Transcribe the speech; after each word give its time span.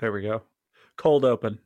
There 0.00 0.12
we 0.12 0.22
go. 0.22 0.42
Cold 0.96 1.24
open. 1.24 1.58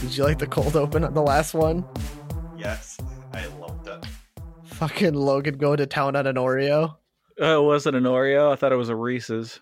Did 0.00 0.16
you 0.16 0.24
like 0.24 0.38
the 0.38 0.46
cold 0.46 0.76
open 0.76 1.04
on 1.04 1.14
the 1.14 1.22
last 1.22 1.54
one? 1.54 1.82
Fucking 4.80 5.12
Logan 5.12 5.58
going 5.58 5.76
to 5.76 5.86
town 5.86 6.16
on 6.16 6.26
an 6.26 6.36
Oreo. 6.36 6.96
Oh, 7.38 7.62
it 7.62 7.66
wasn't 7.66 7.96
an 7.96 8.04
Oreo. 8.04 8.50
I 8.50 8.56
thought 8.56 8.72
it 8.72 8.76
was 8.76 8.88
a 8.88 8.96
Reese's. 8.96 9.60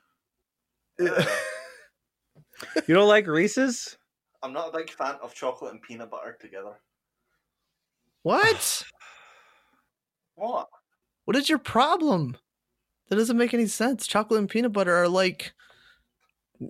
Uh, 1.01 1.25
You 2.87 2.95
don't 2.95 3.09
like 3.09 3.27
Reese's? 3.27 3.99
I'm 4.45 4.53
not 4.53 4.69
a 4.69 4.79
big 4.79 4.91
fan 4.91 5.17
of 5.21 5.35
chocolate 5.35 5.73
and 5.73 5.83
peanut 5.83 6.09
butter 6.09 6.39
together. 6.41 6.79
What? 8.23 8.85
What? 10.37 10.69
What 11.25 11.37
is 11.37 11.49
your 11.49 11.59
problem? 11.59 12.37
That 13.09 13.17
doesn't 13.17 13.37
make 13.37 13.53
any 13.53 13.67
sense. 13.67 14.07
Chocolate 14.07 14.39
and 14.39 14.49
peanut 14.49 14.73
butter 14.73 14.95
are 14.95 15.09
like 15.09 15.53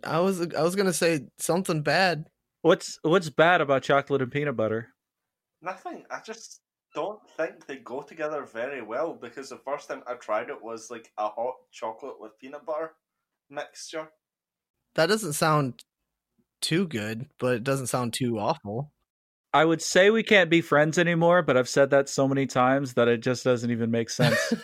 I 0.05 0.21
was 0.21 0.41
I 0.55 0.63
was 0.63 0.75
gonna 0.75 0.95
say 0.95 1.27
something 1.37 1.83
bad. 1.83 2.31
What's 2.63 2.99
what's 3.03 3.29
bad 3.29 3.61
about 3.61 3.83
chocolate 3.83 4.23
and 4.23 4.33
peanut 4.33 4.57
butter? 4.57 4.89
Nothing. 5.61 6.05
I 6.11 6.21
just 6.25 6.63
don't 6.95 7.21
think 7.37 7.67
they 7.67 7.77
go 7.77 8.03
together 8.03 8.45
very 8.45 8.83
well 8.83 9.15
because 9.15 9.49
the 9.49 9.61
first 9.65 9.89
time 9.89 10.03
I 10.07 10.15
tried 10.15 10.49
it 10.49 10.63
was 10.63 10.91
like 10.91 11.13
a 11.19 11.29
hot 11.29 11.55
chocolate 11.71 12.21
with 12.21 12.39
peanut 12.39 12.65
butter 12.65 12.93
mixture. 13.51 14.09
That 14.95 15.07
doesn't 15.07 15.35
sound 15.35 15.85
too 16.61 16.87
good, 16.87 17.27
but 17.39 17.55
it 17.55 17.65
doesn't 17.65 17.87
sound 17.87 18.15
too 18.15 18.39
awful. 18.39 18.93
I 19.53 19.65
would 19.65 19.81
say 19.81 20.11
we 20.11 20.23
can't 20.23 20.51
be 20.51 20.61
friends 20.61 20.99
anymore, 20.99 21.43
but 21.43 21.57
I've 21.57 21.69
said 21.69 21.91
that 21.91 22.09
so 22.09 22.29
many 22.29 22.47
times 22.47 22.95
that 22.95 23.09
it 23.09 23.23
just 23.23 23.45
doesn't 23.45 23.71
even 23.71 23.91
make 23.91 24.11
sense. 24.11 24.53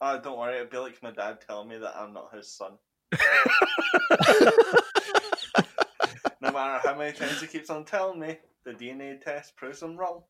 Uh, 0.00 0.16
don't 0.18 0.38
worry, 0.38 0.56
it'd 0.56 0.70
be 0.70 0.78
like 0.78 1.02
my 1.02 1.10
dad 1.10 1.40
telling 1.40 1.68
me 1.68 1.76
that 1.76 1.96
I'm 1.96 2.12
not 2.12 2.32
his 2.32 2.52
son. 2.52 2.78
No 6.40 6.52
matter 6.52 6.80
how 6.86 6.96
many 6.96 7.12
times 7.12 7.40
he 7.40 7.46
keeps 7.46 7.70
on 7.70 7.84
telling 7.84 8.20
me, 8.20 8.38
the 8.64 8.72
DNA 8.72 9.20
test 9.20 9.56
proves 9.56 9.82
him 9.82 9.96
wrong. 9.96 10.22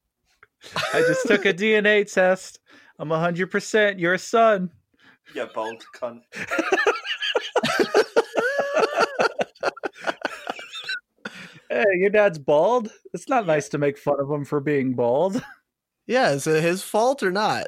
I 0.94 1.00
just 1.00 1.26
took 1.26 1.44
a 1.44 1.52
DNA 1.52 2.10
test. 2.10 2.60
I'm 2.98 3.10
100% 3.10 4.00
your 4.00 4.18
son. 4.18 4.70
You 5.34 5.46
bald 5.54 5.84
cunt. 5.94 6.22
Hey, 11.70 11.84
your 11.96 12.10
dad's 12.10 12.38
bald? 12.38 12.90
It's 13.12 13.28
not 13.28 13.46
nice 13.46 13.68
to 13.68 13.78
make 13.78 13.98
fun 13.98 14.16
of 14.18 14.30
him 14.30 14.44
for 14.44 14.58
being 14.58 14.94
bald. 14.94 15.44
yeah, 16.06 16.30
is 16.30 16.46
it 16.46 16.62
his 16.62 16.82
fault 16.82 17.22
or 17.22 17.30
not? 17.30 17.66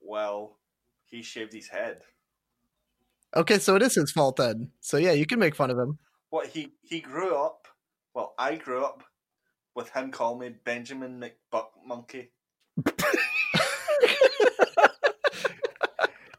Well, 0.00 0.56
he 1.04 1.22
shaved 1.22 1.54
his 1.54 1.68
head. 1.68 2.02
Okay, 3.34 3.58
so 3.58 3.76
it 3.76 3.82
is 3.82 3.94
his 3.94 4.12
fault 4.12 4.36
then. 4.36 4.70
So 4.80 4.98
yeah, 4.98 5.12
you 5.12 5.26
can 5.26 5.38
make 5.38 5.54
fun 5.54 5.70
of 5.70 5.78
him. 5.78 5.98
What 6.30 6.48
he 6.48 6.72
he 6.82 7.00
grew 7.00 7.34
up. 7.36 7.66
Well, 8.14 8.34
I 8.38 8.56
grew 8.56 8.84
up 8.84 9.02
with 9.74 9.90
him 9.90 10.10
calling 10.10 10.40
me 10.40 10.56
Benjamin 10.64 11.20
McBuck 11.20 11.66
Monkey. 11.86 12.32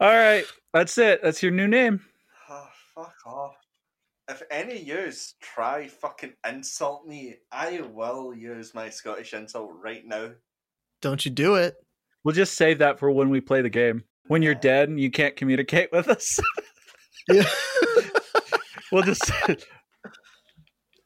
All 0.02 0.08
right, 0.14 0.46
that's 0.74 0.98
it. 0.98 1.22
That's 1.22 1.44
your 1.44 1.52
new 1.52 1.68
name. 1.68 2.00
Oh, 2.50 2.68
fuck 2.96 3.16
off. 3.26 3.56
If 4.30 4.42
any 4.52 4.76
of 4.82 4.88
yous 4.88 5.34
try 5.42 5.88
fucking 5.88 6.34
insult 6.48 7.06
me, 7.06 7.36
I 7.52 7.82
will 7.82 8.34
use 8.34 8.74
my 8.74 8.90
Scottish 8.90 9.34
insult 9.34 9.72
right 9.84 10.06
now. 10.06 10.32
Don't 11.02 11.26
you 11.26 11.32
do 11.32 11.56
it. 11.56 11.76
We'll 12.24 12.36
just 12.36 12.54
save 12.56 12.80
that 12.80 13.00
for 13.00 13.12
when 13.12 13.30
we 13.30 13.42
play 13.42 13.62
the 13.62 13.70
game. 13.70 14.04
When 14.28 14.42
you're 14.42 14.56
dead 14.56 14.88
and 14.90 15.00
you 15.00 15.10
can't 15.10 15.36
communicate 15.36 15.92
with 15.92 16.08
us, 16.08 16.40
Yeah. 17.28 17.44
we'll 18.92 19.04
just 19.04 19.32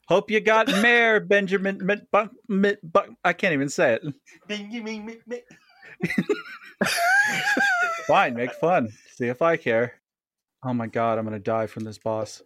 hope 0.08 0.30
you 0.30 0.40
got 0.40 0.68
mayor 0.68 1.20
Benjamin. 1.20 1.78
Mit- 1.84 2.10
Buck, 2.10 2.30
Mit- 2.48 2.80
Buck- 2.82 3.10
I 3.24 3.32
can't 3.32 3.52
even 3.54 3.68
say 3.68 3.94
it. 3.94 4.02
Bing. 4.48 5.20
Fine, 8.06 8.34
make 8.34 8.52
fun. 8.52 8.90
See 9.16 9.26
if 9.28 9.40
I 9.42 9.56
care. 9.56 9.94
Oh 10.64 10.74
my 10.74 10.86
god, 10.86 11.18
I'm 11.18 11.24
gonna 11.24 11.38
die 11.38 11.66
from 11.66 11.84
this 11.84 11.98
boss. 11.98 12.42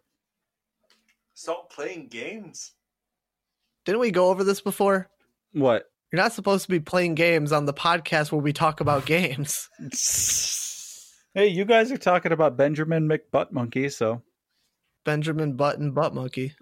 Stop 1.35 1.73
playing 1.73 2.09
games. 2.09 2.73
Didn't 3.85 4.01
we 4.01 4.11
go 4.11 4.29
over 4.31 4.45
this 4.45 4.61
before? 4.61 5.09
What? 5.53 5.85
You're 6.13 6.23
not 6.23 6.33
supposed 6.33 6.65
to 6.65 6.71
be 6.71 6.81
playing 6.81 7.15
games 7.15 7.53
on 7.53 7.65
the 7.65 7.75
podcast 7.75 8.33
where 8.33 8.41
we 8.41 8.53
talk 8.53 8.81
about 8.81 9.07
games. 9.07 9.69
Hey, 11.35 11.49
you 11.49 11.67
guys 11.67 11.93
are 11.93 11.99
talking 11.99 12.33
about 12.33 12.57
Benjamin 12.57 13.07
McButt 13.07 13.53
Monkey, 13.53 13.91
so 13.91 14.23
Benjamin 15.05 15.53
Button 15.55 15.93
Butt 15.93 16.13
Monkey. 16.15 16.55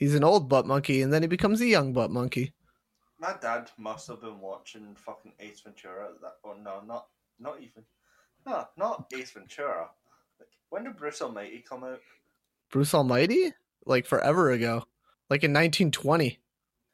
He's 0.00 0.14
an 0.14 0.24
old 0.24 0.48
butt 0.48 0.66
monkey 0.66 1.02
and 1.02 1.12
then 1.12 1.20
he 1.20 1.28
becomes 1.28 1.60
a 1.60 1.66
young 1.66 1.92
butt 1.92 2.10
monkey. 2.10 2.54
My 3.20 3.34
dad 3.38 3.70
must 3.76 4.08
have 4.08 4.22
been 4.22 4.40
watching 4.40 4.96
fucking 4.96 5.34
Ace 5.38 5.60
Ventura. 5.60 6.06
at 6.06 6.20
That 6.22 6.36
or 6.42 6.56
no, 6.56 6.80
not 6.86 7.08
not 7.38 7.58
even. 7.60 7.84
No, 8.46 8.66
not 8.78 9.12
Ace 9.14 9.32
Ventura. 9.32 9.90
Like, 10.38 10.48
when 10.70 10.84
did 10.84 10.96
Bruce 10.96 11.20
Almighty 11.20 11.62
come 11.68 11.84
out? 11.84 12.00
Bruce 12.72 12.94
Almighty? 12.94 13.52
Like 13.84 14.06
forever 14.06 14.50
ago. 14.50 14.84
Like 15.28 15.44
in 15.44 15.52
1920. 15.52 16.38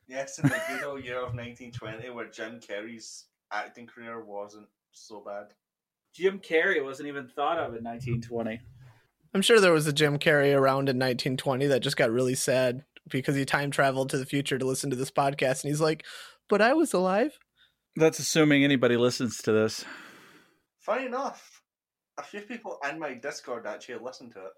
Yes, 0.09 0.41
in 0.41 0.49
the 0.49 0.61
good 0.69 0.85
old 0.85 1.05
year 1.05 1.19
of 1.19 1.35
1920, 1.35 2.11
where 2.11 2.29
Jim 2.29 2.59
Carrey's 2.59 3.27
acting 3.53 3.87
career 3.87 4.25
wasn't 4.25 4.67
so 4.91 5.21
bad. 5.21 5.55
Jim 6.13 6.41
Carrey 6.41 6.83
wasn't 6.83 7.09
even 7.09 7.29
thought 7.29 7.59
of 7.59 7.77
in 7.77 7.85
1920. 7.85 8.61
I'm 9.33 9.43
sure 9.43 9.61
there 9.61 9.73
was 9.73 9.87
a 9.87 9.93
Jim 9.93 10.19
Carrey 10.19 10.57
around 10.57 10.89
in 10.89 10.99
1920 10.99 11.67
that 11.67 11.81
just 11.81 11.97
got 11.97 12.11
really 12.11 12.35
sad 12.35 12.85
because 13.11 13.37
he 13.37 13.45
time 13.45 13.71
traveled 13.71 14.11
to 14.11 14.19
the 14.19 14.27
future 14.27 14.59
to 14.59 14.67
listen 14.67 14.91
to 14.91 14.97
this 14.97 15.11
podcast 15.11 15.63
and 15.63 15.71
he's 15.71 15.81
like, 15.81 16.05
"But 16.49 16.63
I 16.63 16.75
was 16.75 16.93
alive." 16.93 17.39
That's 17.97 18.19
assuming 18.19 18.65
anybody 18.65 18.97
listens 18.97 19.39
to 19.39 19.53
this. 19.53 19.85
Funny 20.81 21.07
enough, 21.07 21.63
a 22.19 22.23
few 22.23 22.41
people 22.41 22.79
in 22.89 22.99
my 22.99 23.15
Discord 23.15 23.67
actually 23.67 23.99
listened 23.99 24.33
to 24.35 24.41
it. 24.41 24.53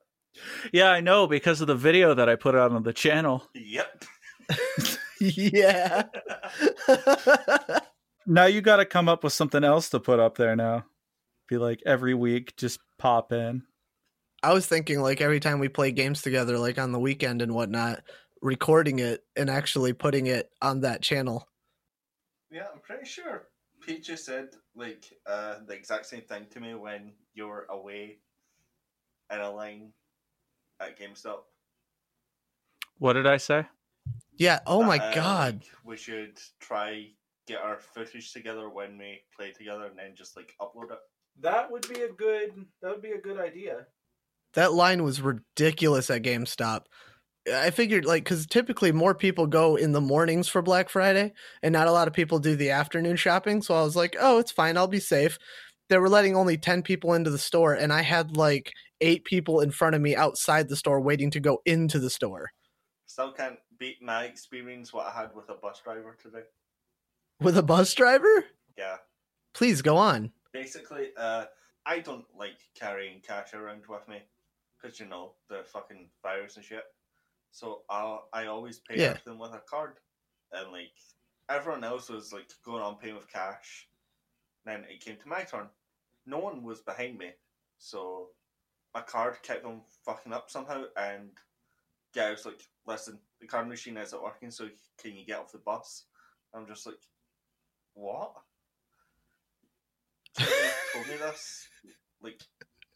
Yeah, 0.72 0.90
I 0.90 1.00
know 1.00 1.26
because 1.26 1.60
of 1.60 1.66
the 1.66 1.74
video 1.74 2.14
that 2.14 2.28
I 2.28 2.36
put 2.36 2.54
out 2.54 2.72
on 2.72 2.82
the 2.82 2.92
channel. 2.92 3.48
Yep. 3.54 4.04
yeah. 5.20 6.02
Now 8.30 8.44
you 8.44 8.60
got 8.60 8.76
to 8.76 8.84
come 8.84 9.08
up 9.08 9.24
with 9.24 9.32
something 9.32 9.64
else 9.64 9.88
to 9.88 10.00
put 10.00 10.20
up 10.20 10.36
there 10.36 10.54
now. 10.54 10.84
Be 11.48 11.56
like 11.56 11.80
every 11.86 12.12
week, 12.12 12.58
just 12.58 12.78
pop 12.98 13.32
in. 13.32 13.62
I 14.42 14.52
was 14.52 14.66
thinking 14.66 15.00
like 15.00 15.22
every 15.22 15.40
time 15.40 15.60
we 15.60 15.70
play 15.70 15.92
games 15.92 16.20
together, 16.20 16.58
like 16.58 16.78
on 16.78 16.92
the 16.92 17.00
weekend 17.00 17.40
and 17.40 17.54
whatnot, 17.54 18.02
recording 18.42 18.98
it 18.98 19.24
and 19.36 19.50
actually 19.50 19.92
putting 19.92 20.26
it 20.26 20.50
on 20.62 20.80
that 20.80 21.02
channel. 21.02 21.48
Yeah, 22.50 22.66
I'm 22.72 22.80
pretty 22.80 23.04
sure 23.04 23.48
Pete 23.80 24.02
just 24.04 24.24
said 24.24 24.48
like 24.74 25.04
uh, 25.26 25.56
the 25.66 25.74
exact 25.74 26.06
same 26.06 26.22
thing 26.22 26.46
to 26.50 26.60
me 26.60 26.74
when 26.74 27.12
you're 27.34 27.66
away 27.70 28.18
in 29.32 29.40
a 29.40 29.50
line 29.50 29.92
at 30.80 30.98
GameStop. 30.98 31.40
What 32.98 33.12
did 33.14 33.26
I 33.26 33.36
say? 33.36 33.66
Yeah. 34.36 34.60
Oh 34.66 34.82
my 34.82 34.98
Uh, 34.98 35.14
god. 35.14 35.62
we 35.84 35.96
should 35.96 36.38
try 36.60 37.10
get 37.46 37.60
our 37.60 37.78
footage 37.78 38.32
together 38.32 38.68
when 38.68 38.98
we 38.98 39.20
play 39.34 39.52
together 39.52 39.84
and 39.86 39.98
then 39.98 40.14
just 40.14 40.36
like 40.36 40.54
upload 40.60 40.92
it. 40.92 40.98
That 41.40 41.70
would 41.70 41.88
be 41.88 42.02
a 42.02 42.12
good. 42.12 42.66
That 42.82 42.90
would 42.92 43.02
be 43.02 43.12
a 43.12 43.20
good 43.20 43.38
idea. 43.38 43.86
That 44.54 44.72
line 44.72 45.02
was 45.04 45.20
ridiculous 45.20 46.10
at 46.10 46.22
GameStop. 46.22 46.84
I 47.52 47.70
figured 47.70 48.04
like 48.04 48.24
cuz 48.24 48.46
typically 48.46 48.92
more 48.92 49.14
people 49.14 49.46
go 49.46 49.76
in 49.76 49.92
the 49.92 50.00
mornings 50.00 50.48
for 50.48 50.62
Black 50.62 50.88
Friday 50.88 51.32
and 51.62 51.72
not 51.72 51.88
a 51.88 51.92
lot 51.92 52.08
of 52.08 52.14
people 52.14 52.38
do 52.38 52.56
the 52.56 52.70
afternoon 52.70 53.16
shopping, 53.16 53.62
so 53.62 53.74
I 53.74 53.82
was 53.82 53.96
like, 53.96 54.16
"Oh, 54.18 54.38
it's 54.38 54.52
fine. 54.52 54.76
I'll 54.76 54.88
be 54.88 55.00
safe." 55.00 55.38
They 55.88 55.98
were 55.98 56.08
letting 56.08 56.36
only 56.36 56.58
10 56.58 56.82
people 56.82 57.14
into 57.14 57.30
the 57.30 57.38
store 57.38 57.74
and 57.74 57.92
I 57.92 58.02
had 58.02 58.36
like 58.36 58.72
8 59.00 59.24
people 59.24 59.60
in 59.60 59.70
front 59.70 59.94
of 59.94 60.02
me 60.02 60.14
outside 60.14 60.68
the 60.68 60.76
store 60.76 61.00
waiting 61.00 61.30
to 61.30 61.40
go 61.40 61.62
into 61.64 61.98
the 61.98 62.10
store. 62.10 62.50
Still 63.06 63.32
can't 63.32 63.58
beat 63.78 64.02
my 64.02 64.24
experience 64.24 64.92
what 64.92 65.06
I 65.06 65.12
had 65.12 65.34
with 65.34 65.48
a 65.48 65.54
bus 65.54 65.80
driver 65.82 66.16
today. 66.20 66.42
With 67.40 67.56
a 67.56 67.62
bus 67.62 67.94
driver? 67.94 68.44
Yeah. 68.76 68.96
Please 69.54 69.82
go 69.82 69.96
on. 69.96 70.32
Basically, 70.52 71.08
uh, 71.16 71.46
I 71.86 72.00
don't 72.00 72.26
like 72.36 72.58
carrying 72.74 73.20
cash 73.20 73.54
around 73.54 73.82
with 73.88 74.06
me 74.08 74.22
because 74.80 75.00
you 75.00 75.06
know 75.06 75.32
the 75.48 75.62
fucking 75.72 76.08
virus 76.22 76.56
and 76.56 76.64
shit. 76.64 76.84
So 77.50 77.82
I 77.90 78.18
I 78.32 78.46
always 78.46 78.80
pay 78.80 78.98
Yeah. 78.98 79.10
everything 79.10 79.38
with 79.38 79.52
a 79.52 79.60
card, 79.68 79.98
and 80.52 80.72
like 80.72 80.94
everyone 81.48 81.84
else 81.84 82.08
was 82.08 82.32
like 82.32 82.50
going 82.64 82.82
on 82.82 82.98
paying 82.98 83.16
with 83.16 83.30
cash. 83.32 83.88
Then 84.64 84.84
it 84.88 85.00
came 85.00 85.16
to 85.16 85.28
my 85.28 85.42
turn. 85.42 85.68
No 86.26 86.38
one 86.38 86.62
was 86.62 86.80
behind 86.82 87.18
me, 87.18 87.32
so 87.78 88.28
my 88.94 89.00
card 89.02 89.42
kept 89.42 89.64
on 89.64 89.82
fucking 90.04 90.32
up 90.32 90.50
somehow. 90.50 90.84
And 90.96 91.30
guy 92.14 92.30
was 92.30 92.44
like, 92.44 92.62
"Listen, 92.86 93.18
the 93.40 93.46
card 93.46 93.68
machine 93.68 93.96
isn't 93.96 94.22
working, 94.22 94.50
so 94.50 94.68
can 94.98 95.16
you 95.16 95.24
get 95.24 95.38
off 95.38 95.52
the 95.52 95.58
bus?" 95.58 96.04
I'm 96.54 96.66
just 96.66 96.86
like, 96.86 97.00
"What?" 97.94 98.32
Told 100.92 101.08
me 101.08 101.16
this 101.16 101.68
like 102.22 102.42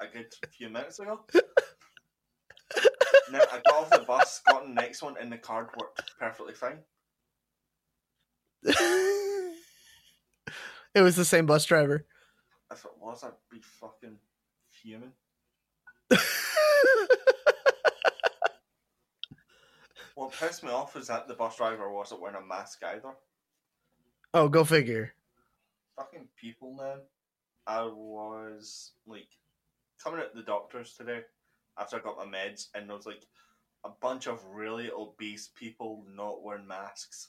a 0.00 0.06
good 0.06 0.32
few 0.56 0.68
minutes 0.68 0.98
ago. 0.98 1.24
Now 3.30 3.40
I 3.52 3.60
got 3.66 3.74
off 3.74 3.90
the 3.90 4.04
bus, 4.06 4.40
got 4.48 4.66
the 4.66 4.72
next 4.72 5.02
one, 5.02 5.14
and 5.20 5.30
the 5.32 5.38
card 5.38 5.68
worked 5.78 6.02
perfectly 6.18 6.54
fine. 6.54 6.78
it 8.64 9.54
was 10.96 11.16
the 11.16 11.24
same 11.24 11.46
bus 11.46 11.64
driver. 11.64 12.06
If 12.70 12.84
it 12.84 12.90
was, 13.00 13.22
I'd 13.24 13.32
be 13.50 13.60
fucking 13.80 14.16
fuming. 14.70 15.12
What 20.14 20.32
pissed 20.32 20.62
me 20.62 20.70
off 20.70 20.96
is 20.96 21.06
that 21.06 21.26
the 21.26 21.34
bus 21.34 21.56
driver 21.56 21.90
wasn't 21.90 22.20
wearing 22.20 22.36
a 22.36 22.46
mask 22.46 22.82
either. 22.84 23.14
oh, 24.34 24.48
go 24.48 24.62
figure. 24.62 25.14
Fucking 25.96 26.28
people, 26.36 26.74
man. 26.74 26.98
I 27.66 27.82
was 27.82 28.92
like 29.06 29.28
coming 30.02 30.20
at 30.20 30.34
the 30.34 30.42
doctors 30.42 30.94
today 30.96 31.20
after 31.78 31.96
I 31.96 32.00
got 32.00 32.18
my 32.18 32.26
meds, 32.26 32.68
and 32.74 32.88
there 32.88 32.96
was 32.96 33.06
like 33.06 33.26
a 33.84 33.90
bunch 34.00 34.26
of 34.26 34.44
really 34.46 34.90
obese 34.90 35.50
people 35.54 36.04
not 36.14 36.42
wearing 36.42 36.66
masks. 36.66 37.28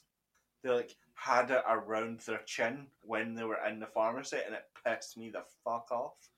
They 0.62 0.70
like 0.70 0.96
had 1.14 1.50
it 1.50 1.62
around 1.68 2.20
their 2.20 2.42
chin 2.46 2.86
when 3.02 3.34
they 3.34 3.44
were 3.44 3.58
in 3.68 3.80
the 3.80 3.86
pharmacy, 3.86 4.38
and 4.44 4.54
it 4.54 4.64
pissed 4.84 5.16
me 5.16 5.30
the 5.30 5.44
fuck 5.64 5.90
off. 5.90 6.28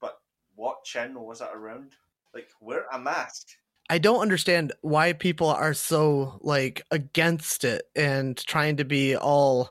But 0.00 0.20
what 0.54 0.84
chin 0.84 1.14
was 1.14 1.40
it 1.40 1.48
around? 1.52 1.92
Like, 2.34 2.48
wear 2.60 2.86
a 2.92 2.98
mask. 2.98 3.48
I 3.90 3.98
don't 3.98 4.20
understand 4.20 4.72
why 4.82 5.14
people 5.14 5.48
are 5.48 5.74
so 5.74 6.38
like 6.42 6.82
against 6.90 7.64
it 7.64 7.82
and 7.96 8.36
trying 8.36 8.76
to 8.76 8.84
be 8.84 9.16
all 9.16 9.70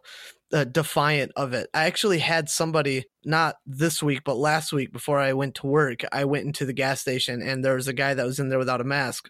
uh, 0.51 0.63
defiant 0.63 1.31
of 1.35 1.53
it. 1.53 1.69
I 1.73 1.85
actually 1.85 2.19
had 2.19 2.49
somebody 2.49 3.05
not 3.25 3.57
this 3.65 4.01
week 4.01 4.21
but 4.25 4.37
last 4.37 4.73
week 4.73 4.91
before 4.91 5.19
I 5.19 5.33
went 5.33 5.55
to 5.55 5.67
work. 5.67 6.01
I 6.11 6.25
went 6.25 6.45
into 6.45 6.65
the 6.65 6.73
gas 6.73 7.01
station 7.01 7.41
and 7.41 7.63
there 7.63 7.75
was 7.75 7.87
a 7.87 7.93
guy 7.93 8.13
that 8.13 8.25
was 8.25 8.39
in 8.39 8.49
there 8.49 8.59
without 8.59 8.81
a 8.81 8.85
mask 8.85 9.29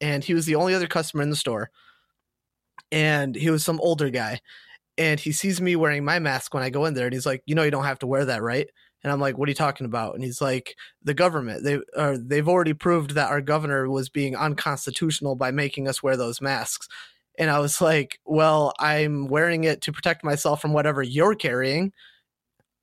and 0.00 0.24
he 0.24 0.34
was 0.34 0.46
the 0.46 0.56
only 0.56 0.74
other 0.74 0.88
customer 0.88 1.22
in 1.22 1.30
the 1.30 1.36
store. 1.36 1.70
And 2.90 3.36
he 3.36 3.50
was 3.50 3.64
some 3.64 3.80
older 3.80 4.10
guy 4.10 4.40
and 4.98 5.18
he 5.18 5.32
sees 5.32 5.60
me 5.60 5.76
wearing 5.76 6.04
my 6.04 6.18
mask 6.18 6.54
when 6.54 6.62
I 6.62 6.70
go 6.70 6.84
in 6.86 6.94
there 6.94 7.06
and 7.06 7.14
he's 7.14 7.26
like, 7.26 7.42
"You 7.46 7.54
know 7.54 7.62
you 7.62 7.70
don't 7.70 7.84
have 7.84 7.98
to 8.00 8.06
wear 8.06 8.24
that, 8.26 8.42
right?" 8.42 8.68
And 9.04 9.12
I'm 9.12 9.20
like, 9.20 9.38
"What 9.38 9.48
are 9.48 9.50
you 9.50 9.54
talking 9.54 9.86
about?" 9.86 10.14
And 10.14 10.24
he's 10.24 10.40
like, 10.40 10.74
"The 11.02 11.14
government. 11.14 11.62
They 11.64 11.80
are 11.96 12.18
they've 12.18 12.48
already 12.48 12.74
proved 12.74 13.12
that 13.12 13.30
our 13.30 13.40
governor 13.42 13.88
was 13.90 14.08
being 14.08 14.34
unconstitutional 14.36 15.36
by 15.36 15.50
making 15.52 15.86
us 15.88 16.02
wear 16.02 16.16
those 16.16 16.40
masks." 16.40 16.88
And 17.38 17.50
I 17.50 17.58
was 17.60 17.80
like, 17.80 18.18
"Well, 18.24 18.72
I'm 18.80 19.28
wearing 19.28 19.64
it 19.64 19.82
to 19.82 19.92
protect 19.92 20.24
myself 20.24 20.60
from 20.62 20.72
whatever 20.72 21.02
you're 21.02 21.34
carrying." 21.36 21.92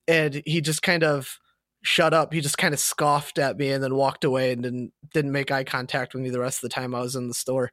And 0.07 0.41
he 0.45 0.61
just 0.61 0.81
kind 0.83 1.03
of 1.03 1.39
shut 1.83 2.13
up. 2.13 2.33
He 2.33 2.41
just 2.41 2.57
kind 2.57 2.73
of 2.73 2.79
scoffed 2.79 3.39
at 3.39 3.57
me 3.57 3.71
and 3.71 3.83
then 3.83 3.95
walked 3.95 4.23
away 4.23 4.51
and 4.51 4.63
didn't 4.63 4.93
didn't 5.13 5.31
make 5.31 5.51
eye 5.51 5.63
contact 5.63 6.13
with 6.13 6.23
me 6.23 6.29
the 6.29 6.39
rest 6.39 6.63
of 6.63 6.69
the 6.69 6.73
time 6.73 6.95
I 6.95 7.01
was 7.01 7.15
in 7.15 7.27
the 7.27 7.33
store. 7.33 7.71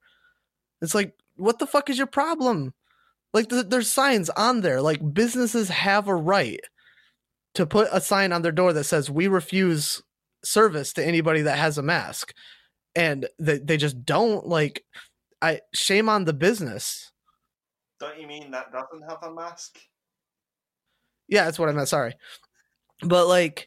It's 0.82 0.94
like, 0.94 1.14
what 1.36 1.58
the 1.58 1.66
fuck 1.66 1.90
is 1.90 1.98
your 1.98 2.06
problem? 2.06 2.74
Like, 3.34 3.48
th- 3.50 3.66
there's 3.68 3.92
signs 3.92 4.30
on 4.30 4.62
there. 4.62 4.80
Like, 4.80 5.14
businesses 5.14 5.68
have 5.68 6.08
a 6.08 6.14
right 6.16 6.60
to 7.58 7.66
put 7.66 7.88
a 7.90 8.00
sign 8.00 8.32
on 8.32 8.42
their 8.42 8.52
door 8.52 8.72
that 8.72 8.84
says, 8.84 9.10
"We 9.10 9.26
refuse 9.26 10.00
service 10.44 10.92
to 10.92 11.04
anybody 11.04 11.42
that 11.42 11.58
has 11.58 11.76
a 11.76 11.82
mask," 11.82 12.32
and 12.94 13.28
they 13.40 13.58
they 13.58 13.76
just 13.76 14.04
don't. 14.04 14.46
Like, 14.46 14.84
I 15.42 15.62
shame 15.74 16.08
on 16.08 16.24
the 16.24 16.32
business. 16.32 17.10
Don't 17.98 18.16
you 18.20 18.28
mean 18.28 18.52
that 18.52 18.70
doesn't 18.70 19.02
have 19.10 19.24
a 19.24 19.34
mask? 19.34 19.76
Yeah, 21.26 21.46
that's 21.46 21.58
what 21.58 21.68
I 21.68 21.72
meant. 21.72 21.88
Sorry, 21.88 22.14
but 23.02 23.26
like 23.26 23.66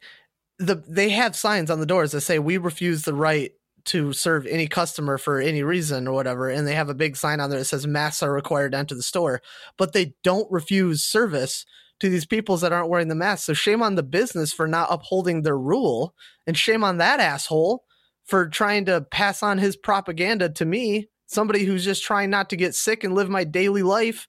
the 0.58 0.76
they 0.88 1.10
have 1.10 1.36
signs 1.36 1.70
on 1.70 1.82
the 1.82 1.86
doors 1.86 2.14
that 2.14 2.22
say 2.22 2.40
we 2.40 2.58
refuse 2.58 3.04
the 3.04 3.14
right 3.14 3.52
to 3.84 4.14
serve 4.14 4.46
any 4.46 4.68
customer 4.68 5.18
for 5.18 5.42
any 5.42 5.64
reason 5.64 6.08
or 6.08 6.14
whatever, 6.14 6.48
and 6.48 6.66
they 6.66 6.76
have 6.76 6.88
a 6.88 6.94
big 6.94 7.18
sign 7.18 7.42
on 7.42 7.50
there 7.50 7.60
that 7.60 7.66
says 7.66 7.86
masks 7.86 8.24
are 8.24 8.32
required 8.32 8.72
to 8.72 8.78
enter 8.78 8.96
the 8.96 9.04
store, 9.04 9.42
but 9.78 9.92
they 9.92 10.14
don't 10.24 10.50
refuse 10.50 11.04
service 11.04 11.66
to 12.02 12.10
these 12.10 12.26
people 12.26 12.58
that 12.58 12.74
aren't 12.74 12.90
wearing 12.90 13.08
the 13.08 13.16
mask. 13.16 13.46
So 13.46 13.54
shame 13.54 13.82
on 13.82 13.96
the 13.96 14.04
business 14.04 14.52
for 14.52 14.68
not 14.68 14.92
upholding 14.92 15.44
their 15.44 15.58
rule, 15.58 16.14
and 16.46 16.58
shame 16.58 16.84
on 16.84 16.98
that 16.98 17.20
asshole 17.20 17.86
for 18.26 18.50
trying 18.50 18.86
to 18.86 19.02
pass 19.12 19.42
on 19.42 19.58
his 19.58 19.76
propaganda 19.76 20.50
to 20.50 20.66
me, 20.66 21.10
somebody 21.26 21.64
who's 21.64 21.86
just 21.86 22.04
trying 22.04 22.30
not 22.30 22.50
to 22.50 22.56
get 22.56 22.76
sick 22.76 23.04
and 23.04 23.16
live 23.16 23.30
my 23.30 23.44
daily 23.44 23.84
life. 23.84 24.28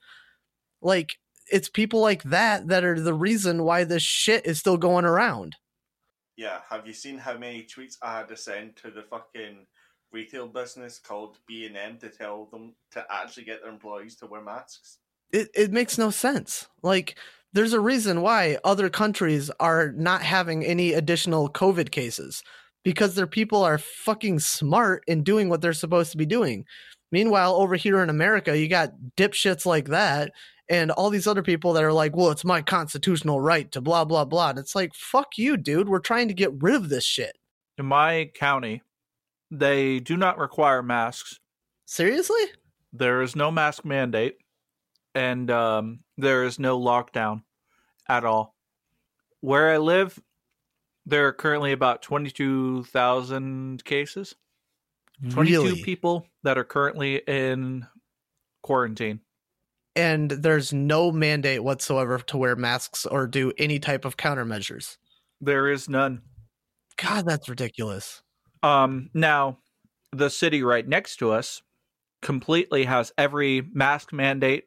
Like 0.80 1.16
it's 1.50 1.68
people 1.68 2.00
like 2.00 2.22
that 2.24 2.68
that 2.68 2.84
are 2.84 3.00
the 3.00 3.14
reason 3.14 3.64
why 3.64 3.84
this 3.84 4.02
shit 4.02 4.46
is 4.46 4.58
still 4.58 4.76
going 4.76 5.04
around. 5.04 5.56
Yeah, 6.36 6.60
have 6.68 6.86
you 6.86 6.92
seen 6.92 7.18
how 7.18 7.36
many 7.36 7.62
tweets 7.62 7.96
I 8.02 8.16
had 8.16 8.28
to 8.28 8.36
send 8.36 8.76
to 8.76 8.90
the 8.90 9.02
fucking 9.02 9.66
retail 10.12 10.46
business 10.46 10.98
called 10.98 11.38
B 11.46 11.66
and 11.66 11.76
M 11.76 11.98
to 11.98 12.08
tell 12.08 12.46
them 12.46 12.74
to 12.92 13.04
actually 13.10 13.44
get 13.44 13.62
their 13.62 13.70
employees 13.70 14.16
to 14.16 14.26
wear 14.26 14.42
masks? 14.42 14.98
It 15.30 15.48
it 15.54 15.72
makes 15.72 15.96
no 15.96 16.10
sense. 16.10 16.68
Like 16.82 17.16
there's 17.52 17.72
a 17.72 17.80
reason 17.80 18.22
why 18.22 18.58
other 18.64 18.88
countries 18.88 19.50
are 19.60 19.92
not 19.92 20.22
having 20.22 20.64
any 20.64 20.92
additional 20.92 21.50
COVID 21.50 21.90
cases 21.90 22.42
because 22.84 23.14
their 23.14 23.26
people 23.26 23.62
are 23.62 23.78
fucking 23.78 24.40
smart 24.40 25.04
in 25.06 25.22
doing 25.22 25.48
what 25.48 25.60
they're 25.60 25.72
supposed 25.72 26.10
to 26.12 26.18
be 26.18 26.26
doing. 26.26 26.64
Meanwhile, 27.12 27.54
over 27.54 27.76
here 27.76 28.02
in 28.02 28.10
America, 28.10 28.58
you 28.58 28.68
got 28.68 28.92
dipshits 29.16 29.66
like 29.66 29.88
that 29.88 30.32
and 30.68 30.90
all 30.90 31.10
these 31.10 31.26
other 31.26 31.42
people 31.42 31.74
that 31.74 31.84
are 31.84 31.92
like, 31.92 32.16
well, 32.16 32.30
it's 32.30 32.44
my 32.44 32.62
constitutional 32.62 33.40
right 33.40 33.70
to 33.72 33.80
blah, 33.80 34.04
blah, 34.04 34.24
blah. 34.24 34.50
And 34.50 34.58
it's 34.58 34.74
like, 34.74 34.94
fuck 34.94 35.36
you, 35.36 35.56
dude. 35.56 35.88
We're 35.88 35.98
trying 35.98 36.28
to 36.28 36.34
get 36.34 36.50
rid 36.62 36.74
of 36.74 36.88
this 36.88 37.04
shit. 37.04 37.36
In 37.76 37.86
my 37.86 38.30
county, 38.34 38.82
they 39.50 40.00
do 40.00 40.16
not 40.16 40.38
require 40.38 40.82
masks. 40.82 41.38
Seriously? 41.84 42.40
There 42.92 43.20
is 43.20 43.36
no 43.36 43.50
mask 43.50 43.84
mandate, 43.84 44.36
and 45.14 45.50
um, 45.50 46.00
there 46.16 46.44
is 46.44 46.58
no 46.58 46.78
lockdown 46.80 47.42
at 48.08 48.24
all. 48.24 48.54
Where 49.40 49.70
I 49.70 49.78
live, 49.78 50.18
there 51.06 51.26
are 51.26 51.32
currently 51.32 51.72
about 51.72 52.02
22,000 52.02 53.84
cases. 53.84 54.34
22 55.30 55.62
Really? 55.62 55.82
people 55.82 56.26
that 56.42 56.58
are 56.58 56.64
currently 56.64 57.22
in 57.26 57.86
quarantine. 58.62 59.20
And 59.94 60.30
there's 60.30 60.72
no 60.72 61.12
mandate 61.12 61.62
whatsoever 61.62 62.18
to 62.18 62.36
wear 62.36 62.56
masks 62.56 63.04
or 63.04 63.26
do 63.26 63.52
any 63.58 63.78
type 63.78 64.04
of 64.04 64.16
countermeasures. 64.16 64.96
There 65.40 65.68
is 65.68 65.88
none. 65.88 66.22
God, 66.96 67.26
that's 67.26 67.48
ridiculous. 67.48 68.22
Um, 68.62 69.10
now, 69.12 69.58
the 70.12 70.30
city 70.30 70.62
right 70.62 70.86
next 70.86 71.16
to 71.16 71.32
us 71.32 71.62
completely 72.22 72.84
has 72.84 73.12
every 73.18 73.62
mask 73.72 74.12
mandate. 74.12 74.64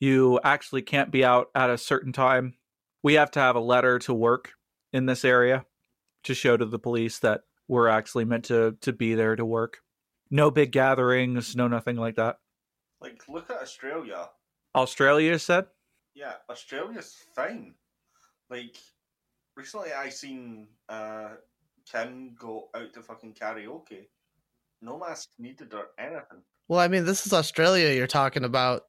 You 0.00 0.40
actually 0.44 0.82
can't 0.82 1.10
be 1.10 1.24
out 1.24 1.48
at 1.54 1.70
a 1.70 1.78
certain 1.78 2.12
time. 2.12 2.54
We 3.02 3.14
have 3.14 3.30
to 3.32 3.40
have 3.40 3.56
a 3.56 3.60
letter 3.60 3.98
to 4.00 4.14
work 4.14 4.52
in 4.92 5.06
this 5.06 5.24
area 5.24 5.64
to 6.24 6.34
show 6.34 6.56
to 6.56 6.64
the 6.64 6.78
police 6.78 7.18
that 7.20 7.42
we're 7.68 7.88
actually 7.88 8.24
meant 8.24 8.44
to 8.46 8.76
to 8.80 8.92
be 8.92 9.14
there 9.14 9.36
to 9.36 9.44
work. 9.44 9.78
No 10.30 10.50
big 10.50 10.72
gatherings, 10.72 11.56
no 11.56 11.68
nothing 11.68 11.96
like 11.96 12.16
that. 12.16 12.38
Like, 13.00 13.22
look 13.28 13.50
at 13.50 13.62
Australia. 13.62 14.28
Australia 14.74 15.38
said 15.38 15.66
Yeah, 16.14 16.34
Australia's 16.50 17.14
fine. 17.34 17.74
Like, 18.50 18.76
recently 19.56 19.92
I 19.92 20.08
seen 20.08 20.68
uh, 20.88 21.30
Kim 21.90 22.34
go 22.38 22.68
out 22.74 22.92
to 22.94 23.02
fucking 23.02 23.34
karaoke. 23.34 24.08
No 24.80 24.98
mask 24.98 25.30
needed 25.38 25.74
or 25.74 25.88
anything. 25.98 26.42
Well, 26.68 26.80
I 26.80 26.88
mean, 26.88 27.04
this 27.04 27.26
is 27.26 27.32
Australia 27.32 27.94
you're 27.94 28.06
talking 28.06 28.44
about. 28.44 28.82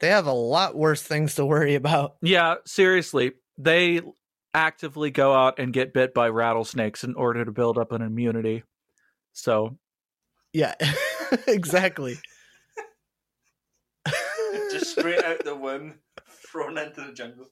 They 0.00 0.08
have 0.08 0.26
a 0.26 0.32
lot 0.32 0.74
worse 0.76 1.02
things 1.02 1.34
to 1.36 1.44
worry 1.46 1.74
about. 1.74 2.16
Yeah, 2.22 2.56
seriously. 2.66 3.32
They 3.58 4.00
actively 4.54 5.10
go 5.10 5.34
out 5.34 5.58
and 5.58 5.72
get 5.72 5.92
bit 5.92 6.14
by 6.14 6.28
rattlesnakes 6.28 7.04
in 7.04 7.14
order 7.14 7.44
to 7.44 7.52
build 7.52 7.78
up 7.78 7.92
an 7.92 8.02
immunity. 8.02 8.64
So, 9.32 9.78
Yeah, 10.52 10.74
exactly. 11.46 12.18
Just 14.72 14.92
straight 14.92 15.22
out 15.22 15.44
the 15.44 15.54
womb, 15.54 15.94
thrown 16.50 16.78
into 16.78 17.02
the 17.02 17.12
jungle. 17.12 17.46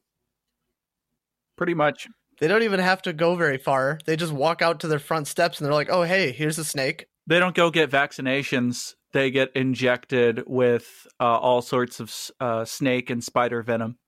pretty 1.57 1.75
much. 1.75 2.09
They 2.41 2.47
don't 2.49 2.63
even 2.63 2.81
have 2.81 3.03
to 3.03 3.13
go 3.13 3.35
very 3.35 3.59
far. 3.59 3.99
They 4.07 4.15
just 4.15 4.33
walk 4.33 4.63
out 4.63 4.81
to 4.81 4.89
their 4.89 5.01
front 5.01 5.27
steps 5.27 5.59
and 5.59 5.67
they're 5.67 5.75
like, 5.75 5.91
oh, 5.91 6.03
hey, 6.05 6.31
here's 6.31 6.57
a 6.59 6.65
snake. 6.65 7.07
They 7.29 7.39
don't 7.39 7.55
go 7.55 7.71
get 7.71 7.91
vaccinations. 7.91 8.95
They 9.13 9.31
get 9.31 9.51
injected 9.55 10.45
with 10.47 11.07
uh, 11.21 11.25
all 11.25 11.61
sorts 11.61 12.01
of 12.01 12.15
uh, 12.41 12.65
snake 12.65 13.11
and 13.11 13.23
spider 13.23 13.63
venom. 13.63 13.99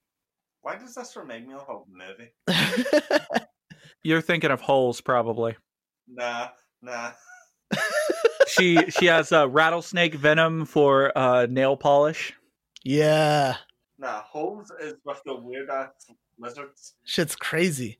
Why 0.63 0.77
does 0.77 0.95
this 0.95 1.15
remind 1.15 1.47
me 1.47 1.53
of 1.53 1.67
a 1.69 1.81
movie? 1.87 3.45
You're 4.03 4.21
thinking 4.21 4.49
of 4.49 4.61
holes, 4.61 5.01
probably. 5.01 5.55
Nah, 6.07 6.49
nah. 6.81 7.11
She 8.47 8.75
she 8.89 9.05
has 9.05 9.31
uh, 9.31 9.47
rattlesnake 9.47 10.13
venom 10.13 10.65
for 10.65 11.17
uh, 11.17 11.47
nail 11.49 11.77
polish. 11.77 12.33
yeah. 12.83 13.55
Nah, 13.97 14.23
holes 14.23 14.69
is 14.81 14.95
with 15.05 15.21
the 15.25 15.35
weird 15.35 15.69
ass 15.69 15.89
lizards. 16.37 16.95
Shit's 17.05 17.35
crazy. 17.35 17.99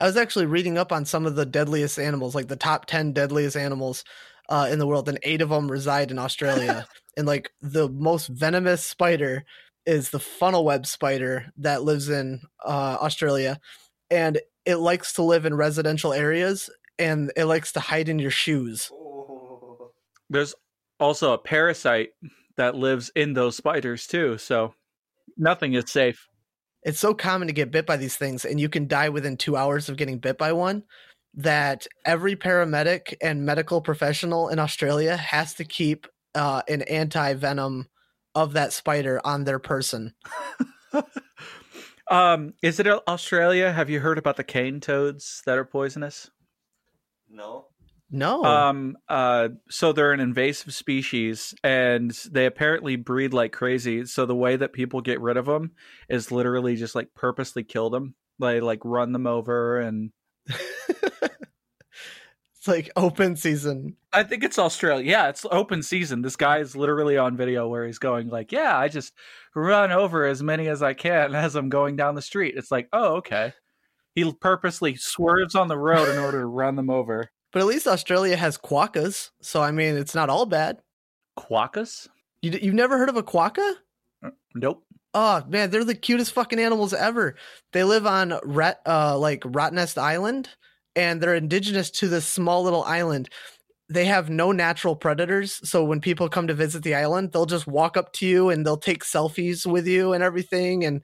I 0.00 0.06
was 0.06 0.16
actually 0.16 0.46
reading 0.46 0.78
up 0.78 0.92
on 0.92 1.04
some 1.04 1.26
of 1.26 1.34
the 1.34 1.44
deadliest 1.44 1.98
animals, 1.98 2.34
like 2.34 2.48
the 2.48 2.56
top 2.56 2.86
10 2.86 3.12
deadliest 3.12 3.54
animals 3.56 4.02
uh, 4.48 4.68
in 4.70 4.78
the 4.78 4.86
world, 4.86 5.08
and 5.08 5.18
eight 5.22 5.40
of 5.40 5.48
them 5.48 5.70
reside 5.70 6.10
in 6.10 6.18
Australia. 6.18 6.86
and 7.16 7.26
like 7.26 7.50
the 7.60 7.88
most 7.88 8.28
venomous 8.28 8.84
spider 8.84 9.44
is 9.86 10.10
the 10.10 10.20
funnel 10.20 10.64
web 10.64 10.86
spider 10.86 11.52
that 11.56 11.82
lives 11.82 12.08
in 12.08 12.40
uh, 12.64 12.98
Australia. 13.00 13.58
And 14.10 14.40
it 14.64 14.76
likes 14.76 15.14
to 15.14 15.22
live 15.22 15.44
in 15.46 15.54
residential 15.54 16.12
areas 16.12 16.70
and 16.98 17.32
it 17.36 17.46
likes 17.46 17.72
to 17.72 17.80
hide 17.80 18.08
in 18.08 18.18
your 18.18 18.30
shoes. 18.30 18.90
There's 20.30 20.54
also 21.00 21.32
a 21.32 21.38
parasite 21.38 22.10
that 22.56 22.76
lives 22.76 23.10
in 23.16 23.32
those 23.32 23.56
spiders 23.56 24.06
too. 24.06 24.38
So 24.38 24.74
nothing 25.36 25.74
is 25.74 25.90
safe. 25.90 26.28
it's 26.84 27.00
so 27.00 27.14
common 27.14 27.48
to 27.48 27.54
get 27.54 27.70
bit 27.70 27.86
by 27.86 27.96
these 27.96 28.16
things 28.16 28.44
and 28.44 28.60
you 28.60 28.68
can 28.68 28.86
die 28.86 29.08
within 29.08 29.36
two 29.36 29.56
hours 29.56 29.88
of 29.88 29.96
getting 29.96 30.18
bit 30.18 30.38
by 30.38 30.52
one 30.52 30.84
that 31.34 31.86
every 32.04 32.36
paramedic 32.36 33.14
and 33.20 33.44
medical 33.44 33.80
professional 33.80 34.48
in 34.48 34.58
australia 34.58 35.16
has 35.16 35.54
to 35.54 35.64
keep 35.64 36.06
uh, 36.34 36.62
an 36.68 36.82
anti-venom 36.82 37.88
of 38.34 38.54
that 38.54 38.72
spider 38.72 39.20
on 39.24 39.44
their 39.44 39.58
person 39.58 40.14
um, 42.10 42.54
is 42.62 42.80
it 42.80 42.86
Australia? 42.86 43.72
Have 43.72 43.90
you 43.90 44.00
heard 44.00 44.18
about 44.18 44.36
the 44.36 44.44
cane 44.44 44.80
toads 44.80 45.42
that 45.46 45.58
are 45.58 45.64
poisonous? 45.64 46.30
no. 47.30 47.66
no 48.10 48.44
Um, 48.44 48.96
uh, 49.08 49.48
so 49.70 49.92
they're 49.92 50.12
an 50.12 50.20
invasive 50.20 50.74
species, 50.74 51.54
and 51.64 52.10
they 52.30 52.46
apparently 52.46 52.96
breed 52.96 53.32
like 53.32 53.52
crazy. 53.52 54.04
So 54.04 54.26
the 54.26 54.36
way 54.36 54.56
that 54.56 54.72
people 54.72 55.00
get 55.00 55.20
rid 55.20 55.36
of 55.36 55.46
them 55.46 55.72
is 56.08 56.30
literally 56.30 56.76
just 56.76 56.94
like 56.94 57.14
purposely 57.14 57.64
kill 57.64 57.90
them. 57.90 58.14
They 58.38 58.60
like 58.60 58.80
run 58.84 59.12
them 59.12 59.26
over, 59.26 59.80
and 59.80 60.10
it's 62.54 62.66
like 62.66 62.90
open 62.96 63.36
season 63.36 63.96
I 64.12 64.22
think 64.24 64.44
it's 64.44 64.58
Australia. 64.58 65.04
Yeah, 65.10 65.28
it's 65.30 65.46
open 65.50 65.82
season. 65.82 66.20
This 66.20 66.36
guy 66.36 66.58
is 66.58 66.76
literally 66.76 67.16
on 67.16 67.34
video 67.34 67.66
where 67.66 67.86
he's 67.86 67.98
going 67.98 68.28
like, 68.28 68.52
"Yeah, 68.52 68.76
I 68.76 68.88
just 68.88 69.14
run 69.54 69.90
over 69.90 70.26
as 70.26 70.42
many 70.42 70.68
as 70.68 70.82
I 70.82 70.92
can 70.92 71.34
as 71.46 71.54
I'm 71.56 71.70
going 71.70 71.96
down 71.96 72.14
the 72.14 72.20
street." 72.22 72.54
It's 72.56 72.70
like, 72.70 72.88
oh, 72.92 73.16
okay. 73.16 73.54
He 74.14 74.30
purposely 74.34 74.96
swerves 74.96 75.54
on 75.54 75.68
the 75.68 75.78
road 75.78 76.10
in 76.10 76.18
order 76.18 76.40
to 76.40 76.46
run 76.46 76.76
them 76.76 76.90
over. 76.90 77.30
but 77.52 77.60
at 77.60 77.66
least 77.66 77.86
australia 77.86 78.36
has 78.36 78.58
quokkas 78.58 79.30
so 79.40 79.62
i 79.62 79.70
mean 79.70 79.96
it's 79.96 80.14
not 80.14 80.28
all 80.28 80.44
bad 80.46 80.78
Quokkas? 81.38 82.08
you, 82.42 82.50
you've 82.60 82.74
never 82.74 82.98
heard 82.98 83.08
of 83.08 83.16
a 83.16 83.22
quokka 83.22 83.72
uh, 84.22 84.30
Nope. 84.54 84.84
Oh 85.14 85.44
man, 85.46 85.70
they're 85.70 85.84
the 85.84 85.94
cutest 85.94 86.32
fucking 86.32 86.58
animals 86.58 86.94
ever. 86.94 87.36
They 87.72 87.84
live 87.84 88.06
on 88.06 88.38
Rat, 88.44 88.80
uh, 88.86 89.18
like 89.18 89.40
Rottnest 89.42 89.98
Island, 89.98 90.48
and 90.96 91.20
they're 91.20 91.34
indigenous 91.34 91.90
to 91.92 92.08
this 92.08 92.26
small 92.26 92.62
little 92.62 92.82
island. 92.84 93.28
They 93.90 94.06
have 94.06 94.30
no 94.30 94.52
natural 94.52 94.96
predators, 94.96 95.60
so 95.68 95.84
when 95.84 96.00
people 96.00 96.28
come 96.30 96.46
to 96.48 96.54
visit 96.54 96.82
the 96.82 96.94
island, 96.94 97.32
they'll 97.32 97.46
just 97.46 97.66
walk 97.66 97.96
up 97.96 98.12
to 98.14 98.26
you 98.26 98.50
and 98.50 98.64
they'll 98.66 98.78
take 98.78 99.04
selfies 99.04 99.66
with 99.66 99.86
you 99.86 100.14
and 100.14 100.24
everything. 100.24 100.84
And 100.84 101.02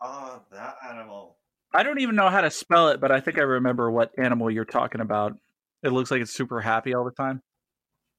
Ah, 0.00 0.40
that 0.52 0.76
animal. 0.88 1.36
I 1.72 1.82
don't 1.82 2.00
even 2.00 2.16
know 2.16 2.28
how 2.30 2.40
to 2.40 2.50
spell 2.50 2.88
it, 2.88 3.00
but 3.00 3.12
I 3.12 3.20
think 3.20 3.38
I 3.38 3.42
remember 3.42 3.90
what 3.90 4.12
animal 4.18 4.50
you're 4.50 4.64
talking 4.64 5.00
about. 5.00 5.36
It 5.82 5.90
looks 5.92 6.10
like 6.10 6.20
it's 6.22 6.34
super 6.34 6.60
happy 6.60 6.94
all 6.94 7.04
the 7.04 7.12
time. 7.12 7.42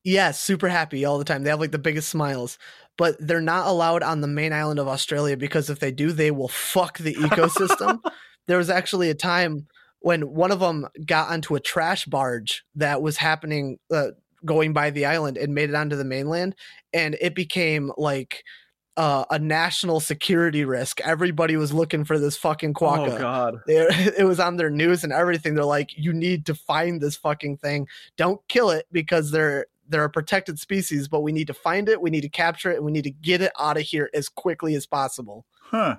Yeah, 0.03 0.31
super 0.31 0.67
happy 0.67 1.05
all 1.05 1.17
the 1.17 1.25
time. 1.25 1.43
They 1.43 1.49
have 1.49 1.59
like 1.59 1.71
the 1.71 1.79
biggest 1.79 2.09
smiles, 2.09 2.57
but 2.97 3.15
they're 3.19 3.41
not 3.41 3.67
allowed 3.67 4.03
on 4.03 4.21
the 4.21 4.27
main 4.27 4.53
island 4.53 4.79
of 4.79 4.87
Australia 4.87 5.37
because 5.37 5.69
if 5.69 5.79
they 5.79 5.91
do, 5.91 6.11
they 6.11 6.31
will 6.31 6.47
fuck 6.47 6.97
the 6.97 7.13
ecosystem. 7.15 7.99
there 8.47 8.57
was 8.57 8.69
actually 8.69 9.09
a 9.09 9.15
time 9.15 9.67
when 9.99 10.21
one 10.21 10.51
of 10.51 10.59
them 10.59 10.87
got 11.05 11.29
onto 11.29 11.55
a 11.55 11.59
trash 11.59 12.05
barge 12.05 12.63
that 12.75 13.01
was 13.01 13.17
happening, 13.17 13.77
uh, 13.93 14.07
going 14.43 14.73
by 14.73 14.89
the 14.89 15.05
island 15.05 15.37
and 15.37 15.53
made 15.53 15.69
it 15.69 15.75
onto 15.75 15.95
the 15.95 16.03
mainland, 16.03 16.55
and 16.93 17.15
it 17.21 17.35
became 17.35 17.91
like 17.97 18.43
uh, 18.97 19.23
a 19.29 19.39
national 19.39 19.99
security 19.99 20.65
risk. 20.65 20.99
Everybody 21.01 21.55
was 21.55 21.71
looking 21.71 22.03
for 22.03 22.19
this 22.19 22.35
fucking 22.37 22.73
quokka 22.73 23.15
Oh 23.15 23.17
god. 23.19 23.55
it, 23.67 24.15
it 24.19 24.23
was 24.23 24.39
on 24.39 24.57
their 24.57 24.69
news 24.69 25.03
and 25.03 25.13
everything. 25.13 25.55
They're 25.55 25.63
like, 25.63 25.91
you 25.95 26.11
need 26.11 26.45
to 26.47 26.55
find 26.55 26.99
this 26.99 27.15
fucking 27.15 27.57
thing. 27.57 27.87
Don't 28.17 28.41
kill 28.47 28.69
it 28.71 28.87
because 28.91 29.31
they're 29.31 29.65
they're 29.91 30.03
a 30.03 30.09
protected 30.09 30.59
species, 30.59 31.07
but 31.07 31.21
we 31.21 31.31
need 31.31 31.47
to 31.47 31.53
find 31.53 31.87
it, 31.89 32.01
we 32.01 32.09
need 32.09 32.21
to 32.21 32.29
capture 32.29 32.71
it, 32.71 32.77
and 32.77 32.85
we 32.85 32.91
need 32.91 33.03
to 33.03 33.11
get 33.11 33.41
it 33.41 33.51
out 33.59 33.77
of 33.77 33.83
here 33.83 34.09
as 34.13 34.29
quickly 34.29 34.75
as 34.75 34.85
possible. 34.85 35.45
Huh. 35.59 35.97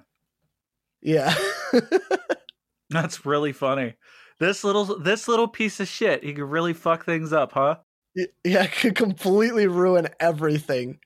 Yeah. 1.01 1.35
That's 2.91 3.25
really 3.25 3.53
funny. 3.53 3.95
This 4.39 4.65
little 4.65 4.99
this 4.99 5.29
little 5.29 5.49
piece 5.49 5.79
of 5.81 5.89
shit, 5.89 6.25
he 6.25 6.35
could 6.35 6.45
really 6.45 6.73
fuck 6.73 7.05
things 7.05 7.33
up, 7.33 7.53
huh? 7.53 7.77
yeah, 8.17 8.65
it 8.65 8.73
could 8.73 8.95
completely 8.97 9.67
ruin 9.67 10.09
everything. 10.21 10.99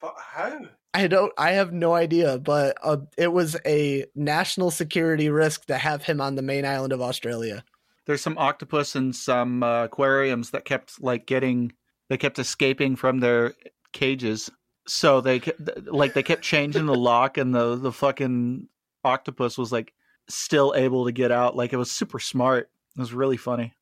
But 0.00 0.14
how? 0.16 0.60
I 0.94 1.06
don't 1.06 1.32
I 1.36 1.52
have 1.52 1.72
no 1.72 1.94
idea, 1.94 2.38
but 2.38 2.76
uh, 2.82 2.98
it 3.16 3.32
was 3.32 3.56
a 3.66 4.04
national 4.14 4.70
security 4.70 5.28
risk 5.28 5.66
to 5.66 5.76
have 5.76 6.02
him 6.02 6.20
on 6.20 6.34
the 6.34 6.42
main 6.42 6.64
island 6.64 6.92
of 6.92 7.00
Australia. 7.00 7.64
There's 8.08 8.22
some 8.22 8.38
octopus 8.38 8.96
in 8.96 9.12
some 9.12 9.62
uh, 9.62 9.84
aquariums 9.84 10.52
that 10.52 10.64
kept 10.64 11.02
like 11.02 11.26
getting 11.26 11.74
they 12.08 12.16
kept 12.16 12.38
escaping 12.38 12.96
from 12.96 13.20
their 13.20 13.52
cages. 13.92 14.50
So 14.86 15.20
they 15.20 15.40
ke- 15.40 15.60
like 15.84 16.14
they 16.14 16.22
kept 16.22 16.40
changing 16.40 16.86
the 16.86 16.94
lock 16.94 17.36
and 17.36 17.54
the 17.54 17.76
the 17.76 17.92
fucking 17.92 18.66
octopus 19.04 19.58
was 19.58 19.72
like 19.72 19.92
still 20.26 20.72
able 20.74 21.04
to 21.04 21.12
get 21.12 21.30
out. 21.30 21.54
Like 21.54 21.74
it 21.74 21.76
was 21.76 21.90
super 21.90 22.18
smart. 22.18 22.70
It 22.96 23.00
was 23.00 23.12
really 23.12 23.36
funny. 23.36 23.74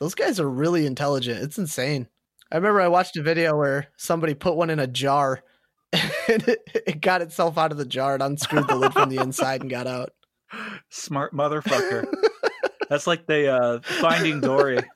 Those 0.00 0.16
guys 0.16 0.40
are 0.40 0.50
really 0.50 0.84
intelligent. 0.84 1.40
It's 1.40 1.58
insane. 1.58 2.08
I 2.50 2.56
remember 2.56 2.80
I 2.80 2.88
watched 2.88 3.16
a 3.16 3.22
video 3.22 3.56
where 3.56 3.86
somebody 3.96 4.34
put 4.34 4.56
one 4.56 4.70
in 4.70 4.80
a 4.80 4.88
jar 4.88 5.44
and 5.92 6.42
it, 6.48 6.58
it 6.74 7.00
got 7.00 7.22
itself 7.22 7.56
out 7.56 7.70
of 7.70 7.78
the 7.78 7.86
jar 7.86 8.14
and 8.14 8.22
unscrewed 8.24 8.66
the 8.66 8.74
lid 8.74 8.94
from 8.94 9.10
the 9.10 9.22
inside 9.22 9.60
and 9.60 9.70
got 9.70 9.86
out. 9.86 10.10
Smart 10.90 11.32
motherfucker. 11.32 12.12
That's 12.88 13.06
like 13.06 13.26
the 13.26 13.52
uh 13.52 13.80
Finding 13.80 14.40
Dory. 14.40 14.78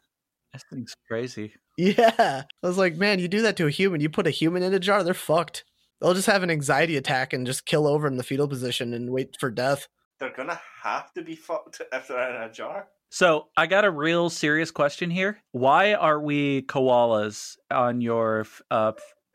That 0.53 0.63
thing's 0.71 0.95
crazy. 1.09 1.55
Yeah. 1.79 2.43
I 2.63 2.67
was 2.67 2.77
like, 2.77 2.97
man, 2.97 3.19
you 3.21 3.27
do 3.27 3.41
that 3.41 3.57
to 3.57 3.67
a 3.67 3.71
human. 3.71 4.03
You 4.03 4.11
put 4.11 4.27
a 4.27 4.31
human 4.31 4.63
in 4.63 4.75
a 4.75 4.79
jar, 4.79 5.03
they're 5.03 5.15
fucked. 5.15 5.65
They'll 5.99 6.13
just 6.13 6.27
have 6.27 6.43
an 6.43 6.51
anxiety 6.51 6.99
attack 6.99 7.33
and 7.33 7.47
just 7.47 7.65
kill 7.65 7.87
over 7.87 8.07
in 8.07 8.19
the 8.19 8.23
fetal 8.23 8.47
position 8.47 8.93
and 8.93 9.11
wait 9.11 9.37
for 9.41 9.51
death. 9.51 9.89
They're 10.21 10.35
gonna 10.37 10.61
have 10.83 11.11
to 11.15 11.23
be 11.23 11.37
fucked 11.37 11.81
if 11.93 12.09
they're 12.09 12.37
in 12.37 12.43
a 12.43 12.53
jar. 12.53 12.89
So 13.11 13.49
I 13.57 13.67
got 13.67 13.85
a 13.85 13.91
real 13.91 14.31
serious 14.31 14.71
question 14.71 15.11
here. 15.11 15.39
Why 15.53 15.95
are 15.95 16.21
we 16.21 16.63
koalas 16.63 17.57
on 17.71 18.01
your 18.01 18.47
uh, 18.71 18.93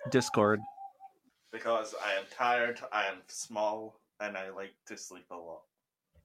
Discord? 0.10 0.60
Because 1.52 1.96
I 2.04 2.20
am 2.20 2.26
tired, 2.36 2.80
I 2.92 3.06
am 3.06 3.18
small, 3.28 4.00
and 4.20 4.36
I 4.36 4.50
like 4.50 4.74
to 4.88 4.98
sleep 4.98 5.26
a 5.32 5.36
lot. 5.36 5.62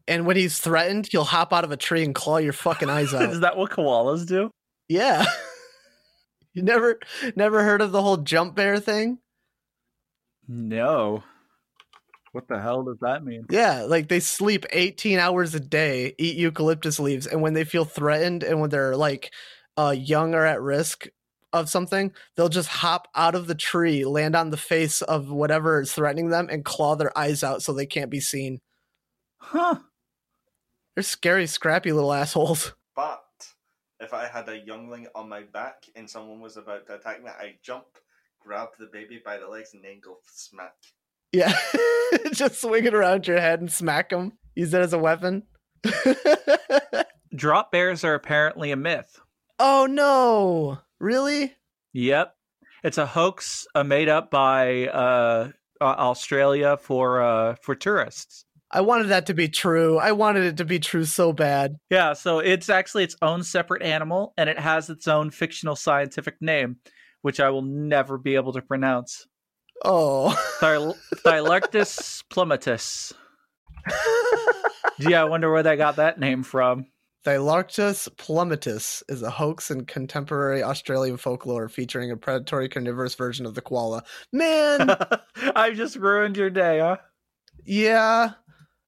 And 0.09 0.27
when 0.27 0.37
he's 0.37 0.59
threatened, 0.59 1.09
he'll 1.11 1.25
hop 1.25 1.53
out 1.53 1.65
of 1.65 1.71
a 1.71 1.77
tree 1.77 2.05
and 2.05 2.15
claw 2.15 2.39
your 2.39 2.53
fucking 2.53 2.91
eyes 2.91 3.15
out. 3.15 3.31
Is 3.31 3.41
that 3.41 3.57
what 3.57 3.71
koalas 3.71 4.27
do? 4.27 4.51
yeah. 4.89 5.25
you 6.55 6.63
never 6.63 6.99
never 7.37 7.63
heard 7.63 7.81
of 7.81 7.93
the 7.93 8.03
whole 8.03 8.19
jump 8.19 8.55
bear 8.55 8.79
thing? 8.79 9.19
No. 10.49 11.23
What 12.33 12.49
the 12.49 12.61
hell 12.61 12.83
does 12.83 12.99
that 13.03 13.25
mean? 13.25 13.45
Yeah, 13.51 13.83
like 13.83 14.09
they 14.09 14.21
sleep 14.21 14.65
18 14.73 15.19
hours 15.19 15.55
a 15.55 15.61
day, 15.61 16.15
eat 16.19 16.37
eucalyptus 16.37 16.99
leaves, 16.99 17.27
and 17.27 17.43
when 17.43 17.53
they 17.53 17.65
feel 17.65 17.85
threatened 17.85 18.43
and 18.43 18.61
when 18.61 18.71
they're 18.71 18.97
like 18.97 19.33
uh 19.77 19.95
young 19.97 20.35
or 20.35 20.45
at 20.45 20.61
risk 20.61 21.07
of 21.53 21.69
something, 21.69 22.13
they'll 22.37 22.49
just 22.49 22.69
hop 22.69 23.09
out 23.15 23.35
of 23.35 23.47
the 23.47 23.55
tree, 23.55 24.05
land 24.05 24.35
on 24.35 24.51
the 24.51 24.57
face 24.57 25.03
of 25.03 25.31
whatever 25.31 25.83
is 25.83 25.93
threatening 25.93 26.31
them, 26.31 26.49
and 26.51 26.65
claw 26.65 26.97
their 26.97 27.17
eyes 27.17 27.43
out 27.45 27.63
so 27.63 27.73
they 27.73 27.87
can't 27.87 28.11
be 28.11 28.21
seen. 28.21 28.61
Huh. 29.39 29.77
They're 30.95 31.03
scary, 31.03 31.47
scrappy 31.47 31.93
little 31.93 32.13
assholes. 32.13 32.73
But 32.95 33.25
if 34.01 34.13
I 34.13 34.27
had 34.27 34.51
a 34.51 34.59
youngling 34.59 35.07
on 35.15 35.27
my 35.27 35.45
back 35.45 35.85
and 35.97 36.09
someone 36.09 36.41
was 36.41 36.59
about 36.59 36.87
to 36.87 36.97
attack 36.97 37.23
me, 37.23 37.31
I'd 37.31 37.57
jump, 37.63 37.87
grab 38.39 38.69
the 38.79 38.91
baby 38.93 39.19
by 39.25 39.39
the 39.39 39.49
legs, 39.49 39.73
and 39.73 39.83
then 39.83 40.01
go 40.05 40.19
smack. 40.31 40.75
Yeah, 41.33 41.57
just 42.33 42.61
swing 42.61 42.85
it 42.85 42.93
around 42.93 43.27
your 43.27 43.41
head 43.41 43.61
and 43.61 43.73
smack 43.73 44.11
them. 44.11 44.33
Use 44.55 44.75
it 44.75 44.83
as 44.83 44.93
a 44.93 44.99
weapon. 44.99 45.45
Drop 47.35 47.73
bears 47.73 48.05
are 48.05 48.15
apparently 48.15 48.73
a 48.73 48.77
myth. 48.77 49.19
Oh 49.59 49.87
no! 49.89 50.81
Really? 51.01 51.55
Yep. 51.95 52.35
It's 52.85 52.99
a 52.99 53.07
hoax 53.07 53.67
uh, 53.75 53.85
made 53.85 54.11
up 54.11 54.31
by 54.31 54.89
uh, 54.89 55.51
uh, 55.81 55.85
Australia 55.85 56.77
for 56.77 57.23
uh, 57.23 57.55
for 57.63 57.75
tourists. 57.75 58.45
I 58.73 58.81
wanted 58.81 59.09
that 59.09 59.27
to 59.27 59.35
be 59.35 59.49
true. 59.49 59.99
I 59.99 60.13
wanted 60.13 60.45
it 60.45 60.57
to 60.57 60.65
be 60.65 60.79
true 60.79 61.05
so 61.05 61.33
bad. 61.33 61.77
Yeah, 61.91 62.15
so 62.15 62.39
it's 62.39 62.71
actually 62.71 63.05
its 63.05 63.17
own 63.21 63.43
separate 63.43 63.83
animal, 63.83 64.33
and 64.39 64.49
it 64.49 64.59
has 64.59 64.89
its 64.89 65.07
own 65.07 65.31
fictional 65.31 65.77
scientific 65.77 66.37
name, 66.41 66.77
which 67.21 67.39
I 67.39 67.51
will 67.51 67.63
never 67.63 68.17
be 68.17 68.35
able 68.35 68.55
to 68.55 68.63
pronounce. 68.63 69.27
Oh. 69.85 70.35
Thyl- 70.61 70.97
Thylarctos 71.25 72.23
plummetus. 72.31 73.13
Yeah, 74.99 75.23
I 75.23 75.25
wonder 75.25 75.51
where 75.53 75.63
they 75.63 75.77
got 75.77 75.97
that 75.97 76.19
name 76.21 76.43
from. 76.43 76.87
Thylarctos 77.27 78.09
plummetus 78.17 79.03
is 79.09 79.23
a 79.23 79.31
hoax 79.31 79.71
in 79.71 79.85
contemporary 79.85 80.63
Australian 80.63 81.17
folklore 81.17 81.69
featuring 81.69 82.11
a 82.11 82.17
predatory 82.17 82.69
carnivorous 82.69 83.15
version 83.15 83.47
of 83.47 83.55
the 83.55 83.61
koala. 83.61 84.03
Man, 84.33 84.89
I 85.55 85.73
just 85.73 85.97
ruined 85.97 86.37
your 86.37 86.51
day, 86.51 86.79
huh? 86.81 86.97
yeah. 87.65 88.33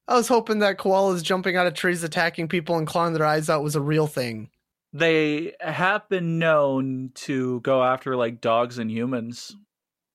I 0.07 0.15
was 0.17 0.29
hoping 0.29 0.59
that 0.59 0.79
koalas 0.79 1.23
jumping 1.23 1.57
out 1.57 1.67
of 1.67 1.75
trees, 1.75 2.03
attacking 2.03 2.49
people, 2.49 2.77
and 2.77 2.87
clawing 2.87 3.15
their 3.15 3.25
eyes 3.25 3.49
out 3.49 3.63
was 3.63 3.77
a 3.77 3.81
real 3.81 4.07
thing. 4.07 4.51
They 4.93 5.55
have 5.61 6.09
been 6.09 6.39
known 6.39 7.11
to 7.15 7.61
go 7.61 7.83
after 7.83 8.15
like 8.17 8.41
dogs 8.41 8.79
and 8.79 8.91
humans. 8.91 9.57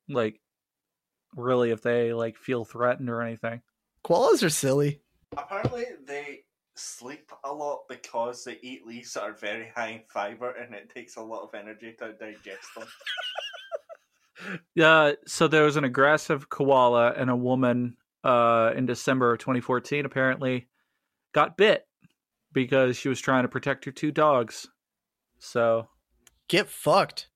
Like 0.08 0.40
really 1.36 1.72
if 1.72 1.82
they 1.82 2.14
like 2.14 2.38
feel 2.38 2.66
threatened 2.66 3.10
or 3.10 3.22
anything. 3.22 3.62
Koalas 4.06 4.44
are 4.44 4.50
silly. 4.50 5.02
Apparently, 5.36 5.86
they 6.06 6.42
sleep 6.76 7.32
a 7.44 7.54
lot 7.54 7.82
because 7.90 8.44
they 8.44 8.58
eat 8.62 8.86
leaves 8.86 9.14
that 9.14 9.24
are 9.24 9.34
very 9.34 9.72
high 9.76 9.90
in 9.90 10.02
fiber, 10.10 10.52
and 10.52 10.74
it 10.74 10.90
takes 10.90 11.18
a 11.18 11.22
lot 11.22 11.44
of 11.44 11.54
energy 11.54 11.96
to 12.00 12.14
digest 12.14 12.76
them. 12.76 12.88
Uh, 14.82 15.12
so 15.28 15.50
there 15.50 15.66
was 15.66 15.76
an 15.76 15.84
aggressive 15.84 16.48
koala 16.48 17.12
and 17.12 17.30
a 17.30 17.36
woman 17.36 17.98
uh, 18.24 18.72
in 18.76 18.86
December 18.86 19.34
of 19.34 19.40
2014 19.40 20.06
apparently 20.06 20.68
got 21.34 21.58
bit 21.58 21.88
because 22.54 22.98
she 22.98 23.10
was 23.10 23.20
trying 23.20 23.44
to 23.44 23.50
protect 23.50 23.86
her 23.86 23.92
two 23.92 24.12
dogs. 24.12 24.68
So 25.40 25.88
Get 26.50 26.68
fucked. 26.68 27.30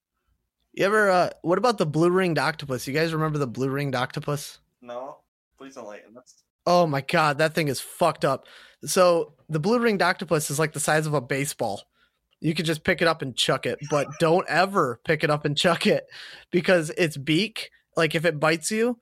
You 0.74 0.86
ever, 0.86 1.10
uh, 1.10 1.30
what 1.44 1.60
about 1.60 1.78
the 1.78 1.86
blue 1.86 2.10
ringed 2.10 2.40
octopus? 2.40 2.88
You 2.88 2.94
guys 2.94 3.13
remember 3.13 3.38
the 3.38 3.48
blue 3.48 3.70
ringed 3.70 3.96
octopus? 3.96 4.60
No, 4.82 5.18
please 5.58 5.78
enlighten 5.78 6.18
us. 6.18 6.44
Oh 6.66 6.88
my 6.88 7.02
god, 7.02 7.38
that 7.38 7.54
thing 7.54 7.68
is 7.68 7.80
fucked 7.80 8.25
up. 8.25 8.48
So 8.84 9.34
the 9.50 9.60
blue 9.60 9.80
ringed 9.80 10.02
octopus 10.02 10.50
is 10.50 10.58
like 10.58 10.74
the 10.74 10.80
size 10.80 11.06
of 11.06 11.13
a 11.13 11.22
baseball. 11.22 11.84
You 12.40 12.56
could 12.56 12.66
just 12.66 12.84
pick 12.84 13.02
it 13.02 13.08
up 13.08 13.22
and 13.22 13.38
chuck 13.38 13.68
it, 13.68 13.78
but 13.90 14.08
don't 14.20 14.48
ever 14.50 15.00
pick 15.06 15.24
it 15.24 15.30
up 15.30 15.46
and 15.46 15.56
chuck 15.56 15.86
it 15.86 16.06
because 16.52 16.90
its 16.92 17.18
beak, 17.18 17.70
like 17.96 18.16
if 18.16 18.25
it 18.25 18.40
bites 18.40 18.72
you, 18.72 18.98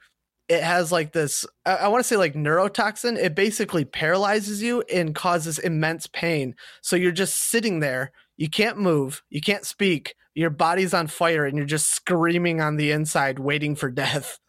it 0.50 0.63
has 0.63 0.91
like 0.91 1.13
this 1.13 1.45
I, 1.65 1.75
I 1.75 1.88
want 1.88 2.03
to 2.03 2.07
say 2.07 2.17
like 2.17 2.33
neurotoxin. 2.33 3.17
It 3.17 3.36
basically 3.36 3.86
paralyzes 3.86 4.62
you 4.62 4.83
and 4.93 5.15
causes 5.15 5.60
immense 5.60 6.07
pain. 6.07 6.55
So 6.81 6.95
you're 6.95 7.12
just 7.12 7.50
sitting 7.50 7.79
there. 7.79 8.12
You 8.38 8.50
can't 8.50 8.77
move. 8.77 9.24
You 9.29 9.41
can't 9.41 9.65
speak. 9.65 10.15
Your 10.33 10.50
body's 10.50 10.93
on 10.93 11.07
fire 11.07 11.45
and 11.45 11.57
you're 11.57 11.65
just 11.65 11.91
screaming 11.91 12.62
on 12.62 12.77
the 12.77 12.91
inside, 12.91 13.39
waiting 13.39 13.75
for 13.75 13.89
death. 13.89 14.39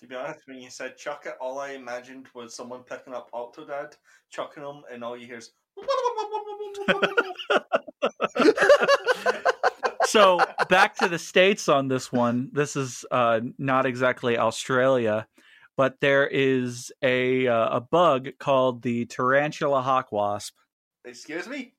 To 0.00 0.06
be 0.06 0.14
honest, 0.14 0.46
when 0.46 0.60
you 0.60 0.70
said 0.70 0.98
chuck 0.98 1.24
it, 1.26 1.34
all 1.40 1.58
I 1.58 1.70
imagined 1.70 2.26
was 2.34 2.54
someone 2.54 2.82
picking 2.82 3.14
up 3.14 3.30
Octodad, 3.32 3.94
chucking 4.30 4.62
them, 4.62 4.82
and 4.92 5.02
all 5.02 5.16
you 5.16 5.26
hear 5.26 5.38
is. 5.38 5.52
so 10.06 10.38
back 10.68 10.96
to 10.96 11.08
the 11.08 11.18
states 11.18 11.68
on 11.68 11.88
this 11.88 12.12
one. 12.12 12.50
This 12.52 12.76
is 12.76 13.04
uh, 13.10 13.40
not 13.58 13.86
exactly 13.86 14.38
Australia, 14.38 15.26
but 15.76 16.00
there 16.00 16.26
is 16.26 16.92
a 17.02 17.46
uh, 17.46 17.76
a 17.76 17.80
bug 17.80 18.28
called 18.38 18.82
the 18.82 19.06
tarantula 19.06 19.82
hawk 19.82 20.12
wasp. 20.12 20.54
Excuse 21.04 21.48
me? 21.48 21.74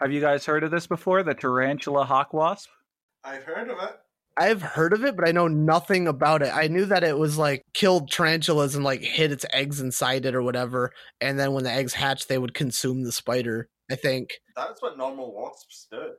Have 0.00 0.12
you 0.12 0.20
guys 0.20 0.44
heard 0.44 0.64
of 0.64 0.70
this 0.70 0.86
before? 0.86 1.22
The 1.22 1.34
tarantula 1.34 2.04
hawk 2.04 2.32
wasp? 2.32 2.68
I've 3.24 3.44
heard 3.44 3.70
of 3.70 3.78
it. 3.78 3.96
I've 4.36 4.62
heard 4.62 4.94
of 4.94 5.04
it, 5.04 5.14
but 5.14 5.28
I 5.28 5.32
know 5.32 5.46
nothing 5.46 6.08
about 6.08 6.42
it. 6.42 6.50
I 6.54 6.66
knew 6.66 6.86
that 6.86 7.04
it 7.04 7.18
was 7.18 7.36
like 7.36 7.62
killed 7.74 8.10
tarantulas 8.10 8.74
and 8.74 8.84
like 8.84 9.02
hid 9.02 9.30
its 9.30 9.44
eggs 9.52 9.80
inside 9.80 10.24
it 10.24 10.34
or 10.34 10.42
whatever. 10.42 10.92
And 11.20 11.38
then 11.38 11.52
when 11.52 11.64
the 11.64 11.70
eggs 11.70 11.92
hatch, 11.92 12.26
they 12.26 12.38
would 12.38 12.54
consume 12.54 13.04
the 13.04 13.12
spider, 13.12 13.68
I 13.90 13.96
think. 13.96 14.40
That's 14.56 14.80
what 14.80 14.96
normal 14.96 15.34
wasps 15.34 15.86
do. 15.90 16.12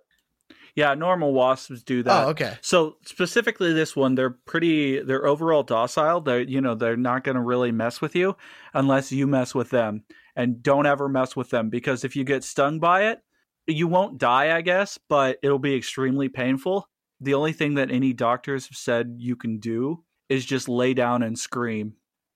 Yeah, 0.75 0.95
normal 0.95 1.33
wasps 1.33 1.83
do 1.83 2.01
that. 2.03 2.25
oh, 2.25 2.29
okay. 2.29 2.57
So 2.61 2.97
specifically 3.05 3.73
this 3.73 3.95
one, 3.95 4.15
they're 4.15 4.31
pretty 4.31 4.99
they're 4.99 5.25
overall 5.25 5.63
docile. 5.63 6.21
They're 6.21 6.41
you 6.41 6.61
know, 6.61 6.75
they're 6.75 6.97
not 6.97 7.23
gonna 7.23 7.43
really 7.43 7.71
mess 7.71 8.01
with 8.01 8.15
you 8.15 8.35
unless 8.73 9.11
you 9.11 9.27
mess 9.27 9.53
with 9.53 9.69
them. 9.69 10.03
And 10.35 10.63
don't 10.63 10.87
ever 10.87 11.07
mess 11.07 11.35
with 11.35 11.51
them 11.51 11.69
because 11.69 12.03
if 12.03 12.15
you 12.15 12.23
get 12.23 12.43
stung 12.43 12.79
by 12.79 13.03
it, 13.05 13.19
you 13.67 13.87
won't 13.87 14.17
die, 14.17 14.55
I 14.55 14.61
guess, 14.61 14.97
but 15.09 15.37
it'll 15.43 15.59
be 15.59 15.75
extremely 15.75 16.27
painful. 16.27 16.89
The 17.21 17.35
only 17.35 17.53
thing 17.53 17.75
that 17.75 17.91
any 17.91 18.11
doctors 18.11 18.67
have 18.67 18.77
said 18.77 19.15
you 19.19 19.35
can 19.35 19.59
do 19.59 20.03
is 20.29 20.45
just 20.45 20.67
lay 20.67 20.93
down 20.93 21.21
and 21.23 21.37
scream. 21.37 21.93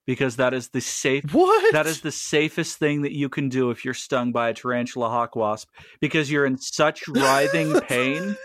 Because 0.08 0.38
that 0.38 0.54
is 0.56 0.70
the 0.70 0.82
safe 0.82 1.32
What? 1.34 1.74
that 1.74 1.86
is 1.86 2.02
the 2.02 2.12
safest 2.12 2.80
thing 2.80 3.04
that 3.04 3.12
you 3.12 3.30
can 3.30 3.50
do 3.50 3.70
if 3.70 3.86
you're 3.86 3.94
stung 3.94 4.32
by 4.32 4.50
a 4.50 4.54
tarantula 4.56 5.10
hawk 5.10 5.36
wasp 5.36 5.70
because 6.00 6.32
you're 6.32 6.46
in 6.46 6.58
such 6.58 7.08
writhing 7.10 7.80
pain 7.82 8.36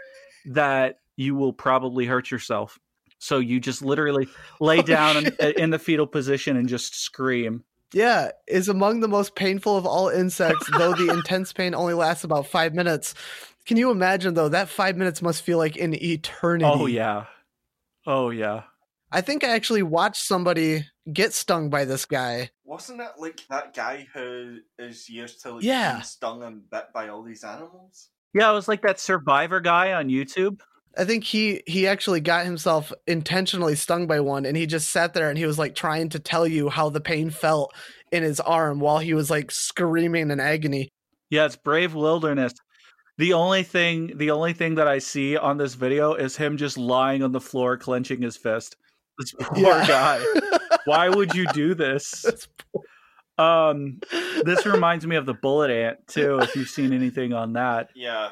that 0.47 0.99
you 1.17 1.35
will 1.35 1.53
probably 1.55 2.05
hurt 2.05 2.31
yourself. 2.31 2.79
So 3.19 3.39
you 3.39 3.61
just 3.61 3.81
literally 3.83 4.27
lay 4.61 4.81
Oh, 4.81 4.83
down 4.83 5.17
in, 5.27 5.37
in 5.57 5.71
the 5.71 5.79
fetal 5.79 6.09
position 6.09 6.57
and 6.57 6.69
just 6.69 6.97
scream. 7.01 7.63
Yeah, 7.95 8.31
is 8.49 8.69
among 8.69 8.99
the 9.01 9.07
most 9.09 9.37
painful 9.37 9.77
of 9.77 9.87
all 9.87 10.09
insects, 10.09 10.69
though 10.77 10.95
the 10.95 11.13
intense 11.13 11.53
pain 11.53 11.75
only 11.75 11.95
lasts 11.95 12.25
about 12.25 12.47
five 12.49 12.75
minutes. 12.75 13.15
Can 13.67 13.77
you 13.77 13.91
imagine 13.93 14.35
though? 14.35 14.49
That 14.49 14.69
five 14.69 14.97
minutes 14.97 15.23
must 15.23 15.43
feel 15.43 15.59
like 15.59 15.77
an 15.77 15.95
eternity. 16.03 16.65
Oh 16.65 16.87
yeah. 16.87 17.27
Oh 18.05 18.31
yeah. 18.31 18.65
I 19.13 19.21
think 19.21 19.45
I 19.45 19.51
actually 19.51 19.83
watched 19.85 20.25
somebody 20.25 20.87
get 21.11 21.33
stung 21.33 21.71
by 21.71 21.85
this 21.85 22.05
guy. 22.05 22.51
Wasn't 22.65 23.01
it 23.01 23.13
like 23.19 23.41
that 23.49 23.75
guy 23.75 24.07
who 24.15 24.59
is 24.79 25.09
used 25.09 25.43
to 25.43 25.53
like 25.55 25.65
Yeah. 25.65 25.93
being 25.95 26.05
stung 26.05 26.43
and 26.43 26.69
bit 26.71 26.87
by 26.93 27.09
all 27.09 27.23
these 27.23 27.45
animals? 27.45 28.09
Yeah, 28.35 28.51
it 28.51 28.55
was 28.55 28.69
like 28.69 28.83
that 28.83 29.01
survivor 29.01 29.61
guy 29.61 29.93
on 29.93 30.09
YouTube. 30.09 30.61
I 30.97 31.05
think 31.05 31.25
he 31.25 31.63
he 31.67 31.87
actually 31.87 32.21
got 32.21 32.45
himself 32.45 32.93
intentionally 33.07 33.75
stung 33.77 34.07
by 34.07 34.21
one 34.21 34.45
and 34.45 34.57
he 34.57 34.67
just 34.67 34.91
sat 34.91 35.15
there 35.15 35.31
and 35.31 35.39
he 35.39 35.47
was 35.47 35.59
like 35.59 35.75
trying 35.75 36.11
to 36.11 36.19
tell 36.19 36.47
you 36.47 36.69
how 36.69 36.91
the 36.91 37.01
pain 37.01 37.31
felt 37.31 37.75
in 38.11 38.23
his 38.23 38.41
arm 38.41 38.79
while 38.79 38.99
he 38.99 39.15
was 39.15 39.31
like 39.31 39.51
screaming 39.51 40.31
in 40.31 40.39
agony. 40.39 40.91
Yeah, 41.31 41.47
it's 41.47 41.57
Brave 41.57 41.95
Wilderness. 41.95 42.53
The 43.17 43.33
only 43.33 43.63
thing 43.63 44.17
the 44.19 44.31
only 44.31 44.53
thing 44.53 44.75
that 44.75 44.87
I 44.89 44.99
see 44.99 45.37
on 45.37 45.57
this 45.57 45.75
video 45.75 46.13
is 46.15 46.37
him 46.37 46.57
just 46.59 46.77
lying 46.77 47.23
on 47.23 47.33
the 47.33 47.41
floor 47.41 47.77
clenching 47.79 48.21
his 48.21 48.37
fist. 48.37 48.77
This 49.19 49.33
poor 49.41 49.63
Yeah. 49.63 49.87
guy. 49.87 50.25
Why 50.85 51.09
would 51.09 51.35
you 51.35 51.47
do 51.53 51.75
this? 51.75 52.25
Um 53.39 53.99
this 54.45 54.67
reminds 54.67 55.07
me 55.07 55.17
of 55.17 55.25
the 55.25 55.33
bullet 55.33 55.71
ant 55.71 56.07
too, 56.07 56.39
if 56.41 56.55
you've 56.55 56.69
seen 56.69 56.93
anything 56.93 57.33
on 57.33 57.55
that. 57.55 57.89
Yeah. 57.95 58.29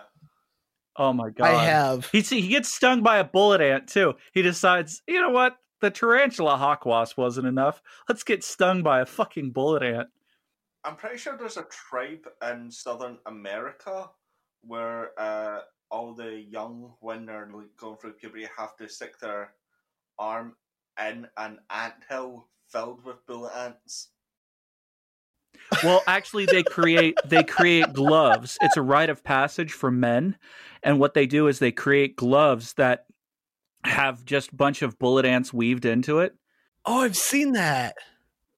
Oh 0.94 1.14
my 1.14 1.30
god. 1.30 1.46
I 1.46 1.64
have. 1.64 2.10
He 2.12 2.20
he 2.20 2.48
gets 2.48 2.68
stung 2.68 3.02
by 3.02 3.16
a 3.16 3.24
bullet 3.24 3.62
ant 3.62 3.88
too. 3.88 4.14
He 4.34 4.42
decides, 4.42 5.02
you 5.08 5.18
know 5.18 5.30
what? 5.30 5.56
The 5.80 5.90
tarantula 5.90 6.58
hawk 6.58 6.84
wasp 6.84 7.16
wasn't 7.16 7.46
enough. 7.46 7.80
Let's 8.10 8.22
get 8.22 8.44
stung 8.44 8.82
by 8.82 9.00
a 9.00 9.06
fucking 9.06 9.52
bullet 9.52 9.82
ant. 9.82 10.08
I'm 10.84 10.96
pretty 10.96 11.16
sure 11.16 11.36
there's 11.36 11.56
a 11.56 11.66
tribe 11.90 12.26
in 12.50 12.70
southern 12.70 13.18
America 13.26 14.10
where 14.62 15.18
uh, 15.18 15.60
all 15.90 16.14
the 16.14 16.44
young, 16.48 16.92
when 17.00 17.26
they're 17.26 17.50
like, 17.52 17.76
going 17.78 17.96
through 17.96 18.12
puberty, 18.12 18.46
have 18.56 18.76
to 18.76 18.88
stick 18.88 19.18
their 19.18 19.54
arm 20.18 20.54
in 20.98 21.26
an 21.36 21.58
anthill 21.70 22.48
filled 22.68 23.04
with 23.04 23.24
bullet 23.26 23.52
ants. 23.56 24.08
Well, 25.84 26.02
actually 26.06 26.46
they 26.46 26.62
create 26.62 27.16
they 27.24 27.44
create 27.44 27.92
gloves. 27.92 28.58
It's 28.60 28.76
a 28.76 28.82
rite 28.82 29.10
of 29.10 29.22
passage 29.22 29.72
for 29.72 29.90
men. 29.90 30.36
And 30.82 30.98
what 30.98 31.14
they 31.14 31.26
do 31.26 31.46
is 31.46 31.58
they 31.58 31.72
create 31.72 32.16
gloves 32.16 32.74
that 32.74 33.06
have 33.84 34.24
just 34.24 34.52
a 34.52 34.56
bunch 34.56 34.82
of 34.82 34.98
bullet 34.98 35.24
ants 35.24 35.52
weaved 35.52 35.84
into 35.84 36.20
it. 36.20 36.34
Oh, 36.84 37.02
I've 37.02 37.16
seen 37.16 37.52
that. 37.52 37.94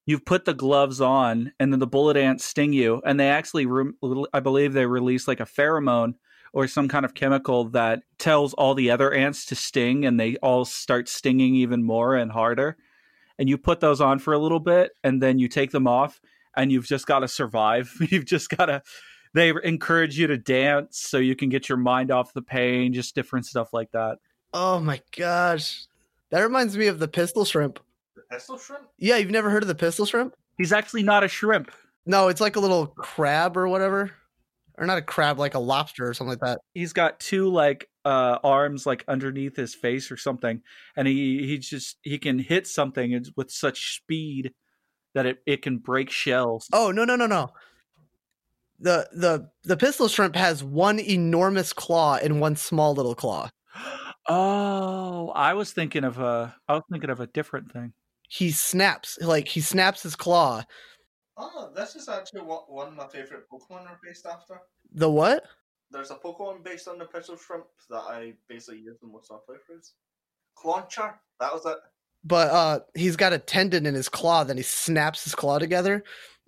You've 0.05 0.25
put 0.25 0.45
the 0.45 0.53
gloves 0.53 0.99
on 0.99 1.53
and 1.59 1.71
then 1.71 1.79
the 1.79 1.87
bullet 1.87 2.17
ants 2.17 2.45
sting 2.45 2.73
you 2.73 3.01
and 3.05 3.19
they 3.19 3.29
actually 3.29 3.65
re- 3.65 3.93
I 4.33 4.39
believe 4.39 4.73
they 4.73 4.85
release 4.85 5.27
like 5.27 5.39
a 5.39 5.45
pheromone 5.45 6.15
or 6.53 6.67
some 6.67 6.87
kind 6.87 7.03
of 7.03 7.13
chemical 7.13 7.65
that 7.65 8.03
tells 8.19 8.53
all 8.53 8.75
the 8.75 8.91
other 8.91 9.11
ants 9.11 9.45
to 9.47 9.55
sting 9.55 10.05
and 10.05 10.19
they 10.19 10.35
all 10.37 10.63
start 10.63 11.09
stinging 11.09 11.55
even 11.55 11.83
more 11.83 12.15
and 12.15 12.31
harder. 12.31 12.77
And 13.39 13.49
you 13.49 13.57
put 13.57 13.79
those 13.79 13.99
on 13.99 14.19
for 14.19 14.33
a 14.33 14.37
little 14.37 14.59
bit 14.59 14.91
and 15.03 15.21
then 15.21 15.39
you 15.39 15.47
take 15.47 15.71
them 15.71 15.87
off 15.87 16.21
and 16.55 16.71
you've 16.71 16.85
just 16.85 17.07
got 17.07 17.19
to 17.19 17.27
survive. 17.27 17.91
You've 17.99 18.25
just 18.25 18.49
got 18.49 18.67
to 18.67 18.83
they 19.33 19.51
encourage 19.63 20.17
you 20.17 20.27
to 20.27 20.37
dance 20.37 20.99
so 20.99 21.17
you 21.17 21.35
can 21.35 21.49
get 21.49 21.67
your 21.67 21.77
mind 21.77 22.11
off 22.11 22.33
the 22.33 22.41
pain, 22.43 22.93
just 22.93 23.15
different 23.15 23.47
stuff 23.47 23.73
like 23.73 23.91
that. 23.91 24.19
Oh 24.53 24.79
my 24.79 25.01
gosh. 25.17 25.87
That 26.29 26.41
reminds 26.41 26.77
me 26.77 26.85
of 26.85 26.99
the 26.99 27.07
pistol 27.07 27.43
shrimp. 27.43 27.79
The 28.15 28.21
pistol 28.29 28.59
shrimp? 28.59 28.83
Yeah, 28.99 29.17
you've 29.17 29.31
never 29.31 29.49
heard 29.49 29.63
of 29.63 29.67
the 29.67 29.75
pistol 29.75 30.05
shrimp? 30.05 30.35
He's 30.57 30.71
actually 30.71 31.01
not 31.01 31.23
a 31.23 31.27
shrimp. 31.27 31.71
No, 32.05 32.27
it's 32.27 32.41
like 32.41 32.55
a 32.55 32.59
little 32.59 32.87
crab 32.87 33.57
or 33.57 33.67
whatever. 33.67 34.11
Or 34.77 34.87
not 34.87 34.97
a 34.97 35.03
crab, 35.03 35.37
like 35.37 35.53
a 35.53 35.59
lobster 35.59 36.07
or 36.07 36.13
something 36.13 36.31
like 36.31 36.39
that. 36.39 36.59
He's 36.73 36.93
got 36.93 37.19
two 37.19 37.49
like 37.49 37.89
uh 38.05 38.39
arms 38.43 38.85
like 38.85 39.03
underneath 39.07 39.55
his 39.55 39.73
face 39.73 40.11
or 40.11 40.17
something 40.17 40.61
and 40.97 41.07
he 41.07 41.47
he 41.47 41.57
just 41.57 41.97
he 42.01 42.17
can 42.17 42.37
hit 42.37 42.67
something 42.67 43.23
with 43.37 43.49
such 43.49 43.95
speed 43.95 44.51
that 45.13 45.25
it, 45.25 45.37
it 45.45 45.61
can 45.61 45.77
break 45.77 46.09
shells. 46.09 46.67
Oh 46.73 46.91
no 46.91 47.05
no 47.05 47.15
no 47.15 47.27
no. 47.27 47.51
The 48.79 49.07
the 49.13 49.49
the 49.63 49.77
pistol 49.77 50.07
shrimp 50.07 50.35
has 50.35 50.63
one 50.63 50.99
enormous 50.99 51.71
claw 51.71 52.17
and 52.21 52.41
one 52.41 52.55
small 52.55 52.93
little 52.93 53.15
claw. 53.15 53.49
Oh, 54.27 55.29
I 55.35 55.53
was 55.53 55.71
thinking 55.71 56.03
of 56.03 56.19
a 56.19 56.55
I 56.67 56.73
was 56.73 56.83
thinking 56.91 57.09
of 57.09 57.19
a 57.19 57.27
different 57.27 57.71
thing. 57.71 57.93
He 58.29 58.51
snaps 58.51 59.17
like 59.21 59.47
he 59.47 59.61
snaps 59.61 60.03
his 60.03 60.15
claw. 60.15 60.63
Oh, 61.37 61.71
this 61.75 61.95
is 61.95 62.07
actually 62.09 62.41
what 62.41 62.71
one 62.71 62.89
of 62.89 62.93
my 62.93 63.07
favorite 63.07 63.49
Pokemon 63.51 63.87
are 63.87 63.99
based 64.03 64.25
after. 64.25 64.61
The 64.93 65.09
what? 65.09 65.43
There's 65.91 66.11
a 66.11 66.15
Pokemon 66.15 66.63
based 66.63 66.87
on 66.87 66.97
the 66.97 67.05
pistol 67.05 67.37
shrimp 67.37 67.65
that 67.89 68.03
I 68.07 68.33
basically 68.47 68.79
use 68.79 68.97
in 69.01 69.11
most 69.11 69.31
of 69.31 69.39
my 69.47 69.55
playthroughs. 69.55 69.91
Clauncher, 70.55 71.15
that 71.39 71.53
was 71.53 71.65
it. 71.65 71.77
But 72.23 72.51
uh 72.51 72.79
he's 72.95 73.15
got 73.15 73.33
a 73.33 73.39
tendon 73.39 73.85
in 73.85 73.95
his 73.95 74.09
claw, 74.09 74.43
then 74.43 74.57
he 74.57 74.63
snaps 74.63 75.23
his 75.23 75.35
claw 75.35 75.59
together 75.59 76.03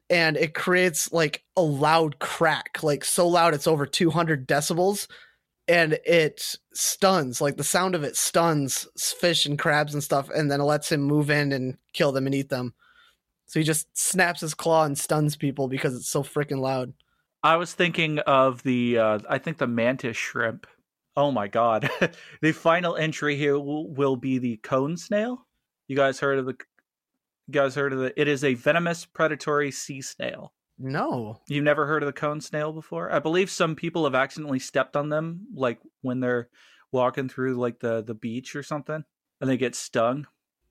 and 0.09 0.37
it 0.37 0.53
creates 0.53 1.11
like 1.11 1.43
a 1.57 1.61
loud 1.61 2.19
crack, 2.19 2.83
like 2.83 3.03
so 3.03 3.27
loud 3.27 3.53
it's 3.53 3.67
over 3.67 3.85
200 3.85 4.47
decibels 4.47 5.07
and 5.67 5.93
it 6.05 6.55
stuns 6.73 7.41
like 7.41 7.57
the 7.57 7.63
sound 7.63 7.95
of 7.95 8.03
it 8.03 8.15
stuns 8.15 8.87
fish 9.19 9.45
and 9.45 9.57
crabs 9.57 9.93
and 9.93 10.03
stuff 10.03 10.29
and 10.29 10.49
then 10.49 10.61
it 10.61 10.65
lets 10.65 10.91
him 10.91 11.01
move 11.01 11.29
in 11.29 11.51
and 11.51 11.77
kill 11.93 12.11
them 12.11 12.27
and 12.27 12.35
eat 12.35 12.49
them 12.49 12.73
so 13.45 13.59
he 13.59 13.63
just 13.63 13.87
snaps 13.97 14.41
his 14.41 14.53
claw 14.53 14.85
and 14.85 14.97
stuns 14.97 15.35
people 15.35 15.67
because 15.67 15.95
it's 15.95 16.09
so 16.09 16.23
freaking 16.23 16.59
loud 16.59 16.93
I 17.45 17.57
was 17.57 17.75
thinking 17.75 18.17
of 18.19 18.63
the 18.63 18.97
uh 18.97 19.19
I 19.29 19.37
think 19.37 19.59
the 19.59 19.67
mantis 19.67 20.17
shrimp. 20.17 20.65
Oh 21.15 21.31
my 21.31 21.47
god. 21.47 21.87
the 22.41 22.51
final 22.51 22.95
entry 22.95 23.35
here 23.35 23.59
will, 23.59 23.87
will 23.93 24.15
be 24.15 24.39
the 24.39 24.57
cone 24.57 24.97
snail. 24.97 25.45
You 25.87 25.95
guys 25.95 26.19
heard 26.19 26.39
of 26.39 26.47
the 26.47 26.57
you 27.47 27.51
guys 27.51 27.75
heard 27.75 27.93
of 27.93 27.99
the 27.99 28.19
it 28.19 28.27
is 28.27 28.43
a 28.43 28.55
venomous 28.55 29.05
predatory 29.05 29.69
sea 29.69 30.01
snail. 30.01 30.53
no 30.79 31.39
You've 31.47 31.63
never 31.63 31.85
heard 31.85 32.01
of 32.01 32.07
the 32.07 32.19
cone 32.19 32.41
snail 32.41 32.73
before? 32.73 33.11
I 33.11 33.19
believe 33.19 33.51
some 33.51 33.75
people 33.75 34.05
have 34.05 34.15
accidentally 34.15 34.57
stepped 34.57 34.95
on 34.95 35.09
them, 35.09 35.45
like 35.53 35.77
when 36.01 36.21
they're 36.21 36.49
walking 36.91 37.29
through 37.29 37.57
like 37.57 37.79
the 37.79 38.01
the 38.01 38.15
beach 38.15 38.55
or 38.55 38.63
something, 38.63 39.03
and 39.39 39.47
they 39.47 39.57
get 39.57 39.75
stung. 39.75 40.25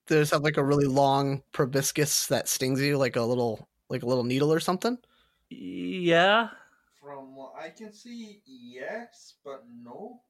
They 0.06 0.16
just 0.20 0.32
have 0.32 0.42
like 0.42 0.56
a 0.56 0.64
really 0.64 0.86
long 0.86 1.42
proboscis 1.52 2.26
that 2.28 2.48
stings 2.48 2.80
you 2.80 2.98
like 2.98 3.16
a 3.16 3.22
little 3.22 3.68
like 3.88 4.02
a 4.02 4.06
little 4.06 4.24
needle 4.24 4.52
or 4.52 4.60
something 4.60 4.98
Yeah, 5.48 6.50
From 7.00 7.36
what 7.36 7.54
I 7.56 7.70
can 7.70 7.92
see, 7.92 8.42
yes, 8.46 9.34
but 9.44 9.64
no. 9.68 10.24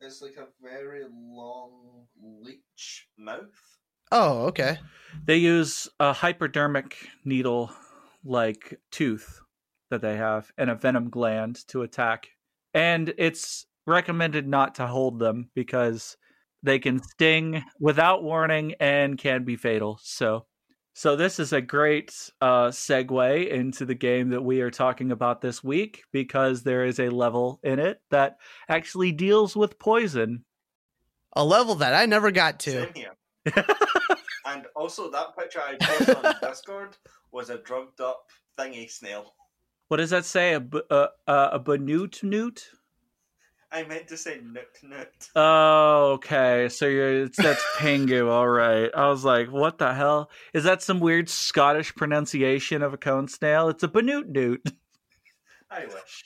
It's 0.00 0.22
like 0.22 0.36
a 0.36 0.48
very 0.60 1.04
long 1.10 2.08
leech 2.16 3.08
mouth. 3.16 3.80
oh 4.12 4.46
okay 4.46 4.78
they 5.24 5.36
use 5.36 5.88
a 5.98 6.12
hypodermic 6.12 7.08
needle 7.24 7.70
like 8.24 8.78
tooth 8.90 9.40
that 9.90 10.00
they 10.00 10.16
have 10.16 10.52
and 10.58 10.70
a 10.70 10.74
venom 10.74 11.10
gland 11.10 11.66
to 11.68 11.82
attack. 11.82 12.28
And 12.74 13.12
it's 13.18 13.66
recommended 13.86 14.46
not 14.46 14.76
to 14.76 14.86
hold 14.86 15.18
them 15.18 15.50
because 15.54 16.16
they 16.62 16.78
can 16.78 17.02
sting 17.02 17.64
without 17.78 18.22
warning 18.22 18.74
and 18.80 19.18
can 19.18 19.44
be 19.44 19.56
fatal. 19.56 19.98
So 20.02 20.46
so 20.92 21.16
this 21.16 21.38
is 21.38 21.52
a 21.52 21.60
great 21.60 22.30
uh, 22.40 22.68
segue 22.68 23.48
into 23.48 23.86
the 23.86 23.94
game 23.94 24.30
that 24.30 24.42
we 24.42 24.60
are 24.60 24.70
talking 24.70 25.12
about 25.12 25.40
this 25.40 25.62
week 25.62 26.02
because 26.12 26.62
there 26.62 26.84
is 26.84 26.98
a 26.98 27.08
level 27.08 27.60
in 27.62 27.78
it 27.78 28.02
that 28.10 28.36
actually 28.68 29.12
deals 29.12 29.56
with 29.56 29.78
poison. 29.78 30.44
a 31.34 31.44
level 31.44 31.76
that 31.76 31.94
i 31.94 32.06
never 32.06 32.30
got 32.30 32.58
to 32.60 32.70
Same 32.70 32.92
here. 32.94 33.14
and 34.46 34.66
also, 34.76 35.10
that 35.10 35.36
picture 35.38 35.60
I 35.60 35.76
posted 35.80 36.16
on 36.16 36.34
Discord 36.42 36.96
was 37.32 37.48
a 37.48 37.58
drugged 37.58 38.00
up 38.00 38.26
thingy 38.58 38.90
snail. 38.90 39.32
What 39.88 39.96
does 39.96 40.10
that 40.10 40.24
say? 40.24 40.54
A 40.54 40.60
b- 40.60 40.82
uh, 40.90 41.06
uh, 41.26 41.50
a 41.52 41.60
banut 41.60 42.22
newt? 42.22 42.68
I 43.72 43.84
meant 43.84 44.08
to 44.08 44.16
say 44.16 44.38
noot 44.38 44.82
noot. 44.82 45.30
Oh, 45.36 46.12
okay. 46.14 46.68
So 46.68 46.86
you're 46.86 47.24
it's, 47.24 47.36
that's 47.38 47.64
Pingu. 47.76 48.28
All 48.30 48.48
right. 48.48 48.90
I 48.94 49.08
was 49.08 49.24
like, 49.24 49.50
what 49.50 49.78
the 49.78 49.94
hell? 49.94 50.30
Is 50.52 50.64
that 50.64 50.82
some 50.82 50.98
weird 51.00 51.28
Scottish 51.28 51.94
pronunciation 51.94 52.82
of 52.82 52.92
a 52.92 52.96
cone 52.96 53.28
snail? 53.28 53.68
It's 53.68 53.82
a 53.82 53.88
banut 53.88 54.28
newt. 54.28 54.62
I 55.70 55.86
wish. 55.86 56.24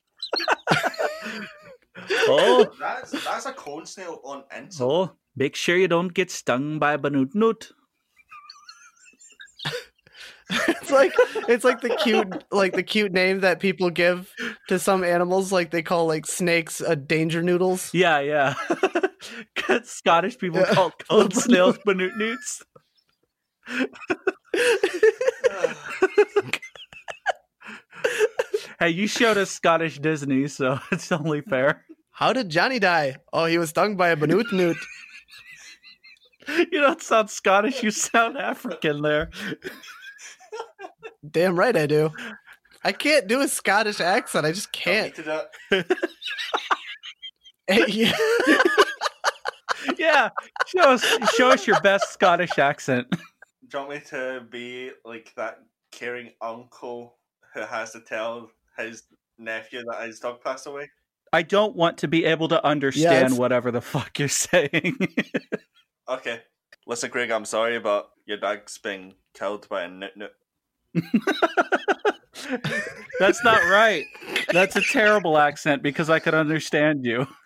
Oh, 2.27 2.67
That's 2.81 3.13
that's 3.25 3.47
a 3.47 3.53
cone 3.53 3.87
snail 3.87 4.21
on 4.25 4.43
Insta. 4.55 4.81
oh, 4.81 5.13
make 5.37 5.55
sure 5.55 5.77
you 5.77 5.87
don't 5.89 6.13
get 6.13 6.31
stung 6.31 6.79
by 6.79 6.95
a 6.95 6.99
banut 6.99 7.35
newt. 7.35 7.71
it's 10.69 10.91
like 10.91 11.13
it's 11.49 11.65
like 11.65 11.81
the 11.81 11.97
cute 12.03 12.45
like 12.53 12.75
the 12.75 12.83
cute 12.83 13.13
name 13.13 13.41
that 13.41 13.61
people 13.61 13.89
give 13.89 14.31
to 14.69 14.79
some 14.79 15.03
animals 15.03 15.51
like 15.53 15.71
they 15.71 15.83
call 15.83 16.07
like 16.07 16.27
snakes 16.27 16.81
uh, 16.83 16.95
danger 16.95 17.43
noodles 17.43 17.91
Yeah, 17.95 18.21
yeah. 18.21 18.55
Scottish 19.85 20.37
people 20.39 20.61
Yeah. 20.61 20.75
call 20.75 20.91
cone 21.09 21.31
snails 21.31 21.79
banut 21.87 22.17
newts. 22.19 22.63
Hey, 28.79 28.91
you 28.91 29.07
showed 29.07 29.37
us 29.39 29.51
Scottish 29.51 29.99
Disney, 29.99 30.49
so 30.49 30.79
it's 30.93 31.11
only 31.13 31.41
fair. 31.41 31.85
how 32.11 32.33
did 32.33 32.49
johnny 32.49 32.79
die 32.79 33.17
oh 33.33 33.45
he 33.47 33.59
was 33.59 33.71
stung 33.71 33.97
by 33.97 34.09
a 34.11 34.17
banut 34.17 34.53
newt 34.53 34.77
You 36.47 36.81
don't 36.83 37.01
sound 37.03 37.31
Scottish, 37.31 37.83
you 37.83 37.91
sound 37.91 38.37
African 38.37 39.01
there. 39.01 39.31
Damn 41.31 41.59
right 41.59 41.77
i 41.77 41.87
do 41.87 42.11
i 42.85 42.93
can't 42.93 43.27
do 43.27 43.41
a 43.41 43.49
scottish 43.49 44.01
accent 44.01 44.47
i 44.47 44.53
just 44.53 44.71
can't 44.73 45.15
Don't 45.17 45.47
need 45.71 45.85
to 45.85 45.89
do- 45.89 45.95
yeah. 47.93 48.13
Yeah, 49.99 50.31
show 50.67 50.93
us 50.93 51.05
show 51.37 51.51
us 51.51 51.67
your 51.67 51.79
best 51.83 52.11
Scottish 52.13 52.59
accent. 52.59 53.07
Do 53.11 53.19
you 53.73 53.79
want 53.81 53.91
me 53.91 54.01
to 54.07 54.43
be 54.51 54.93
like 55.05 55.33
that 55.37 55.59
caring 55.93 56.31
uncle 56.41 57.19
who 57.53 57.61
has 57.61 57.93
to 57.93 58.01
tell 58.01 58.51
his 58.79 59.03
nephew 59.39 59.85
that 59.91 60.07
his 60.07 60.21
dog 60.21 60.43
passed 60.43 60.67
away? 60.67 60.89
I 61.35 61.43
don't 61.43 61.77
want 61.77 61.99
to 61.99 62.09
be 62.09 62.25
able 62.25 62.49
to 62.49 62.65
understand 62.65 63.27
it's- 63.27 63.39
whatever 63.39 63.71
the 63.71 63.83
fuck 63.83 64.19
you're 64.19 64.29
saying. 64.29 64.97
Okay. 66.09 66.41
Listen, 66.87 67.11
Greg, 67.11 67.31
I'm 67.31 67.45
sorry, 67.47 67.79
but 67.79 68.09
your 68.27 68.37
dog's 68.39 68.77
being 68.79 69.15
killed 69.35 69.67
by 69.71 69.83
a 69.85 69.89
nut 69.89 70.15
nut. 70.17 70.33
That's 73.21 73.43
not 73.45 73.63
right. 73.71 74.05
That's 74.53 74.77
a 74.77 74.83
terrible 74.83 75.39
accent 75.39 75.83
because 75.83 76.11
I 76.11 76.19
could 76.19 76.35
understand 76.35 77.05
you. 77.05 77.27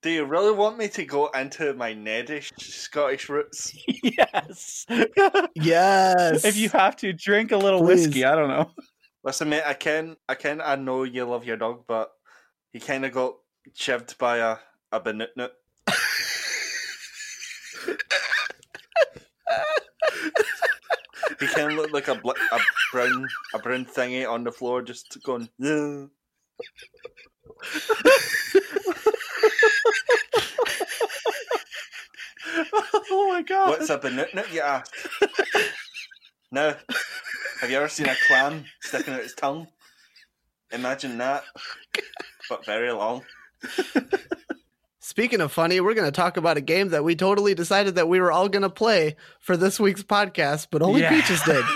Do 0.00 0.10
you 0.10 0.24
really 0.24 0.52
want 0.52 0.78
me 0.78 0.86
to 0.88 1.04
go 1.04 1.26
into 1.28 1.74
my 1.74 1.92
Nedish 1.92 2.52
Scottish 2.60 3.28
roots? 3.28 3.76
yes. 4.02 4.86
yes 5.56 6.44
if 6.44 6.56
you 6.56 6.68
have 6.68 6.94
to 6.96 7.12
drink 7.12 7.50
a 7.50 7.56
little 7.56 7.80
Please. 7.80 8.06
whiskey, 8.06 8.24
I 8.24 8.36
don't 8.36 8.48
know. 8.48 8.70
Listen, 9.24 9.48
mate, 9.48 9.64
I 9.66 9.74
can, 9.74 10.16
I 10.28 10.36
can, 10.36 10.60
I 10.60 10.76
know 10.76 11.02
you 11.02 11.24
love 11.24 11.44
your 11.44 11.56
dog, 11.56 11.82
but 11.88 12.12
he 12.72 12.78
kind 12.78 13.04
of 13.04 13.12
got 13.12 13.34
chived 13.74 14.16
by 14.18 14.38
a 14.38 14.58
a 14.92 15.00
banut 15.00 15.50
he 21.40 21.46
kind 21.46 21.72
of 21.72 21.78
looked 21.78 21.92
like 21.94 22.08
a, 22.08 22.14
bl- 22.14 22.30
a 22.30 22.58
brown 22.92 23.28
a 23.54 23.58
brown 23.58 23.84
thingy 23.84 24.28
on 24.28 24.44
the 24.44 24.52
floor, 24.52 24.82
just 24.82 25.18
going. 25.24 25.48
"Yeah." 25.58 26.06
oh 33.10 33.30
my 33.32 33.42
god. 33.42 33.70
What's 33.70 33.90
a 33.90 33.98
banut 33.98 34.34
nut? 34.34 34.52
You 34.52 34.60
ask. 34.60 34.92
now, 36.50 36.76
have 37.60 37.70
you 37.70 37.76
ever 37.76 37.88
seen 37.88 38.08
a 38.08 38.16
clam 38.26 38.64
sticking 38.80 39.14
out 39.14 39.20
its 39.20 39.34
tongue? 39.34 39.66
Imagine 40.72 41.18
that, 41.18 41.44
but 42.48 42.64
very 42.66 42.92
long. 42.92 43.22
Speaking 45.08 45.40
of 45.40 45.50
funny, 45.52 45.80
we're 45.80 45.94
going 45.94 46.04
to 46.06 46.12
talk 46.12 46.36
about 46.36 46.58
a 46.58 46.60
game 46.60 46.90
that 46.90 47.02
we 47.02 47.16
totally 47.16 47.54
decided 47.54 47.94
that 47.94 48.10
we 48.10 48.20
were 48.20 48.30
all 48.30 48.46
going 48.50 48.60
to 48.60 48.68
play 48.68 49.16
for 49.40 49.56
this 49.56 49.80
week's 49.80 50.02
podcast, 50.02 50.66
but 50.70 50.82
only 50.82 51.00
Yeah. 51.00 51.08
Peaches 51.08 51.40
did. 51.44 51.64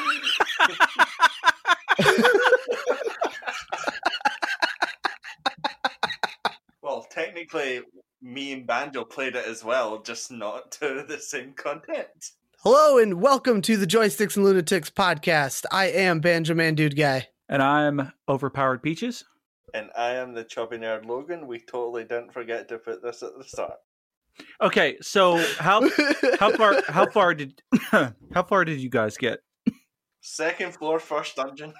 Well, 6.83 7.07
technically, 7.11 7.81
me 8.21 8.53
and 8.53 8.67
Banjo 8.67 9.05
played 9.05 9.35
it 9.37 9.47
as 9.47 9.65
well, 9.65 10.03
just 10.03 10.31
not 10.31 10.73
to 10.73 11.05
the 11.09 11.19
same 11.19 11.53
content. 11.55 12.09
Hello 12.59 12.99
and 12.99 13.23
welcome 13.23 13.63
to 13.63 13.79
the 13.79 13.87
Joysticks 13.87 14.37
and 14.37 14.45
Lunatics 14.45 14.91
podcast. 14.91 15.65
I 15.73 15.87
am 15.87 16.21
Banjo 16.21 16.55
Man 16.55 16.75
Dude 16.75 16.97
Guy. 16.97 17.29
And 17.49 17.63
I'm 17.63 18.13
Overpowered 18.29 18.83
Peaches. 18.83 19.25
And 19.75 19.91
I 19.97 20.11
am 20.13 20.35
the 20.35 20.45
chubby 20.45 20.79
nerd 20.79 21.07
Logan. 21.07 21.47
We 21.47 21.59
totally 21.59 22.05
didn't 22.05 22.33
forget 22.33 22.69
to 22.69 22.79
put 22.79 23.03
this 23.03 23.23
at 23.23 23.37
the 23.39 23.45
start. 23.45 23.79
Okay, 24.61 24.97
so 25.01 25.39
how 25.59 25.89
how 26.39 26.51
far 26.53 26.83
how 26.89 27.07
far 27.07 27.35
did 27.35 27.63
how 27.91 28.43
far 28.47 28.65
did 28.65 28.81
you 28.81 28.89
guys 28.89 29.17
get? 29.17 29.41
Second 30.21 30.75
floor, 30.75 30.99
first 30.99 31.37
dungeon. 31.37 31.75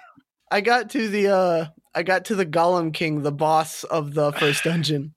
I 0.51 0.61
got 0.61 0.89
to 0.91 1.07
the 1.07 1.27
uh 1.29 1.65
I 1.95 2.03
got 2.03 2.25
to 2.25 2.35
the 2.35 2.45
Golem 2.45 2.93
King, 2.93 3.21
the 3.21 3.31
boss 3.31 3.83
of 3.85 4.13
the 4.13 4.31
first 4.33 4.63
dungeon. 4.63 5.13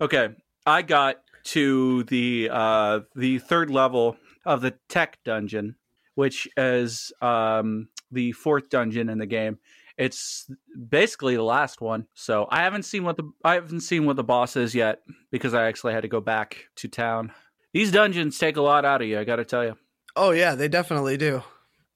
Okay, 0.00 0.28
I 0.66 0.82
got 0.82 1.16
to 1.44 2.04
the 2.04 2.50
uh 2.52 3.00
the 3.16 3.38
third 3.38 3.70
level 3.70 4.16
of 4.44 4.60
the 4.60 4.74
tech 4.88 5.18
dungeon, 5.24 5.76
which 6.14 6.48
is 6.56 7.12
um 7.20 7.88
the 8.10 8.32
fourth 8.32 8.68
dungeon 8.68 9.08
in 9.08 9.18
the 9.18 9.26
game. 9.26 9.58
It's 9.96 10.50
basically 10.88 11.36
the 11.36 11.42
last 11.42 11.80
one. 11.80 12.06
So 12.14 12.46
I 12.50 12.62
haven't 12.62 12.82
seen 12.84 13.04
what 13.04 13.16
the 13.16 13.30
I 13.44 13.54
haven't 13.54 13.80
seen 13.80 14.06
what 14.06 14.16
the 14.16 14.24
boss 14.24 14.56
is 14.56 14.74
yet 14.74 15.00
because 15.30 15.54
I 15.54 15.66
actually 15.66 15.92
had 15.92 16.02
to 16.02 16.08
go 16.08 16.20
back 16.20 16.66
to 16.76 16.88
town. 16.88 17.32
These 17.72 17.92
dungeons 17.92 18.38
take 18.38 18.56
a 18.56 18.62
lot 18.62 18.84
out 18.84 19.02
of 19.02 19.08
you, 19.08 19.18
I 19.18 19.24
got 19.24 19.36
to 19.36 19.44
tell 19.44 19.64
you. 19.64 19.76
Oh 20.16 20.30
yeah, 20.30 20.54
they 20.54 20.68
definitely 20.68 21.16
do. 21.16 21.42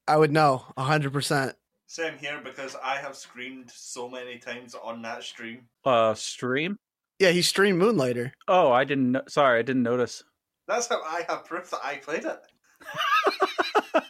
I 0.07 0.17
would 0.17 0.33
know 0.33 0.65
100%. 0.79 1.55
Same 1.87 2.19
here 2.19 2.41
because 2.43 2.77
I 2.83 2.97
have 2.97 3.17
screamed 3.17 3.71
so 3.71 4.09
many 4.09 4.39
times 4.39 4.75
on 4.75 5.03
that 5.03 5.23
stream. 5.23 5.63
Uh 5.85 6.15
stream? 6.15 6.77
Yeah, 7.19 7.31
he 7.31 7.43
streamed 7.43 7.81
Moonlighter. 7.81 8.33
Oh, 8.47 8.71
I 8.71 8.85
didn't 8.85 9.13
no- 9.13 9.23
sorry, 9.29 9.59
I 9.59 9.63
didn't 9.63 9.83
notice. 9.83 10.23
That's 10.69 10.87
how 10.87 11.03
I 11.03 11.23
have 11.29 11.45
proof 11.47 11.71
that 11.71 11.81
I 11.83 11.97
played 11.97 12.25
it. 12.25 12.39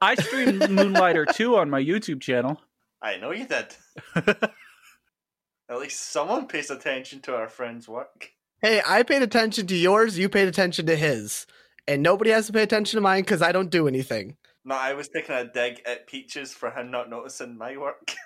I 0.00 0.14
streamed 0.16 0.60
Moonlighter 0.70 1.26
2 1.26 1.56
on 1.56 1.70
my 1.70 1.82
YouTube 1.82 2.20
channel. 2.20 2.60
I 3.02 3.16
know 3.16 3.32
you 3.32 3.46
did. 3.46 3.66
At 4.14 5.78
least 5.80 6.10
someone 6.10 6.46
pays 6.46 6.70
attention 6.70 7.20
to 7.22 7.34
our 7.34 7.48
friend's 7.48 7.88
work. 7.88 8.30
Hey, 8.60 8.80
I 8.86 9.02
paid 9.02 9.22
attention 9.22 9.66
to 9.68 9.74
yours, 9.76 10.18
you 10.18 10.28
paid 10.28 10.46
attention 10.48 10.86
to 10.86 10.96
his. 10.96 11.46
And 11.88 12.02
nobody 12.02 12.30
has 12.30 12.46
to 12.46 12.52
pay 12.52 12.62
attention 12.62 12.96
to 12.96 13.00
mine 13.00 13.22
because 13.22 13.42
I 13.42 13.50
don't 13.50 13.70
do 13.70 13.88
anything. 13.88 14.36
No, 14.64 14.76
I 14.76 14.92
was 14.92 15.08
taking 15.08 15.34
a 15.34 15.44
dig 15.44 15.80
at 15.84 16.06
Peaches 16.06 16.52
for 16.54 16.70
him 16.70 16.90
not 16.92 17.10
noticing 17.10 17.56
my 17.58 17.76
work. 17.76 18.12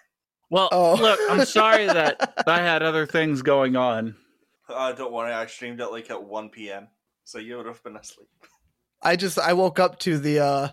Well, 0.48 0.68
Oh. 0.70 0.94
look, 0.94 1.18
I'm 1.28 1.44
sorry 1.44 1.86
that 1.86 2.34
I 2.46 2.58
had 2.60 2.80
other 2.80 3.04
things 3.04 3.42
going 3.42 3.74
on. 3.74 4.14
Uh, 4.68 4.92
don't 4.92 5.12
worry, 5.12 5.32
I 5.32 5.44
streamed 5.46 5.80
it 5.80 5.88
like 5.88 6.08
at 6.08 6.22
1 6.22 6.50
p.m. 6.50 6.86
So 7.24 7.38
you 7.40 7.56
would 7.56 7.66
have 7.66 7.82
been 7.82 7.96
asleep. 7.96 8.28
I 9.02 9.16
just 9.16 9.40
I 9.40 9.54
woke 9.54 9.80
up 9.80 9.98
to 10.00 10.18
the 10.18 10.38
uh 10.38 10.68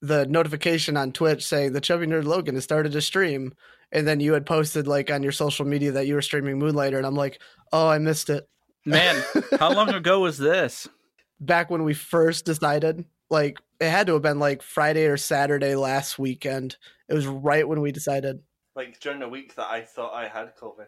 the 0.00 0.26
notification 0.26 0.96
on 0.96 1.12
Twitch 1.12 1.44
saying 1.44 1.72
the 1.72 1.80
Chubby 1.80 2.06
Nerd 2.06 2.24
Logan 2.24 2.54
has 2.54 2.64
started 2.64 2.92
to 2.92 3.00
stream, 3.00 3.52
and 3.92 4.06
then 4.06 4.20
you 4.20 4.32
had 4.32 4.46
posted 4.46 4.86
like 4.86 5.10
on 5.10 5.22
your 5.22 5.32
social 5.32 5.64
media 5.64 5.92
that 5.92 6.06
you 6.06 6.14
were 6.14 6.22
streaming 6.22 6.58
Moonlighter, 6.58 6.98
and 6.98 7.06
I'm 7.06 7.14
like, 7.14 7.40
oh, 7.72 7.88
I 7.88 7.98
missed 7.98 8.30
it. 8.30 8.48
Man, 8.84 9.22
how 9.58 9.72
long 9.72 9.90
ago 9.90 10.20
was 10.20 10.38
this? 10.38 10.88
Back 11.40 11.70
when 11.70 11.84
we 11.84 11.94
first 11.94 12.44
decided, 12.44 13.04
like 13.30 13.58
it 13.80 13.90
had 13.90 14.06
to 14.06 14.14
have 14.14 14.22
been 14.22 14.38
like 14.38 14.62
Friday 14.62 15.06
or 15.06 15.16
Saturday 15.16 15.74
last 15.74 16.18
weekend. 16.18 16.76
It 17.08 17.14
was 17.14 17.26
right 17.26 17.66
when 17.66 17.80
we 17.80 17.92
decided. 17.92 18.40
Like 18.74 19.00
during 19.00 19.20
the 19.20 19.28
week 19.28 19.54
that 19.56 19.66
I 19.68 19.82
thought 19.82 20.14
I 20.14 20.28
had 20.28 20.56
COVID. 20.56 20.86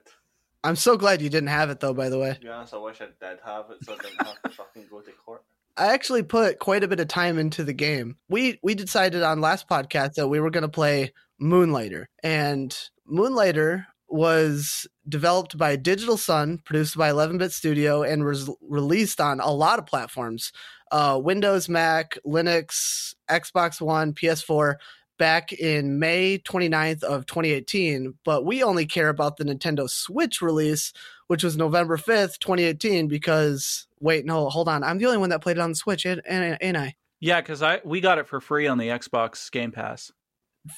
I'm 0.62 0.76
so 0.76 0.96
glad 0.96 1.22
you 1.22 1.30
didn't 1.30 1.48
have 1.48 1.70
it 1.70 1.80
though. 1.80 1.94
By 1.94 2.08
the 2.08 2.18
way, 2.18 2.34
To 2.34 2.40
be 2.40 2.48
honest, 2.48 2.74
I 2.74 2.78
wish 2.78 3.00
I 3.00 3.06
did 3.06 3.38
have 3.44 3.70
it 3.70 3.84
so 3.84 3.94
I 3.94 3.96
didn't 3.96 4.26
have 4.26 4.42
to 4.42 4.50
fucking 4.50 4.86
go 4.90 5.00
to 5.00 5.10
court. 5.12 5.44
I 5.76 5.92
actually 5.94 6.22
put 6.22 6.58
quite 6.58 6.84
a 6.84 6.88
bit 6.88 7.00
of 7.00 7.08
time 7.08 7.38
into 7.38 7.64
the 7.64 7.72
game. 7.72 8.16
We 8.28 8.58
we 8.62 8.74
decided 8.74 9.22
on 9.22 9.40
last 9.40 9.68
podcast 9.68 10.14
that 10.14 10.28
we 10.28 10.40
were 10.40 10.50
going 10.50 10.62
to 10.62 10.68
play 10.68 11.12
Moonlighter, 11.40 12.06
and 12.22 12.76
Moonlighter 13.06 13.86
was 14.08 14.86
developed 15.08 15.56
by 15.56 15.76
Digital 15.76 16.16
Sun, 16.16 16.58
produced 16.64 16.96
by 16.96 17.10
11-bit 17.10 17.52
Studio, 17.52 18.02
and 18.02 18.24
was 18.24 18.50
released 18.60 19.20
on 19.20 19.40
a 19.40 19.50
lot 19.50 19.78
of 19.78 19.86
platforms: 19.86 20.52
uh, 20.90 21.18
Windows, 21.22 21.68
Mac, 21.68 22.18
Linux, 22.26 23.14
Xbox 23.28 23.80
One, 23.80 24.12
PS4. 24.12 24.76
Back 25.18 25.52
in 25.52 25.98
May 25.98 26.38
29th 26.38 27.02
of 27.02 27.26
2018, 27.26 28.14
but 28.24 28.46
we 28.46 28.62
only 28.62 28.86
care 28.86 29.10
about 29.10 29.36
the 29.36 29.44
Nintendo 29.44 29.86
Switch 29.86 30.40
release, 30.40 30.94
which 31.26 31.44
was 31.44 31.58
November 31.58 31.98
5th, 31.98 32.38
2018, 32.38 33.06
because 33.06 33.86
wait, 34.00 34.24
no, 34.24 34.48
hold 34.48 34.68
on. 34.68 34.82
I'm 34.82 34.98
the 34.98 35.06
only 35.06 35.18
one 35.18 35.30
that 35.30 35.42
played 35.42 35.56
it 35.56 35.60
on 35.60 35.70
the 35.70 35.76
Switch, 35.76 36.06
ain't, 36.06 36.20
ain't 36.26 36.58
ain't 36.60 36.76
I? 36.76 36.94
Yeah, 37.20 37.40
because 37.40 37.62
I 37.62 37.80
we 37.84 38.00
got 38.00 38.18
it 38.18 38.26
for 38.28 38.40
free 38.40 38.66
on 38.66 38.78
the 38.78 38.88
Xbox 38.88 39.50
Game 39.50 39.72
Pass. 39.72 40.10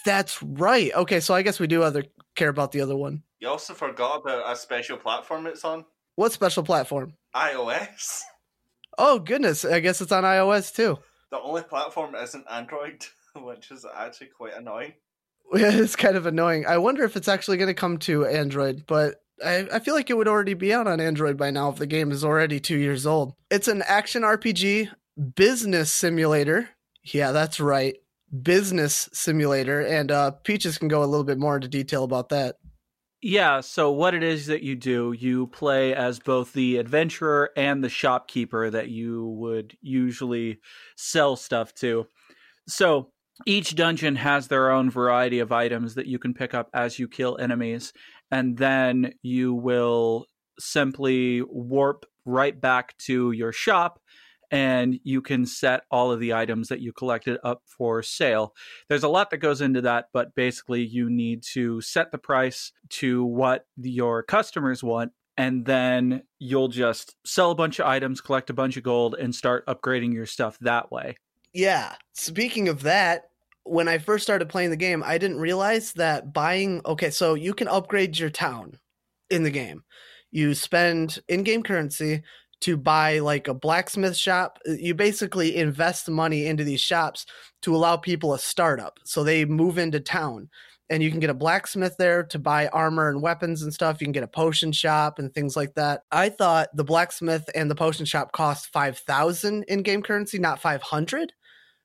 That's 0.04 0.42
right. 0.42 0.92
Okay, 0.94 1.20
so 1.20 1.34
I 1.34 1.42
guess 1.42 1.58
we 1.58 1.66
do 1.66 1.82
other 1.82 2.04
care 2.36 2.48
about 2.48 2.72
the 2.72 2.80
other 2.80 2.96
one. 2.96 3.22
You 3.40 3.48
also 3.48 3.74
forgot 3.74 4.20
about 4.20 4.46
uh, 4.46 4.52
a 4.52 4.56
special 4.56 4.96
platform 4.96 5.46
it's 5.46 5.64
on 5.64 5.84
What 6.16 6.32
special 6.32 6.62
platform? 6.62 7.14
iOS. 7.34 8.20
Oh 8.98 9.18
goodness, 9.18 9.64
I 9.64 9.80
guess 9.80 10.00
it's 10.00 10.12
on 10.12 10.24
iOS 10.24 10.74
too. 10.74 10.98
The 11.30 11.40
only 11.40 11.62
platform 11.62 12.14
isn't 12.14 12.44
Android, 12.50 13.04
which 13.36 13.70
is 13.70 13.86
actually 13.96 14.28
quite 14.28 14.54
annoying. 14.54 14.92
It's 15.54 15.96
kind 15.96 16.16
of 16.16 16.24
annoying. 16.26 16.64
I 16.66 16.78
wonder 16.78 17.02
if 17.04 17.16
it's 17.16 17.28
actually 17.28 17.58
going 17.58 17.68
to 17.68 17.74
come 17.74 17.98
to 17.98 18.24
Android, 18.24 18.84
but 18.86 19.21
I, 19.44 19.68
I 19.72 19.78
feel 19.78 19.94
like 19.94 20.10
it 20.10 20.16
would 20.16 20.28
already 20.28 20.54
be 20.54 20.72
out 20.72 20.86
on 20.86 21.00
Android 21.00 21.36
by 21.36 21.50
now 21.50 21.68
if 21.70 21.76
the 21.76 21.86
game 21.86 22.10
is 22.12 22.24
already 22.24 22.60
two 22.60 22.78
years 22.78 23.06
old. 23.06 23.34
It's 23.50 23.68
an 23.68 23.82
action 23.86 24.22
RPG 24.22 24.90
business 25.34 25.92
simulator. 25.92 26.68
Yeah, 27.02 27.32
that's 27.32 27.60
right. 27.60 27.96
Business 28.42 29.08
simulator. 29.12 29.80
And 29.80 30.10
uh, 30.10 30.30
Peaches 30.30 30.78
can 30.78 30.88
go 30.88 31.02
a 31.02 31.06
little 31.06 31.24
bit 31.24 31.38
more 31.38 31.56
into 31.56 31.68
detail 31.68 32.04
about 32.04 32.28
that. 32.30 32.56
Yeah, 33.24 33.60
so 33.60 33.92
what 33.92 34.14
it 34.14 34.24
is 34.24 34.46
that 34.46 34.64
you 34.64 34.74
do, 34.74 35.12
you 35.12 35.46
play 35.46 35.94
as 35.94 36.18
both 36.18 36.52
the 36.52 36.78
adventurer 36.78 37.50
and 37.56 37.82
the 37.82 37.88
shopkeeper 37.88 38.68
that 38.68 38.88
you 38.88 39.28
would 39.38 39.76
usually 39.80 40.58
sell 40.96 41.36
stuff 41.36 41.72
to. 41.76 42.08
So 42.66 43.12
each 43.46 43.76
dungeon 43.76 44.16
has 44.16 44.48
their 44.48 44.72
own 44.72 44.90
variety 44.90 45.38
of 45.38 45.52
items 45.52 45.94
that 45.94 46.06
you 46.06 46.18
can 46.18 46.34
pick 46.34 46.52
up 46.52 46.68
as 46.74 46.98
you 46.98 47.06
kill 47.06 47.38
enemies, 47.38 47.92
and 48.32 48.56
then 48.56 49.12
you 49.22 49.54
will 49.54 50.26
simply 50.58 51.42
warp 51.42 52.06
right 52.24 52.60
back 52.60 52.96
to 52.98 53.32
your 53.32 53.52
shop 53.52 54.00
and 54.50 55.00
you 55.02 55.22
can 55.22 55.46
set 55.46 55.82
all 55.90 56.12
of 56.12 56.20
the 56.20 56.34
items 56.34 56.68
that 56.68 56.80
you 56.80 56.92
collected 56.92 57.38
up 57.42 57.62
for 57.66 58.02
sale. 58.02 58.54
There's 58.88 59.02
a 59.02 59.08
lot 59.08 59.30
that 59.30 59.38
goes 59.38 59.62
into 59.62 59.80
that, 59.80 60.08
but 60.12 60.34
basically, 60.34 60.84
you 60.84 61.08
need 61.08 61.42
to 61.54 61.80
set 61.80 62.12
the 62.12 62.18
price 62.18 62.70
to 62.90 63.24
what 63.24 63.64
your 63.78 64.22
customers 64.22 64.82
want, 64.82 65.12
and 65.38 65.64
then 65.64 66.22
you'll 66.38 66.68
just 66.68 67.16
sell 67.24 67.50
a 67.50 67.54
bunch 67.54 67.78
of 67.78 67.86
items, 67.86 68.20
collect 68.20 68.50
a 68.50 68.54
bunch 68.54 68.76
of 68.76 68.82
gold, 68.82 69.16
and 69.18 69.34
start 69.34 69.66
upgrading 69.66 70.12
your 70.12 70.26
stuff 70.26 70.58
that 70.60 70.92
way. 70.92 71.16
Yeah. 71.54 71.94
Speaking 72.12 72.68
of 72.68 72.82
that, 72.82 73.30
when 73.64 73.88
I 73.88 73.98
first 73.98 74.24
started 74.24 74.48
playing 74.48 74.70
the 74.70 74.76
game, 74.76 75.02
I 75.04 75.18
didn't 75.18 75.38
realize 75.38 75.92
that 75.94 76.32
buying. 76.32 76.80
Okay, 76.86 77.10
so 77.10 77.34
you 77.34 77.54
can 77.54 77.68
upgrade 77.68 78.18
your 78.18 78.30
town 78.30 78.78
in 79.30 79.42
the 79.42 79.50
game. 79.50 79.82
You 80.30 80.54
spend 80.54 81.18
in 81.28 81.42
game 81.42 81.62
currency 81.62 82.22
to 82.62 82.76
buy 82.76 83.18
like 83.18 83.48
a 83.48 83.54
blacksmith 83.54 84.16
shop. 84.16 84.58
You 84.66 84.94
basically 84.94 85.56
invest 85.56 86.08
money 86.08 86.46
into 86.46 86.64
these 86.64 86.80
shops 86.80 87.26
to 87.62 87.74
allow 87.74 87.96
people 87.96 88.34
a 88.34 88.38
startup. 88.38 88.98
So 89.04 89.24
they 89.24 89.44
move 89.44 89.78
into 89.78 90.00
town. 90.00 90.48
And 90.90 91.02
you 91.02 91.10
can 91.10 91.20
get 91.20 91.30
a 91.30 91.34
blacksmith 91.34 91.96
there 91.98 92.22
to 92.24 92.38
buy 92.38 92.68
armor 92.68 93.08
and 93.08 93.22
weapons 93.22 93.62
and 93.62 93.72
stuff. 93.72 94.00
You 94.00 94.04
can 94.04 94.12
get 94.12 94.24
a 94.24 94.28
potion 94.28 94.72
shop 94.72 95.18
and 95.18 95.32
things 95.32 95.56
like 95.56 95.74
that. 95.74 96.02
I 96.10 96.28
thought 96.28 96.68
the 96.74 96.84
blacksmith 96.84 97.48
and 97.54 97.70
the 97.70 97.74
potion 97.74 98.04
shop 98.04 98.32
cost 98.32 98.66
5000 98.72 99.64
in 99.64 99.82
game 99.82 100.02
currency, 100.02 100.38
not 100.38 100.60
500. 100.60 101.32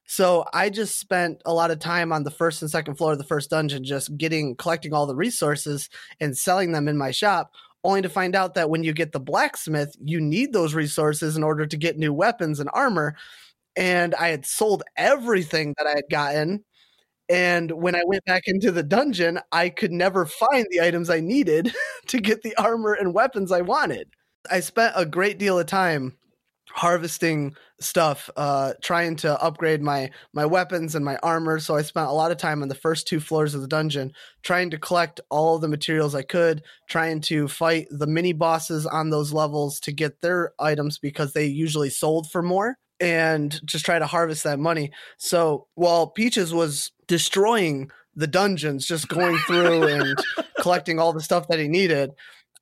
So 0.07 0.45
I 0.53 0.69
just 0.69 0.99
spent 0.99 1.41
a 1.45 1.53
lot 1.53 1.69
of 1.69 1.79
time 1.79 2.13
on 2.13 2.23
the 2.23 2.31
first 2.31 2.61
and 2.61 2.71
second 2.71 2.95
floor 2.95 3.11
of 3.11 3.17
the 3.17 3.25
first 3.25 3.49
dungeon, 3.49 3.83
just 3.83 4.17
getting 4.17 4.55
collecting 4.55 4.93
all 4.93 5.05
the 5.05 5.15
resources 5.15 5.89
and 6.21 6.35
selling 6.37 6.71
them 6.71 6.87
in 6.87 6.97
my 6.97 7.11
shop, 7.11 7.51
only 7.83 8.01
to 8.01 8.09
find 8.09 8.33
out 8.35 8.53
that 8.55 8.69
when 8.69 8.83
you 8.83 8.93
get 8.93 9.11
the 9.11 9.19
blacksmith, 9.19 9.95
you 10.03 10.21
need 10.21 10.53
those 10.53 10.73
resources 10.73 11.35
in 11.35 11.43
order 11.43 11.65
to 11.67 11.77
get 11.77 11.97
new 11.97 12.13
weapons 12.13 12.59
and 12.61 12.69
armor. 12.73 13.15
And 13.75 14.15
I 14.15 14.29
had 14.29 14.45
sold 14.45 14.83
everything 14.97 15.75
that 15.77 15.87
I 15.87 15.91
had 15.91 16.05
gotten. 16.11 16.65
And 17.29 17.71
when 17.71 17.95
I 17.95 18.03
went 18.05 18.25
back 18.25 18.43
into 18.47 18.71
the 18.71 18.83
dungeon, 18.83 19.39
I 19.51 19.69
could 19.69 19.91
never 19.91 20.25
find 20.25 20.65
the 20.71 20.81
items 20.81 21.09
I 21.09 21.19
needed 21.19 21.73
to 22.07 22.19
get 22.19 22.43
the 22.43 22.55
armor 22.57 22.93
and 22.93 23.13
weapons 23.13 23.51
I 23.51 23.61
wanted. 23.61 24.09
I 24.51 24.61
spent 24.61 24.93
a 24.95 25.05
great 25.05 25.37
deal 25.39 25.59
of 25.59 25.65
time 25.67 26.17
harvesting 26.71 27.55
stuff 27.79 28.29
uh 28.35 28.73
trying 28.81 29.15
to 29.15 29.39
upgrade 29.41 29.81
my 29.81 30.09
my 30.33 30.45
weapons 30.45 30.95
and 30.95 31.05
my 31.05 31.17
armor. 31.17 31.59
So 31.59 31.75
i 31.75 31.81
spent 31.81 32.07
a 32.07 32.13
lot 32.13 32.31
of 32.31 32.37
time 32.37 32.61
on 32.61 32.69
the 32.69 32.75
first 32.75 33.07
two 33.07 33.19
floors 33.19 33.53
of 33.53 33.61
the 33.61 33.67
dungeon 33.67 34.13
trying 34.43 34.69
to 34.71 34.77
collect 34.77 35.21
all 35.29 35.59
the 35.59 35.67
materials 35.67 36.15
i 36.15 36.23
could 36.23 36.63
trying 36.89 37.21
to 37.21 37.47
fight 37.47 37.87
the 37.91 38.07
mini 38.07 38.33
bosses 38.33 38.85
on 38.85 39.09
those 39.09 39.33
levels 39.33 39.79
to 39.81 39.91
get 39.91 40.21
their 40.21 40.53
items 40.59 40.97
because 40.97 41.33
they 41.33 41.45
usually 41.45 41.89
sold 41.89 42.29
for 42.31 42.41
more 42.41 42.77
and 42.99 43.59
just 43.65 43.85
try 43.85 43.99
to 43.99 44.05
harvest 44.05 44.43
that 44.43 44.59
money. 44.59 44.91
So 45.17 45.67
while 45.75 46.07
peaches 46.07 46.53
was 46.53 46.91
destroying 47.07 47.91
the 48.15 48.27
dungeons 48.27 48.85
just 48.85 49.07
going 49.07 49.37
through 49.39 49.87
and 49.87 50.17
collecting 50.59 50.99
all 50.99 51.13
the 51.13 51.21
stuff 51.21 51.47
that 51.49 51.59
he 51.59 51.67
needed 51.67 52.11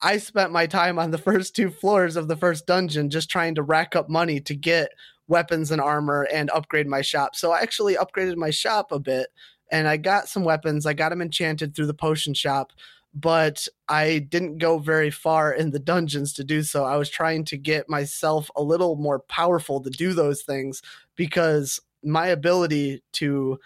I 0.01 0.17
spent 0.17 0.51
my 0.51 0.67
time 0.67 0.99
on 0.99 1.12
the 1.12 1.17
first 1.17 1.55
two 1.55 1.69
floors 1.69 2.15
of 2.15 2.27
the 2.27 2.36
first 2.36 2.67
dungeon 2.67 3.10
just 3.10 3.29
trying 3.29 3.55
to 3.55 3.63
rack 3.63 3.95
up 3.95 4.10
money 4.10 4.39
to 4.41 4.55
get 4.55 4.89
weapons 5.27 5.71
and 5.71 5.81
armor 5.81 6.27
and 6.31 6.49
upgrade 6.51 6.88
my 6.88 7.01
shop. 7.01 7.36
So 7.36 7.51
I 7.51 7.62
actually 7.62 7.95
upgraded 7.95 8.36
my 8.36 8.51
shop 8.51 8.91
a 8.91 8.99
bit 8.99 9.27
and 9.71 9.88
I 9.88 9.97
got 9.97 10.27
some 10.27 10.43
weapons. 10.43 10.86
I 10.86 10.93
got 10.93 11.10
them 11.10 11.21
enchanted 11.21 11.75
through 11.75 11.88
the 11.88 11.93
potion 11.93 12.34
shop, 12.34 12.71
but 13.13 13.67
I 13.88 14.19
didn't 14.19 14.60
go 14.60 14.77
very 14.77 15.10
far 15.10 15.51
in 15.51 15.71
the 15.71 15.79
dungeons 15.79 16.34
to 16.34 16.43
do 16.43 16.62
so. 16.62 16.84
I 16.84 16.97
was 16.97 17.10
trying 17.10 17.45
to 17.45 17.58
get 17.58 17.89
myself 17.89 18.51
a 18.55 18.62
little 18.62 18.95
more 18.97 19.19
powerful 19.19 19.81
to 19.81 19.89
do 19.89 20.13
those 20.13 20.43
things 20.43 20.81
because 21.15 21.79
my 22.03 22.27
ability 22.27 23.01
to 23.13 23.60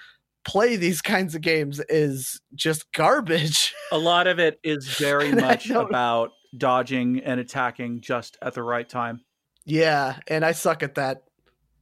play 0.46 0.76
these 0.76 1.02
kinds 1.02 1.36
of 1.36 1.42
games 1.42 1.82
is 1.90 2.42
just 2.56 2.92
garbage. 2.94 3.74
A 3.92 3.98
lot 3.98 4.28
of 4.28 4.40
it 4.40 4.60
is 4.64 4.88
very 4.88 5.32
much 5.36 5.70
about 5.70 6.32
dodging 6.58 7.22
and 7.24 7.40
attacking 7.40 8.02
just 8.02 8.38
at 8.42 8.54
the 8.54 8.64
right 8.64 8.88
time. 8.88 9.22
Yeah, 9.66 10.18
and 10.28 10.44
I 10.44 10.54
suck 10.54 10.84
at 10.84 10.96
that 10.96 11.24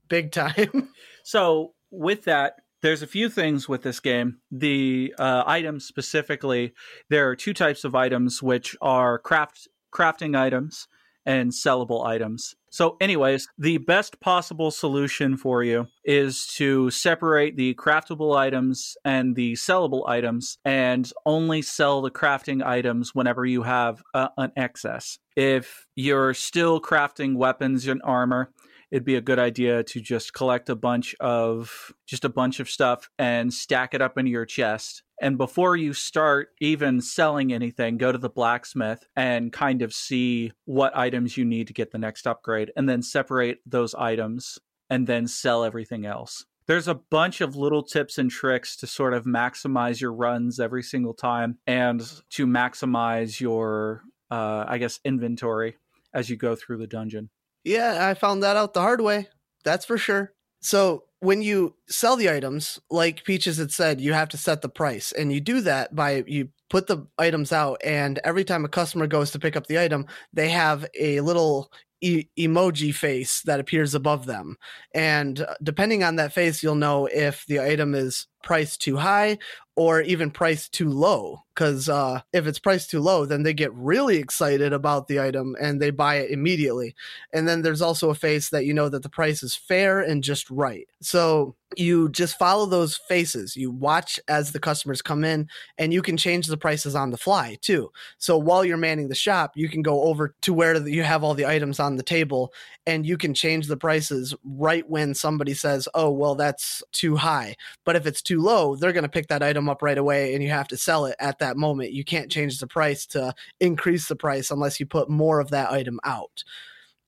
big 0.09 0.31
time. 0.31 0.89
so, 1.23 1.73
with 1.89 2.23
that, 2.25 2.55
there's 2.81 3.01
a 3.01 3.07
few 3.07 3.29
things 3.29 3.69
with 3.69 3.83
this 3.83 3.99
game. 3.99 4.39
The 4.51 5.13
uh, 5.17 5.43
items 5.45 5.85
specifically, 5.85 6.73
there 7.09 7.29
are 7.29 7.35
two 7.35 7.53
types 7.53 7.83
of 7.83 7.95
items, 7.95 8.43
which 8.43 8.75
are 8.81 9.19
craft 9.19 9.67
crafting 9.93 10.37
items 10.37 10.87
and 11.25 11.51
sellable 11.51 12.05
items. 12.05 12.55
So, 12.69 12.97
anyways, 12.99 13.47
the 13.57 13.77
best 13.77 14.19
possible 14.19 14.71
solution 14.71 15.37
for 15.37 15.63
you 15.63 15.87
is 16.03 16.47
to 16.55 16.89
separate 16.91 17.55
the 17.55 17.73
craftable 17.75 18.35
items 18.35 18.97
and 19.05 19.35
the 19.35 19.53
sellable 19.53 20.07
items 20.07 20.57
and 20.65 21.11
only 21.25 21.61
sell 21.61 22.01
the 22.01 22.11
crafting 22.11 22.65
items 22.65 23.15
whenever 23.15 23.45
you 23.45 23.63
have 23.63 24.03
uh, 24.13 24.29
an 24.37 24.51
excess. 24.57 25.17
If 25.35 25.87
you're 25.95 26.33
still 26.33 26.81
crafting 26.81 27.35
weapons 27.35 27.87
and 27.87 28.01
armor, 28.03 28.51
it'd 28.91 29.05
be 29.05 29.15
a 29.15 29.21
good 29.21 29.39
idea 29.39 29.83
to 29.83 30.01
just 30.01 30.33
collect 30.33 30.69
a 30.69 30.75
bunch 30.75 31.15
of 31.19 31.93
just 32.05 32.25
a 32.25 32.29
bunch 32.29 32.59
of 32.59 32.69
stuff 32.69 33.09
and 33.19 33.53
stack 33.53 33.93
it 33.93 34.01
up 34.01 34.17
into 34.17 34.31
your 34.31 34.45
chest 34.45 35.03
and 35.19 35.37
before 35.37 35.75
you 35.75 35.93
start 35.93 36.49
even 36.61 37.01
selling 37.01 37.51
anything, 37.51 37.97
go 37.97 38.11
to 38.11 38.17
the 38.17 38.29
blacksmith 38.29 39.03
and 39.15 39.51
kind 39.51 39.81
of 39.81 39.93
see 39.93 40.51
what 40.65 40.95
items 40.95 41.37
you 41.37 41.43
need 41.43 41.67
to 41.67 41.73
get 41.73 41.91
the 41.91 41.97
next 41.97 42.27
upgrade 42.27 42.71
and 42.75 42.87
then 42.87 43.01
separate 43.01 43.59
those 43.65 43.95
items 43.95 44.59
and 44.89 45.07
then 45.07 45.27
sell 45.27 45.63
everything 45.63 46.05
else. 46.05 46.45
There's 46.67 46.87
a 46.87 46.95
bunch 46.95 47.41
of 47.41 47.55
little 47.55 47.81
tips 47.81 48.17
and 48.17 48.29
tricks 48.29 48.75
to 48.77 48.87
sort 48.87 49.13
of 49.13 49.25
maximize 49.25 50.01
your 50.01 50.13
runs 50.13 50.59
every 50.59 50.83
single 50.83 51.13
time 51.13 51.57
and 51.65 52.01
to 52.31 52.45
maximize 52.45 53.39
your, 53.39 54.03
uh, 54.29 54.65
I 54.67 54.77
guess, 54.77 54.99
inventory 55.03 55.77
as 56.13 56.29
you 56.29 56.35
go 56.35 56.55
through 56.55 56.77
the 56.77 56.87
dungeon. 56.87 57.29
Yeah, 57.67 58.07
I 58.07 58.13
found 58.13 58.43
that 58.43 58.55
out 58.55 58.73
the 58.73 58.79
hard 58.79 59.01
way. 59.01 59.27
That's 59.65 59.83
for 59.83 59.97
sure. 59.97 60.31
So 60.61 61.03
when 61.19 61.41
you 61.41 61.75
sell 61.89 62.15
the 62.15 62.29
items, 62.29 62.79
like 62.89 63.25
Peaches 63.25 63.57
had 63.57 63.71
said, 63.71 63.99
you 63.99 64.13
have 64.13 64.29
to 64.29 64.37
set 64.37 64.61
the 64.61 64.69
price, 64.69 65.11
and 65.11 65.33
you 65.33 65.41
do 65.41 65.59
that 65.61 65.93
by 65.93 66.23
you 66.27 66.47
put 66.69 66.87
the 66.87 67.05
items 67.17 67.51
out, 67.51 67.81
and 67.83 68.19
every 68.23 68.45
time 68.45 68.63
a 68.63 68.69
customer 68.69 69.05
goes 69.05 69.31
to 69.31 69.39
pick 69.39 69.57
up 69.57 69.67
the 69.67 69.81
item, 69.83 70.05
they 70.31 70.47
have 70.47 70.85
a 70.97 71.19
little 71.19 71.69
e- 71.99 72.27
emoji 72.39 72.95
face 72.95 73.41
that 73.41 73.59
appears 73.59 73.93
above 73.93 74.27
them, 74.27 74.55
and 74.93 75.41
uh, 75.41 75.55
depending 75.61 76.03
on 76.03 76.15
that 76.15 76.31
face, 76.31 76.63
you'll 76.63 76.75
know 76.75 77.07
if 77.07 77.45
the 77.47 77.59
item 77.59 77.93
is 77.93 78.27
priced 78.43 78.81
too 78.81 78.97
high 78.97 79.37
or 79.75 80.01
even 80.01 80.31
priced 80.31 80.73
too 80.73 80.89
low. 80.89 81.43
Because 81.53 81.87
uh, 81.87 82.21
if 82.33 82.47
it's 82.47 82.59
priced 82.59 82.91
too 82.91 82.99
low, 82.99 83.25
then 83.25 83.43
they 83.43 83.53
get 83.53 83.73
really 83.73 84.17
excited 84.17 84.73
about 84.73 85.07
the 85.07 85.19
item 85.19 85.55
and 85.59 85.79
they 85.79 85.91
buy 85.91 86.15
it 86.15 86.31
immediately. 86.31 86.95
And 87.33 87.47
then 87.47 87.61
there's 87.61 87.81
also 87.81 88.09
a 88.09 88.15
face 88.15 88.49
that 88.49 88.65
you 88.65 88.73
know 88.73 88.89
that 88.89 89.03
the 89.03 89.09
price 89.09 89.41
is 89.41 89.55
fair 89.55 89.99
and 89.99 90.23
just 90.23 90.49
right. 90.49 90.87
So 91.01 91.55
you 91.75 92.09
just 92.09 92.37
follow 92.37 92.65
those 92.65 92.95
faces. 92.95 93.55
You 93.55 93.71
watch 93.71 94.19
as 94.27 94.51
the 94.51 94.59
customers 94.59 95.01
come 95.01 95.23
in, 95.23 95.49
and 95.77 95.93
you 95.93 96.01
can 96.01 96.15
change 96.15 96.47
the 96.47 96.57
prices 96.57 96.95
on 96.95 97.09
the 97.09 97.17
fly 97.17 97.57
too. 97.61 97.91
So 98.17 98.37
while 98.37 98.63
you're 98.63 98.77
manning 98.77 99.09
the 99.09 99.15
shop, 99.15 99.51
you 99.55 99.67
can 99.67 99.81
go 99.81 100.03
over 100.03 100.33
to 100.41 100.53
where 100.53 100.87
you 100.87 101.03
have 101.03 101.23
all 101.23 101.33
the 101.33 101.45
items 101.45 101.79
on 101.79 101.97
the 101.97 102.03
table, 102.03 102.53
and 102.85 103.05
you 103.05 103.17
can 103.17 103.33
change 103.33 103.67
the 103.67 103.77
prices 103.77 104.33
right 104.45 104.89
when 104.89 105.13
somebody 105.13 105.53
says, 105.53 105.87
"Oh, 105.93 106.09
well, 106.09 106.35
that's 106.35 106.81
too 106.93 107.17
high." 107.17 107.55
But 107.83 107.95
if 107.95 108.05
it's 108.05 108.21
too 108.27 108.41
low, 108.41 108.75
they're 108.75 108.93
going 108.93 109.03
to 109.03 109.09
pick 109.09 109.27
that 109.27 109.43
item 109.43 109.69
up 109.69 109.81
right 109.81 109.97
away, 109.97 110.33
and 110.33 110.43
you 110.43 110.49
have 110.49 110.67
to 110.69 110.77
sell 110.77 111.05
it 111.05 111.15
at 111.19 111.39
that 111.39 111.57
moment. 111.57 111.93
You 111.93 112.03
can't 112.03 112.31
change 112.31 112.59
the 112.59 112.67
price 112.67 113.05
to 113.07 113.33
increase 113.59 114.07
the 114.07 114.15
price 114.15 114.51
unless 114.51 114.79
you 114.79 114.85
put 114.85 115.09
more 115.09 115.39
of 115.39 115.49
that 115.51 115.71
item 115.71 115.99
out. 116.03 116.43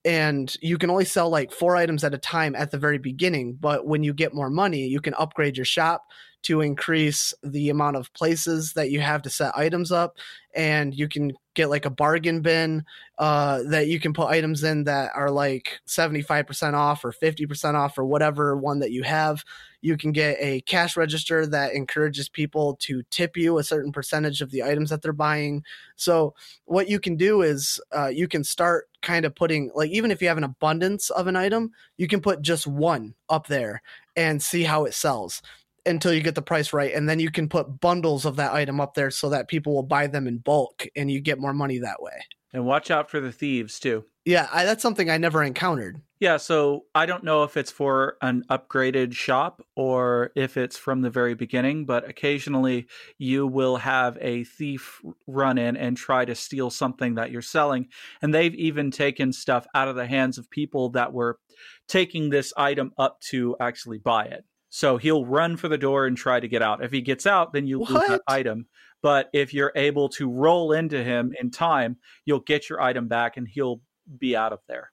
And 0.06 0.54
you 0.62 0.78
can 0.78 0.90
only 0.90 1.06
sell 1.06 1.30
like 1.30 1.52
four 1.52 1.76
items 1.76 2.04
at 2.04 2.14
a 2.14 2.18
time 2.18 2.56
at 2.56 2.72
the 2.72 2.78
very 2.78 2.98
beginning 2.98 3.58
but 3.60 3.86
when 3.86 4.02
you 4.02 4.14
get 4.14 4.34
more 4.34 4.50
money 4.50 4.88
you 4.88 5.02
can 5.02 5.14
upgrade 5.16 5.58
your 5.58 5.66
shop 5.66 6.06
to 6.42 6.62
increase 6.62 7.34
the 7.44 7.70
amount 7.70 7.98
of 7.98 8.14
places 8.14 8.74
that 8.74 8.92
you 8.92 9.02
have 9.02 9.22
to 9.24 9.30
set 9.30 9.58
items 9.58 9.92
up. 9.92 10.18
And 10.56 10.96
you 10.96 11.08
can 11.08 11.34
get 11.54 11.70
like 11.70 11.86
a 11.86 11.90
bargain 11.90 12.42
bin 12.42 12.86
uh, 13.18 13.64
that 13.68 13.88
you 13.88 14.00
can 14.00 14.14
put 14.14 14.30
items 14.30 14.64
in 14.64 14.86
that 14.86 15.12
are 15.16 15.30
like 15.30 15.80
75% 15.88 16.74
off 16.74 17.04
or 17.04 17.12
50% 17.12 17.76
off 17.76 17.98
or 17.98 18.06
whatever 18.06 18.56
one 18.56 18.80
that 18.80 18.92
you 18.92 19.04
have 19.04 19.44
you 19.82 19.98
can 19.98 20.12
get 20.12 20.38
a 20.40 20.62
cash 20.62 20.98
register 20.98 21.46
that 21.48 21.74
encourages 21.74 22.30
people 22.30 22.76
to 22.82 23.04
tip 23.10 23.38
you 23.38 23.58
a 23.58 23.64
certain 23.64 23.92
percentage 23.92 24.42
of 24.42 24.52
the 24.52 24.64
items 24.64 24.90
that 24.90 25.02
they're 25.02 25.14
buying. 25.14 25.64
So 25.96 26.34
what 26.66 26.90
you 26.90 27.00
can 27.00 27.16
do 27.16 27.42
is 27.42 27.80
uh, 27.96 28.08
you 28.08 28.28
can 28.28 28.44
start 28.44 28.90
kind 29.02 29.26
of 29.26 29.36
putting 29.36 29.72
like 29.74 29.92
even 29.92 30.12
if 30.12 30.22
you 30.22 30.28
have 30.28 30.38
an 30.38 30.44
abundance 30.44 31.10
of 31.12 31.28
an 31.28 31.38
item 31.38 31.72
you 31.96 32.06
can 32.06 32.20
put 32.20 32.42
just 32.42 32.68
one 32.68 33.14
up 33.30 33.48
there 33.48 33.82
and 34.18 34.44
see 34.44 34.64
how 34.64 34.84
it 34.84 34.94
sells 34.94 35.42
until 35.86 36.14
you 36.14 36.22
get 36.22 36.36
the 36.36 36.42
price 36.42 36.74
right. 36.74 36.94
And 36.94 37.08
then 37.08 37.20
you 37.20 37.32
can 37.32 37.48
put 37.50 37.80
bundles 37.80 38.26
of 38.26 38.36
that 38.36 38.54
item 38.54 38.82
up 38.82 38.94
there 38.94 39.12
so 39.12 39.30
that 39.30 39.48
people 39.48 39.74
will 39.74 39.84
buy 39.84 40.08
them 40.08 40.28
in 40.28 40.38
bulk 40.38 40.86
and 40.96 41.10
you 41.10 41.22
get 41.22 41.40
more 41.40 41.54
money 41.54 41.80
that 41.80 42.02
way. 42.02 42.20
And 42.54 42.66
watch 42.66 42.92
out 42.92 43.10
for 43.10 43.20
the 43.20 43.32
thieves 43.32 43.80
too 43.80 44.06
yeah 44.30 44.48
I, 44.54 44.64
that's 44.64 44.84
something 44.84 45.10
i 45.10 45.18
never 45.18 45.44
encountered 45.44 46.02
yeah 46.20 46.38
so 46.38 46.86
i 46.94 47.08
don't 47.08 47.24
know 47.24 47.44
if 47.44 47.58
it's 47.58 47.72
for 47.72 48.16
an 48.22 48.44
upgraded 48.50 49.14
shop 49.14 49.62
or 49.76 50.32
if 50.36 50.56
it's 50.56 50.78
from 50.78 51.02
the 51.02 51.10
very 51.10 51.34
beginning 51.34 51.86
but 51.86 52.08
occasionally 52.08 52.88
you 53.18 53.48
will 53.48 53.78
have 53.78 54.18
a 54.22 54.44
thief 54.44 55.02
run 55.26 55.58
in 55.58 55.76
and 55.76 55.98
try 55.98 56.26
to 56.26 56.36
steal 56.36 56.70
something 56.70 57.16
that 57.16 57.32
you're 57.32 57.42
selling 57.42 57.88
and 58.22 58.34
they've 58.34 58.56
even 58.56 58.92
taken 58.92 59.34
stuff 59.34 59.66
out 59.74 59.88
of 59.88 59.96
the 59.96 60.08
hands 60.08 60.38
of 60.38 60.50
people 60.52 60.90
that 60.90 61.12
were 61.12 61.40
taking 61.88 62.30
this 62.30 62.54
item 62.56 62.92
up 63.00 63.20
to 63.22 63.56
actually 63.60 63.98
buy 63.98 64.26
it 64.26 64.46
so 64.70 64.98
he'll 64.98 65.26
run 65.26 65.58
for 65.58 65.68
the 65.68 65.80
door 65.80 66.06
and 66.06 66.16
try 66.16 66.40
to 66.40 66.48
get 66.48 66.62
out. 66.62 66.84
If 66.84 66.92
he 66.92 67.02
gets 67.02 67.26
out, 67.26 67.54
then 67.54 67.66
you 67.66 67.80
what? 67.80 67.90
lose 67.90 68.08
that 68.08 68.22
item. 68.28 68.68
But 69.02 69.30
if 69.34 69.54
you're 69.54 69.72
able 69.76 70.10
to 70.10 70.30
roll 70.30 70.74
into 70.74 71.04
him 71.04 71.34
in 71.40 71.52
time, 71.52 71.98
you'll 72.26 72.42
get 72.42 72.70
your 72.70 72.82
item 72.82 73.08
back 73.08 73.38
and 73.38 73.48
he'll 73.48 73.82
be 74.18 74.36
out 74.36 74.54
of 74.54 74.60
there. 74.68 74.92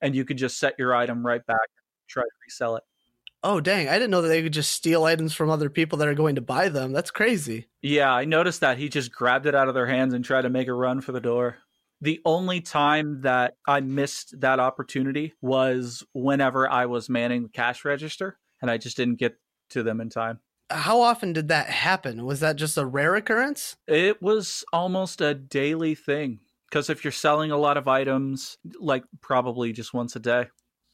And 0.00 0.14
you 0.14 0.24
could 0.24 0.38
just 0.38 0.58
set 0.58 0.74
your 0.78 0.94
item 0.94 1.26
right 1.26 1.44
back 1.44 1.56
and 1.56 2.08
try 2.08 2.22
to 2.22 2.28
resell 2.46 2.76
it. 2.76 2.84
Oh 3.42 3.60
dang, 3.60 3.88
I 3.88 3.94
didn't 3.94 4.10
know 4.10 4.22
that 4.22 4.28
they 4.28 4.42
could 4.42 4.54
just 4.54 4.72
steal 4.72 5.04
items 5.04 5.34
from 5.34 5.50
other 5.50 5.68
people 5.68 5.98
that 5.98 6.08
are 6.08 6.14
going 6.14 6.36
to 6.36 6.40
buy 6.40 6.70
them. 6.70 6.92
That's 6.92 7.10
crazy. 7.10 7.68
Yeah, 7.82 8.10
I 8.10 8.24
noticed 8.24 8.60
that. 8.60 8.78
He 8.78 8.88
just 8.88 9.12
grabbed 9.12 9.44
it 9.44 9.54
out 9.54 9.68
of 9.68 9.74
their 9.74 9.86
hands 9.86 10.14
and 10.14 10.24
tried 10.24 10.42
to 10.42 10.50
make 10.50 10.68
a 10.68 10.72
run 10.72 11.02
for 11.02 11.12
the 11.12 11.20
door. 11.20 11.58
The 12.00 12.20
only 12.24 12.60
time 12.60 13.20
that 13.20 13.54
I 13.66 13.80
missed 13.80 14.40
that 14.40 14.60
opportunity 14.60 15.34
was 15.42 16.02
whenever 16.14 16.68
I 16.68 16.86
was 16.86 17.10
manning 17.10 17.42
the 17.42 17.48
cash 17.50 17.84
register 17.84 18.38
and 18.62 18.70
I 18.70 18.78
just 18.78 18.96
didn't 18.96 19.18
get 19.18 19.38
to 19.70 19.82
them 19.82 20.00
in 20.00 20.08
time. 20.08 20.40
How 20.70 21.02
often 21.02 21.34
did 21.34 21.48
that 21.48 21.68
happen? 21.68 22.24
Was 22.24 22.40
that 22.40 22.56
just 22.56 22.78
a 22.78 22.86
rare 22.86 23.14
occurrence? 23.14 23.76
It 23.86 24.22
was 24.22 24.64
almost 24.72 25.20
a 25.20 25.34
daily 25.34 25.94
thing. 25.94 26.40
Because 26.74 26.90
if 26.90 27.04
you're 27.04 27.12
selling 27.12 27.52
a 27.52 27.56
lot 27.56 27.76
of 27.76 27.86
items, 27.86 28.58
like 28.80 29.04
probably 29.20 29.72
just 29.72 29.94
once 29.94 30.16
a 30.16 30.18
day. 30.18 30.48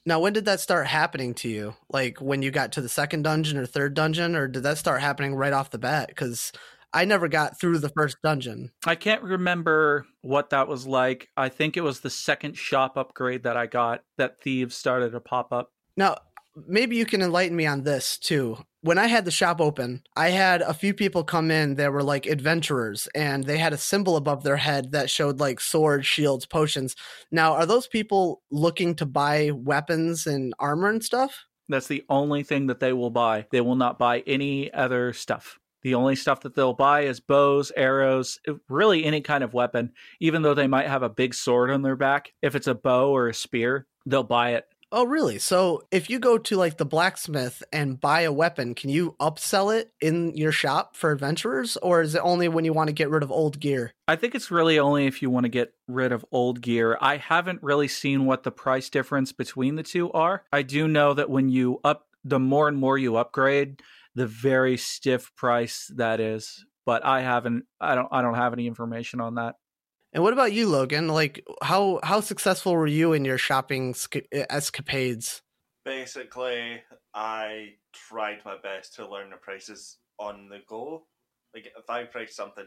Now, 0.05 0.21
when 0.21 0.35
did 0.35 0.45
that 0.45 0.61
start 0.61 0.87
happening 0.87 1.33
to 1.37 1.49
you? 1.49 1.75
Like 1.89 2.21
when 2.21 2.43
you 2.43 2.51
got 2.51 2.73
to 2.73 2.83
the 2.83 2.89
second 2.91 3.23
dungeon 3.23 3.57
or 3.57 3.65
third 3.65 3.95
dungeon, 3.95 4.37
or 4.37 4.47
did 4.47 4.63
that 4.65 4.77
start 4.77 5.01
happening 5.01 5.35
right 5.35 5.55
off 5.55 5.71
the 5.71 5.79
bat? 5.79 6.09
Because 6.09 6.53
I 6.93 7.07
never 7.07 7.29
got 7.29 7.59
through 7.59 7.79
the 7.79 7.89
first 7.97 8.19
dungeon. 8.23 8.73
I 8.85 8.95
can't 8.95 9.23
remember 9.23 10.05
what 10.21 10.51
that 10.51 10.69
was 10.69 10.87
like. 10.87 11.31
I 11.35 11.49
think 11.49 11.79
it 11.79 11.81
was 11.83 12.01
the 12.01 12.11
second 12.11 12.59
shop 12.59 12.99
upgrade 12.99 13.45
that 13.45 13.57
I 13.57 13.65
got 13.65 14.03
that 14.19 14.39
thieves 14.43 14.77
started 14.77 15.13
to 15.13 15.21
pop 15.21 15.51
up. 15.51 15.73
Now, 15.97 16.19
maybe 16.67 16.97
you 16.97 17.07
can 17.07 17.23
enlighten 17.23 17.57
me 17.57 17.67
on 17.67 17.83
this 17.83 18.19
too. 18.19 18.59
When 18.83 18.99
I 18.99 19.09
had 19.09 19.25
the 19.25 19.31
shop 19.31 19.61
open, 19.61 20.03
I 20.17 20.31
had 20.31 20.63
a 20.63 20.73
few 20.73 20.95
people 20.95 21.23
come 21.23 21.51
in 21.51 21.75
that 21.75 21.93
were 21.93 22.03
like 22.03 22.27
adventurers 22.27 23.09
and 23.15 23.45
they 23.45 23.59
had 23.59 23.73
a 23.73 23.79
symbol 23.79 24.17
above 24.17 24.43
their 24.43 24.57
head 24.57 24.93
that 24.93 25.11
showed 25.11 25.39
like 25.39 25.61
swords, 25.61 26.07
shields, 26.07 26.47
potions. 26.47 26.97
Now, 27.31 27.55
are 27.55 27.67
those 27.67 27.87
people 27.87 28.43
looking 28.51 28.95
to 28.97 29.07
buy 29.07 29.51
weapons 29.53 30.27
and 30.27 30.55
armor 30.59 30.89
and 30.89 31.05
stuff? 31.05 31.45
That's 31.69 31.89
the 31.89 32.05
only 32.09 32.43
thing 32.43 32.67
that 32.67 32.81
they 32.81 32.93
will 32.93 33.11
buy. 33.11 33.47
They 33.53 33.61
will 33.61 33.77
not 33.77 33.99
buy 33.99 34.21
any 34.27 34.73
other 34.73 35.13
stuff. 35.13 35.59
The 35.83 35.95
only 35.95 36.17
stuff 36.17 36.41
that 36.43 36.55
they'll 36.55 36.75
buy 36.75 37.03
is 37.03 37.21
bows, 37.21 37.73
arrows, 37.77 38.39
uh, 38.47 38.55
really 38.69 39.05
any 39.05 39.21
kind 39.21 39.45
of 39.45 39.55
weapon. 39.55 39.93
Even 40.21 40.43
though 40.43 40.55
they 40.55 40.67
might 40.67 40.89
have 40.89 41.03
a 41.03 41.09
big 41.09 41.33
sword 41.33 41.71
on 41.71 41.83
their 41.83 41.97
back, 41.97 42.33
if 42.43 42.55
it's 42.55 42.67
a 42.67 42.75
bow 42.75 43.15
or 43.15 43.29
a 43.29 43.35
spear, 43.35 43.87
they'll 44.05 44.23
buy 44.23 44.55
it. 44.55 44.67
Oh, 44.93 45.07
really? 45.07 45.39
So 45.39 45.83
if 45.93 46.11
you 46.11 46.19
go 46.19 46.37
to 46.37 46.57
like 46.57 46.77
the 46.77 46.85
blacksmith 46.85 47.63
and 47.73 48.01
buy 48.01 48.23
a 48.23 48.33
weapon, 48.33 48.75
can 48.75 48.91
you 48.91 49.15
upsell 49.21 49.77
it 49.77 49.93
in 50.01 50.37
your 50.37 50.51
shop 50.51 50.97
for 50.97 51.13
adventurers? 51.13 51.77
Or 51.77 52.03
is 52.03 52.17
it 52.17 52.23
only 52.25 52.49
when 52.49 52.65
you 52.65 52.73
want 52.73 52.89
to 52.89 52.93
get 52.93 53.09
rid 53.09 53.23
of 53.23 53.31
old 53.31 53.61
gear? 53.61 53.93
I 54.09 54.17
think 54.17 54.35
it's 54.35 54.51
really 54.51 54.81
only 54.81 55.07
if 55.07 55.23
you 55.23 55.31
want 55.31 55.45
to 55.45 55.51
get 55.51 55.75
rid 55.87 56.11
of 56.11 56.27
old 56.33 56.61
gear. 56.61 56.99
I 57.01 57.19
haven't 57.19 57.63
really 57.63 57.87
seen 57.87 58.27
what 58.27 58.43
the 58.43 58.51
price 58.51 58.91
difference 58.91 59.31
between 59.31 59.77
the 59.77 59.85
two 59.85 60.11
are. 60.11 60.43
I 60.53 60.63
do 60.63 60.89
know 60.89 61.15
that 61.15 61.31
when 61.31 61.49
you 61.49 61.81
up, 61.85 62.09
the 62.25 62.41
more 62.41 62.67
and 62.67 62.77
more 62.77 62.99
you 62.99 63.17
upgrade, 63.17 63.83
the 64.17 64.27
very 64.27 64.77
stiff 64.77 65.33
price 65.37 65.91
that 65.95 66.19
is. 66.19 66.65
But 66.85 67.05
I 67.05 67.21
haven't, 67.21 67.67
I 67.81 67.95
don't, 67.95 68.09
I 68.11 68.23
don't 68.23 68.35
have 68.35 68.53
any 68.53 68.67
information 68.67 69.21
on 69.21 69.37
that. 69.37 69.55
And 70.13 70.25
what 70.25 70.33
about 70.33 70.53
you, 70.53 70.69
Logan? 70.69 71.09
Like, 71.09 71.47
how 71.63 72.01
how 72.03 72.21
successful 72.21 72.73
were 72.73 72.87
you 72.87 73.13
in 73.13 73.25
your 73.25 73.39
shopping 73.39 73.95
escapades? 74.33 75.43
Basically, 75.85 76.83
I 77.15 77.75
tried 77.93 78.45
my 78.45 78.57
best 78.61 78.95
to 78.97 79.09
learn 79.09 79.31
the 79.31 79.37
prices 79.37 79.99
on 80.19 80.49
the 80.49 80.59
go. 80.67 81.07
Like, 81.55 81.67
if 81.67 81.89
I 81.89 82.05
price 82.05 82.35
something, 82.35 82.67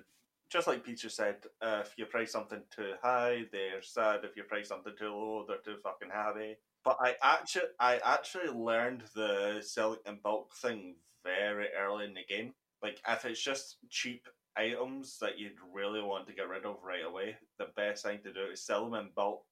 just 0.49 0.67
like 0.67 0.83
Peter 0.83 1.09
said, 1.09 1.35
uh, 1.61 1.81
if 1.83 1.93
you 1.97 2.05
price 2.05 2.31
something 2.31 2.61
too 2.73 2.93
high, 3.01 3.43
they're 3.51 3.81
sad. 3.81 4.21
If 4.23 4.35
you 4.37 4.43
price 4.43 4.69
something 4.69 4.93
too 4.97 5.09
low, 5.09 5.45
they're 5.47 5.57
too 5.57 5.79
fucking 5.83 6.09
happy. 6.11 6.55
But 6.83 6.97
I 7.01 7.15
actually, 7.21 7.69
I 7.79 7.99
actually 8.03 8.49
learned 8.49 9.03
the 9.15 9.61
selling 9.61 9.99
in 10.05 10.19
bulk 10.23 10.53
thing 10.55 10.95
very 11.23 11.67
early 11.77 12.05
in 12.05 12.13
the 12.13 12.25
game. 12.27 12.53
Like, 12.81 12.99
if 13.07 13.25
it's 13.25 13.41
just 13.41 13.77
cheap 13.89 14.27
items 14.57 15.17
that 15.19 15.39
you'd 15.39 15.57
really 15.73 16.01
want 16.01 16.27
to 16.27 16.33
get 16.33 16.47
rid 16.47 16.65
of 16.65 16.77
right 16.83 17.05
away, 17.05 17.37
the 17.57 17.67
best 17.75 18.03
thing 18.03 18.19
to 18.23 18.33
do 18.33 18.45
is 18.51 18.61
sell 18.65 18.89
them 18.89 18.99
in 18.99 19.09
bulk, 19.15 19.45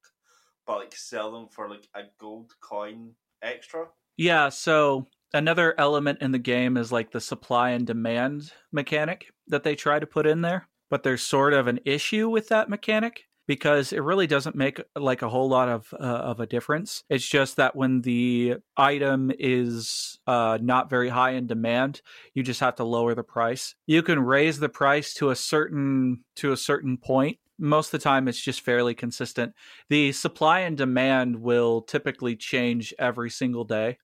but 0.66 0.80
like 0.80 0.96
sell 0.96 1.32
them 1.32 1.48
for 1.50 1.70
like 1.70 1.88
a 1.96 2.04
gold 2.20 2.52
coin 2.62 3.12
extra. 3.42 3.88
Yeah, 4.18 4.50
so 4.50 5.08
another 5.34 5.74
element 5.78 6.22
in 6.22 6.32
the 6.32 6.40
game 6.40 6.78
is 6.78 6.92
like 6.92 7.12
the 7.12 7.22
supply 7.22 7.72
and 7.72 7.88
demand 7.88 8.52
mechanic 8.72 9.32
that 9.48 9.64
they 9.64 9.76
try 9.76 10.00
to 10.00 10.06
put 10.06 10.28
in 10.28 10.42
there, 10.42 10.68
but 10.90 11.04
there's 11.04 11.24
sort 11.24 11.54
of 11.54 11.68
an 11.68 11.80
issue 11.86 12.30
with 12.30 12.50
that 12.50 12.70
mechanic 12.70 13.26
because 13.48 13.92
it 13.94 14.02
really 14.02 14.28
doesn't 14.28 14.56
make 14.56 14.82
like 14.96 15.22
a 15.22 15.30
whole 15.30 15.50
lot 15.50 15.70
of 15.70 15.94
uh, 15.94 16.04
of 16.04 16.40
a 16.40 16.46
difference. 16.46 17.04
It's 17.10 17.28
just 17.28 17.58
that 17.58 17.76
when 17.76 18.02
the 18.02 18.56
item 18.78 19.32
is 19.38 20.20
uh, 20.28 20.58
not 20.62 20.90
very 20.90 21.10
high 21.10 21.32
in 21.32 21.48
demand, 21.48 22.02
you 22.34 22.44
just 22.44 22.60
have 22.60 22.76
to 22.76 22.84
lower 22.84 23.16
the 23.16 23.24
price. 23.24 23.76
You 23.88 24.04
can 24.04 24.20
raise 24.20 24.60
the 24.60 24.70
price 24.70 25.14
to 25.16 25.30
a 25.30 25.36
certain 25.36 26.24
to 26.38 26.52
a 26.52 26.58
certain 26.58 26.98
point. 26.98 27.38
Most 27.60 27.94
of 27.94 28.00
the 28.00 28.04
time, 28.04 28.28
it's 28.28 28.42
just 28.42 28.62
fairly 28.62 28.96
consistent. 28.96 29.54
The 29.90 30.12
supply 30.14 30.62
and 30.62 30.76
demand 30.76 31.36
will 31.36 31.82
typically 31.82 32.36
change 32.36 32.94
every 32.98 33.30
single 33.30 33.66
day. 33.66 33.98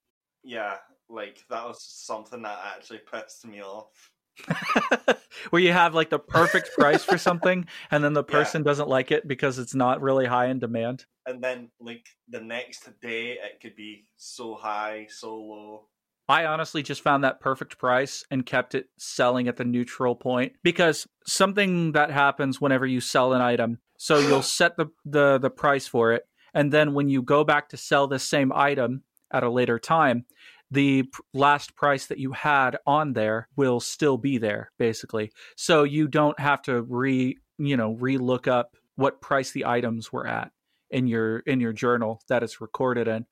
Yeah, 0.44 0.76
like 1.10 1.44
that 1.50 1.66
was 1.66 1.82
something 1.82 2.42
that 2.44 2.60
actually 2.76 3.00
pissed 3.12 3.46
me 3.48 3.62
off. 3.62 4.12
where 5.50 5.62
you 5.62 5.72
have 5.72 5.94
like 5.94 6.10
the 6.10 6.20
perfect 6.20 6.72
price 6.74 7.04
for 7.04 7.18
something 7.18 7.66
and 7.92 8.04
then 8.04 8.14
the 8.14 8.24
person 8.24 8.62
yeah. 8.62 8.66
doesn't 8.66 8.90
like 8.90 9.12
it 9.12 9.28
because 9.28 9.60
it's 9.60 9.76
not 9.76 10.02
really 10.02 10.26
high 10.26 10.48
in 10.48 10.60
demand 10.60 11.06
and 11.26 11.44
then 11.44 11.70
like 11.80 12.06
the 12.30 12.40
next 12.40 12.90
day 13.02 13.32
it 13.32 13.60
could 13.62 13.76
be 13.76 14.06
so 14.16 14.56
high 14.56 15.08
so 15.10 15.36
low 15.36 15.86
I 16.30 16.46
honestly 16.46 16.84
just 16.84 17.02
found 17.02 17.24
that 17.24 17.40
perfect 17.40 17.78
price 17.78 18.26
and 18.30 18.46
kept 18.46 18.76
it 18.76 18.90
selling 18.98 19.48
at 19.48 19.56
the 19.56 19.64
neutral 19.64 20.14
point 20.14 20.54
because 20.62 21.08
something 21.26 21.94
that 21.94 22.12
happens 22.12 22.60
whenever 22.60 22.86
you 22.86 23.00
sell 23.00 23.34
an 23.34 23.42
item 23.42 23.80
so 23.98 24.20
you'll 24.20 24.42
set 24.44 24.78
the, 24.78 24.88
the 25.06 25.38
the 25.38 25.50
price 25.50 25.88
for 25.88 26.14
it 26.14 26.28
and 26.54 26.72
then 26.72 26.94
when 26.94 27.10
you 27.10 27.22
go 27.22 27.44
back 27.44 27.70
to 27.70 27.78
sell 27.78 28.08
the 28.08 28.20
same 28.20 28.52
item 28.54 29.04
at 29.32 29.44
a 29.44 29.50
later 29.50 29.80
time 29.80 30.26
the 30.72 31.06
last 31.34 31.76
price 31.76 32.08
that 32.08 32.18
you 32.18 32.32
had 32.34 32.78
on 32.86 33.14
there 33.14 33.48
will 33.56 33.80
still 33.80 34.18
be 34.18 34.38
there 34.38 34.72
basically. 34.78 35.32
So 35.56 35.84
you 35.84 36.08
don't 36.08 36.40
have 36.40 36.62
to 36.64 36.82
re 36.82 37.38
you 37.58 37.78
know 37.78 37.94
re 37.94 38.18
look 38.18 38.48
up 38.48 38.76
what 38.96 39.22
price 39.22 39.52
the 39.52 39.66
items 39.66 40.12
were 40.12 40.28
at 40.28 40.52
in 40.90 41.08
your 41.08 41.40
in 41.40 41.60
your 41.60 41.74
journal 41.74 42.22
that 42.28 42.44
it's 42.44 42.62
recorded 42.62 43.08
in. 43.08 43.26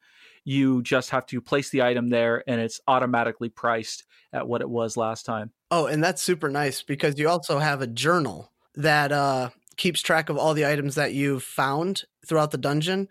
You 0.43 0.83
just 0.83 1.09
have 1.09 1.25
to 1.27 1.41
place 1.41 1.69
the 1.69 1.81
item 1.81 2.09
there 2.09 2.43
and 2.47 2.61
it's 2.61 2.79
automatically 2.87 3.49
priced 3.49 4.05
at 4.31 4.47
what 4.47 4.61
it 4.61 4.69
was 4.69 4.95
last 4.95 5.25
time. 5.25 5.51
Oh 5.71 5.87
and 5.87 6.03
that's 6.03 6.21
super 6.21 6.49
nice 6.49 6.83
because 6.83 7.19
you 7.19 7.27
also 7.27 7.59
have 7.59 7.81
a 7.81 7.87
journal 7.87 8.51
that 8.75 9.11
uh 9.11 9.49
keeps 9.77 10.01
track 10.01 10.29
of 10.29 10.37
all 10.37 10.53
the 10.53 10.65
items 10.65 10.95
that 10.95 11.13
you've 11.13 11.43
found 11.43 12.03
throughout 12.25 12.51
the 12.51 12.57
dungeon. 12.57 13.09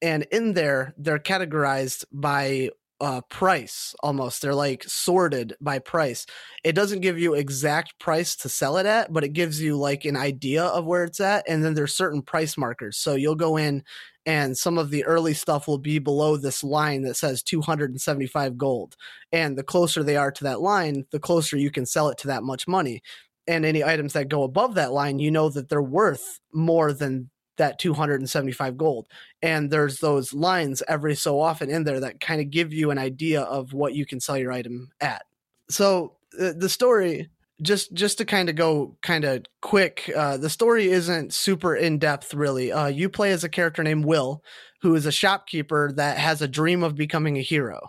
And 0.00 0.22
in 0.30 0.54
there 0.54 0.94
they're 0.96 1.18
categorized 1.18 2.04
by 2.12 2.70
uh, 3.00 3.20
price 3.28 3.94
almost. 4.02 4.40
They're 4.40 4.54
like 4.54 4.84
sorted 4.84 5.54
by 5.60 5.78
price. 5.78 6.26
It 6.64 6.74
doesn't 6.74 7.00
give 7.00 7.18
you 7.18 7.34
exact 7.34 7.98
price 7.98 8.36
to 8.36 8.48
sell 8.48 8.76
it 8.78 8.86
at, 8.86 9.12
but 9.12 9.24
it 9.24 9.32
gives 9.32 9.60
you 9.60 9.76
like 9.76 10.04
an 10.04 10.16
idea 10.16 10.64
of 10.64 10.84
where 10.84 11.04
it's 11.04 11.20
at. 11.20 11.44
And 11.48 11.64
then 11.64 11.74
there's 11.74 11.96
certain 11.96 12.22
price 12.22 12.56
markers. 12.56 12.96
So 12.96 13.14
you'll 13.14 13.34
go 13.34 13.56
in 13.56 13.84
and 14.24 14.58
some 14.58 14.76
of 14.76 14.90
the 14.90 15.04
early 15.04 15.34
stuff 15.34 15.68
will 15.68 15.78
be 15.78 16.00
below 16.00 16.36
this 16.36 16.64
line 16.64 17.02
that 17.02 17.16
says 17.16 17.42
275 17.42 18.58
gold. 18.58 18.96
And 19.30 19.56
the 19.56 19.62
closer 19.62 20.02
they 20.02 20.16
are 20.16 20.32
to 20.32 20.44
that 20.44 20.60
line, 20.60 21.06
the 21.12 21.20
closer 21.20 21.56
you 21.56 21.70
can 21.70 21.86
sell 21.86 22.08
it 22.08 22.18
to 22.18 22.26
that 22.28 22.42
much 22.42 22.66
money. 22.66 23.02
And 23.46 23.64
any 23.64 23.84
items 23.84 24.14
that 24.14 24.28
go 24.28 24.42
above 24.42 24.74
that 24.74 24.92
line, 24.92 25.20
you 25.20 25.30
know 25.30 25.48
that 25.50 25.68
they're 25.68 25.80
worth 25.80 26.40
more 26.52 26.92
than 26.92 27.30
that 27.56 27.78
275 27.78 28.76
gold. 28.76 29.06
And 29.42 29.70
there's 29.70 29.98
those 29.98 30.32
lines 30.32 30.82
every 30.88 31.14
so 31.14 31.40
often 31.40 31.70
in 31.70 31.84
there 31.84 32.00
that 32.00 32.20
kind 32.20 32.40
of 32.40 32.50
give 32.50 32.72
you 32.72 32.90
an 32.90 32.98
idea 32.98 33.42
of 33.42 33.72
what 33.72 33.94
you 33.94 34.06
can 34.06 34.20
sell 34.20 34.36
your 34.36 34.52
item 34.52 34.90
at. 35.00 35.24
So 35.70 36.16
uh, 36.40 36.52
the 36.56 36.68
story 36.68 37.30
just 37.62 37.94
just 37.94 38.18
to 38.18 38.24
kind 38.24 38.48
of 38.48 38.56
go 38.56 38.96
kind 39.02 39.24
of 39.24 39.44
quick 39.62 40.10
uh, 40.14 40.36
the 40.36 40.50
story 40.50 40.88
isn't 40.88 41.32
super 41.32 41.74
in 41.74 41.98
depth 41.98 42.34
really 42.34 42.70
uh, 42.70 42.86
you 42.86 43.08
play 43.08 43.32
as 43.32 43.44
a 43.44 43.48
character 43.48 43.82
named 43.82 44.04
will 44.04 44.42
who 44.82 44.94
is 44.94 45.06
a 45.06 45.12
shopkeeper 45.12 45.90
that 45.96 46.18
has 46.18 46.42
a 46.42 46.48
dream 46.48 46.82
of 46.82 46.94
becoming 46.94 47.38
a 47.38 47.42
hero 47.42 47.80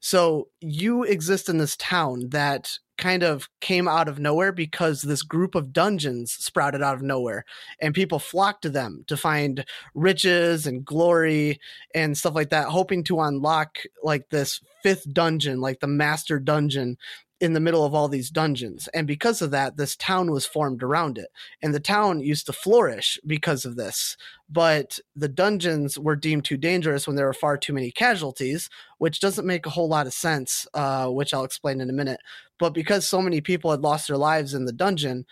so 0.00 0.48
you 0.60 1.02
exist 1.04 1.50
in 1.50 1.58
this 1.58 1.76
town 1.76 2.30
that 2.30 2.70
kind 3.00 3.22
of 3.22 3.48
came 3.60 3.88
out 3.88 4.08
of 4.08 4.18
nowhere 4.18 4.52
because 4.52 5.00
this 5.00 5.22
group 5.22 5.54
of 5.54 5.72
dungeons 5.72 6.32
sprouted 6.32 6.82
out 6.82 6.94
of 6.94 7.02
nowhere 7.02 7.44
and 7.80 7.94
people 7.94 8.18
flocked 8.18 8.62
to 8.62 8.68
them 8.68 9.02
to 9.08 9.16
find 9.16 9.64
riches 9.94 10.66
and 10.66 10.84
glory 10.84 11.58
and 11.94 12.16
stuff 12.16 12.34
like 12.34 12.50
that 12.50 12.68
hoping 12.68 13.02
to 13.02 13.20
unlock 13.20 13.78
like 14.02 14.28
this 14.28 14.60
fifth 14.82 15.10
dungeon 15.12 15.60
like 15.60 15.80
the 15.80 15.86
master 15.86 16.38
dungeon 16.38 16.96
in 17.40 17.54
the 17.54 17.60
middle 17.60 17.84
of 17.84 17.94
all 17.94 18.06
these 18.06 18.30
dungeons. 18.30 18.86
And 18.92 19.06
because 19.06 19.40
of 19.40 19.50
that, 19.50 19.76
this 19.76 19.96
town 19.96 20.30
was 20.30 20.44
formed 20.44 20.82
around 20.82 21.16
it. 21.16 21.28
And 21.62 21.74
the 21.74 21.80
town 21.80 22.20
used 22.20 22.46
to 22.46 22.52
flourish 22.52 23.18
because 23.26 23.64
of 23.64 23.76
this. 23.76 24.16
But 24.48 24.98
the 25.16 25.28
dungeons 25.28 25.98
were 25.98 26.16
deemed 26.16 26.44
too 26.44 26.58
dangerous 26.58 27.06
when 27.06 27.16
there 27.16 27.26
were 27.26 27.32
far 27.32 27.56
too 27.56 27.72
many 27.72 27.90
casualties, 27.90 28.68
which 28.98 29.20
doesn't 29.20 29.46
make 29.46 29.64
a 29.64 29.70
whole 29.70 29.88
lot 29.88 30.06
of 30.06 30.12
sense, 30.12 30.66
uh, 30.74 31.06
which 31.06 31.32
I'll 31.32 31.44
explain 31.44 31.80
in 31.80 31.88
a 31.88 31.94
minute. 31.94 32.20
But 32.58 32.74
because 32.74 33.06
so 33.06 33.22
many 33.22 33.40
people 33.40 33.70
had 33.70 33.80
lost 33.80 34.08
their 34.08 34.18
lives 34.18 34.52
in 34.52 34.66
the 34.66 34.72
dungeon, 34.72 35.24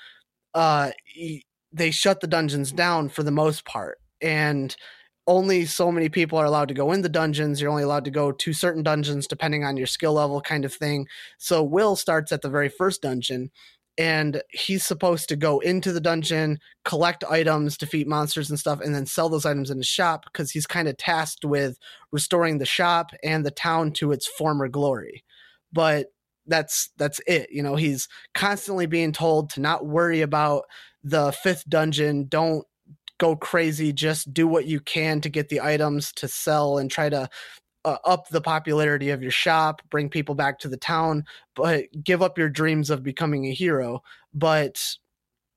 uh, 0.54 0.92
they 1.72 1.90
shut 1.90 2.20
the 2.20 2.26
dungeons 2.26 2.72
down 2.72 3.10
for 3.10 3.22
the 3.22 3.30
most 3.30 3.66
part. 3.66 3.98
And 4.22 4.74
only 5.28 5.66
so 5.66 5.92
many 5.92 6.08
people 6.08 6.38
are 6.38 6.46
allowed 6.46 6.68
to 6.68 6.74
go 6.74 6.90
in 6.90 7.02
the 7.02 7.08
dungeons. 7.08 7.60
You're 7.60 7.70
only 7.70 7.82
allowed 7.84 8.06
to 8.06 8.10
go 8.10 8.32
to 8.32 8.52
certain 8.52 8.82
dungeons 8.82 9.28
depending 9.28 9.62
on 9.62 9.76
your 9.76 9.86
skill 9.86 10.14
level, 10.14 10.40
kind 10.40 10.64
of 10.64 10.74
thing. 10.74 11.06
So 11.36 11.62
Will 11.62 11.94
starts 11.94 12.32
at 12.32 12.42
the 12.42 12.48
very 12.48 12.70
first 12.70 13.02
dungeon, 13.02 13.50
and 13.98 14.42
he's 14.50 14.84
supposed 14.84 15.28
to 15.28 15.36
go 15.36 15.58
into 15.60 15.92
the 15.92 16.00
dungeon, 16.00 16.58
collect 16.84 17.24
items, 17.24 17.76
defeat 17.76 18.08
monsters 18.08 18.48
and 18.48 18.58
stuff, 18.58 18.80
and 18.80 18.94
then 18.94 19.06
sell 19.06 19.28
those 19.28 19.44
items 19.44 19.70
in 19.70 19.78
the 19.78 19.84
shop 19.84 20.24
because 20.24 20.50
he's 20.50 20.66
kind 20.66 20.88
of 20.88 20.96
tasked 20.96 21.44
with 21.44 21.78
restoring 22.10 22.58
the 22.58 22.66
shop 22.66 23.10
and 23.22 23.44
the 23.44 23.50
town 23.50 23.92
to 23.92 24.12
its 24.12 24.26
former 24.26 24.66
glory. 24.66 25.24
But 25.72 26.06
that's 26.46 26.90
that's 26.96 27.20
it. 27.26 27.50
You 27.52 27.62
know, 27.62 27.76
he's 27.76 28.08
constantly 28.34 28.86
being 28.86 29.12
told 29.12 29.50
to 29.50 29.60
not 29.60 29.86
worry 29.86 30.22
about 30.22 30.64
the 31.04 31.32
fifth 31.32 31.68
dungeon. 31.68 32.26
Don't 32.28 32.64
go 33.18 33.36
crazy. 33.36 33.92
Just 33.92 34.32
do 34.32 34.46
what 34.46 34.66
you 34.66 34.80
can 34.80 35.20
to 35.20 35.28
get 35.28 35.48
the 35.48 35.60
items 35.60 36.12
to 36.14 36.28
sell 36.28 36.78
and 36.78 36.90
try 36.90 37.08
to 37.08 37.28
uh, 37.84 37.96
up 38.04 38.28
the 38.28 38.40
popularity 38.40 39.10
of 39.10 39.22
your 39.22 39.30
shop, 39.30 39.82
bring 39.90 40.08
people 40.08 40.34
back 40.34 40.58
to 40.60 40.68
the 40.68 40.76
town, 40.76 41.24
but 41.54 41.84
give 42.02 42.22
up 42.22 42.38
your 42.38 42.48
dreams 42.48 42.90
of 42.90 43.02
becoming 43.02 43.46
a 43.46 43.52
hero. 43.54 44.02
But 44.34 44.82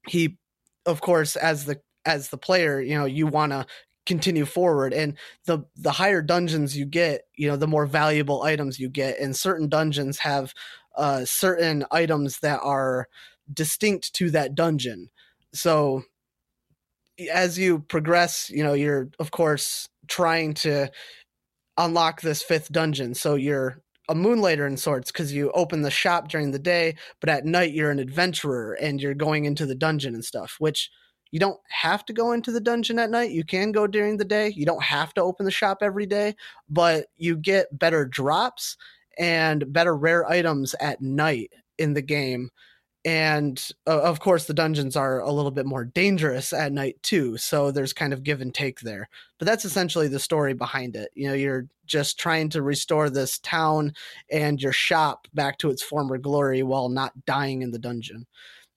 he, 0.07 0.37
of 0.85 1.01
course, 1.01 1.35
as 1.35 1.65
the 1.65 1.81
as 2.05 2.29
the 2.29 2.37
player, 2.37 2.81
you 2.81 2.97
know, 2.97 3.05
you 3.05 3.27
want 3.27 3.51
to 3.51 3.65
continue 4.05 4.45
forward 4.45 4.93
and 4.93 5.15
the 5.45 5.59
the 5.75 5.91
higher 5.91 6.21
dungeons 6.23 6.75
you 6.75 6.85
get 6.85 7.21
you 7.35 7.47
know 7.47 7.55
the 7.55 7.67
more 7.67 7.85
valuable 7.85 8.41
items 8.41 8.79
you 8.79 8.89
get 8.89 9.19
and 9.19 9.35
certain 9.35 9.69
dungeons 9.69 10.17
have 10.17 10.53
uh 10.97 11.23
certain 11.23 11.85
items 11.91 12.39
that 12.39 12.59
are 12.63 13.07
distinct 13.53 14.11
to 14.13 14.31
that 14.31 14.55
dungeon 14.55 15.07
so 15.53 16.03
as 17.31 17.57
you 17.57 17.79
progress 17.79 18.49
you 18.49 18.63
know 18.63 18.73
you're 18.73 19.09
of 19.19 19.31
course 19.31 19.87
trying 20.07 20.53
to 20.53 20.89
unlock 21.77 22.21
this 22.21 22.41
fifth 22.41 22.71
dungeon 22.71 23.13
so 23.13 23.35
you're 23.35 23.81
a 24.09 24.15
moonlighter 24.15 24.65
in 24.67 24.75
sorts 24.75 25.11
because 25.11 25.31
you 25.33 25.51
open 25.51 25.81
the 25.81 25.91
shop 25.91 26.27
during 26.27 26.51
the 26.51 26.59
day 26.59 26.95
but 27.19 27.29
at 27.29 27.45
night 27.45 27.73
you're 27.73 27.91
an 27.91 27.99
adventurer 27.99 28.73
and 28.73 29.01
you're 29.01 29.13
going 29.13 29.45
into 29.45 29.65
the 29.65 29.75
dungeon 29.75 30.13
and 30.13 30.25
stuff 30.25 30.55
which 30.59 30.89
you 31.31 31.39
don't 31.39 31.59
have 31.69 32.05
to 32.05 32.13
go 32.13 32.33
into 32.33 32.51
the 32.51 32.59
dungeon 32.59 32.99
at 32.99 33.09
night. 33.09 33.31
You 33.31 33.43
can 33.45 33.71
go 33.71 33.87
during 33.87 34.17
the 34.17 34.25
day. 34.25 34.49
You 34.49 34.65
don't 34.65 34.83
have 34.83 35.13
to 35.15 35.21
open 35.21 35.45
the 35.45 35.51
shop 35.51 35.77
every 35.81 36.05
day, 36.05 36.35
but 36.69 37.05
you 37.17 37.37
get 37.37 37.77
better 37.77 38.05
drops 38.05 38.75
and 39.17 39.71
better 39.71 39.95
rare 39.95 40.29
items 40.29 40.75
at 40.81 41.01
night 41.01 41.51
in 41.77 41.93
the 41.93 42.01
game. 42.01 42.49
And 43.03 43.59
uh, 43.87 44.01
of 44.01 44.19
course, 44.19 44.45
the 44.45 44.53
dungeons 44.53 44.95
are 44.95 45.19
a 45.21 45.31
little 45.31 45.51
bit 45.51 45.65
more 45.65 45.85
dangerous 45.85 46.53
at 46.53 46.71
night 46.71 47.01
too. 47.01 47.35
So 47.37 47.71
there's 47.71 47.93
kind 47.93 48.13
of 48.13 48.23
give 48.23 48.41
and 48.41 48.53
take 48.53 48.81
there. 48.81 49.09
But 49.39 49.47
that's 49.47 49.65
essentially 49.65 50.07
the 50.07 50.19
story 50.19 50.53
behind 50.53 50.95
it. 50.95 51.09
You 51.15 51.29
know, 51.29 51.33
you're 51.33 51.67
just 51.87 52.19
trying 52.19 52.49
to 52.49 52.61
restore 52.61 53.09
this 53.09 53.39
town 53.39 53.93
and 54.31 54.61
your 54.61 54.71
shop 54.71 55.27
back 55.33 55.57
to 55.59 55.71
its 55.71 55.81
former 55.81 56.17
glory 56.19 56.61
while 56.61 56.89
not 56.89 57.25
dying 57.25 57.63
in 57.63 57.71
the 57.71 57.79
dungeon. 57.79 58.27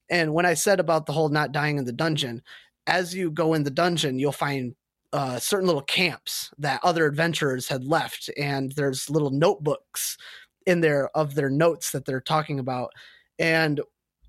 And 0.08 0.32
when 0.32 0.46
I 0.46 0.54
said 0.54 0.80
about 0.80 1.06
the 1.06 1.12
whole 1.12 1.28
not 1.28 1.52
dying 1.52 1.76
in 1.76 1.84
the 1.84 1.92
dungeon, 1.92 2.42
as 2.86 3.14
you 3.14 3.30
go 3.30 3.54
in 3.54 3.64
the 3.64 3.70
dungeon, 3.70 4.18
you'll 4.18 4.32
find 4.32 4.74
uh, 5.12 5.38
certain 5.38 5.66
little 5.66 5.82
camps 5.82 6.50
that 6.58 6.80
other 6.82 7.06
adventurers 7.06 7.68
had 7.68 7.84
left, 7.84 8.28
and 8.36 8.72
there's 8.72 9.08
little 9.08 9.30
notebooks 9.30 10.18
in 10.66 10.80
there 10.80 11.08
of 11.16 11.34
their 11.34 11.50
notes 11.50 11.92
that 11.92 12.04
they're 12.04 12.20
talking 12.20 12.58
about. 12.58 12.90
And 13.38 13.80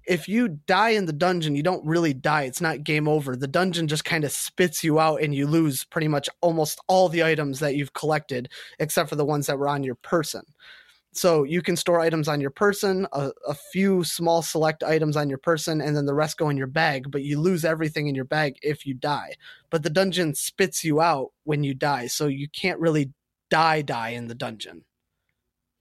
if 0.08 0.28
you 0.28 0.50
die 0.68 0.90
in 0.90 1.06
the 1.06 1.14
dungeon, 1.14 1.56
you 1.56 1.64
don't 1.64 1.86
really 1.86 2.14
die. 2.14 2.44
It's 2.44 2.62
not 2.62 2.84
game 2.84 3.08
over. 3.08 3.36
The 3.36 3.48
dungeon 3.48 3.88
just 3.88 4.06
kind 4.06 4.24
of 4.24 4.32
spits 4.32 4.84
you 4.84 5.00
out, 5.00 5.22
and 5.22 5.34
you 5.34 5.48
lose 5.48 5.84
pretty 5.84 6.08
much 6.08 6.30
almost 6.42 6.80
all 6.88 7.10
the 7.10 7.24
items 7.24 7.60
that 7.60 7.76
you've 7.76 7.94
collected, 7.94 8.50
except 8.80 9.10
for 9.10 9.16
the 9.16 9.26
ones 9.26 9.48
that 9.48 9.58
were 9.58 9.68
on 9.68 9.84
your 9.84 9.96
person. 9.96 10.44
So 11.14 11.44
you 11.44 11.62
can 11.62 11.78
store 11.78 12.02
items 12.02 12.28
on 12.28 12.42
your 12.42 12.50
person, 12.50 13.08
a, 13.14 13.32
a, 13.48 13.56
few 13.56 14.04
small 14.04 14.42
select 14.42 14.84
items 14.84 15.16
on 15.16 15.30
your 15.30 15.38
person, 15.38 15.80
and 15.80 15.96
then 15.96 16.06
the 16.06 16.14
rest 16.14 16.38
go 16.38 16.50
in 16.50 16.58
your 16.58 16.68
bag. 16.68 17.10
But 17.10 17.24
you 17.24 17.40
lose 17.40 17.64
everything 17.64 18.08
in 18.08 18.16
your 18.16 18.26
bag 18.26 18.58
if 18.62 18.86
you 18.86 18.94
die. 18.94 19.36
But 19.70 19.84
the 19.84 19.90
dungeon 19.90 20.36
spits 20.36 20.84
you 20.84 21.00
out 21.00 21.32
when 21.46 21.64
you 21.64 21.74
die, 21.74 22.08
so 22.08 22.28
you 22.28 22.50
can't 22.50 22.82
really 22.82 23.12
die 23.50 23.82
die 23.82 24.10
in 24.10 24.28
the 24.28 24.36
dungeon. 24.36 24.84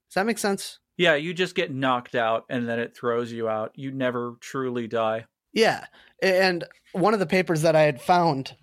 Does 0.09 0.15
that 0.15 0.27
make 0.27 0.39
sense? 0.39 0.79
Yeah, 0.97 1.15
you 1.15 1.35
just 1.35 1.55
get 1.55 1.75
knocked 1.75 2.15
out 2.15 2.45
and 2.49 2.69
then 2.69 2.79
it 2.79 2.97
throws 2.97 3.33
you 3.33 3.49
out. 3.49 3.73
You 3.75 3.91
never 3.91 4.37
truly 4.41 4.87
die. 4.87 5.27
Yeah. 5.53 5.87
And 6.23 6.65
one 6.93 7.15
of 7.15 7.21
the 7.21 7.27
papers 7.27 7.63
that 7.63 7.77
I 7.77 7.83
had 7.83 8.01
found 8.01 8.55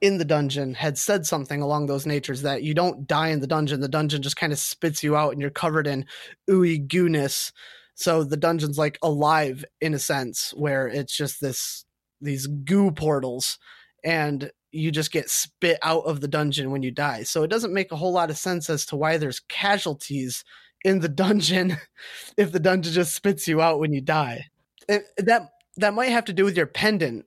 in 0.00 0.18
the 0.18 0.24
dungeon 0.24 0.74
had 0.74 0.96
said 0.96 1.26
something 1.26 1.60
along 1.60 1.86
those 1.86 2.06
natures 2.06 2.42
that 2.42 2.62
you 2.62 2.72
don't 2.72 3.06
die 3.06 3.28
in 3.28 3.40
the 3.40 3.46
dungeon. 3.46 3.80
The 3.80 3.88
dungeon 3.88 4.22
just 4.22 4.36
kind 4.36 4.52
of 4.52 4.58
spits 4.58 5.02
you 5.02 5.16
out 5.16 5.32
and 5.32 5.40
you're 5.40 5.50
covered 5.50 5.86
in 5.86 6.06
ooey 6.48 6.86
gooness. 6.86 7.52
So 7.94 8.22
the 8.22 8.36
dungeon's 8.36 8.78
like 8.78 8.98
alive 9.02 9.64
in 9.80 9.92
a 9.92 9.98
sense, 9.98 10.54
where 10.56 10.86
it's 10.86 11.16
just 11.16 11.40
this 11.40 11.84
these 12.20 12.46
goo 12.46 12.90
portals 12.90 13.58
and 14.04 14.50
you 14.70 14.90
just 14.90 15.12
get 15.12 15.30
spit 15.30 15.78
out 15.82 16.04
of 16.04 16.20
the 16.20 16.28
dungeon 16.28 16.70
when 16.70 16.82
you 16.82 16.90
die. 16.90 17.22
So 17.22 17.42
it 17.42 17.50
doesn't 17.50 17.74
make 17.74 17.90
a 17.90 17.96
whole 17.96 18.12
lot 18.12 18.30
of 18.30 18.38
sense 18.38 18.68
as 18.70 18.84
to 18.86 18.96
why 18.96 19.16
there's 19.16 19.40
casualties 19.40 20.44
in 20.84 21.00
the 21.00 21.08
dungeon 21.08 21.76
if 22.36 22.52
the 22.52 22.60
dungeon 22.60 22.92
just 22.92 23.14
spits 23.14 23.48
you 23.48 23.60
out 23.60 23.80
when 23.80 23.92
you 23.92 24.00
die. 24.00 24.46
And 24.88 25.02
that 25.18 25.50
that 25.76 25.94
might 25.94 26.10
have 26.10 26.24
to 26.26 26.32
do 26.32 26.44
with 26.44 26.56
your 26.56 26.66
pendant. 26.66 27.26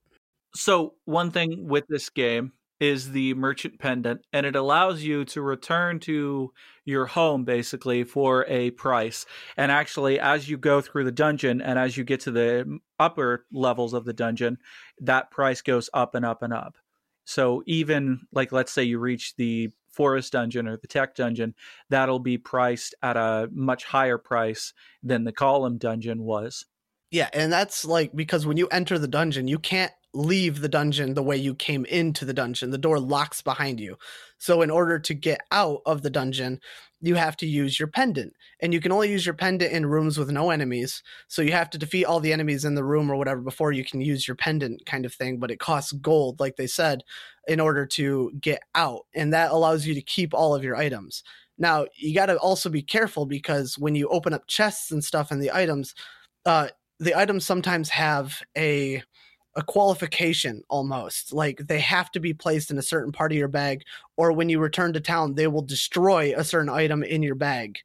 So 0.56 0.96
one 1.06 1.32
thing 1.32 1.68
with 1.68 1.86
this 1.88 2.10
game 2.10 2.52
is 2.82 3.12
the 3.12 3.34
merchant 3.36 3.78
pendant 3.80 4.22
and 4.34 4.44
it 4.44 4.56
allows 4.56 5.04
you 5.04 5.24
to 5.24 5.40
return 5.40 6.00
to 6.00 6.52
your 6.84 7.06
home 7.06 7.46
basically 7.46 8.04
for 8.04 8.44
a 8.48 8.72
price 8.72 9.28
and 9.56 9.72
actually 9.72 10.20
as 10.20 10.50
you 10.50 10.58
go 10.58 10.82
through 10.82 11.04
the 11.04 11.12
dungeon 11.12 11.62
and 11.62 11.78
as 11.78 11.96
you 11.96 12.04
get 12.04 12.20
to 12.20 12.32
the 12.32 12.80
upper 13.00 13.46
levels 13.54 13.94
of 13.94 14.04
the 14.04 14.14
dungeon 14.14 14.58
that 15.00 15.30
price 15.30 15.62
goes 15.62 15.92
up 15.94 16.16
and 16.16 16.26
up 16.26 16.42
and 16.42 16.54
up 16.54 16.76
so 17.24 17.62
even 17.68 18.20
like 18.34 18.52
let's 18.52 18.72
say 18.72 18.82
you 18.82 18.98
reach 18.98 19.36
the 19.36 19.70
forest 19.92 20.34
dungeon 20.34 20.68
or 20.68 20.78
the 20.78 20.88
tech 20.88 21.16
dungeon 21.16 21.54
that'll 21.90 22.20
be 22.20 22.38
priced 22.38 22.96
at 23.02 23.18
a 23.18 23.50
much 23.52 23.84
higher 23.84 24.18
price 24.18 24.74
than 25.04 25.24
the 25.24 25.34
golem 25.34 25.78
dungeon 25.78 26.24
was 26.24 26.66
yeah 27.12 27.30
and 27.34 27.52
that's 27.52 27.86
like 27.86 28.12
because 28.16 28.46
when 28.46 28.58
you 28.58 28.68
enter 28.68 28.98
the 28.98 29.08
dungeon 29.08 29.48
you 29.48 29.60
can't 29.60 29.92
leave 30.14 30.60
the 30.60 30.70
dungeon 30.70 31.14
the 31.14 31.24
way 31.24 31.38
you 31.38 31.56
came 31.56 31.86
into 31.86 32.26
the 32.26 32.34
dungeon. 32.34 32.72
The 32.72 32.78
door 32.78 33.00
locks 33.00 33.42
behind 33.42 33.80
you. 33.80 33.98
So, 34.38 34.62
in 34.62 34.70
order 34.70 35.00
to 35.00 35.14
get 35.14 35.42
out 35.52 35.82
of 35.86 36.02
the 36.02 36.10
dungeon, 36.10 36.60
you 37.00 37.16
have 37.16 37.38
to 37.38 37.48
use 37.48 37.80
your 37.80 37.88
pendant. 37.88 38.34
And 38.60 38.74
you 38.74 38.80
can 38.80 38.92
only 38.92 39.10
use 39.10 39.26
your 39.26 39.36
pendant 39.36 39.72
in 39.72 39.86
rooms 39.86 40.18
with 40.18 40.30
no 40.30 40.50
enemies. 40.50 41.02
So, 41.28 41.42
you 41.42 41.52
have 41.54 41.70
to 41.72 41.78
defeat 41.78 42.06
all 42.06 42.20
the 42.20 42.34
enemies 42.34 42.66
in 42.66 42.76
the 42.76 42.84
room 42.84 43.10
or 43.10 43.16
whatever 43.16 43.42
before 43.42 43.72
you 43.72 43.86
can 43.86 44.02
use 44.02 44.28
your 44.28 44.36
pendant, 44.36 44.86
kind 44.86 45.06
of 45.06 45.14
thing. 45.14 45.38
But 45.38 45.52
it 45.52 45.60
costs 45.60 45.92
gold, 45.94 46.40
like 46.40 46.58
they 46.58 46.68
said, 46.68 47.04
in 47.48 47.60
order 47.60 47.86
to 47.88 48.32
get 48.40 48.62
out. 48.76 49.06
And 49.14 49.34
that 49.34 49.52
allows 49.52 49.86
you 49.86 49.94
to 49.94 50.02
keep 50.02 50.34
all 50.34 50.56
of 50.56 50.64
your 50.64 50.76
items. 50.76 51.24
Now, 51.58 51.86
you 51.96 52.16
got 52.16 52.26
to 52.26 52.38
also 52.38 52.70
be 52.70 52.82
careful 52.82 53.26
because 53.26 53.78
when 53.78 53.94
you 53.94 54.08
open 54.10 54.34
up 54.34 54.48
chests 54.48 54.92
and 54.92 55.04
stuff 55.04 55.30
and 55.30 55.42
the 55.42 55.52
items, 55.52 55.94
uh, 56.46 56.70
the 57.02 57.18
items 57.18 57.46
sometimes 57.46 57.90
have 57.90 58.42
a 58.56 59.04
a 59.58 59.62
qualification 59.62 60.64
almost 60.70 61.34
like 61.34 61.58
they 61.58 61.80
have 61.80 62.10
to 62.12 62.22
be 62.22 62.34
placed 62.34 62.72
in 62.72 62.78
a 62.78 62.82
certain 62.82 63.12
part 63.12 63.34
of 63.34 63.38
your 63.38 63.50
bag 63.50 63.84
or 64.16 64.32
when 64.32 64.48
you 64.48 64.60
return 64.60 64.94
to 64.94 65.02
town 65.02 65.34
they 65.34 65.48
will 65.48 65.62
destroy 65.62 66.34
a 66.38 66.44
certain 66.44 66.70
item 66.70 67.04
in 67.04 67.22
your 67.22 67.36
bag. 67.36 67.80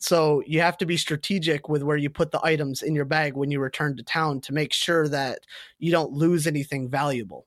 So 0.00 0.42
you 0.46 0.60
have 0.60 0.76
to 0.78 0.86
be 0.86 0.98
strategic 0.98 1.68
with 1.68 1.82
where 1.82 1.96
you 1.96 2.10
put 2.10 2.30
the 2.30 2.44
items 2.44 2.82
in 2.82 2.94
your 2.94 3.06
bag 3.06 3.34
when 3.34 3.50
you 3.50 3.58
return 3.58 3.96
to 3.96 4.02
town 4.02 4.42
to 4.42 4.52
make 4.52 4.74
sure 4.74 5.08
that 5.08 5.40
you 5.78 5.90
don't 5.90 6.12
lose 6.12 6.46
anything 6.46 6.90
valuable. 6.90 7.46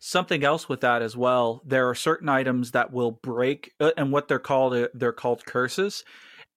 Something 0.00 0.44
else 0.44 0.68
with 0.68 0.82
that 0.82 1.00
as 1.00 1.16
well 1.16 1.62
there 1.64 1.88
are 1.88 1.94
certain 1.94 2.28
items 2.28 2.72
that 2.72 2.92
will 2.92 3.12
break 3.12 3.72
uh, 3.80 3.92
and 3.96 4.12
what 4.12 4.28
they're 4.28 4.38
called 4.38 4.74
uh, 4.74 4.88
they're 4.92 5.12
called 5.12 5.46
curses 5.46 6.04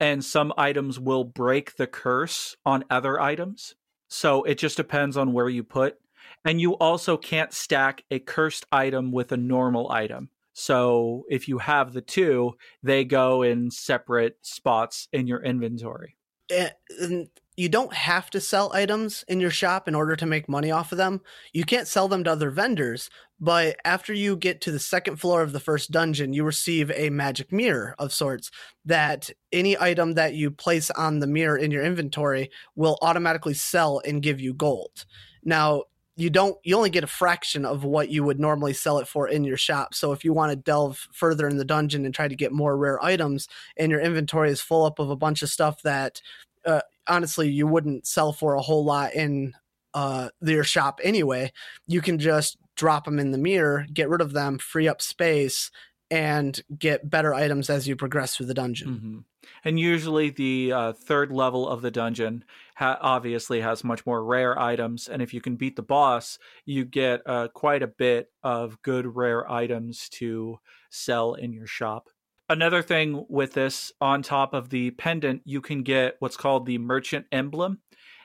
and 0.02 0.26
some 0.26 0.52
items 0.58 1.00
will 1.00 1.24
break 1.24 1.78
the 1.78 1.88
curse 1.88 2.58
on 2.66 2.84
other 2.90 3.22
items 3.22 3.76
so 4.14 4.44
it 4.44 4.58
just 4.58 4.76
depends 4.76 5.16
on 5.16 5.32
where 5.32 5.48
you 5.48 5.64
put 5.64 5.98
and 6.44 6.60
you 6.60 6.74
also 6.74 7.16
can't 7.16 7.54
stack 7.54 8.04
a 8.12 8.20
cursed 8.20 8.66
item 8.70 9.14
with 9.14 9.32
a 9.32 9.38
normal 9.38 9.90
item. 9.90 10.30
So 10.52 11.24
if 11.30 11.48
you 11.48 11.60
have 11.60 11.94
the 11.94 12.02
two, 12.02 12.56
they 12.84 13.06
go 13.06 13.42
in 13.44 13.72
separate 13.72 14.38
spots 14.42 15.08
in 15.14 15.28
your 15.28 15.42
inventory. 15.42 16.18
Eh, 16.52 16.70
and 17.00 17.30
you 17.58 17.70
don't 17.70 17.94
have 17.94 18.30
to 18.32 18.42
sell 18.42 18.72
items 18.74 19.24
in 19.28 19.40
your 19.40 19.52
shop 19.52 19.88
in 19.88 19.96
order 19.96 20.16
to 20.16 20.26
make 20.26 20.50
money 20.50 20.72
off 20.72 20.92
of 20.92 20.98
them. 20.98 21.22
You 21.54 21.64
can't 21.64 21.88
sell 21.88 22.08
them 22.08 22.24
to 22.24 22.32
other 22.32 22.50
vendors, 22.50 23.10
but 23.40 23.76
after 23.86 24.14
you 24.14 24.36
get 24.36 24.62
to 24.62 24.72
the 24.72 24.80
second 24.80 25.18
floor 25.18 25.42
of 25.42 25.52
the 25.52 25.60
first 25.60 25.92
dungeon, 25.92 26.34
you 26.34 26.44
receive 26.44 26.92
a 26.92 27.10
magic 27.10 27.52
mirror 27.52 27.96
of 28.00 28.14
sorts 28.14 28.52
that 28.86 29.30
any 29.52 29.80
item 29.80 30.14
that 30.14 30.34
you 30.34 30.52
place 30.52 30.90
on 30.92 31.20
the 31.20 31.28
mirror 31.28 31.58
in 31.58 31.72
your 31.72 31.84
inventory 31.84 32.50
will 32.76 32.98
automatically 33.02 33.54
sell 33.54 34.02
and 34.06 34.24
give 34.24 34.42
you 34.42 34.54
gold. 34.54 35.06
Now, 35.44 35.84
you 36.22 36.30
don't 36.30 36.58
you 36.64 36.78
only 36.78 36.92
get 36.92 37.04
a 37.04 37.08
fraction 37.08 37.66
of 37.66 37.84
what 37.84 38.10
you 38.10 38.24
would 38.24 38.40
normally 38.40 38.74
sell 38.74 39.00
it 39.00 39.08
for 39.08 39.28
in 39.28 39.44
your 39.44 39.58
shop 39.58 39.96
so 39.96 40.12
if 40.12 40.24
you 40.24 40.32
want 40.32 40.52
to 40.52 40.56
delve 40.56 41.08
further 41.12 41.48
in 41.48 41.58
the 41.58 41.66
dungeon 41.66 42.06
and 42.06 42.14
try 42.14 42.28
to 42.28 42.36
get 42.36 42.52
more 42.52 42.78
rare 42.78 43.04
items 43.04 43.48
and 43.76 43.92
your 43.92 44.00
inventory 44.00 44.52
is 44.52 44.62
full 44.62 44.86
up 44.86 45.00
of 45.00 45.10
a 45.10 45.16
bunch 45.16 45.42
of 45.42 45.50
stuff 45.50 45.82
that 45.82 46.22
uh, 46.66 46.82
honestly 47.08 47.50
you 47.50 47.66
wouldn't 47.66 48.06
sell 48.06 48.32
for 48.32 48.54
a 48.54 48.62
whole 48.62 48.86
lot 48.86 49.14
in 49.16 49.54
uh, 49.96 50.30
your 50.42 50.64
shop 50.64 51.00
anyway 51.04 51.52
you 51.88 52.02
can 52.02 52.20
just 52.20 52.56
drop 52.76 53.06
them 53.06 53.20
in 53.20 53.32
the 53.32 53.38
mirror 53.38 53.88
get 53.92 54.08
rid 54.08 54.22
of 54.22 54.32
them 54.32 54.60
free 54.60 54.88
up 54.88 55.02
space 55.02 55.72
and 56.12 56.62
get 56.78 57.10
better 57.10 57.34
items 57.34 57.70
as 57.70 57.88
you 57.88 57.96
progress 57.96 58.36
through 58.36 58.46
the 58.46 58.54
dungeon 58.54 58.88
mm-hmm. 58.90 59.18
And 59.64 59.80
usually 59.80 60.30
the 60.30 60.72
uh, 60.72 60.94
third 60.94 61.32
level 61.32 61.68
of 61.68 61.82
the 61.82 61.92
dungeon 61.92 62.44
ha- 62.76 62.98
obviously 63.02 63.62
has 63.62 63.84
much 63.84 64.06
more 64.06 64.24
rare 64.24 64.58
items. 64.60 65.08
And 65.08 65.22
if 65.22 65.34
you 65.34 65.42
can 65.42 65.56
beat 65.56 65.76
the 65.76 65.82
boss, 65.82 66.40
you 66.66 66.86
get 66.86 67.22
uh, 67.26 67.48
quite 67.50 67.84
a 67.84 67.88
bit 67.88 68.32
of 68.44 68.82
good 68.82 69.16
rare 69.16 69.50
items 69.52 70.10
to 70.10 70.60
sell 70.90 71.34
in 71.34 71.54
your 71.54 71.68
shop. 71.68 72.10
Another 72.50 72.82
thing 72.82 73.26
with 73.30 73.54
this, 73.54 73.94
on 74.02 74.22
top 74.22 74.54
of 74.54 74.70
the 74.70 74.92
pendant, 74.92 75.42
you 75.46 75.62
can 75.62 75.84
get 75.84 76.16
what's 76.20 76.36
called 76.36 76.66
the 76.66 76.78
merchant 76.78 77.26
emblem. 77.32 77.80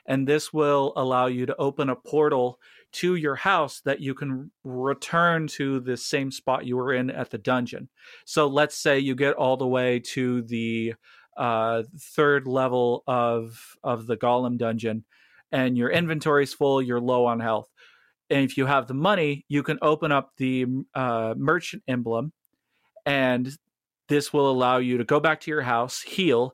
And 0.05 0.27
this 0.27 0.51
will 0.51 0.93
allow 0.95 1.27
you 1.27 1.45
to 1.45 1.55
open 1.57 1.89
a 1.89 1.95
portal 1.95 2.59
to 2.93 3.15
your 3.15 3.35
house 3.35 3.81
that 3.81 3.99
you 3.99 4.13
can 4.13 4.49
return 4.63 5.47
to 5.47 5.79
the 5.81 5.97
same 5.97 6.31
spot 6.31 6.65
you 6.65 6.77
were 6.77 6.93
in 6.93 7.09
at 7.09 7.29
the 7.29 7.37
dungeon. 7.37 7.89
So 8.25 8.47
let's 8.47 8.77
say 8.77 8.99
you 8.99 9.15
get 9.15 9.35
all 9.35 9.57
the 9.57 9.67
way 9.67 9.99
to 9.99 10.41
the 10.43 10.95
uh, 11.37 11.83
third 11.97 12.47
level 12.47 13.03
of 13.07 13.77
of 13.83 14.07
the 14.07 14.17
golem 14.17 14.57
dungeon, 14.57 15.05
and 15.51 15.77
your 15.77 15.89
inventory 15.89 16.43
is 16.43 16.53
full. 16.53 16.81
You're 16.81 17.01
low 17.01 17.25
on 17.25 17.39
health, 17.39 17.69
and 18.29 18.43
if 18.43 18.57
you 18.57 18.65
have 18.65 18.87
the 18.87 18.93
money, 18.93 19.45
you 19.47 19.63
can 19.63 19.79
open 19.81 20.11
up 20.11 20.31
the 20.37 20.65
uh, 20.93 21.35
merchant 21.37 21.83
emblem, 21.87 22.33
and 23.05 23.49
this 24.09 24.31
will 24.33 24.49
allow 24.49 24.77
you 24.77 24.97
to 24.97 25.03
go 25.03 25.19
back 25.19 25.41
to 25.41 25.51
your 25.51 25.61
house, 25.61 26.01
heal, 26.01 26.53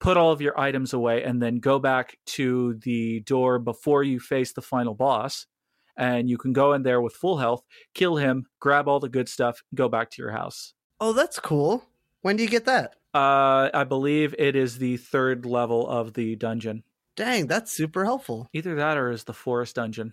put 0.00 0.16
all 0.16 0.32
of 0.32 0.40
your 0.40 0.58
items 0.58 0.92
away, 0.92 1.22
and 1.24 1.42
then 1.42 1.58
go 1.58 1.78
back 1.78 2.18
to 2.26 2.74
the 2.82 3.20
door 3.20 3.58
before 3.58 4.02
you 4.02 4.20
face 4.20 4.52
the 4.52 4.62
final 4.62 4.94
boss 4.94 5.46
and 6.00 6.30
you 6.30 6.38
can 6.38 6.52
go 6.52 6.72
in 6.72 6.82
there 6.82 7.00
with 7.00 7.12
full 7.12 7.36
health, 7.36 7.62
kill 7.94 8.16
him, 8.16 8.46
grab 8.58 8.88
all 8.88 8.98
the 9.00 9.08
good 9.08 9.28
stuff, 9.28 9.62
go 9.74 9.88
back 9.88 10.10
to 10.10 10.22
your 10.22 10.30
house. 10.30 10.72
Oh, 10.98 11.12
that's 11.12 11.38
cool. 11.38 11.84
When 12.22 12.36
do 12.36 12.42
you 12.42 12.48
get 12.48 12.64
that? 12.64 12.96
Uh, 13.12 13.70
I 13.74 13.84
believe 13.84 14.34
it 14.38 14.54
is 14.54 14.78
the 14.78 14.96
third 14.96 15.44
level 15.44 15.88
of 15.88 16.14
the 16.14 16.36
dungeon. 16.36 16.84
Dang, 17.16 17.48
that's 17.48 17.72
super 17.72 18.04
helpful. 18.04 18.48
Either 18.52 18.76
that 18.76 18.96
or 18.96 19.10
is 19.10 19.24
the 19.24 19.34
forest 19.34 19.76
dungeon. 19.76 20.12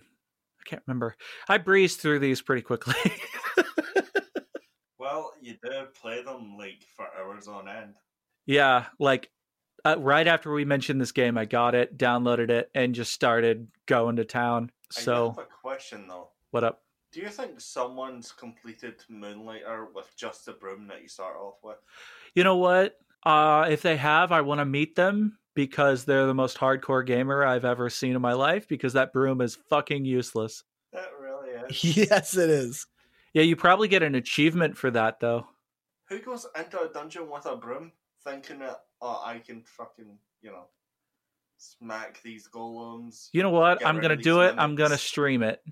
I 0.60 0.68
can't 0.68 0.82
remember. 0.86 1.16
I 1.48 1.58
breezed 1.58 2.00
through 2.00 2.18
these 2.18 2.42
pretty 2.42 2.62
quickly. 2.62 2.94
well, 4.98 5.32
you 5.40 5.54
did 5.62 5.94
play 5.94 6.22
them 6.22 6.56
like 6.58 6.84
for 6.96 7.06
hours 7.18 7.46
on 7.46 7.68
end. 7.68 7.94
Yeah, 8.46 8.86
like 8.98 9.30
uh, 9.84 9.96
right 9.98 10.26
after 10.26 10.52
we 10.52 10.64
mentioned 10.64 11.00
this 11.00 11.12
game, 11.12 11.38
I 11.38 11.44
got 11.44 11.74
it, 11.74 11.96
downloaded 11.96 12.50
it, 12.50 12.70
and 12.74 12.94
just 12.94 13.12
started 13.12 13.68
going 13.86 14.16
to 14.16 14.24
town. 14.24 14.70
So, 14.90 15.24
I 15.24 15.28
have 15.28 15.38
a 15.38 15.60
question 15.62 16.08
though. 16.08 16.30
What 16.50 16.64
up? 16.64 16.82
Do 17.12 17.20
you 17.20 17.28
think 17.28 17.60
someone's 17.60 18.32
completed 18.32 19.02
Moonlighter 19.08 19.88
with 19.94 20.14
just 20.16 20.44
the 20.44 20.52
broom 20.52 20.88
that 20.88 21.00
you 21.02 21.08
start 21.08 21.36
off 21.36 21.54
with? 21.62 21.78
You 22.34 22.44
know 22.44 22.56
what? 22.56 22.96
Uh, 23.24 23.66
if 23.70 23.82
they 23.82 23.96
have, 23.96 24.32
I 24.32 24.40
want 24.40 24.60
to 24.60 24.64
meet 24.64 24.96
them 24.96 25.38
because 25.54 26.04
they're 26.04 26.26
the 26.26 26.34
most 26.34 26.56
hardcore 26.56 27.04
gamer 27.04 27.44
I've 27.44 27.64
ever 27.64 27.90
seen 27.90 28.14
in 28.14 28.22
my 28.22 28.32
life 28.32 28.68
because 28.68 28.92
that 28.92 29.12
broom 29.12 29.40
is 29.40 29.56
fucking 29.68 30.04
useless. 30.04 30.62
That 30.92 31.08
really 31.20 31.48
is. 31.50 31.96
Yes, 31.96 32.36
it 32.36 32.48
is. 32.48 32.86
Yeah, 33.34 33.42
you 33.42 33.56
probably 33.56 33.88
get 33.88 34.02
an 34.02 34.14
achievement 34.14 34.76
for 34.76 34.90
that 34.92 35.20
though. 35.20 35.46
Who 36.08 36.20
goes 36.20 36.46
into 36.58 36.80
a 36.80 36.88
dungeon 36.88 37.28
with 37.28 37.44
a 37.46 37.56
broom 37.56 37.92
thinking 38.24 38.60
that, 38.60 38.82
oh, 39.02 39.22
I 39.24 39.38
can 39.38 39.62
fucking, 39.62 40.16
you 40.42 40.50
know, 40.50 40.66
smack 41.58 42.22
these 42.22 42.48
golems? 42.48 43.28
You 43.32 43.42
know 43.42 43.50
what? 43.50 43.84
I'm 43.84 44.00
gonna 44.00 44.16
do 44.16 44.40
these 44.40 44.52
it. 44.52 44.54
I'm 44.58 44.76
gonna 44.76 44.96
stream 44.96 45.42
it. 45.42 45.62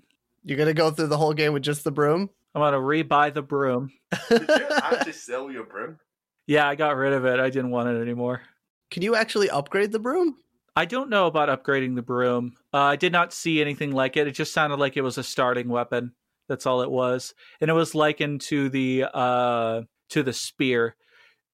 You're 0.43 0.59
gonna 0.59 0.75
go 0.75 0.91
through 0.91 1.07
the 1.07 1.17
whole 1.17 1.33
game 1.33 1.53
with 1.53 1.63
just 1.63 1.85
the 1.85 1.93
broom? 1.93 2.29
I'm 2.55 2.61
gonna 2.61 2.79
rebuy 2.79 3.33
the 3.33 3.43
broom. 3.43 3.93
Did 4.29 4.49
you 4.49 4.67
actually 4.71 5.13
sell 5.13 5.51
your 5.51 5.65
broom? 5.65 5.99
Yeah, 6.47 6.69
I 6.69 6.75
got 6.75 6.97
rid 6.97 7.13
of 7.13 7.25
it. 7.25 7.41
I 7.41 7.51
didn't 7.51 7.71
want 7.71 7.89
it 7.89 8.01
anymore. 8.01 8.43
Can 8.91 9.03
you 9.03 9.17
actually 9.17 9.51
upgrade 9.51 9.93
the 9.93 9.99
broom? 9.99 10.37
I 10.77 10.85
don't 10.85 11.11
know 11.11 11.27
about 11.27 11.49
upgrading 11.49 11.95
the 11.97 12.03
broom. 12.03 12.53
Uh, 12.73 12.83
I 12.83 12.97
did 12.97 13.11
not 13.11 13.33
see 13.33 13.61
anything 13.61 13.93
like 13.93 14.17
it. 14.17 14.27
It 14.27 14.33
just 14.33 14.53
sounded 14.53 14.79
like 14.79 14.97
it 14.97 15.03
was 15.03 15.19
a 15.19 15.23
starting 15.23 15.69
weapon. 15.69 16.13
That's 16.49 16.67
all 16.67 16.83
it 16.83 16.91
was, 16.91 17.35
and 17.61 17.71
it 17.71 17.75
was 17.75 17.95
likened 17.95 18.43
to 18.43 18.69
the 18.69 19.07
uh, 19.13 19.83
to 20.11 20.23
the 20.23 20.33
spear. 20.33 20.95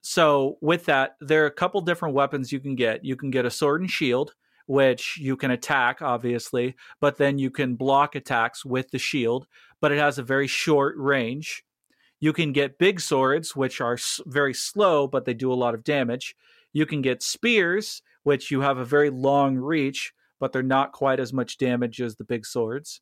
So 0.01 0.57
with 0.61 0.85
that, 0.85 1.15
there 1.21 1.43
are 1.43 1.47
a 1.47 1.51
couple 1.51 1.81
different 1.81 2.13
weapons 2.13 2.51
you 2.51 2.59
can 2.59 2.75
get. 2.75 3.05
You 3.05 3.15
can 3.15 3.31
get 3.31 3.45
a 3.45 3.49
sword 3.49 3.81
and 3.81 3.89
shield, 3.89 4.35
which 4.67 5.17
you 5.17 5.37
can 5.37 5.51
attack, 5.51 6.01
obviously, 6.01 6.75
but 6.99 7.17
then 7.17 7.39
you 7.39 7.49
can 7.49 7.75
block 7.75 8.13
attacks 8.13 8.65
with 8.65 8.91
the 8.91 8.99
shield, 8.99 9.47
but 9.81 9.91
it 9.91 9.97
has 9.97 10.19
a 10.19 10.23
very 10.23 10.47
short 10.47 10.95
range. 10.97 11.63
You 12.23 12.31
can 12.31 12.53
get 12.53 12.77
big 12.77 13.01
swords, 13.01 13.53
which 13.53 13.81
are 13.81 13.97
very 14.25 14.53
slow, 14.53 15.07
but 15.07 15.25
they 15.25 15.33
do 15.33 15.51
a 15.51 15.55
lot 15.55 15.73
of 15.73 15.83
damage. 15.83 16.37
You 16.71 16.85
can 16.85 17.01
get 17.01 17.21
spears, 17.21 18.01
which 18.23 18.49
you 18.49 18.61
have 18.61 18.77
a 18.77 18.85
very 18.85 19.09
long 19.09 19.57
reach, 19.57 20.13
but 20.39 20.53
they're 20.53 20.63
not 20.63 20.93
quite 20.93 21.19
as 21.19 21.33
much 21.33 21.57
damage 21.57 22.01
as 22.01 22.15
the 22.15 22.23
big 22.23 22.45
swords. 22.45 23.01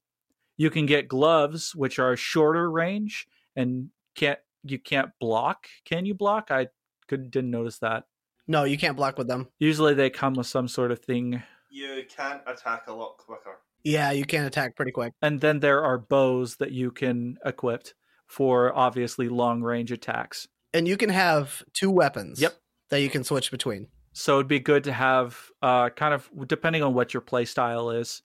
You 0.58 0.72
can 0.72 0.88
get 0.88 1.08
gloves, 1.08 1.76
which 1.76 2.00
are 2.00 2.18
shorter 2.18 2.72
range 2.72 3.28
and 3.56 3.92
can't 4.16 4.40
you 4.64 4.80
can't 4.80 5.12
block. 5.20 5.68
Can 5.86 6.08
you 6.08 6.16
block? 6.16 6.50
I 6.50 6.70
could 7.08 7.30
didn't 7.30 7.52
notice 7.52 7.78
that. 7.78 8.06
No, 8.48 8.64
you 8.64 8.76
can't 8.76 8.98
block 8.98 9.20
with 9.20 9.28
them. 9.28 9.50
Usually 9.60 9.94
they 9.94 10.10
come 10.10 10.34
with 10.34 10.48
some 10.48 10.68
sort 10.68 10.92
of 10.92 10.98
thing. 10.98 11.44
You 11.70 12.06
can 12.10 12.40
attack 12.48 12.88
a 12.88 12.94
lot 12.94 13.20
quicker. 13.20 13.60
Yeah, 13.84 14.10
you 14.10 14.26
can 14.26 14.46
attack 14.46 14.76
pretty 14.76 14.92
quick. 14.92 15.14
And 15.22 15.40
then 15.40 15.60
there 15.60 15.84
are 15.84 16.00
bows 16.00 16.56
that 16.56 16.72
you 16.72 16.90
can 16.90 17.38
equip 17.46 17.90
for 18.32 18.74
obviously 18.74 19.28
long 19.28 19.62
range 19.62 19.92
attacks. 19.92 20.48
And 20.74 20.88
you 20.88 20.96
can 20.96 21.10
have 21.10 21.64
two 21.74 21.92
weapons. 21.92 22.42
Yep. 22.42 22.56
That 22.90 23.02
you 23.02 23.10
can 23.10 23.26
switch 23.26 23.52
between. 23.52 23.88
So 24.14 24.38
it'd 24.38 24.48
be 24.48 24.60
good 24.60 24.86
to 24.86 24.94
have 24.94 25.38
uh, 25.62 25.90
kind 25.90 26.14
of 26.14 26.30
depending 26.48 26.82
on 26.82 26.94
what 26.94 27.14
your 27.14 27.22
play 27.22 27.44
style 27.44 27.90
is 27.90 28.22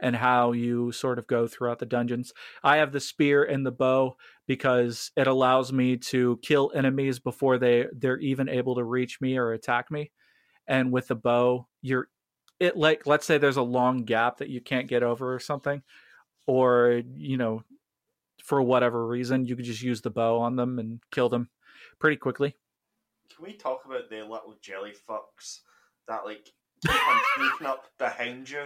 and 0.00 0.14
how 0.14 0.52
you 0.52 0.92
sort 0.92 1.18
of 1.18 1.26
go 1.26 1.48
throughout 1.48 1.80
the 1.80 1.86
dungeons. 1.86 2.32
I 2.62 2.76
have 2.76 2.92
the 2.92 3.00
spear 3.00 3.42
and 3.42 3.66
the 3.66 3.72
bow 3.72 4.16
because 4.46 5.10
it 5.16 5.26
allows 5.26 5.72
me 5.72 5.96
to 5.96 6.38
kill 6.42 6.70
enemies 6.72 7.18
before 7.18 7.58
they 7.58 7.86
they're 7.92 8.18
even 8.18 8.48
able 8.48 8.76
to 8.76 8.84
reach 8.84 9.20
me 9.20 9.36
or 9.36 9.52
attack 9.52 9.90
me. 9.90 10.12
And 10.68 10.92
with 10.92 11.08
the 11.08 11.16
bow, 11.16 11.66
you're 11.82 12.08
it 12.60 12.76
like 12.76 13.06
let's 13.06 13.26
say 13.26 13.38
there's 13.38 13.56
a 13.56 13.62
long 13.62 14.04
gap 14.04 14.38
that 14.38 14.50
you 14.50 14.60
can't 14.60 14.88
get 14.88 15.02
over 15.02 15.34
or 15.34 15.40
something 15.40 15.82
or 16.46 17.02
you 17.16 17.36
know 17.36 17.62
for 18.48 18.62
whatever 18.62 19.06
reason 19.06 19.44
you 19.44 19.54
could 19.54 19.66
just 19.66 19.82
use 19.82 20.00
the 20.00 20.08
bow 20.08 20.38
on 20.38 20.56
them 20.56 20.78
and 20.78 21.00
kill 21.12 21.28
them 21.28 21.50
pretty 21.98 22.16
quickly. 22.16 22.56
Can 23.34 23.44
we 23.44 23.52
talk 23.52 23.84
about 23.84 24.08
the 24.08 24.22
little 24.22 24.56
jelly 24.62 24.94
fucks 25.06 25.60
that 26.08 26.24
like 26.24 26.48
keep 26.82 27.08
on 27.08 27.20
sneaking 27.36 27.66
up 27.66 27.84
behind 27.98 28.48
you 28.48 28.64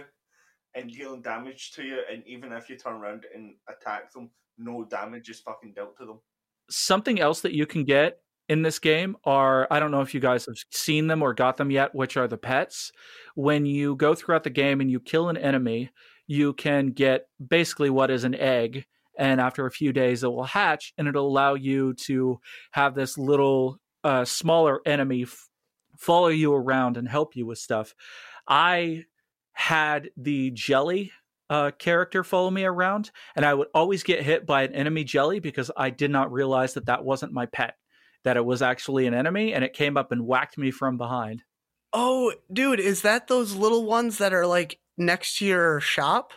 and 0.73 0.89
dealing 0.89 1.21
damage 1.21 1.73
to 1.73 1.83
you, 1.83 1.99
and 2.09 2.23
even 2.25 2.53
if 2.53 2.69
you 2.69 2.77
turn 2.77 2.93
around 2.93 3.25
and 3.35 3.55
attack 3.67 4.13
them, 4.13 4.29
no 4.57 4.85
damage 4.85 5.29
is 5.29 5.41
fucking 5.41 5.73
dealt 5.73 5.97
to 5.97 6.05
them. 6.05 6.19
something 6.69 7.19
else 7.19 7.41
that 7.41 7.53
you 7.53 7.65
can 7.65 7.83
get 7.83 8.19
in 8.47 8.61
this 8.61 8.79
game 8.79 9.17
are 9.25 9.67
I 9.69 9.79
don't 9.81 9.91
know 9.91 10.01
if 10.01 10.13
you 10.13 10.21
guys 10.21 10.45
have 10.45 10.55
seen 10.71 11.07
them 11.07 11.21
or 11.21 11.33
got 11.33 11.57
them 11.57 11.71
yet, 11.71 11.93
which 11.93 12.15
are 12.15 12.27
the 12.29 12.37
pets. 12.37 12.93
When 13.35 13.65
you 13.65 13.97
go 13.97 14.15
throughout 14.15 14.45
the 14.45 14.49
game 14.49 14.79
and 14.79 14.89
you 14.89 15.01
kill 15.01 15.27
an 15.27 15.37
enemy, 15.37 15.89
you 16.25 16.53
can 16.53 16.87
get 16.87 17.27
basically 17.45 17.89
what 17.89 18.09
is 18.09 18.23
an 18.23 18.35
egg. 18.35 18.85
And 19.17 19.39
after 19.39 19.65
a 19.65 19.71
few 19.71 19.93
days, 19.93 20.23
it 20.23 20.31
will 20.31 20.43
hatch 20.43 20.93
and 20.97 21.07
it'll 21.07 21.27
allow 21.27 21.53
you 21.53 21.93
to 22.05 22.39
have 22.71 22.95
this 22.95 23.17
little 23.17 23.77
uh, 24.03 24.25
smaller 24.25 24.81
enemy 24.85 25.23
f- 25.23 25.49
follow 25.97 26.27
you 26.27 26.53
around 26.53 26.97
and 26.97 27.07
help 27.07 27.35
you 27.35 27.45
with 27.45 27.59
stuff. 27.59 27.93
I 28.47 29.05
had 29.53 30.09
the 30.17 30.51
jelly 30.51 31.11
uh, 31.49 31.71
character 31.77 32.23
follow 32.23 32.49
me 32.49 32.65
around, 32.65 33.11
and 33.35 33.45
I 33.45 33.53
would 33.53 33.67
always 33.73 34.03
get 34.03 34.23
hit 34.23 34.45
by 34.45 34.63
an 34.63 34.73
enemy 34.73 35.03
jelly 35.03 35.39
because 35.39 35.69
I 35.77 35.91
did 35.91 36.09
not 36.09 36.31
realize 36.31 36.73
that 36.73 36.87
that 36.87 37.05
wasn't 37.05 37.31
my 37.31 37.45
pet, 37.45 37.75
that 38.23 38.37
it 38.37 38.45
was 38.45 38.61
actually 38.61 39.05
an 39.05 39.13
enemy, 39.13 39.53
and 39.53 39.63
it 39.63 39.73
came 39.73 39.95
up 39.95 40.11
and 40.11 40.25
whacked 40.25 40.57
me 40.57 40.71
from 40.71 40.97
behind. 40.97 41.43
Oh, 41.93 42.33
dude, 42.51 42.79
is 42.79 43.03
that 43.03 43.27
those 43.27 43.53
little 43.53 43.85
ones 43.85 44.17
that 44.17 44.33
are 44.33 44.47
like 44.47 44.79
next 44.97 45.37
to 45.37 45.45
your 45.45 45.79
shop? 45.79 46.31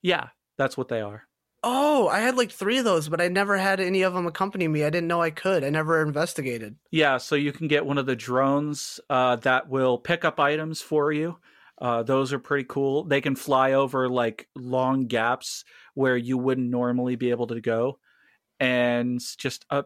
Yeah, 0.00 0.28
that's 0.56 0.76
what 0.76 0.88
they 0.88 1.02
are. 1.02 1.24
Oh, 1.68 2.06
I 2.06 2.20
had 2.20 2.36
like 2.36 2.52
three 2.52 2.78
of 2.78 2.84
those, 2.84 3.08
but 3.08 3.20
I 3.20 3.26
never 3.26 3.56
had 3.56 3.80
any 3.80 4.02
of 4.02 4.14
them 4.14 4.28
accompany 4.28 4.68
me. 4.68 4.84
I 4.84 4.90
didn't 4.90 5.08
know 5.08 5.20
I 5.20 5.30
could. 5.30 5.64
I 5.64 5.68
never 5.68 6.00
investigated. 6.00 6.76
Yeah, 6.92 7.18
so 7.18 7.34
you 7.34 7.50
can 7.50 7.66
get 7.66 7.84
one 7.84 7.98
of 7.98 8.06
the 8.06 8.14
drones 8.14 9.00
uh, 9.10 9.34
that 9.36 9.68
will 9.68 9.98
pick 9.98 10.24
up 10.24 10.38
items 10.38 10.80
for 10.80 11.10
you. 11.10 11.38
Uh, 11.76 12.04
those 12.04 12.32
are 12.32 12.38
pretty 12.38 12.66
cool. 12.68 13.02
They 13.02 13.20
can 13.20 13.34
fly 13.34 13.72
over 13.72 14.08
like 14.08 14.48
long 14.54 15.08
gaps 15.08 15.64
where 15.94 16.16
you 16.16 16.38
wouldn't 16.38 16.70
normally 16.70 17.16
be 17.16 17.30
able 17.30 17.48
to 17.48 17.60
go, 17.60 17.98
and 18.60 19.20
just 19.36 19.66
uh, 19.68 19.82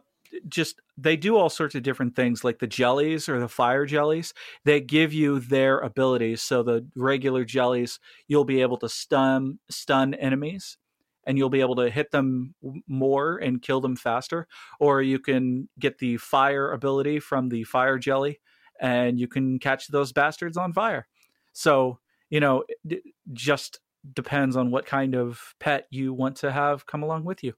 just 0.47 0.79
they 0.97 1.17
do 1.17 1.35
all 1.35 1.49
sorts 1.49 1.73
of 1.73 1.81
different 1.81 2.15
things. 2.15 2.43
Like 2.43 2.59
the 2.59 2.67
jellies 2.67 3.27
or 3.27 3.39
the 3.39 3.49
fire 3.49 3.87
jellies, 3.87 4.35
they 4.65 4.81
give 4.81 5.13
you 5.13 5.39
their 5.39 5.79
abilities. 5.79 6.43
So 6.43 6.61
the 6.61 6.85
regular 6.95 7.43
jellies, 7.43 7.99
you'll 8.27 8.45
be 8.45 8.61
able 8.61 8.77
to 8.77 8.87
stun 8.87 9.57
stun 9.67 10.13
enemies, 10.13 10.77
and 11.25 11.37
you'll 11.37 11.49
be 11.49 11.61
able 11.61 11.75
to 11.75 11.89
hit 11.89 12.11
them 12.11 12.55
more 12.87 13.37
and 13.37 13.61
kill 13.61 13.81
them 13.81 13.95
faster. 13.95 14.47
Or 14.79 15.01
you 15.01 15.19
can 15.19 15.69
get 15.79 15.99
the 15.99 16.17
fire 16.17 16.71
ability 16.71 17.19
from 17.19 17.49
the 17.49 17.63
fire 17.63 17.97
jelly 17.97 18.39
and 18.79 19.19
you 19.19 19.27
can 19.27 19.59
catch 19.59 19.87
those 19.87 20.11
bastards 20.11 20.57
on 20.57 20.73
fire. 20.73 21.07
So, 21.53 21.99
you 22.29 22.39
know, 22.39 22.63
it 22.89 23.03
just 23.33 23.79
depends 24.13 24.55
on 24.55 24.71
what 24.71 24.85
kind 24.85 25.15
of 25.15 25.53
pet 25.59 25.87
you 25.91 26.13
want 26.13 26.37
to 26.37 26.51
have 26.51 26.85
come 26.85 27.03
along 27.03 27.23
with 27.25 27.43
you. 27.43 27.53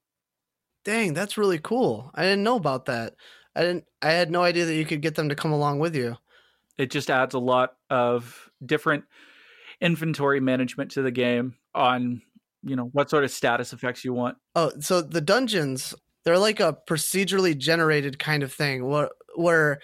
Dang, 0.84 1.14
that's 1.14 1.38
really 1.38 1.60
cool. 1.60 2.12
I 2.14 2.24
didn't 2.24 2.44
know 2.44 2.58
about 2.58 2.86
that. 2.86 3.16
I 3.56 3.62
didn't 3.62 3.86
I 4.02 4.12
had 4.12 4.32
no 4.32 4.44
idea 4.44 4.66
that 4.66 4.76
you 4.76 4.84
could 4.84 5.02
get 5.02 5.16
them 5.16 5.30
to 5.30 5.36
come 5.36 5.54
along 5.54 5.80
with 5.80 5.96
you. 5.96 6.18
It 6.78 6.92
just 6.92 7.10
adds 7.10 7.36
a 7.36 7.40
lot 7.40 7.78
of 7.90 8.50
different 8.66 9.06
inventory 9.80 10.40
management 10.40 10.92
to 10.92 11.02
the 11.02 11.12
game 11.12 11.56
on, 11.76 12.22
you 12.64 12.76
know, 12.76 12.90
what 12.94 13.10
sort 13.10 13.24
of 13.24 13.32
status 13.32 13.74
effects 13.74 14.04
you 14.04 14.14
want. 14.14 14.38
Oh, 14.56 14.72
so 14.80 15.02
the 15.02 15.22
dungeons, 15.22 15.94
they're 16.26 16.40
like 16.40 16.60
a 16.60 16.78
procedurally 16.90 17.58
generated 17.58 18.20
kind 18.20 18.44
of 18.44 18.54
thing 18.54 18.88
where 18.88 19.10
where 19.36 19.80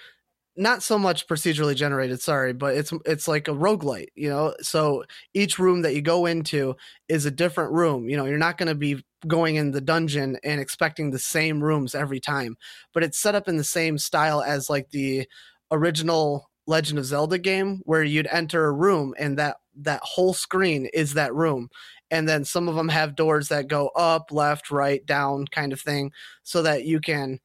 not 0.55 0.84
so 0.84 0.99
much 0.99 1.25
procedurally 1.27 1.75
generated, 1.75 2.21
sorry, 2.21 2.53
but 2.53 2.75
it's 2.75 2.91
it's 3.05 3.27
like 3.27 3.47
a 3.47 3.53
roguelite, 3.53 4.07
you 4.15 4.30
know. 4.30 4.53
So 4.61 5.03
each 5.34 5.57
room 5.57 5.84
that 5.84 5.95
you 5.95 6.01
go 6.01 6.25
into 6.25 6.75
is 7.07 7.25
a 7.25 7.32
different 7.32 7.71
room. 7.71 8.09
You 8.09 8.17
know, 8.17 8.25
you're 8.25 8.38
not 8.38 8.57
going 8.57 8.67
to 8.67 8.75
be 8.75 9.03
going 9.27 9.55
in 9.55 9.71
the 9.71 9.82
dungeon 9.82 10.38
and 10.43 10.59
expecting 10.59 11.11
the 11.11 11.19
same 11.19 11.63
rooms 11.63 11.95
every 11.95 12.19
time, 12.19 12.57
but 12.93 13.03
it's 13.03 13.19
set 13.19 13.36
up 13.36 13.47
in 13.47 13.57
the 13.57 13.63
same 13.63 13.97
style 13.97 14.41
as 14.41 14.69
like 14.69 14.89
the 14.91 15.27
original 15.71 16.49
Legend 16.67 16.99
of 16.99 17.05
Zelda 17.05 17.38
game 17.38 17.82
where 17.84 18.03
you'd 18.03 18.27
enter 18.27 18.65
a 18.65 18.71
room 18.71 19.13
and 19.17 19.38
that 19.38 19.57
that 19.75 20.01
whole 20.03 20.34
screen 20.34 20.88
is 20.93 21.13
that 21.13 21.34
room. 21.34 21.69
And 22.12 22.28
then 22.28 22.43
some 22.43 22.68
of 22.68 22.76
them 22.76 22.89
have 22.89 23.16
doors 23.16 23.49
that 23.49 23.68
go 23.68 23.89
up, 23.89 24.32
left, 24.32 24.72
right, 24.72 25.05
down 25.05 25.45
kind 25.47 25.74
of 25.74 25.82
thing 25.82 26.12
so 26.43 26.62
that 26.64 26.86
you 26.86 26.99
can 26.99 27.39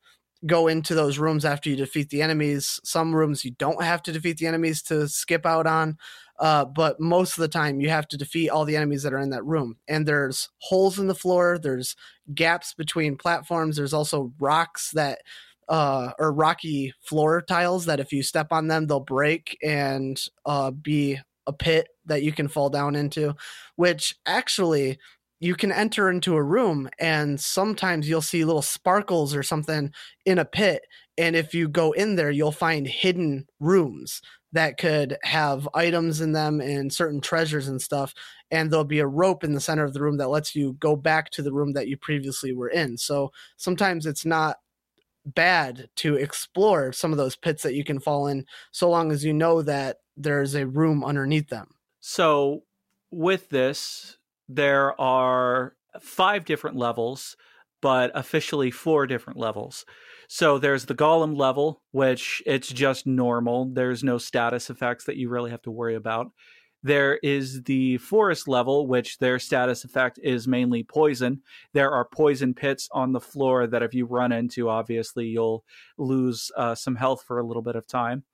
go 0.46 0.68
into 0.68 0.94
those 0.94 1.18
rooms 1.18 1.44
after 1.44 1.70
you 1.70 1.76
defeat 1.76 2.10
the 2.10 2.22
enemies. 2.22 2.80
Some 2.84 3.14
rooms 3.14 3.44
you 3.44 3.52
don't 3.52 3.82
have 3.82 4.02
to 4.04 4.12
defeat 4.12 4.38
the 4.38 4.46
enemies 4.46 4.82
to 4.82 5.08
skip 5.08 5.46
out 5.46 5.66
on. 5.66 5.98
Uh, 6.38 6.64
but 6.64 6.98
most 6.98 7.38
of 7.38 7.42
the 7.42 7.48
time 7.48 7.80
you 7.80 7.88
have 7.88 8.08
to 8.08 8.16
defeat 8.16 8.50
all 8.50 8.64
the 8.64 8.76
enemies 8.76 9.02
that 9.02 9.12
are 9.12 9.20
in 9.20 9.30
that 9.30 9.44
room. 9.44 9.76
And 9.86 10.06
there's 10.06 10.48
holes 10.58 10.98
in 10.98 11.06
the 11.06 11.14
floor, 11.14 11.58
there's 11.58 11.94
gaps 12.34 12.74
between 12.74 13.16
platforms, 13.16 13.76
there's 13.76 13.94
also 13.94 14.32
rocks 14.38 14.90
that 14.92 15.20
uh, 15.68 16.10
or 16.18 16.32
rocky 16.32 16.92
floor 17.00 17.40
tiles 17.40 17.86
that 17.86 18.00
if 18.00 18.12
you 18.12 18.22
step 18.22 18.48
on 18.50 18.66
them, 18.66 18.86
they'll 18.86 19.00
break 19.00 19.56
and 19.62 20.20
uh, 20.44 20.70
be 20.70 21.18
a 21.46 21.52
pit 21.52 21.88
that 22.06 22.22
you 22.22 22.32
can 22.32 22.48
fall 22.48 22.70
down 22.70 22.94
into, 22.96 23.34
which 23.76 24.16
actually 24.26 24.98
you 25.40 25.54
can 25.54 25.72
enter 25.72 26.08
into 26.08 26.36
a 26.36 26.42
room 26.42 26.88
and 26.98 27.38
sometimes 27.40 28.08
you'll 28.08 28.22
see 28.22 28.44
little 28.44 28.62
sparkles 28.62 29.34
or 29.34 29.42
something 29.42 29.92
in 30.24 30.38
a 30.38 30.44
pit. 30.44 30.82
And 31.18 31.36
if 31.36 31.54
you 31.54 31.68
go 31.68 31.92
in 31.92 32.16
there, 32.16 32.30
you'll 32.30 32.52
find 32.52 32.86
hidden 32.86 33.46
rooms 33.60 34.22
that 34.52 34.78
could 34.78 35.16
have 35.24 35.68
items 35.74 36.20
in 36.20 36.32
them 36.32 36.60
and 36.60 36.92
certain 36.92 37.20
treasures 37.20 37.68
and 37.68 37.82
stuff. 37.82 38.14
And 38.50 38.70
there'll 38.70 38.84
be 38.84 39.00
a 39.00 39.06
rope 39.06 39.42
in 39.44 39.52
the 39.52 39.60
center 39.60 39.84
of 39.84 39.92
the 39.92 40.00
room 40.00 40.16
that 40.18 40.28
lets 40.28 40.54
you 40.54 40.74
go 40.78 40.96
back 40.96 41.30
to 41.30 41.42
the 41.42 41.52
room 41.52 41.72
that 41.72 41.88
you 41.88 41.96
previously 41.96 42.52
were 42.52 42.68
in. 42.68 42.96
So 42.96 43.32
sometimes 43.56 44.06
it's 44.06 44.24
not 44.24 44.58
bad 45.26 45.88
to 45.96 46.16
explore 46.16 46.92
some 46.92 47.10
of 47.10 47.18
those 47.18 47.36
pits 47.36 47.62
that 47.64 47.74
you 47.74 47.84
can 47.84 47.98
fall 47.98 48.28
in 48.28 48.46
so 48.72 48.88
long 48.88 49.10
as 49.10 49.24
you 49.24 49.32
know 49.32 49.62
that 49.62 49.98
there's 50.16 50.54
a 50.54 50.66
room 50.66 51.04
underneath 51.04 51.48
them. 51.48 51.68
So 52.00 52.64
with 53.10 53.48
this, 53.48 54.18
there 54.48 54.98
are 55.00 55.74
five 56.00 56.44
different 56.44 56.76
levels, 56.76 57.36
but 57.80 58.10
officially 58.14 58.70
four 58.70 59.06
different 59.06 59.38
levels. 59.38 59.84
So 60.28 60.58
there's 60.58 60.86
the 60.86 60.94
Golem 60.94 61.36
level, 61.36 61.82
which 61.92 62.42
it's 62.46 62.68
just 62.68 63.06
normal. 63.06 63.66
There's 63.72 64.02
no 64.02 64.18
status 64.18 64.70
effects 64.70 65.04
that 65.04 65.16
you 65.16 65.28
really 65.28 65.50
have 65.50 65.62
to 65.62 65.70
worry 65.70 65.94
about. 65.94 66.30
There 66.82 67.16
is 67.22 67.62
the 67.62 67.96
forest 67.96 68.46
level, 68.46 68.86
which 68.86 69.18
their 69.18 69.38
status 69.38 69.84
effect 69.84 70.18
is 70.22 70.46
mainly 70.46 70.82
poison. 70.82 71.40
There 71.72 71.90
are 71.90 72.04
poison 72.04 72.52
pits 72.52 72.88
on 72.92 73.12
the 73.12 73.20
floor 73.20 73.66
that 73.66 73.82
if 73.82 73.94
you 73.94 74.04
run 74.04 74.32
into, 74.32 74.68
obviously 74.68 75.26
you'll 75.26 75.64
lose 75.96 76.50
uh, 76.56 76.74
some 76.74 76.96
health 76.96 77.24
for 77.26 77.38
a 77.38 77.46
little 77.46 77.62
bit 77.62 77.76
of 77.76 77.86
time. 77.86 78.24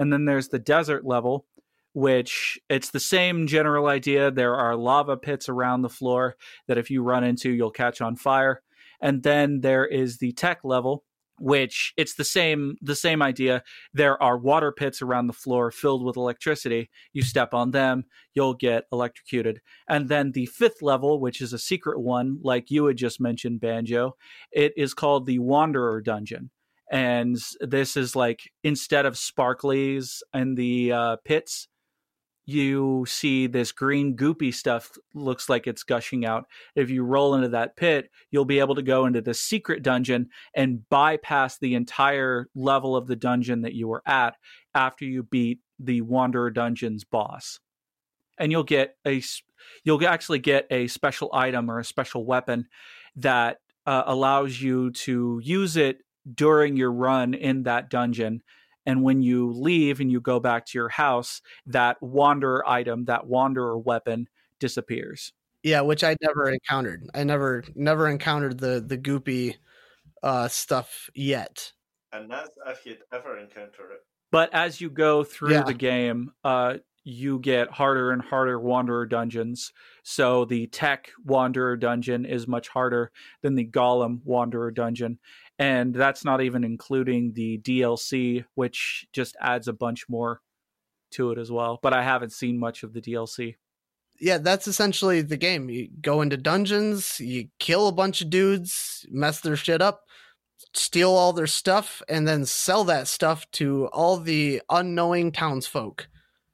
And 0.00 0.10
then 0.10 0.24
there's 0.24 0.48
the 0.48 0.58
desert 0.58 1.04
level, 1.04 1.44
which 1.92 2.58
it's 2.70 2.90
the 2.90 2.98
same 2.98 3.46
general 3.46 3.86
idea. 3.86 4.30
There 4.30 4.54
are 4.54 4.74
lava 4.74 5.18
pits 5.18 5.46
around 5.46 5.82
the 5.82 5.90
floor 5.90 6.36
that 6.68 6.78
if 6.78 6.90
you 6.90 7.02
run 7.02 7.22
into, 7.22 7.50
you'll 7.50 7.70
catch 7.70 8.00
on 8.00 8.16
fire. 8.16 8.62
And 9.02 9.22
then 9.22 9.60
there 9.60 9.84
is 9.84 10.16
the 10.16 10.32
tech 10.32 10.60
level, 10.64 11.04
which 11.38 11.92
it's 11.98 12.14
the 12.14 12.24
same 12.24 12.76
the 12.80 12.94
same 12.94 13.22
idea 13.22 13.62
there 13.94 14.22
are 14.22 14.36
water 14.38 14.70
pits 14.70 15.00
around 15.00 15.26
the 15.26 15.32
floor 15.32 15.70
filled 15.70 16.04
with 16.04 16.18
electricity 16.18 16.90
you 17.14 17.22
step 17.22 17.54
on 17.54 17.70
them 17.70 18.04
you'll 18.34 18.52
get 18.52 18.84
electrocuted 18.92 19.58
and 19.88 20.10
then 20.10 20.32
the 20.32 20.44
fifth 20.44 20.82
level 20.82 21.18
which 21.18 21.40
is 21.40 21.54
a 21.54 21.58
secret 21.58 21.98
one 21.98 22.38
like 22.42 22.70
you 22.70 22.84
had 22.84 22.98
just 22.98 23.22
mentioned 23.22 23.58
banjo 23.58 24.14
it 24.52 24.74
is 24.76 24.92
called 24.92 25.24
the 25.24 25.38
wanderer 25.38 26.02
dungeon 26.02 26.50
and 26.90 27.38
this 27.60 27.96
is 27.96 28.16
like 28.16 28.50
instead 28.64 29.06
of 29.06 29.14
sparklies 29.14 30.22
and 30.32 30.56
the 30.56 30.92
uh, 30.92 31.16
pits 31.24 31.68
you 32.50 33.04
see 33.06 33.46
this 33.46 33.70
green 33.70 34.16
goopy 34.16 34.52
stuff 34.52 34.90
looks 35.14 35.48
like 35.48 35.66
it's 35.66 35.84
gushing 35.84 36.24
out. 36.24 36.46
If 36.74 36.90
you 36.90 37.04
roll 37.04 37.34
into 37.34 37.48
that 37.50 37.76
pit, 37.76 38.10
you'll 38.30 38.44
be 38.44 38.58
able 38.58 38.74
to 38.74 38.82
go 38.82 39.06
into 39.06 39.20
the 39.20 39.34
secret 39.34 39.82
dungeon 39.82 40.30
and 40.54 40.88
bypass 40.88 41.58
the 41.58 41.74
entire 41.74 42.48
level 42.54 42.96
of 42.96 43.06
the 43.06 43.14
dungeon 43.14 43.62
that 43.62 43.74
you 43.74 43.86
were 43.86 44.02
at 44.04 44.34
after 44.74 45.04
you 45.04 45.22
beat 45.22 45.60
the 45.78 46.00
Wanderer 46.00 46.50
Dungeon's 46.50 47.04
boss. 47.04 47.60
And 48.38 48.50
you'll 48.50 48.64
get 48.64 48.96
a 49.06 49.22
you'll 49.84 50.04
actually 50.06 50.38
get 50.40 50.66
a 50.70 50.88
special 50.88 51.30
item 51.32 51.70
or 51.70 51.78
a 51.78 51.84
special 51.84 52.24
weapon 52.24 52.66
that 53.16 53.58
uh, 53.86 54.02
allows 54.06 54.60
you 54.60 54.90
to 54.92 55.40
use 55.44 55.76
it 55.76 55.98
during 56.34 56.76
your 56.76 56.92
run 56.92 57.34
in 57.34 57.64
that 57.64 57.90
dungeon 57.90 58.42
and 58.86 59.02
when 59.02 59.22
you 59.22 59.52
leave 59.52 60.00
and 60.00 60.10
you 60.10 60.20
go 60.20 60.40
back 60.40 60.66
to 60.66 60.78
your 60.78 60.88
house, 60.88 61.42
that 61.66 62.02
wanderer 62.02 62.68
item, 62.68 63.04
that 63.06 63.26
wanderer 63.26 63.78
weapon 63.78 64.28
disappears. 64.58 65.32
Yeah, 65.62 65.82
which 65.82 66.02
I 66.02 66.16
never 66.22 66.50
encountered. 66.50 67.08
I 67.14 67.24
never 67.24 67.64
never 67.74 68.08
encountered 68.08 68.58
the 68.58 68.82
the 68.84 68.96
goopy 68.96 69.56
uh, 70.22 70.48
stuff 70.48 71.10
yet. 71.14 71.72
And 72.12 72.30
that's 72.30 72.50
if 72.66 72.86
you'd 72.86 72.98
ever 73.12 73.38
encounter 73.38 73.92
it. 73.92 74.00
But 74.32 74.54
as 74.54 74.80
you 74.80 74.90
go 74.90 75.22
through 75.22 75.52
yeah. 75.52 75.62
the 75.62 75.74
game, 75.74 76.32
uh, 76.44 76.78
you 77.04 77.38
get 77.38 77.70
harder 77.70 78.10
and 78.10 78.22
harder 78.22 78.58
Wanderer 78.58 79.06
dungeons. 79.06 79.72
So 80.02 80.44
the 80.44 80.66
Tech 80.68 81.10
Wanderer 81.24 81.76
dungeon 81.76 82.24
is 82.24 82.46
much 82.46 82.68
harder 82.68 83.10
than 83.42 83.54
the 83.54 83.66
Golem 83.66 84.20
Wanderer 84.24 84.70
dungeon 84.70 85.18
and 85.60 85.94
that's 85.94 86.24
not 86.24 86.40
even 86.40 86.64
including 86.64 87.34
the 87.34 87.58
DLC, 87.58 88.46
which 88.54 89.06
just 89.12 89.36
adds 89.42 89.68
a 89.68 89.74
bunch 89.74 90.08
more 90.08 90.40
to 91.12 91.32
it 91.32 91.38
as 91.38 91.52
well. 91.52 91.78
But 91.82 91.92
I 91.92 92.02
haven't 92.02 92.32
seen 92.32 92.58
much 92.58 92.82
of 92.82 92.94
the 92.94 93.00
DLC. 93.02 93.56
Yeah, 94.18 94.38
that's 94.38 94.66
essentially 94.66 95.20
the 95.20 95.36
game. 95.36 95.68
You 95.68 95.88
go 96.00 96.22
into 96.22 96.38
dungeons, 96.38 97.20
you 97.20 97.48
kill 97.58 97.88
a 97.88 97.92
bunch 97.92 98.22
of 98.22 98.30
dudes, 98.30 99.04
mess 99.10 99.40
their 99.40 99.54
shit 99.54 99.82
up, 99.82 100.00
steal 100.74 101.10
all 101.10 101.34
their 101.34 101.46
stuff, 101.46 102.00
and 102.08 102.26
then 102.26 102.46
sell 102.46 102.84
that 102.84 103.06
stuff 103.06 103.50
to 103.52 103.86
all 103.88 104.16
the 104.16 104.62
unknowing 104.70 105.30
townsfolk. 105.30 106.08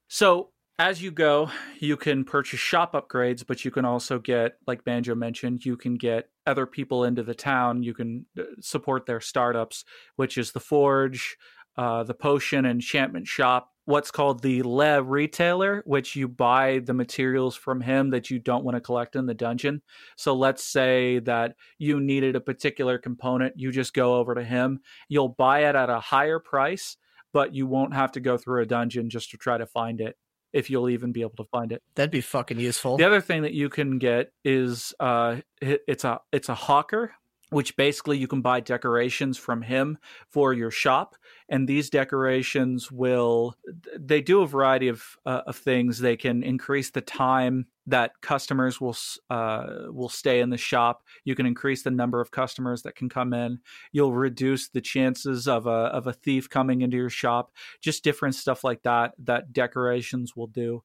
So 0.09 0.50
as 0.80 1.00
you 1.00 1.12
go, 1.12 1.50
you 1.78 1.96
can 1.96 2.24
purchase 2.24 2.59
shop 2.59 2.94
upgrades, 2.94 3.44
but 3.46 3.64
you 3.64 3.70
can 3.70 3.84
also 3.84 4.18
get, 4.18 4.57
like 4.66 4.84
Banjo 4.84 5.14
mentioned, 5.14 5.64
you 5.64 5.76
can 5.76 5.94
get 5.94 6.28
other 6.47 6.66
people 6.66 7.05
into 7.05 7.22
the 7.22 7.34
town. 7.34 7.82
You 7.82 7.94
can 7.94 8.26
uh, 8.38 8.44
support 8.61 9.07
their 9.07 9.20
startups, 9.20 9.84
which 10.16 10.38
is 10.38 10.53
the 10.53 10.61
Forge, 10.61 11.36
uh, 11.76 12.05
the 12.05 12.14
Potion 12.14 12.64
Enchantment 12.64 13.26
Shop, 13.26 13.70
what's 13.84 14.11
called 14.11 14.42
the 14.42 14.62
Le 14.62 15.03
Retailer, 15.03 15.82
which 15.86 16.16
you 16.16 16.26
buy 16.26 16.80
the 16.80 16.94
materials 16.94 17.55
from 17.55 17.80
him 17.80 18.11
that 18.11 18.30
you 18.30 18.38
don't 18.38 18.64
want 18.64 18.76
to 18.76 18.80
collect 18.80 19.14
in 19.14 19.26
the 19.26 19.34
dungeon. 19.34 19.82
So 20.16 20.34
let's 20.34 20.64
say 20.64 21.20
that 21.20 21.55
you 21.78 22.01
needed 22.01 22.34
a 22.34 22.40
particular 22.40 22.99
component, 22.99 23.55
you 23.57 23.70
just 23.70 23.94
go 23.94 24.16
over 24.16 24.34
to 24.34 24.44
him, 24.44 24.80
you'll 25.09 25.28
buy 25.28 25.68
it 25.68 25.76
at 25.76 25.90
a 25.90 26.01
higher 26.01 26.38
price, 26.38 26.97
but 27.32 27.55
you 27.55 27.66
won't 27.66 27.94
have 27.94 28.12
to 28.12 28.20
go 28.20 28.36
through 28.36 28.62
a 28.62 28.66
dungeon 28.66 29.11
just 29.11 29.30
to 29.30 29.36
try 29.36 29.59
to 29.59 29.66
find 29.66 30.01
it 30.01 30.16
if 30.57 30.70
you'll 30.70 30.88
even 30.88 31.12
be 31.12 31.20
able 31.20 31.36
to 31.36 31.44
find 31.44 31.70
it. 31.70 31.82
That'd 31.94 32.11
be 32.11 32.22
fucking 32.22 32.59
useful. 32.59 32.96
The 32.96 33.04
other 33.04 33.20
thing 33.20 33.42
that 33.42 33.52
you 33.52 33.68
can 33.68 33.98
get 33.98 34.32
is 34.42 34.94
uh, 34.98 35.36
it's 35.61 36.04
a 36.04 36.20
it's 36.32 36.48
a 36.48 36.54
hawker, 36.54 37.12
which 37.50 37.76
basically 37.76 38.16
you 38.16 38.26
can 38.26 38.40
buy 38.40 38.61
decorations 38.61 39.36
from 39.36 39.61
him 39.61 39.98
for 40.30 40.54
your 40.54 40.70
shop, 40.70 41.14
and 41.48 41.68
these 41.68 41.90
decorations 41.90 42.90
will 42.90 43.54
they 43.98 44.22
do 44.22 44.40
a 44.40 44.46
variety 44.46 44.88
of 44.88 45.04
uh, 45.26 45.42
of 45.46 45.57
things. 45.57 45.98
They 45.98 46.16
can 46.16 46.42
increase 46.42 46.90
the 46.90 47.02
time 47.02 47.66
that 47.87 48.20
customers 48.20 48.80
will 48.80 48.97
uh, 49.30 49.66
will 49.89 50.09
stay 50.09 50.41
in 50.41 50.51
the 50.51 50.57
shop. 50.57 51.05
You 51.24 51.34
can 51.34 51.47
increase 51.47 51.82
the 51.82 51.91
number 51.91 52.20
of 52.20 52.30
customers 52.30 52.82
that 52.82 52.97
can 52.97 53.09
come 53.09 53.32
in. 53.32 53.61
You'll 53.93 54.12
reduce 54.12 54.68
the 54.68 54.80
chances 54.80 55.47
of 55.47 55.66
a 55.66 55.70
of 55.70 56.07
a 56.07 56.12
thief 56.12 56.51
coming 56.51 56.82
into 56.82 56.97
your 56.97 57.11
shop. 57.11 57.53
Just 57.80 58.05
different 58.05 58.34
stuff 58.34 58.64
like 58.64 58.82
that 58.82 59.14
that 59.18 59.53
decorations 59.53 60.34
will 60.34 60.49
do. 60.49 60.82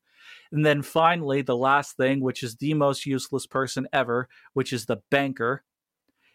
And 0.52 0.66
then 0.66 0.82
finally, 0.84 1.42
the 1.42 1.58
last 1.58 1.98
thing, 1.98 2.22
which 2.22 2.44
is 2.44 2.56
the 2.56 2.74
most 2.74 3.06
useless 3.06 3.48
person 3.48 3.88
ever, 3.92 4.30
which 4.54 4.72
is 4.72 4.86
the 4.86 5.02
banker. 5.10 5.64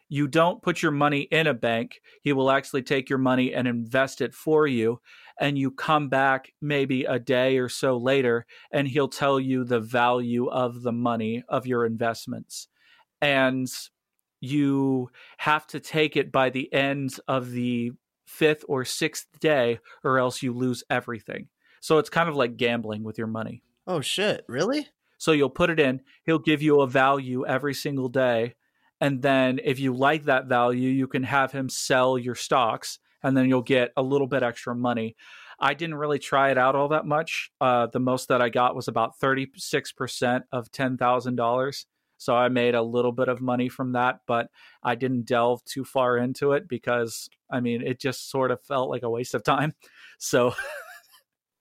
You 0.09 0.29
don't 0.29 0.62
put 0.62 0.83
your 0.83 0.93
money 0.93 1.23
in 1.23 1.49
a 1.49 1.55
bank. 1.55 2.01
He 2.23 2.33
will 2.33 2.51
actually 2.51 2.83
take 2.83 3.11
your 3.11 3.19
money 3.19 3.53
and 3.53 3.67
invest 3.67 4.21
it 4.21 4.35
for 4.35 4.67
you 4.67 5.01
and 5.41 5.59
you 5.59 5.70
come 5.70 6.09
back 6.09 6.53
maybe 6.61 7.05
a 7.05 7.18
day 7.18 7.59
or 7.59 7.68
so 7.68 7.97
later 7.97 8.47
and 8.70 8.89
he'll 8.89 9.09
tell 9.09 9.39
you 9.39 9.64
the 9.64 9.80
value 9.80 10.47
of 10.47 10.82
the 10.82 10.93
money 10.93 11.45
of 11.49 11.66
your 11.66 11.84
investments. 11.84 12.68
And 13.20 13.68
you 14.41 15.11
have 15.39 15.66
to 15.68 15.80
take 15.80 16.16
it 16.16 16.30
by 16.30 16.51
the 16.51 16.72
end 16.72 17.18
of 17.26 17.51
the 17.51 17.93
fifth 18.26 18.64
or 18.68 18.84
sixth 18.84 19.26
day 19.41 19.78
or 20.05 20.18
else 20.18 20.43
you 20.43 20.53
lose 20.53 20.84
everything. 20.91 21.49
So 21.80 21.99
it's 21.99 22.11
kind 22.11 22.28
of 22.28 22.37
like 22.37 22.57
gambling 22.57 23.05
with 23.05 23.18
your 23.18 23.26
money. 23.26 23.62
Oh 23.87 24.01
shit. 24.01 24.45
Really? 24.49 24.89
So 25.18 25.32
you'll 25.32 25.51
put 25.51 25.70
it 25.70 25.80
in 25.80 26.01
he'll 26.24 26.39
give 26.39 26.62
you 26.62 26.80
a 26.80 26.87
value 26.87 27.47
every 27.47 27.74
single 27.74 28.09
day 28.09 28.55
and 29.01 29.22
then 29.22 29.61
if 29.64 29.78
you 29.78 29.95
like 29.95 30.24
that 30.24 30.47
value 30.47 30.89
you 30.89 31.07
can 31.07 31.22
have 31.22 31.53
him 31.53 31.68
sell 31.68 32.18
your 32.18 32.34
stocks 32.34 32.99
and 33.23 33.37
then 33.37 33.49
you'll 33.49 33.62
get 33.62 33.93
a 33.97 34.03
little 34.03 34.27
bit 34.27 34.43
extra 34.43 34.75
money. 34.75 35.17
I 35.59 35.75
didn't 35.75 35.97
really 35.97 36.19
try 36.19 36.51
it 36.51 36.59
out 36.59 36.77
all 36.77 36.89
that 36.89 37.07
much. 37.07 37.51
Uh, 37.61 37.87
the 37.87 38.01
most 38.01 38.29
that 38.29 38.43
I 38.43 38.49
got 38.49 38.77
was 38.77 38.89
about 38.89 39.19
36% 39.19 40.43
of 40.53 40.71
$10,000. 40.71 41.85
So 42.19 42.35
I 42.35 42.49
made 42.49 42.75
a 42.75 42.83
little 42.83 43.12
bit 43.12 43.29
of 43.29 43.41
money 43.41 43.69
from 43.69 43.93
that, 43.93 44.21
but 44.27 44.51
I 44.83 44.95
didn't 44.95 45.27
delve 45.27 45.64
too 45.64 45.85
far 45.85 46.17
into 46.17 46.53
it 46.53 46.69
because, 46.69 47.29
I 47.51 47.61
mean, 47.61 47.83
it 47.83 48.01
just 48.01 48.31
sort 48.31 48.51
of 48.51 48.62
felt 48.62 48.91
like 48.91 49.03
a 49.03 49.11
waste 49.11 49.35
of 49.35 49.43
time. 49.43 49.75
So 50.19 50.55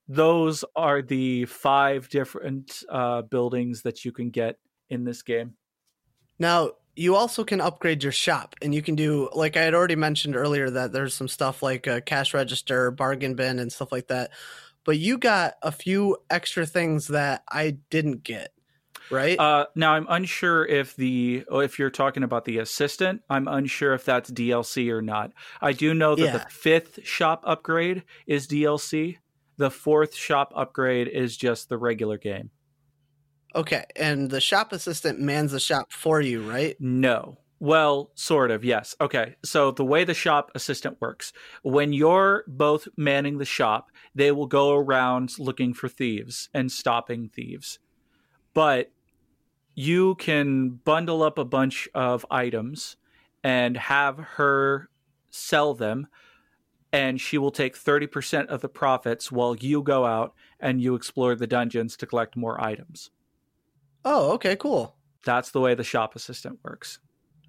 those 0.07 0.63
are 0.77 1.01
the 1.01 1.43
five 1.43 2.07
different 2.07 2.83
uh, 2.89 3.23
buildings 3.23 3.81
that 3.81 4.05
you 4.05 4.13
can 4.13 4.29
get 4.29 4.57
in 4.89 5.03
this 5.03 5.23
game. 5.23 5.55
Now, 6.39 6.71
you 6.95 7.15
also 7.15 7.43
can 7.43 7.61
upgrade 7.61 8.03
your 8.03 8.11
shop 8.11 8.55
and 8.61 8.73
you 8.73 8.81
can 8.81 8.95
do 8.95 9.29
like 9.33 9.57
i 9.57 9.61
had 9.61 9.73
already 9.73 9.95
mentioned 9.95 10.35
earlier 10.35 10.69
that 10.69 10.91
there's 10.91 11.13
some 11.13 11.27
stuff 11.27 11.61
like 11.61 11.87
a 11.87 12.01
cash 12.01 12.33
register 12.33 12.91
bargain 12.91 13.35
bin 13.35 13.59
and 13.59 13.71
stuff 13.71 13.91
like 13.91 14.07
that 14.07 14.31
but 14.83 14.97
you 14.97 15.17
got 15.17 15.55
a 15.61 15.71
few 15.71 16.17
extra 16.29 16.65
things 16.65 17.07
that 17.07 17.43
i 17.49 17.77
didn't 17.89 18.23
get 18.23 18.51
right? 19.11 19.39
Uh, 19.39 19.65
now 19.75 19.93
i'm 19.93 20.07
unsure 20.09 20.65
if 20.65 20.95
the 20.95 21.45
oh, 21.49 21.59
if 21.59 21.77
you're 21.77 21.89
talking 21.89 22.23
about 22.23 22.45
the 22.45 22.59
assistant 22.59 23.21
i'm 23.29 23.47
unsure 23.47 23.93
if 23.93 24.05
that's 24.05 24.31
dlc 24.31 24.89
or 24.89 25.01
not. 25.01 25.31
I 25.61 25.73
do 25.73 25.93
know 25.93 26.15
that 26.15 26.23
yeah. 26.23 26.37
the 26.37 26.45
fifth 26.49 27.05
shop 27.05 27.41
upgrade 27.45 28.03
is 28.25 28.47
dlc 28.47 29.17
the 29.57 29.71
fourth 29.71 30.15
shop 30.15 30.51
upgrade 30.55 31.07
is 31.07 31.37
just 31.37 31.69
the 31.69 31.77
regular 31.77 32.17
game 32.17 32.49
Okay, 33.55 33.85
and 33.95 34.29
the 34.29 34.41
shop 34.41 34.73
assistant 34.73 35.19
mans 35.19 35.53
the 35.53 35.61
shop 35.61 35.89
for 35.89 36.19
you, 36.19 36.49
right? 36.49 36.75
No. 36.79 37.37
Well, 37.61 38.11
sort 38.13 38.51
of, 38.51 38.65
yes. 38.65 38.95
Okay, 38.99 39.35
so 39.45 39.71
the 39.71 39.85
way 39.85 40.03
the 40.03 40.13
shop 40.13 40.51
assistant 40.55 40.97
works, 40.99 41.31
when 41.63 41.93
you're 41.93 42.43
both 42.47 42.89
manning 42.97 43.37
the 43.37 43.45
shop, 43.45 43.91
they 44.13 44.33
will 44.33 44.45
go 44.45 44.73
around 44.73 45.39
looking 45.39 45.73
for 45.73 45.87
thieves 45.87 46.49
and 46.53 46.69
stopping 46.69 47.29
thieves. 47.29 47.79
But 48.53 48.91
you 49.73 50.15
can 50.15 50.71
bundle 50.71 51.23
up 51.23 51.37
a 51.37 51.45
bunch 51.45 51.87
of 51.95 52.25
items 52.29 52.97
and 53.41 53.77
have 53.77 54.17
her 54.17 54.89
sell 55.29 55.73
them, 55.73 56.07
and 56.91 57.21
she 57.21 57.37
will 57.37 57.51
take 57.51 57.77
30% 57.77 58.47
of 58.47 58.59
the 58.59 58.69
profits 58.69 59.31
while 59.31 59.55
you 59.55 59.81
go 59.81 60.05
out 60.05 60.33
and 60.59 60.81
you 60.81 60.93
explore 60.93 61.35
the 61.35 61.47
dungeons 61.47 61.95
to 61.97 62.05
collect 62.05 62.35
more 62.35 62.61
items. 62.61 63.11
Oh, 64.05 64.33
okay, 64.33 64.55
cool. 64.55 64.95
That's 65.25 65.49
the 65.49 65.59
way 65.59 65.73
the 65.73 65.83
shop 65.83 66.15
assistant 66.15 66.59
works. 66.63 66.99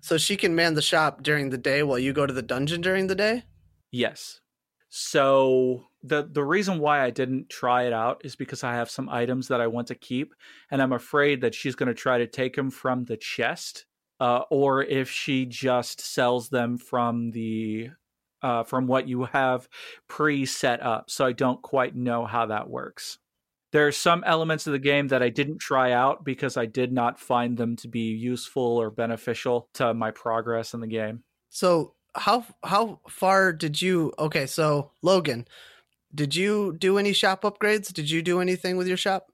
So 0.00 0.16
she 0.16 0.36
can 0.36 0.54
man 0.54 0.74
the 0.74 0.82
shop 0.82 1.22
during 1.22 1.50
the 1.50 1.58
day 1.58 1.82
while 1.82 1.98
you 1.98 2.14
go 2.14 2.26
to 2.26 2.32
the 2.32 2.42
dungeon 2.42 2.80
during 2.80 3.06
the 3.06 3.14
day? 3.14 3.44
Yes. 3.92 4.40
So 4.88 5.84
the 6.02 6.28
the 6.30 6.44
reason 6.44 6.78
why 6.78 7.02
I 7.02 7.10
didn't 7.10 7.50
try 7.50 7.82
it 7.82 7.92
out 7.92 8.22
is 8.24 8.36
because 8.36 8.64
I 8.64 8.74
have 8.74 8.88
some 8.88 9.08
items 9.10 9.48
that 9.48 9.60
I 9.60 9.66
want 9.66 9.88
to 9.88 9.94
keep 9.94 10.32
and 10.70 10.80
I'm 10.80 10.92
afraid 10.92 11.42
that 11.42 11.54
she's 11.54 11.74
going 11.74 11.88
to 11.88 11.94
try 11.94 12.18
to 12.18 12.26
take 12.26 12.56
them 12.56 12.70
from 12.70 13.04
the 13.04 13.16
chest 13.16 13.84
uh, 14.20 14.42
or 14.50 14.82
if 14.82 15.10
she 15.10 15.44
just 15.44 16.00
sells 16.00 16.48
them 16.48 16.78
from 16.78 17.32
the 17.32 17.90
uh, 18.42 18.62
from 18.62 18.86
what 18.86 19.08
you 19.08 19.24
have 19.24 19.68
pre 20.08 20.46
set 20.46 20.82
up. 20.82 21.10
So 21.10 21.26
I 21.26 21.32
don't 21.32 21.60
quite 21.60 21.96
know 21.96 22.24
how 22.24 22.46
that 22.46 22.70
works 22.70 23.18
there 23.72 23.86
are 23.86 23.92
some 23.92 24.22
elements 24.24 24.66
of 24.66 24.72
the 24.72 24.78
game 24.78 25.08
that 25.08 25.22
I 25.22 25.28
didn't 25.28 25.58
try 25.58 25.92
out 25.92 26.24
because 26.24 26.56
I 26.56 26.66
did 26.66 26.92
not 26.92 27.20
find 27.20 27.56
them 27.56 27.76
to 27.76 27.88
be 27.88 28.12
useful 28.12 28.62
or 28.62 28.90
beneficial 28.90 29.68
to 29.74 29.92
my 29.92 30.10
progress 30.10 30.72
in 30.74 30.80
the 30.80 30.86
game. 30.86 31.24
So 31.50 31.94
how 32.14 32.44
how 32.64 33.00
far 33.08 33.52
did 33.52 33.80
you 33.80 34.12
okay, 34.18 34.46
so 34.46 34.92
Logan, 35.02 35.46
did 36.14 36.34
you 36.34 36.76
do 36.78 36.98
any 36.98 37.12
shop 37.12 37.42
upgrades? 37.42 37.92
Did 37.92 38.10
you 38.10 38.22
do 38.22 38.40
anything 38.40 38.76
with 38.76 38.86
your 38.86 38.96
shop? 38.96 39.26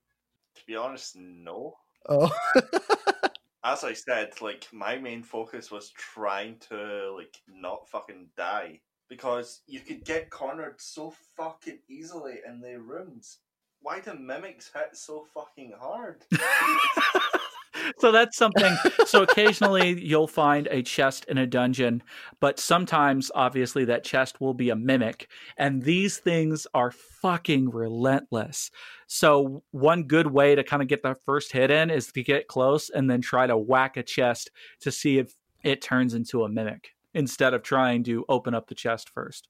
To 0.57 0.63
be 0.67 0.77
honest, 0.77 1.17
no. 1.17 1.75
Oh. 2.09 2.31
As 3.65 3.85
I 3.85 3.93
said, 3.93 4.33
like 4.41 4.67
my 4.73 4.97
main 4.97 5.23
focus 5.23 5.71
was 5.71 5.91
trying 5.91 6.57
to 6.71 7.15
like 7.17 7.37
not 7.47 7.89
fucking 7.89 8.29
die 8.37 8.81
because 9.09 9.61
you 9.67 9.81
could 9.81 10.05
get 10.05 10.31
cornered 10.31 10.81
so 10.81 11.15
fucking 11.37 11.79
easily 11.89 12.41
in 12.47 12.61
the 12.61 12.81
rooms 12.81 13.39
why 13.83 14.01
do 14.01 14.15
mimics 14.15 14.71
hit 14.75 14.97
so 14.97 15.27
fucking 15.35 15.73
hard? 15.79 16.25
so 17.99 18.13
that's 18.13 18.37
something. 18.37 18.75
So 19.07 19.23
occasionally 19.23 20.01
you'll 20.01 20.29
find 20.29 20.69
a 20.71 20.83
chest 20.83 21.25
in 21.29 21.39
a 21.39 21.47
dungeon, 21.47 22.03
but 22.41 22.59
sometimes, 22.59 23.31
obviously, 23.35 23.85
that 23.87 24.05
chest 24.05 24.41
will 24.41 24.55
be 24.55 24.71
a 24.71 24.77
mimic. 24.77 25.29
And 25.57 25.83
these 25.83 26.19
things 26.19 26.67
are 26.75 26.91
fucking 26.91 27.71
relentless. 27.71 28.71
So, 29.07 29.63
one 29.73 30.05
good 30.05 30.29
way 30.29 30.55
to 30.55 30.65
kind 30.65 30.83
of 30.83 30.89
get 30.89 31.03
the 31.03 31.15
first 31.27 31.53
hit 31.53 31.71
in 31.71 31.91
is 31.91 32.07
to 32.13 32.23
get 32.23 32.49
close 32.49 32.89
and 32.89 33.11
then 33.11 33.21
try 33.21 33.47
to 33.47 33.57
whack 33.57 33.97
a 33.97 34.03
chest 34.03 34.51
to 34.81 34.91
see 34.93 35.19
if 35.19 35.35
it 35.63 35.83
turns 35.83 36.15
into 36.15 36.45
a 36.45 36.49
mimic 36.49 36.91
instead 37.15 37.53
of 37.53 37.63
trying 37.63 38.05
to 38.05 38.25
open 38.29 38.55
up 38.55 38.69
the 38.69 38.75
chest 38.75 39.11
first. 39.11 39.49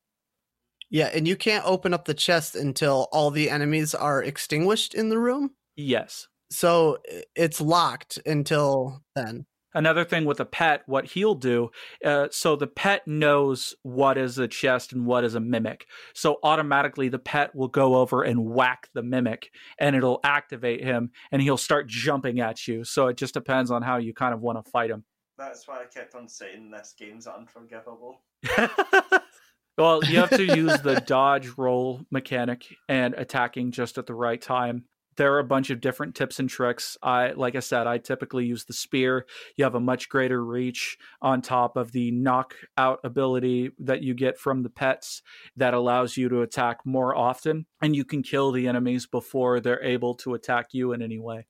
Yeah, 0.93 1.07
and 1.07 1.26
you 1.26 1.36
can't 1.36 1.64
open 1.64 1.95
up 1.95 2.05
the 2.05 2.12
chest 2.12 2.55
until 2.55 3.09
all 3.12 3.30
the 3.30 3.49
enemies 3.49 3.95
are 3.95 4.22
extinguished 4.22 4.93
in 4.93 5.09
the 5.09 5.18
room. 5.18 5.53
Yes. 5.74 6.28
So 6.51 6.99
it's 7.34 7.62
locked 7.62 8.18
until 8.26 9.03
then. 9.16 9.47
Another 9.72 10.05
thing 10.05 10.26
with 10.26 10.38
a 10.38 10.45
pet, 10.45 10.82
what 10.84 11.07
he'll 11.07 11.34
do, 11.34 11.70
uh, 12.05 12.28
so 12.30 12.57
the 12.57 12.66
pet 12.66 13.09
knows 13.09 13.74
what 13.84 14.18
is 14.18 14.38
a 14.38 14.47
chest 14.47 14.93
and 14.93 15.07
what 15.07 15.24
is 15.24 15.34
a 15.34 15.40
mimic. 15.40 15.86
So 16.14 16.36
automatically 16.43 17.09
the 17.09 17.18
pet 17.18 17.55
will 17.55 17.68
go 17.68 17.95
over 17.95 18.22
and 18.22 18.51
whack 18.51 18.90
the 18.93 19.03
mimic 19.03 19.49
and 19.78 19.97
it'll 19.97 20.20
activate 20.24 20.84
him 20.84 21.11
and 21.30 21.40
he'll 21.40 21.57
start 21.57 21.86
jumping 21.86 22.40
at 22.40 22.68
you. 22.68 22.84
So 22.84 23.07
it 23.07 23.16
just 23.16 23.32
depends 23.32 23.70
on 23.70 23.80
how 23.80 23.97
you 23.97 24.12
kind 24.12 24.34
of 24.34 24.43
want 24.43 24.62
to 24.62 24.70
fight 24.70 24.90
him. 24.90 25.05
That's 25.38 25.66
why 25.66 25.80
I 25.80 25.84
kept 25.86 26.14
on 26.14 26.28
saying 26.28 26.70
this 26.70 26.95
game's 26.99 27.26
unforgivable. 27.26 28.20
Well, 29.79 30.05
you 30.05 30.18
have 30.18 30.31
to 30.31 30.45
use 30.45 30.81
the 30.83 31.01
dodge 31.07 31.49
roll 31.57 32.03
mechanic 32.11 32.77
and 32.89 33.14
attacking 33.14 33.73
just 33.73 33.97
at 33.97 34.07
the 34.07 34.14
right 34.14 34.41
time. 34.41 34.85
There 35.16 35.35
are 35.35 35.39
a 35.39 35.45
bunch 35.45 35.70
of 35.70 35.81
different 35.81 36.14
tips 36.14 36.39
and 36.39 36.49
tricks. 36.49 36.97
I 37.03 37.33
like 37.33 37.55
I 37.55 37.61
said, 37.61 37.87
I 37.87 37.99
typically 37.99 38.47
use 38.47 38.64
the 38.64 38.73
spear. 38.73 39.27
You 39.57 39.64
have 39.64 39.75
a 39.75 39.81
much 39.81 40.09
greater 40.09 40.43
reach 40.43 40.97
on 41.20 41.43
top 41.43 41.77
of 41.77 41.93
the 41.93 42.11
knockout 42.11 43.01
ability 43.05 43.73
that 43.79 44.03
you 44.03 44.14
get 44.14 44.39
from 44.39 44.62
the 44.62 44.70
pets 44.70 45.23
that 45.57 45.75
allows 45.75 46.16
you 46.16 46.29
to 46.31 46.43
attack 46.43 46.79
more 46.85 47.14
often 47.14 47.66
and 47.83 47.95
you 47.95 48.05
can 48.05 48.23
kill 48.23 48.53
the 48.53 48.68
enemies 48.68 49.07
before 49.07 49.61
they're 49.61 49.83
able 49.83 50.14
to 50.16 50.35
attack 50.35 50.68
you 50.73 50.93
in 50.93 51.03
any 51.03 51.18
way. 51.18 51.47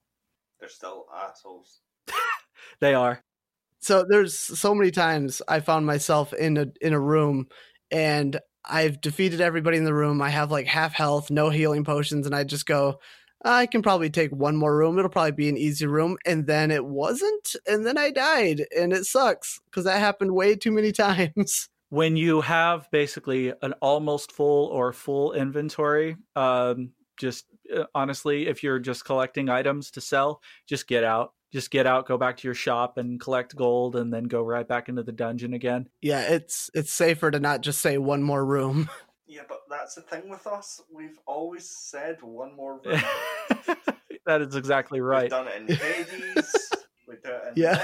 They're 0.58 0.68
still 0.68 1.06
assholes. 1.12 1.80
they 2.80 2.94
are. 2.94 3.22
So 3.82 4.04
there's 4.08 4.38
so 4.38 4.76
many 4.76 4.92
times 4.92 5.42
I 5.48 5.58
found 5.58 5.86
myself 5.86 6.32
in 6.32 6.56
a 6.56 6.66
in 6.80 6.92
a 6.92 7.00
room 7.00 7.48
and 7.92 8.40
I've 8.64 9.00
defeated 9.00 9.40
everybody 9.40 9.76
in 9.76 9.84
the 9.84 9.94
room. 9.94 10.22
I 10.22 10.30
have 10.30 10.50
like 10.50 10.66
half 10.66 10.92
health, 10.92 11.30
no 11.30 11.50
healing 11.50 11.84
potions, 11.84 12.26
and 12.26 12.34
I 12.34 12.44
just 12.44 12.66
go, 12.66 12.98
I 13.44 13.66
can 13.66 13.82
probably 13.82 14.10
take 14.10 14.30
one 14.30 14.56
more 14.56 14.76
room. 14.76 14.98
It'll 14.98 15.10
probably 15.10 15.32
be 15.32 15.48
an 15.48 15.56
easy 15.56 15.86
room. 15.86 16.16
And 16.24 16.46
then 16.46 16.70
it 16.70 16.84
wasn't. 16.84 17.56
And 17.66 17.84
then 17.84 17.98
I 17.98 18.10
died. 18.10 18.64
And 18.76 18.92
it 18.92 19.04
sucks 19.04 19.60
because 19.66 19.84
that 19.84 19.98
happened 19.98 20.32
way 20.32 20.54
too 20.54 20.70
many 20.70 20.92
times. 20.92 21.68
When 21.90 22.16
you 22.16 22.40
have 22.40 22.90
basically 22.90 23.52
an 23.62 23.74
almost 23.82 24.32
full 24.32 24.66
or 24.68 24.92
full 24.92 25.32
inventory, 25.32 26.16
um, 26.36 26.92
just 27.18 27.44
uh, 27.74 27.84
honestly, 27.94 28.46
if 28.46 28.62
you're 28.62 28.78
just 28.78 29.04
collecting 29.04 29.50
items 29.50 29.90
to 29.92 30.00
sell, 30.00 30.40
just 30.66 30.86
get 30.86 31.04
out. 31.04 31.34
Just 31.52 31.70
get 31.70 31.86
out, 31.86 32.06
go 32.06 32.16
back 32.16 32.38
to 32.38 32.48
your 32.48 32.54
shop 32.54 32.96
and 32.96 33.20
collect 33.20 33.54
gold 33.54 33.96
and 33.96 34.12
then 34.12 34.24
go 34.24 34.42
right 34.42 34.66
back 34.66 34.88
into 34.88 35.02
the 35.02 35.12
dungeon 35.12 35.52
again. 35.52 35.88
Yeah, 36.00 36.22
it's 36.22 36.70
it's 36.74 36.92
safer 36.92 37.30
to 37.30 37.40
not 37.40 37.60
just 37.60 37.80
say 37.80 37.98
one 37.98 38.22
more 38.22 38.44
room. 38.44 38.88
Yeah, 39.24 39.42
but 39.48 39.62
that's 39.70 39.94
the 39.94 40.02
thing 40.02 40.28
with 40.28 40.46
us. 40.46 40.82
We've 40.94 41.18
always 41.24 41.66
said 41.66 42.18
one 42.20 42.54
more 42.54 42.82
room. 42.84 43.00
that 44.26 44.42
is 44.42 44.54
exactly 44.56 45.00
right. 45.00 45.22
We've 45.22 45.32
right. 45.32 45.44
done 45.46 45.48
it 45.48 45.70
in 45.70 45.76
Hades. 45.76 46.54
we 47.08 47.14
do 47.24 47.30
it 47.30 47.42
in 47.56 47.62
Yeah. 47.62 47.82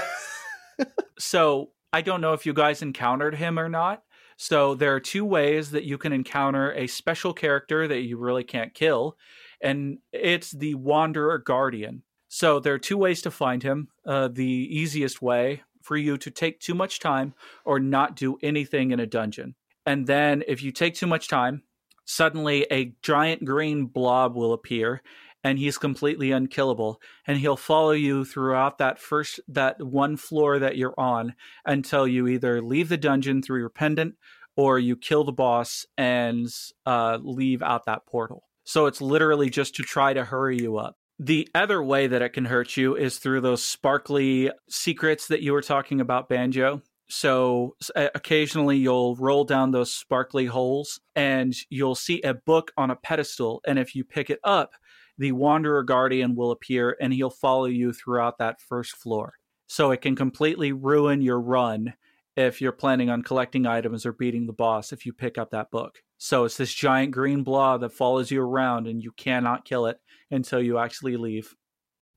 So 1.17 1.71
I 1.91 2.01
don't 2.01 2.21
know 2.21 2.33
if 2.33 2.45
you 2.45 2.53
guys 2.53 2.83
encountered 2.83 3.33
him 3.33 3.57
or 3.57 3.67
not. 3.67 4.03
So 4.37 4.75
there 4.75 4.93
are 4.93 4.99
two 4.99 5.25
ways 5.25 5.71
that 5.71 5.85
you 5.85 5.97
can 5.97 6.13
encounter 6.13 6.71
a 6.73 6.85
special 6.85 7.33
character 7.33 7.87
that 7.87 8.01
you 8.01 8.17
really 8.17 8.43
can't 8.43 8.73
kill, 8.73 9.17
and 9.59 9.97
it's 10.13 10.51
the 10.51 10.75
Wanderer 10.75 11.39
Guardian. 11.39 12.03
So 12.29 12.59
there 12.59 12.73
are 12.73 12.79
two 12.79 12.97
ways 12.97 13.21
to 13.23 13.31
find 13.31 13.61
him. 13.63 13.89
Uh, 14.05 14.29
the 14.29 14.45
easiest 14.45 15.21
way 15.21 15.63
for 15.81 15.97
you 15.97 16.17
to 16.17 16.31
take 16.31 16.59
too 16.59 16.75
much 16.75 16.99
time 16.99 17.33
or 17.65 17.79
not 17.79 18.15
do 18.15 18.37
anything 18.41 18.91
in 18.91 18.99
a 18.99 19.07
dungeon. 19.07 19.55
And 19.85 20.05
then 20.05 20.43
if 20.47 20.61
you 20.61 20.71
take 20.71 20.93
too 20.93 21.07
much 21.07 21.27
time, 21.27 21.63
suddenly 22.05 22.65
a 22.71 22.93
giant 23.01 23.43
green 23.43 23.87
blob 23.87 24.35
will 24.35 24.53
appear 24.53 25.01
and 25.43 25.57
he's 25.57 25.77
completely 25.77 26.31
unkillable 26.31 27.01
and 27.25 27.39
he'll 27.39 27.57
follow 27.57 27.91
you 27.91 28.25
throughout 28.25 28.77
that 28.77 28.99
first 28.99 29.39
that 29.47 29.81
one 29.81 30.17
floor 30.17 30.59
that 30.59 30.77
you're 30.77 30.99
on 30.99 31.33
until 31.65 32.07
you 32.07 32.27
either 32.27 32.61
leave 32.61 32.89
the 32.89 32.97
dungeon 32.97 33.41
through 33.41 33.59
your 33.59 33.69
pendant 33.69 34.15
or 34.55 34.77
you 34.77 34.95
kill 34.95 35.23
the 35.23 35.31
boss 35.31 35.85
and 35.97 36.47
uh, 36.85 37.17
leave 37.21 37.61
out 37.61 37.85
that 37.85 38.05
portal 38.05 38.43
so 38.63 38.85
it's 38.85 39.01
literally 39.01 39.49
just 39.49 39.75
to 39.75 39.83
try 39.83 40.13
to 40.13 40.25
hurry 40.25 40.57
you 40.57 40.77
up 40.77 40.97
the 41.19 41.49
other 41.53 41.83
way 41.83 42.07
that 42.07 42.21
it 42.21 42.29
can 42.29 42.45
hurt 42.45 42.77
you 42.77 42.95
is 42.95 43.17
through 43.17 43.41
those 43.41 43.61
sparkly 43.61 44.49
secrets 44.69 45.27
that 45.27 45.41
you 45.41 45.53
were 45.53 45.61
talking 45.61 46.01
about 46.01 46.29
banjo 46.29 46.81
so 47.11 47.75
uh, 47.95 48.07
occasionally 48.13 48.77
you'll 48.77 49.15
roll 49.15 49.43
down 49.43 49.71
those 49.71 49.93
sparkly 49.93 50.45
holes 50.45 50.99
and 51.15 51.55
you'll 51.69 51.95
see 51.95 52.21
a 52.21 52.33
book 52.33 52.71
on 52.77 52.91
a 52.91 52.95
pedestal 52.95 53.61
and 53.67 53.79
if 53.79 53.95
you 53.95 54.03
pick 54.03 54.29
it 54.29 54.39
up 54.43 54.71
the 55.19 55.33
Wanderer 55.33 55.83
Guardian 55.83 56.33
will 56.33 56.49
appear 56.49 56.97
and 56.99 57.13
he'll 57.13 57.29
follow 57.29 57.65
you 57.65 57.91
throughout 57.91 58.37
that 58.37 58.61
first 58.61 58.95
floor. 58.95 59.33
So 59.67 59.91
it 59.91 60.01
can 60.01 60.15
completely 60.15 60.71
ruin 60.71 61.21
your 61.21 61.41
run 61.41 61.93
if 62.37 62.61
you're 62.61 62.71
planning 62.71 63.09
on 63.09 63.21
collecting 63.21 63.67
items 63.67 64.05
or 64.05 64.13
beating 64.13 64.47
the 64.47 64.53
boss 64.53 64.93
if 64.93 65.05
you 65.05 65.11
pick 65.11 65.37
up 65.37 65.51
that 65.51 65.71
book. 65.71 65.99
So 66.17 66.45
it's 66.45 66.55
this 66.55 66.73
giant 66.73 67.11
green 67.11 67.43
blob 67.43 67.81
that 67.81 67.91
follows 67.91 68.31
you 68.31 68.41
around 68.41 68.87
and 68.87 69.03
you 69.03 69.11
cannot 69.11 69.65
kill 69.65 69.87
it 69.87 69.99
until 70.31 70.61
you 70.61 70.77
actually 70.77 71.17
leave. 71.17 71.55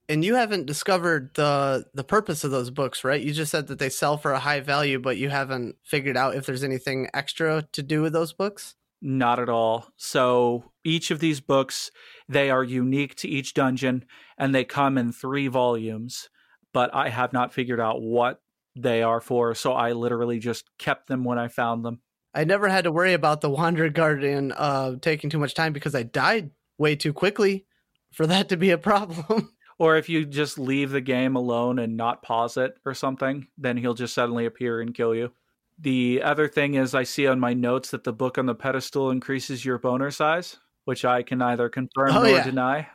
And 0.09 0.25
you 0.25 0.35
haven't 0.35 0.67
discovered 0.67 1.31
the 1.35 1.87
the 1.95 2.05
purpose 2.05 2.45
of 2.45 2.51
those 2.51 2.71
books, 2.71 3.05
right? 3.05 3.21
You 3.21 3.33
just 3.33 3.51
said 3.53 3.69
that 3.69 3.79
they 3.79 3.89
sell 3.89 4.19
for 4.19 4.33
a 4.33 4.39
high 4.39 4.61
value, 4.61 4.99
but 4.99 5.17
you 5.17 5.31
haven't 5.31 5.77
figured 5.85 6.17
out 6.17 6.35
if 6.35 6.45
there's 6.45 6.65
anything 6.65 7.09
extra 7.15 7.63
to 7.73 7.83
do 7.83 8.03
with 8.03 8.13
those 8.13 8.33
books. 8.33 8.75
Not 9.01 9.39
at 9.39 9.49
all. 9.49 9.89
So 9.97 10.73
each 10.85 11.11
of 11.11 11.19
these 11.19 11.41
books, 11.41 11.91
they 12.29 12.51
are 12.51 12.63
unique 12.63 13.15
to 13.17 13.29
each 13.29 13.55
dungeon 13.55 14.05
and 14.39 14.55
they 14.55 14.65
come 14.65 14.97
in 14.97 15.13
3 15.13 15.49
volumes, 15.49 16.29
but 16.73 16.95
I 16.95 17.09
have 17.09 17.33
not 17.33 17.53
figured 17.53 17.81
out 17.81 18.01
what 18.01 18.41
they 18.77 19.03
are 19.03 19.21
for, 19.21 19.55
so 19.55 19.73
I 19.73 19.93
literally 19.93 20.39
just 20.39 20.71
kept 20.79 21.09
them 21.09 21.25
when 21.25 21.39
I 21.39 21.49
found 21.49 21.85
them. 21.85 22.01
I 22.33 22.45
never 22.45 22.69
had 22.69 22.85
to 22.85 22.93
worry 22.93 23.13
about 23.13 23.41
the 23.41 23.51
Wanderer 23.51 23.91
Guardian 23.91 24.53
uh, 24.53 24.97
taking 25.01 25.31
too 25.31 25.39
much 25.39 25.55
time 25.55 25.73
because 25.73 25.95
I 25.95 26.05
died 26.05 26.51
way 26.79 26.97
too 26.97 27.13
quickly 27.13 27.67
for 28.13 28.27
that 28.27 28.49
to 28.51 28.57
be 28.57 28.71
a 28.71 28.79
problem. 28.79 29.51
Or 29.79 29.97
if 29.97 30.09
you 30.09 30.25
just 30.27 30.61
leave 30.61 30.91
the 30.91 31.01
game 31.01 31.35
alone 31.35 31.81
and 31.81 31.97
not 31.97 32.23
pause 32.23 32.57
it 32.57 32.77
or 32.85 32.95
something, 32.95 33.49
then 33.59 33.77
he'll 33.77 33.95
just 33.95 34.15
suddenly 34.15 34.47
appear 34.47 34.81
and 34.81 34.95
kill 34.95 35.13
you. 35.13 35.33
The 35.81 36.23
other 36.23 36.47
thing 36.47 36.75
is, 36.75 36.95
I 36.95 37.03
see 37.03 37.27
on 37.27 37.41
my 37.41 37.53
notes 37.53 37.91
that 37.91 38.05
the 38.05 38.13
book 38.13 38.39
on 38.39 38.47
the 38.47 38.55
pedestal 38.55 39.11
increases 39.11 39.65
your 39.65 39.79
boner 39.79 40.13
size, 40.13 40.57
which 40.85 41.05
I 41.05 41.25
can 41.25 41.39
neither 41.39 41.69
confirm 41.69 42.11
Oh, 42.17 42.23
nor 42.23 42.29
yeah. 42.31 42.45
deny. 42.45 42.87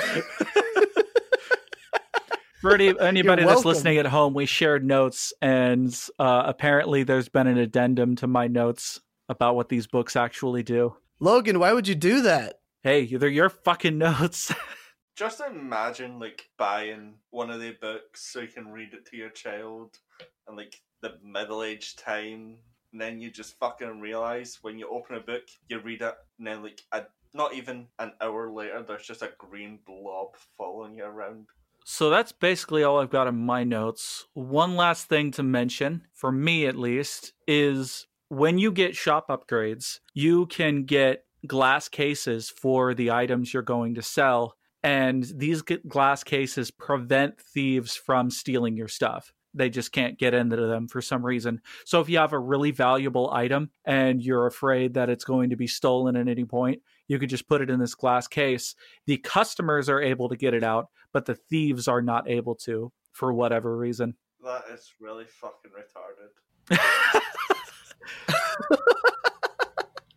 For 2.61 2.73
any, 2.75 2.93
anybody 2.99 3.43
that's 3.43 3.65
listening 3.65 3.97
at 3.97 4.05
home, 4.05 4.33
we 4.33 4.45
shared 4.45 4.85
notes, 4.85 5.33
and 5.41 5.97
uh, 6.19 6.43
apparently 6.45 7.03
there's 7.03 7.29
been 7.29 7.47
an 7.47 7.57
addendum 7.57 8.15
to 8.17 8.27
my 8.27 8.47
notes 8.47 8.99
about 9.29 9.55
what 9.55 9.69
these 9.69 9.87
books 9.87 10.15
actually 10.15 10.61
do. 10.61 10.95
Logan, 11.19 11.57
why 11.59 11.73
would 11.73 11.87
you 11.87 11.95
do 11.95 12.21
that? 12.23 12.59
Hey, 12.83 13.05
they're 13.05 13.29
your 13.29 13.49
fucking 13.49 13.99
notes. 13.99 14.51
Just 15.15 15.39
imagine 15.39 16.19
like 16.19 16.49
buying 16.57 17.13
one 17.29 17.51
of 17.51 17.59
the 17.59 17.75
books 17.79 18.21
so 18.33 18.39
you 18.39 18.47
can 18.47 18.71
read 18.71 18.93
it 18.93 19.05
to 19.07 19.17
your 19.17 19.29
child 19.29 19.99
and 20.47 20.57
like 20.57 20.81
the 21.01 21.13
middle 21.23 21.61
aged 21.61 21.99
time 21.99 22.57
and 22.91 22.99
then 22.99 23.21
you 23.21 23.29
just 23.29 23.59
fucking 23.59 23.99
realize 23.99 24.57
when 24.63 24.79
you 24.79 24.87
open 24.89 25.15
a 25.15 25.19
book, 25.19 25.43
you 25.67 25.79
read 25.79 26.01
it 26.01 26.15
and 26.39 26.47
then 26.47 26.63
like 26.63 26.81
a, 26.91 27.03
not 27.35 27.53
even 27.53 27.85
an 27.99 28.13
hour 28.19 28.49
later 28.49 28.83
there's 28.87 29.05
just 29.05 29.21
a 29.21 29.31
green 29.37 29.77
blob 29.85 30.29
following 30.57 30.95
you 30.95 31.05
around. 31.05 31.45
So 31.85 32.09
that's 32.09 32.31
basically 32.31 32.83
all 32.83 32.99
I've 32.99 33.11
got 33.11 33.27
in 33.27 33.37
my 33.37 33.63
notes. 33.63 34.25
One 34.33 34.75
last 34.75 35.07
thing 35.07 35.29
to 35.31 35.43
mention, 35.43 36.07
for 36.13 36.31
me 36.31 36.65
at 36.65 36.75
least, 36.75 37.33
is 37.47 38.07
when 38.29 38.57
you 38.57 38.71
get 38.71 38.95
shop 38.95 39.27
upgrades, 39.29 39.99
you 40.15 40.47
can 40.47 40.85
get 40.85 41.25
glass 41.47 41.87
cases 41.87 42.49
for 42.49 42.93
the 42.93 43.11
items 43.11 43.53
you're 43.53 43.63
going 43.63 43.95
to 43.95 44.01
sell. 44.01 44.55
And 44.83 45.23
these 45.35 45.61
glass 45.61 46.23
cases 46.23 46.71
prevent 46.71 47.39
thieves 47.39 47.95
from 47.95 48.29
stealing 48.31 48.75
your 48.75 48.87
stuff. 48.87 49.31
They 49.53 49.69
just 49.69 49.91
can't 49.91 50.17
get 50.17 50.33
into 50.33 50.55
them 50.55 50.87
for 50.87 51.01
some 51.01 51.25
reason. 51.25 51.61
So 51.85 51.99
if 51.99 52.07
you 52.07 52.17
have 52.19 52.33
a 52.33 52.39
really 52.39 52.71
valuable 52.71 53.29
item 53.31 53.69
and 53.85 54.21
you're 54.21 54.47
afraid 54.47 54.93
that 54.93 55.09
it's 55.09 55.25
going 55.25 55.49
to 55.49 55.57
be 55.57 55.67
stolen 55.67 56.15
at 56.15 56.29
any 56.29 56.45
point, 56.45 56.81
you 57.07 57.19
could 57.19 57.29
just 57.29 57.49
put 57.49 57.61
it 57.61 57.69
in 57.69 57.79
this 57.79 57.93
glass 57.93 58.27
case. 58.27 58.75
The 59.07 59.17
customers 59.17 59.89
are 59.89 60.01
able 60.01 60.29
to 60.29 60.37
get 60.37 60.53
it 60.53 60.63
out, 60.63 60.87
but 61.11 61.25
the 61.25 61.35
thieves 61.35 61.87
are 61.87 62.01
not 62.01 62.29
able 62.29 62.55
to 62.55 62.93
for 63.11 63.33
whatever 63.33 63.77
reason. 63.77 64.15
That 64.43 64.63
is 64.73 64.93
really 64.99 65.25
fucking 65.25 65.71
retarded. 65.71 66.31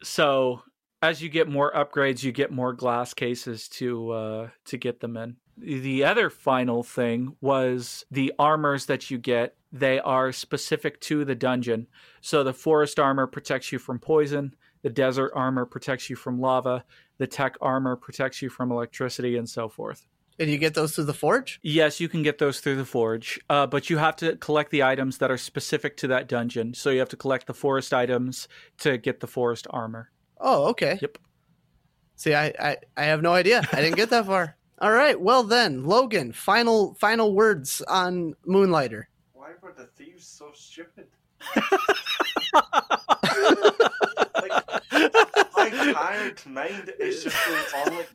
so 0.03 0.62
as 1.05 1.23
you 1.23 1.29
get 1.29 1.49
more 1.49 1.71
upgrades, 1.73 2.23
you 2.23 2.33
get 2.33 2.51
more 2.51 2.73
glass 2.73 3.13
cases 3.13 3.69
to 3.69 4.11
uh, 4.11 4.49
to 4.65 4.77
get 4.77 5.01
them 5.01 5.17
in. 5.17 5.37
The 5.57 6.05
other 6.05 6.31
final 6.31 6.83
thing 6.83 7.37
was 7.41 8.05
the 8.11 8.33
armors 8.39 8.87
that 8.87 9.11
you 9.11 9.19
get. 9.19 9.55
They 9.71 10.01
are 10.01 10.33
specific 10.33 11.01
to 11.03 11.25
the 11.25 11.35
dungeon. 11.35 11.87
So 12.21 12.43
the 12.43 12.53
forest 12.53 12.99
armor 12.99 13.27
protects 13.27 13.71
you 13.71 13.79
from 13.79 13.99
poison. 13.99 14.57
The 14.83 14.91
desert 14.91 15.33
armor 15.35 15.65
protects 15.65 16.11
you 16.11 16.17
from 16.17 16.41
lava. 16.41 16.85
The 17.19 17.27
tech 17.27 17.57
armor 17.61 17.97
protects 17.97 18.43
you 18.43 18.49
from 18.49 18.73
electricity 18.73 19.37
and 19.37 19.49
so 19.49 19.69
forth. 19.69 20.07
And 20.39 20.51
you 20.51 20.59
get 20.59 20.75
those 20.75 20.95
through 20.95 21.05
the 21.05 21.15
forge? 21.15 21.61
Yes, 21.63 22.01
you 22.01 22.09
can 22.09 22.25
get 22.25 22.39
those 22.39 22.59
through 22.59 22.77
the 22.77 22.85
forge, 22.85 23.39
uh, 23.49 23.69
but 23.69 23.89
you 23.89 23.99
have 23.99 24.17
to 24.17 24.37
collect 24.37 24.73
the 24.73 24.83
items 24.83 25.19
that 25.19 25.31
are 25.31 25.39
specific 25.39 25.97
to 25.99 26.09
that 26.09 26.27
dungeon. 26.27 26.75
So 26.75 26.91
you 26.91 26.99
have 26.99 27.09
to 27.11 27.17
collect 27.17 27.47
the 27.47 27.55
forest 27.55 27.95
items 27.95 28.49
to 28.79 28.99
get 28.99 29.21
the 29.21 29.29
forest 29.29 29.69
armor. 29.71 30.11
Oh, 30.47 30.66
okay. 30.66 30.99
Yep. 31.01 31.16
See, 32.16 32.34
I, 32.34 32.53
I, 32.61 32.76
I 32.99 33.05
have 33.05 33.22
no 33.22 33.32
idea. 33.32 33.62
I 33.72 33.80
didn't 33.80 33.97
get 33.97 34.11
that 34.11 34.26
far. 34.26 34.57
All 34.78 34.92
right. 34.92 35.18
Well 35.18 35.42
then, 35.42 35.84
Logan, 35.84 36.32
final 36.32 36.95
final 36.95 37.34
words 37.34 37.80
on 37.88 38.34
Moonlighter. 38.47 39.09
Why 39.32 39.53
were 39.62 39.72
the 39.72 39.86
thieves 39.86 40.26
so 40.26 40.51
stupid? 40.55 41.07
Like, 44.34 45.72
my 45.72 45.92
tired 45.92 46.47
mind 46.47 46.92
is 47.01 47.24
just 47.24 47.36
going 47.47 47.86
on 47.86 47.97
like 47.99 48.09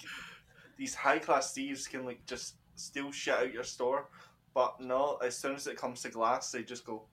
these 0.77 0.93
high 0.93 1.19
class 1.19 1.53
thieves 1.53 1.88
can 1.88 2.05
like 2.05 2.25
just 2.25 2.55
steal 2.75 3.11
shit 3.11 3.34
out 3.34 3.51
your 3.51 3.63
store, 3.63 4.09
but 4.53 4.80
no, 4.80 5.17
as 5.23 5.38
soon 5.38 5.55
as 5.55 5.67
it 5.67 5.75
comes 5.75 6.01
to 6.03 6.09
glass, 6.09 6.51
they 6.51 6.63
just 6.63 6.86
go. 6.86 7.05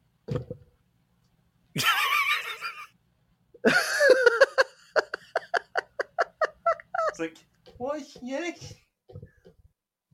It's 7.18 7.20
like, 7.20 7.38
what? 7.78 8.02
Yeah, 8.22 8.50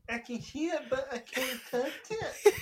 I 0.09 0.19
can 0.19 0.41
see 0.41 0.67
it, 0.67 0.83
but 0.89 1.09
I 1.13 1.19
can't 1.19 1.61
touch 1.71 1.91
it. 2.11 2.55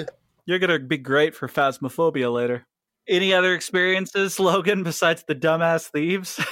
You're 0.46 0.58
gonna 0.58 0.78
be 0.80 0.98
great 0.98 1.34
for 1.34 1.48
phasmophobia 1.48 2.32
later. 2.32 2.66
Any 3.08 3.32
other 3.32 3.54
experiences, 3.54 4.40
Logan, 4.40 4.82
besides 4.82 5.24
the 5.26 5.34
dumbass 5.34 5.88
thieves? 5.90 6.44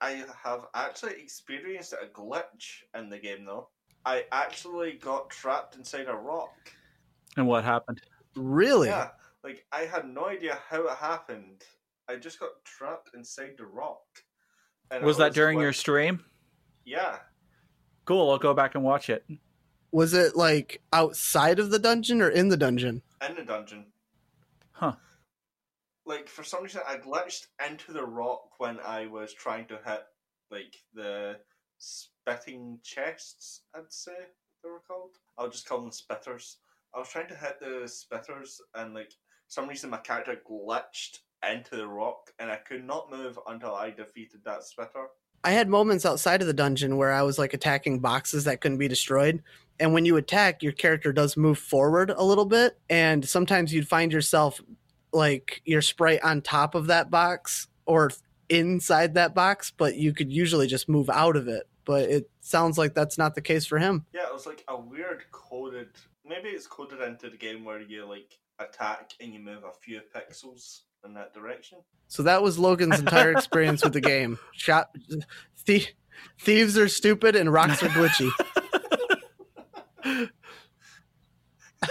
I 0.00 0.24
have 0.42 0.66
actually 0.74 1.20
experienced 1.20 1.92
a 1.92 2.06
glitch 2.06 2.82
in 2.96 3.10
the 3.10 3.18
game 3.18 3.44
though. 3.44 3.68
I 4.06 4.24
actually 4.32 4.92
got 4.92 5.28
trapped 5.30 5.76
inside 5.76 6.06
a 6.08 6.14
rock. 6.14 6.54
and 7.36 7.46
what 7.46 7.64
happened? 7.64 8.00
Really? 8.36 8.88
Yeah, 8.88 9.10
like 9.44 9.64
I 9.70 9.82
had 9.82 10.08
no 10.08 10.26
idea 10.26 10.58
how 10.68 10.86
it 10.86 10.96
happened. 10.96 11.62
I 12.08 12.16
just 12.16 12.40
got 12.40 12.50
trapped 12.64 13.10
inside 13.14 13.54
the 13.58 13.66
rock. 13.66 14.02
And 14.90 15.02
it 15.02 15.06
Was 15.06 15.18
that 15.18 15.34
during 15.34 15.60
your 15.60 15.72
stream? 15.72 16.24
Yeah, 16.84 17.18
Cool. 18.04 18.30
I'll 18.30 18.38
go 18.38 18.54
back 18.54 18.74
and 18.74 18.84
watch 18.84 19.08
it. 19.08 19.24
Was 19.90 20.12
it 20.12 20.36
like 20.36 20.82
outside 20.92 21.58
of 21.58 21.70
the 21.70 21.78
dungeon 21.78 22.20
or 22.20 22.28
in 22.28 22.48
the 22.48 22.56
dungeon? 22.56 23.02
in 23.26 23.36
the 23.36 23.42
dungeon. 23.42 23.86
Huh. 24.72 24.96
Like 26.04 26.28
for 26.28 26.44
some 26.44 26.62
reason, 26.62 26.82
I 26.86 26.96
glitched 26.96 27.46
into 27.66 27.92
the 27.92 28.04
rock 28.04 28.58
when 28.58 28.78
I 28.80 29.06
was 29.06 29.32
trying 29.32 29.66
to 29.68 29.78
hit 29.84 30.02
like 30.50 30.74
the 30.92 31.38
spitting 31.78 32.80
chests. 32.82 33.62
I'd 33.74 33.90
say 33.90 34.12
they 34.62 34.68
were 34.68 34.82
called. 34.86 35.16
I'll 35.38 35.48
just 35.48 35.66
call 35.66 35.80
them 35.80 35.90
spitters. 35.90 36.56
I 36.94 36.98
was 36.98 37.08
trying 37.08 37.28
to 37.28 37.36
hit 37.36 37.58
the 37.60 37.88
spitters, 37.88 38.60
and 38.74 38.92
like 38.92 39.10
for 39.10 39.23
some 39.48 39.68
reason, 39.68 39.90
my 39.90 39.98
character 39.98 40.40
glitched 40.48 41.20
into 41.48 41.76
the 41.76 41.86
rock, 41.86 42.32
and 42.38 42.50
I 42.50 42.56
could 42.56 42.84
not 42.84 43.10
move 43.10 43.38
until 43.46 43.74
I 43.74 43.90
defeated 43.90 44.40
that 44.44 44.64
spitter. 44.64 45.08
I 45.44 45.50
had 45.50 45.68
moments 45.68 46.06
outside 46.06 46.40
of 46.40 46.46
the 46.46 46.54
dungeon 46.54 46.96
where 46.96 47.12
I 47.12 47.22
was 47.22 47.38
like 47.38 47.52
attacking 47.52 48.00
boxes 48.00 48.44
that 48.44 48.62
couldn't 48.62 48.78
be 48.78 48.88
destroyed. 48.88 49.42
And 49.78 49.92
when 49.92 50.06
you 50.06 50.16
attack, 50.16 50.62
your 50.62 50.72
character 50.72 51.12
does 51.12 51.36
move 51.36 51.58
forward 51.58 52.10
a 52.10 52.22
little 52.22 52.46
bit. 52.46 52.78
And 52.88 53.28
sometimes 53.28 53.72
you'd 53.72 53.88
find 53.88 54.10
yourself 54.12 54.60
like 55.12 55.60
your 55.66 55.82
sprite 55.82 56.22
on 56.24 56.40
top 56.40 56.74
of 56.74 56.86
that 56.86 57.10
box 57.10 57.68
or 57.84 58.10
inside 58.48 59.14
that 59.14 59.34
box, 59.34 59.70
but 59.70 59.96
you 59.96 60.14
could 60.14 60.32
usually 60.32 60.66
just 60.66 60.88
move 60.88 61.10
out 61.10 61.36
of 61.36 61.46
it. 61.48 61.68
But 61.84 62.08
it 62.08 62.30
sounds 62.40 62.78
like 62.78 62.94
that's 62.94 63.18
not 63.18 63.34
the 63.34 63.42
case 63.42 63.66
for 63.66 63.78
him. 63.78 64.06
Yeah, 64.14 64.26
it 64.26 64.32
was 64.32 64.46
like 64.46 64.64
a 64.68 64.80
weird 64.80 65.24
coded. 65.30 65.88
Maybe 66.26 66.48
it's 66.48 66.66
coded 66.66 67.02
into 67.02 67.28
the 67.28 67.36
game 67.36 67.64
where 67.64 67.82
you 67.82 68.06
like 68.06 68.38
attack 68.58 69.12
and 69.20 69.32
you 69.32 69.40
move 69.40 69.64
a 69.64 69.72
few 69.82 70.00
pixels 70.14 70.80
in 71.04 71.14
that 71.14 71.34
direction. 71.34 71.78
So 72.08 72.22
that 72.22 72.42
was 72.42 72.58
Logan's 72.58 72.98
entire 72.98 73.32
experience 73.36 73.84
with 73.84 73.92
the 73.92 74.00
game. 74.00 74.38
Shot, 74.52 74.90
thie- 75.66 75.88
thieves 76.40 76.78
are 76.78 76.88
stupid 76.88 77.36
and 77.36 77.52
rocks 77.52 77.82
are 77.82 77.88
glitchy. 77.88 78.30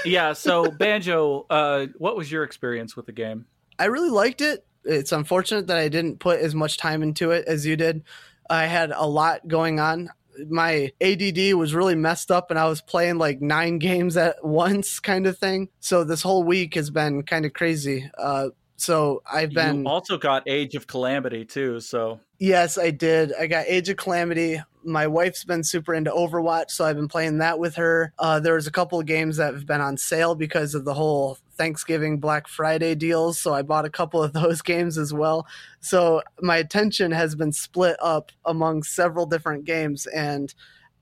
Yeah. 0.06 0.34
So 0.34 0.72
Banjo, 0.72 1.46
uh, 1.50 1.88
what 1.98 2.16
was 2.16 2.32
your 2.32 2.44
experience 2.44 2.96
with 2.96 3.06
the 3.06 3.12
game? 3.12 3.46
I 3.80 3.86
really 3.86 4.10
liked 4.10 4.42
it. 4.42 4.66
It's 4.84 5.12
unfortunate 5.12 5.68
that 5.68 5.78
I 5.78 5.88
didn't 5.88 6.20
put 6.20 6.40
as 6.40 6.54
much 6.54 6.78
time 6.78 7.04
into 7.04 7.32
it 7.32 7.46
as 7.48 7.66
you 7.66 7.76
did. 7.76 8.04
I 8.50 8.66
had 8.66 8.92
a 8.92 9.06
lot 9.06 9.48
going 9.48 9.80
on. 9.80 10.10
My 10.50 10.92
ADD 11.02 11.54
was 11.56 11.74
really 11.74 11.96
messed 11.96 12.32
up 12.32 12.50
and 12.50 12.60
I 12.60 12.68
was 12.68 12.82
playing 12.82 13.18
like 13.18 13.42
nine 13.42 13.80
games 13.80 14.18
at 14.18 14.44
once, 14.44 15.00
kind 15.00 15.28
of 15.28 15.38
thing. 15.38 15.70
So 15.80 16.04
this 16.04 16.22
whole 16.22 16.44
week 16.44 16.76
has 16.76 16.90
been 16.90 17.24
kind 17.24 17.46
of 17.46 17.54
crazy. 17.54 18.10
Uh, 18.18 18.50
so 18.76 19.22
I've 19.32 19.52
been. 19.52 19.84
You 19.84 19.88
also 19.88 20.18
got 20.18 20.44
Age 20.48 20.76
of 20.76 20.88
Calamity 20.88 21.46
too. 21.46 21.80
So 21.80 22.20
Yes, 22.44 22.78
I 22.78 22.90
did. 22.92 23.32
I 23.40 23.48
got 23.48 23.68
Age 23.70 23.88
of 23.88 23.96
Calamity. 23.96 24.62
My 24.84 25.08
wife's 25.08 25.46
been 25.46 25.64
super 25.64 25.94
into 25.94 26.12
Overwatch, 26.12 26.72
so 26.72 26.84
I've 26.84 26.98
been 26.98 27.08
playing 27.08 27.38
that 27.38 27.58
with 27.58 27.76
her. 27.76 28.12
Uh, 28.20 28.42
there 28.42 28.56
was 28.56 28.68
a 28.68 28.72
couple 28.72 29.00
of 29.00 29.06
games 29.06 29.38
that 29.38 29.54
have 29.54 29.66
been 29.66 29.80
on 29.80 29.96
sale 29.96 30.36
because 30.36 30.76
of 30.76 30.84
the 30.84 30.94
whole 30.94 31.38
Thanksgiving 31.58 32.20
Black 32.20 32.48
Friday 32.48 32.96
deals, 32.96 33.40
so 33.40 33.54
I 33.54 33.62
bought 33.62 33.86
a 33.86 33.90
couple 33.90 34.24
of 34.24 34.34
those 34.34 34.62
games 34.62 34.98
as 34.98 35.14
well. 35.14 35.48
So 35.80 36.22
my 36.42 36.58
attention 36.58 37.12
has 37.12 37.36
been 37.36 37.52
split 37.52 37.98
up 38.02 38.32
among 38.46 38.84
several 38.84 39.26
different 39.26 39.66
games, 39.66 40.06
and 40.08 40.54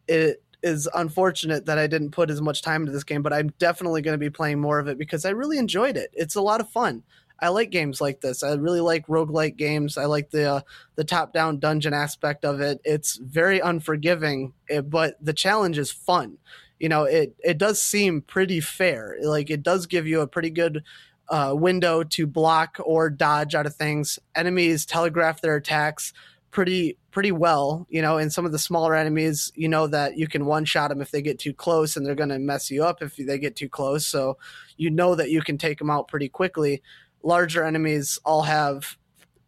it 0.08 0.44
is 0.64 0.88
unfortunate 0.94 1.66
that 1.66 1.80
I 1.80 1.88
didn't 1.88 2.12
put 2.12 2.30
as 2.30 2.42
much 2.42 2.62
time 2.62 2.82
into 2.82 2.92
this 2.92 3.04
game, 3.04 3.22
but 3.22 3.34
I'm 3.34 3.52
definitely 3.58 4.02
going 4.02 4.14
to 4.14 4.20
be 4.20 4.30
playing 4.30 4.60
more 4.60 4.80
of 4.80 4.88
it 4.88 4.98
because 4.98 5.26
I 5.26 5.30
really 5.32 5.58
enjoyed 5.58 5.98
it. 5.98 6.12
It's 6.14 6.36
a 6.36 6.42
lot 6.42 6.62
of 6.62 6.70
fun. 6.70 7.04
I 7.42 7.50
like 7.50 7.72
games 7.72 8.00
like 8.00 8.22
this. 8.22 8.44
I 8.44 8.54
really 8.54 8.82
like 8.82 9.08
roguelike 9.08 9.58
games. 9.58 9.98
I 9.98 10.06
like 10.06 10.30
the 10.30 10.46
uh, 10.46 10.62
the 10.96 11.04
top 11.04 11.34
down 11.34 11.58
dungeon 11.58 11.94
aspect 11.94 12.46
of 12.46 12.62
it. 12.62 12.80
It's 12.84 13.18
very 13.18 13.60
unforgiving, 13.60 14.54
eh, 14.70 14.82
but 14.82 15.18
the 15.20 15.34
challenge 15.34 15.80
is 15.80 15.92
fun. 15.92 16.38
You 16.82 16.90
know, 16.90 17.04
it 17.04 17.36
it 17.44 17.60
does 17.60 17.80
seem 17.80 18.22
pretty 18.24 18.60
fair. 18.60 19.18
Like 19.22 19.52
it 19.52 19.62
does 19.62 19.86
give 19.86 20.08
you 20.08 20.22
a 20.22 20.28
pretty 20.28 20.50
good 20.50 20.84
uh, 21.30 21.54
window 21.56 22.04
to 22.04 22.26
block 22.26 22.78
or 22.84 23.12
dodge 23.12 23.54
out 23.54 23.68
of 23.68 23.76
things. 23.76 24.18
Enemies 24.36 24.86
telegraph 24.86 25.42
their 25.42 25.56
attacks 25.56 26.12
pretty 26.50 26.98
pretty 27.12 27.32
well. 27.32 27.86
You 27.92 28.02
know, 28.02 28.18
and 28.18 28.34
some 28.34 28.48
of 28.48 28.52
the 28.52 28.58
smaller 28.58 28.96
enemies, 28.96 29.52
you 29.54 29.68
know 29.68 29.86
that 29.88 30.18
you 30.18 30.28
can 30.28 30.48
one 30.48 30.66
shot 30.66 30.88
them 30.88 31.02
if 31.02 31.12
they 31.12 31.22
get 31.22 31.38
too 31.38 31.54
close, 31.54 31.96
and 31.96 32.04
they're 32.04 32.16
going 32.16 32.30
to 32.30 32.40
mess 32.40 32.72
you 32.72 32.84
up 32.84 33.04
if 33.04 33.16
they 33.16 33.38
get 33.38 33.56
too 33.56 33.70
close. 33.70 34.08
So 34.08 34.40
you 34.78 34.90
know 34.90 35.14
that 35.14 35.30
you 35.30 35.44
can 35.44 35.60
take 35.60 35.78
them 35.78 35.92
out 35.92 36.08
pretty 36.08 36.30
quickly. 36.30 36.82
Larger 37.22 37.64
enemies 37.64 38.18
all 38.26 38.42
have 38.42 38.98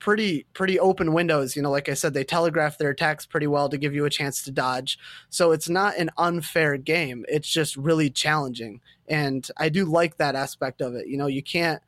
pretty 0.03 0.45
pretty 0.53 0.77
open 0.77 1.13
windows. 1.13 1.55
You 1.55 1.61
know 1.61 1.71
like 1.71 1.87
i 1.87 1.93
said 1.93 2.13
they 2.13 2.25
telegraph 2.25 2.77
their 2.77 2.89
attacks 2.89 3.25
pretty 3.25 3.47
well 3.47 3.69
to 3.69 3.77
give 3.77 3.95
you 3.95 4.03
a 4.03 4.09
chance 4.09 4.43
to 4.43 4.51
dodge. 4.51 4.99
So 5.29 5.53
it's 5.53 5.69
not 5.69 5.97
an 5.97 6.09
unfair 6.17 6.75
game. 6.75 7.25
It's 7.29 7.47
just 7.47 7.77
really 7.77 8.09
challenging. 8.09 8.81
And 9.07 9.49
i 9.57 9.69
do 9.69 9.85
like 9.85 10.17
that 10.17 10.35
aspect 10.35 10.81
of 10.81 10.93
it. 10.93 11.07
You 11.07 11.17
know 11.17 11.27
you 11.27 11.41
can't 11.41 11.81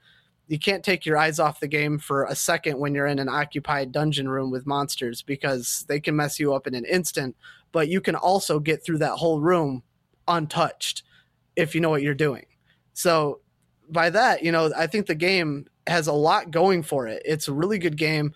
you 0.47 0.57
can't 0.57 0.83
take 0.83 1.05
your 1.05 1.17
eyes 1.17 1.39
off 1.39 1.59
the 1.59 1.67
game 1.67 1.99
for 1.99 2.23
a 2.23 2.35
second 2.35 2.79
when 2.79 2.95
you're 2.95 3.07
in 3.07 3.19
an 3.19 3.27
occupied 3.27 3.91
dungeon 3.91 4.29
room 4.29 4.49
with 4.49 4.65
monsters 4.65 5.21
because 5.21 5.83
they 5.89 5.99
can 5.99 6.15
mess 6.15 6.39
you 6.39 6.53
up 6.53 6.67
in 6.67 6.73
an 6.73 6.85
instant. 6.85 7.35
But 7.73 7.89
you 7.89 7.99
can 7.99 8.15
also 8.15 8.59
get 8.59 8.81
through 8.81 8.99
that 8.99 9.15
whole 9.15 9.41
room 9.41 9.83
untouched 10.25 11.03
if 11.57 11.75
you 11.75 11.81
know 11.81 11.89
what 11.89 12.01
you're 12.01 12.13
doing. 12.13 12.45
So 12.93 13.41
by 13.89 14.09
that 14.09 14.43
you 14.43 14.51
know 14.51 14.71
i 14.75 14.87
think 14.87 15.05
the 15.05 15.15
game 15.15 15.67
has 15.87 16.07
a 16.07 16.13
lot 16.13 16.51
going 16.51 16.83
for 16.83 17.07
it. 17.07 17.21
It's 17.25 17.47
a 17.47 17.53
really 17.53 17.77
good 17.77 17.97
game, 17.97 18.33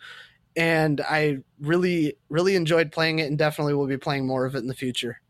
and 0.56 1.02
I 1.02 1.40
really, 1.60 2.16
really 2.30 2.56
enjoyed 2.56 2.92
playing 2.92 3.20
it, 3.20 3.28
and 3.28 3.38
definitely 3.38 3.74
will 3.74 3.88
be 3.88 3.98
playing 3.98 4.28
more 4.28 4.46
of 4.46 4.56
it 4.56 4.60
in 4.60 4.68
the 4.68 4.74
future. 4.74 5.22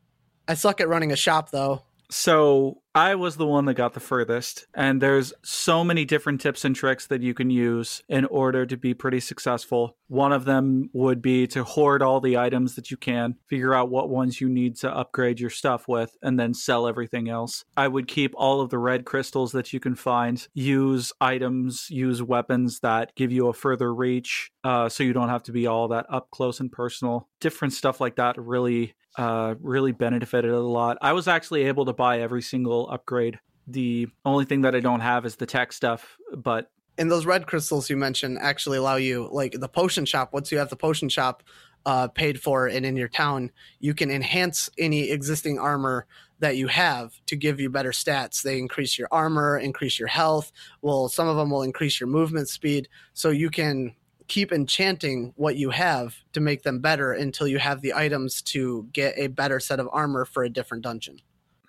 I 0.47 0.55
suck 0.55 0.82
at 0.82 0.89
running 0.89 1.11
a 1.11 1.15
shop, 1.15 1.51
though. 1.51 1.84
So 2.09 2.82
I 2.99 3.15
was 3.15 3.37
the 3.37 3.47
one 3.47 3.63
that 3.63 3.75
got 3.75 3.93
the 3.93 4.01
furthest, 4.01 4.67
and 4.73 5.01
there's 5.01 5.31
so 5.41 5.85
many 5.85 6.03
different 6.03 6.41
tips 6.41 6.65
and 6.65 6.75
tricks 6.75 7.07
that 7.07 7.21
you 7.21 7.33
can 7.33 7.49
use 7.49 8.03
in 8.09 8.25
order 8.25 8.65
to 8.65 8.75
be 8.75 8.93
pretty 8.93 9.21
successful. 9.21 9.95
One 10.09 10.33
of 10.33 10.43
them 10.43 10.89
would 10.91 11.21
be 11.21 11.47
to 11.47 11.63
hoard 11.63 12.01
all 12.01 12.19
the 12.19 12.37
items 12.37 12.75
that 12.75 12.91
you 12.91 12.97
can, 12.97 13.37
figure 13.47 13.73
out 13.73 13.89
what 13.89 14.09
ones 14.09 14.41
you 14.41 14.49
need 14.49 14.75
to 14.79 14.93
upgrade 14.93 15.39
your 15.39 15.49
stuff 15.49 15.87
with, 15.87 16.17
and 16.21 16.37
then 16.37 16.53
sell 16.53 16.89
everything 16.89 17.29
else. 17.29 17.63
I 17.77 17.87
would 17.87 18.09
keep 18.09 18.33
all 18.35 18.59
of 18.59 18.69
the 18.69 18.77
red 18.77 19.05
crystals 19.05 19.53
that 19.53 19.71
you 19.71 19.79
can 19.79 19.95
find, 19.95 20.45
use 20.53 21.13
items, 21.21 21.87
use 21.89 22.21
weapons 22.21 22.81
that 22.81 23.15
give 23.15 23.31
you 23.31 23.47
a 23.47 23.53
further 23.53 23.95
reach, 23.95 24.51
uh, 24.65 24.89
so 24.89 25.05
you 25.05 25.13
don't 25.13 25.29
have 25.29 25.43
to 25.43 25.53
be 25.53 25.67
all 25.67 25.87
that 25.87 26.05
up 26.09 26.31
close 26.31 26.59
and 26.59 26.69
personal. 26.69 27.28
Different 27.39 27.73
stuff 27.73 28.01
like 28.01 28.15
that 28.15 28.37
really 28.37 28.95
uh, 29.17 29.55
really 29.61 29.91
benefited 29.91 30.51
a 30.51 30.59
lot. 30.59 30.97
I 31.01 31.13
was 31.13 31.27
actually 31.27 31.63
able 31.63 31.85
to 31.85 31.93
buy 31.93 32.21
every 32.21 32.41
single 32.41 32.89
upgrade. 32.89 33.39
The 33.67 34.07
only 34.25 34.45
thing 34.45 34.61
that 34.61 34.75
I 34.75 34.79
don't 34.79 35.01
have 35.01 35.25
is 35.25 35.35
the 35.35 35.45
tech 35.45 35.73
stuff, 35.73 36.17
but 36.35 36.71
And 36.97 37.09
those 37.11 37.25
red 37.25 37.47
crystals 37.47 37.89
you 37.89 37.97
mentioned 37.97 38.37
actually 38.41 38.77
allow 38.77 38.95
you, 38.95 39.29
like 39.31 39.53
the 39.53 39.69
potion 39.69 40.05
shop, 40.05 40.33
once 40.33 40.51
you 40.51 40.57
have 40.57 40.69
the 40.69 40.75
potion 40.75 41.09
shop 41.09 41.43
uh, 41.85 42.07
paid 42.09 42.41
for 42.41 42.67
and 42.67 42.85
in 42.85 42.97
your 42.97 43.07
town, 43.07 43.51
you 43.79 43.93
can 43.93 44.11
enhance 44.11 44.69
any 44.77 45.09
existing 45.09 45.59
armor 45.59 46.05
that 46.39 46.57
you 46.57 46.67
have 46.67 47.13
to 47.25 47.35
give 47.35 47.59
you 47.59 47.69
better 47.69 47.91
stats. 47.91 48.41
They 48.41 48.57
increase 48.57 48.97
your 48.97 49.07
armor, 49.11 49.57
increase 49.57 49.99
your 49.99 50.07
health. 50.07 50.51
Well, 50.81 51.09
some 51.09 51.27
of 51.27 51.35
them 51.35 51.49
will 51.49 51.63
increase 51.63 51.99
your 51.99 52.07
movement 52.07 52.49
speed. 52.49 52.87
So 53.13 53.29
you 53.29 53.49
can 53.49 53.95
keep 54.30 54.51
enchanting 54.53 55.34
what 55.36 55.57
you 55.57 55.71
have 55.71 56.15
to 56.32 56.39
make 56.39 56.63
them 56.63 56.80
better 56.80 57.11
until 57.11 57.47
you 57.47 57.59
have 57.59 57.82
the 57.82 57.93
items 57.93 58.41
to 58.43 58.88
get 58.93 59.13
a 59.17 59.27
better 59.27 59.59
set 59.59 59.80
of 59.80 59.89
armor 59.91 60.23
for 60.23 60.43
a 60.43 60.49
different 60.49 60.84
dungeon. 60.84 61.19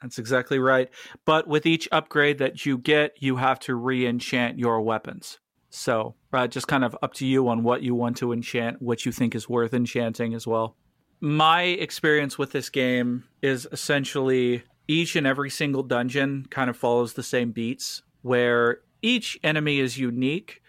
that's 0.01 0.19
exactly 0.19 0.59
right. 0.59 0.89
But 1.25 1.49
with 1.49 1.67
each 1.67 1.89
upgrade 1.91 2.39
that 2.39 2.65
you 2.65 2.79
get, 2.79 3.15
you 3.19 3.37
have 3.37 3.59
to 3.61 3.75
re 3.75 4.07
enchant 4.07 4.59
your 4.59 4.81
weapons. 4.81 5.39
So, 5.71 6.15
uh, 6.33 6.47
just 6.49 6.69
kind 6.69 6.85
of 6.85 6.97
up 7.03 7.15
to 7.15 7.27
you 7.27 7.49
on 7.49 7.63
what 7.63 7.83
you 7.83 7.95
want 7.95 8.17
to 8.19 8.33
enchant, 8.33 8.83
what 8.83 9.07
you 9.07 9.13
think 9.13 9.35
is 9.35 9.49
worth 9.49 9.73
enchanting 9.73 10.35
as 10.35 10.47
well. 10.47 10.77
My 11.21 11.63
experience 11.63 12.39
with 12.39 12.53
this 12.53 12.71
game 12.71 13.25
is 13.43 13.69
essentially 13.71 14.65
each 14.89 15.15
and 15.17 15.27
every 15.27 15.51
single 15.51 15.85
dungeon 15.85 16.47
kind 16.51 16.69
of 16.69 16.77
follows 16.77 17.13
the 17.13 17.23
same 17.23 17.53
beats, 17.53 18.03
where 18.23 18.81
each 19.03 19.39
enemy 19.45 19.79
is 19.79 19.97
unique, 19.99 20.60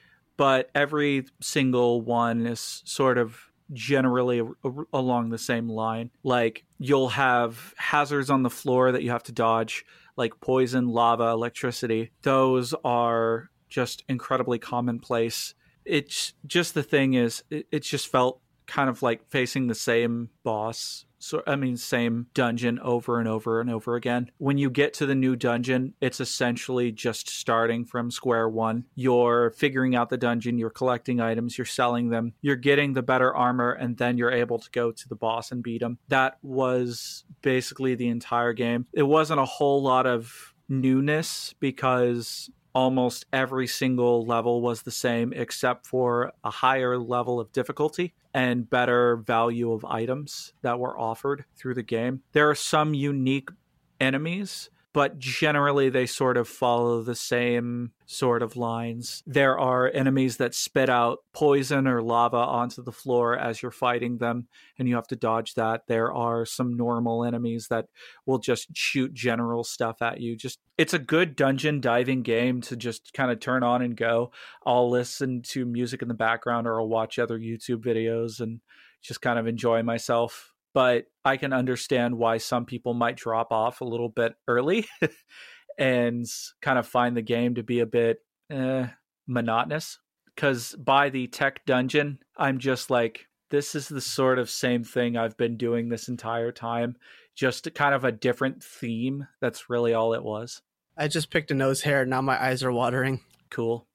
but 0.42 0.72
every 0.74 1.24
single 1.40 2.02
one 2.02 2.48
is 2.48 2.82
sort 2.84 3.20
of 3.20 3.52
generally 3.74 4.40
a- 4.40 4.46
a- 4.68 4.86
along 4.92 5.30
the 5.30 5.38
same 5.38 5.70
line. 5.70 6.10
Like 6.24 6.66
you'll 6.80 7.10
have 7.10 7.76
hazards 7.78 8.32
on 8.32 8.42
the 8.42 8.50
floor 8.50 8.92
that 8.92 9.04
you 9.04 9.12
have 9.12 9.22
to 9.26 9.32
dodge, 9.32 9.86
like 10.18 10.42
poison, 10.42 10.88
lava, 10.88 11.26
electricity. 11.26 12.10
Those 12.24 12.74
are 12.84 13.52
just 13.70 14.04
incredibly 14.10 14.58
commonplace. 14.58 15.54
It's 15.86 16.34
just 16.48 16.74
the 16.74 16.82
thing 16.82 17.14
is, 17.14 17.44
it, 17.52 17.68
it 17.72 17.84
just 17.84 18.08
felt 18.08 18.42
kind 18.66 18.90
of 18.90 19.04
like 19.04 19.30
facing 19.30 19.68
the 19.68 19.76
same 19.76 20.32
boss 20.44 21.06
so 21.22 21.44
I 21.48 21.56
mean 21.56 21.78
same 21.78 22.28
dungeon 22.34 22.80
over 22.80 23.20
and 23.20 23.28
over 23.28 23.62
and 23.62 23.70
over 23.70 23.96
again. 23.96 24.32
When 24.38 24.58
you 24.58 24.70
get 24.70 24.94
to 24.96 25.06
the 25.06 25.16
new 25.16 25.36
dungeon, 25.36 25.94
it's 26.02 26.20
essentially 26.20 26.92
just 26.92 27.30
starting 27.30 27.86
from 27.86 28.12
square 28.12 28.50
one. 28.50 28.86
You're 28.96 29.52
figuring 29.52 29.96
out 29.96 30.10
the 30.10 30.18
dungeon, 30.18 30.58
you're 30.58 30.70
collecting 30.70 31.20
items, 31.20 31.58
you're 31.58 31.66
selling 31.66 32.10
them, 32.10 32.34
you're 32.42 32.56
getting 32.56 32.94
the 32.94 33.04
better 33.04 33.34
armor 33.34 33.72
and 33.72 33.98
then 33.98 34.18
you're 34.18 34.32
able 34.32 34.60
to 34.60 34.70
go 34.72 34.92
to 34.92 35.10
the 35.10 35.16
boss 35.16 35.52
and 35.52 35.64
beat 35.64 35.82
him. 35.82 35.98
That 36.08 36.38
was 36.42 37.24
basically 37.42 37.96
the 37.96 38.10
entire 38.10 38.54
game. 38.54 38.88
It 38.94 39.04
wasn't 39.04 39.40
a 39.40 39.46
whole 39.46 39.82
lot 39.82 40.06
of 40.06 40.54
newness 40.70 41.54
because 41.60 42.50
almost 42.74 43.26
every 43.34 43.68
single 43.68 44.26
level 44.26 44.62
was 44.62 44.82
the 44.82 44.92
same 44.92 45.34
except 45.34 45.86
for 45.86 46.32
a 46.44 46.52
higher 46.52 46.98
level 46.98 47.40
of 47.40 47.52
difficulty 47.52 48.14
and 48.34 48.70
better 48.70 49.18
value 49.18 49.72
of 49.72 49.84
items 49.86 50.54
that 50.62 50.80
were 50.80 50.98
offered 50.98 51.46
through 51.56 51.74
the 51.74 51.84
game. 51.84 52.22
There 52.32 52.50
are 52.50 52.56
some 52.56 52.94
unique 52.94 53.50
enemies 54.00 54.70
but 54.94 55.18
generally 55.18 55.90
they 55.90 56.06
sort 56.06 56.38
of 56.38 56.48
follow 56.48 57.02
the 57.02 57.16
same 57.16 57.92
sort 58.06 58.44
of 58.44 58.58
lines. 58.58 59.24
There 59.26 59.58
are 59.58 59.90
enemies 59.90 60.38
that 60.38 60.54
spit 60.54 60.90
out 60.90 61.20
poison 61.34 61.88
or 61.88 62.02
lava 62.02 62.38
onto 62.38 62.84
the 62.84 62.92
floor 62.92 63.38
as 63.38 63.62
you're 63.62 63.72
fighting 63.72 64.18
them, 64.18 64.48
and 64.78 64.90
you 64.90 64.96
have 64.96 65.08
to 65.08 65.16
dodge 65.16 65.54
that. 65.54 65.84
There 65.88 66.12
are 66.12 66.46
some 66.46 66.76
normal 66.76 67.24
enemies 67.24 67.68
that 67.70 67.86
will 68.26 68.40
just 68.40 68.76
shoot 68.76 69.14
general 69.14 69.64
stuff 69.64 70.02
at 70.02 70.20
you. 70.20 70.36
Just 70.36 70.60
it's 70.78 70.94
a 70.94 71.00
good 71.00 71.36
dungeon 71.36 71.80
diving 71.80 72.22
game 72.22 72.62
to 72.62 72.76
just 72.76 73.14
kind 73.14 73.32
of 73.32 73.40
turn 73.40 73.64
on 73.64 73.82
and 73.82 73.96
go. 73.96 74.32
I'll 74.66 74.90
listen 74.90 75.42
to 75.44 75.66
music 75.66 76.02
in 76.02 76.08
the 76.10 76.14
background 76.14 76.68
or 76.68 76.82
I'll 76.82 76.88
watch 76.88 77.18
other 77.18 77.40
YouTube 77.40 77.84
videos 77.84 78.42
and 78.42 78.60
just 79.02 79.22
kind 79.22 79.40
of 79.40 79.48
enjoy 79.48 79.84
myself 79.84 80.51
but 80.74 81.06
I 81.24 81.38
can 81.38 81.54
understand 81.54 82.18
why 82.18 82.38
some 82.38 82.66
people 82.66 82.94
might 82.94 83.18
drop 83.18 83.52
off 83.52 83.82
a 83.82 83.86
little 83.86 84.10
bit 84.10 84.36
early 84.48 84.88
and 85.78 86.26
kind 86.62 86.80
of 86.80 86.88
find 86.88 87.16
the 87.16 87.22
game 87.22 87.56
to 87.56 87.64
be 87.64 87.80
a 87.80 87.86
bit 87.86 88.20
eh, 88.50 88.88
monotonous. 89.28 90.00
Because 90.34 90.76
by 90.76 91.10
the 91.10 91.28
tech 91.28 91.66
dungeon, 91.66 92.20
I'm 92.38 92.58
just 92.58 92.90
like, 92.90 93.28
this 93.50 93.76
is 93.76 93.90
the 93.90 94.02
sort 94.02 94.40
of 94.40 94.50
same 94.50 94.84
thing 94.84 95.18
I've 95.18 95.38
been 95.38 95.58
doing 95.58 95.90
this 95.90 96.08
entire 96.08 96.54
time, 96.54 96.96
just 97.36 97.74
kind 97.76 97.94
of 97.94 98.06
a 98.06 98.12
different 98.12 98.64
theme. 98.64 99.28
That's 99.42 99.70
really 99.70 99.94
all 99.94 100.14
it 100.14 100.24
was. 100.24 100.62
I 100.98 101.08
just 101.08 101.32
picked 101.32 101.52
a 101.52 101.56
nose 101.56 101.82
hair. 101.82 102.06
Now 102.06 102.22
my 102.22 102.42
eyes 102.42 102.64
are 102.64 102.72
watering. 102.72 103.20
Cool. 103.50 103.88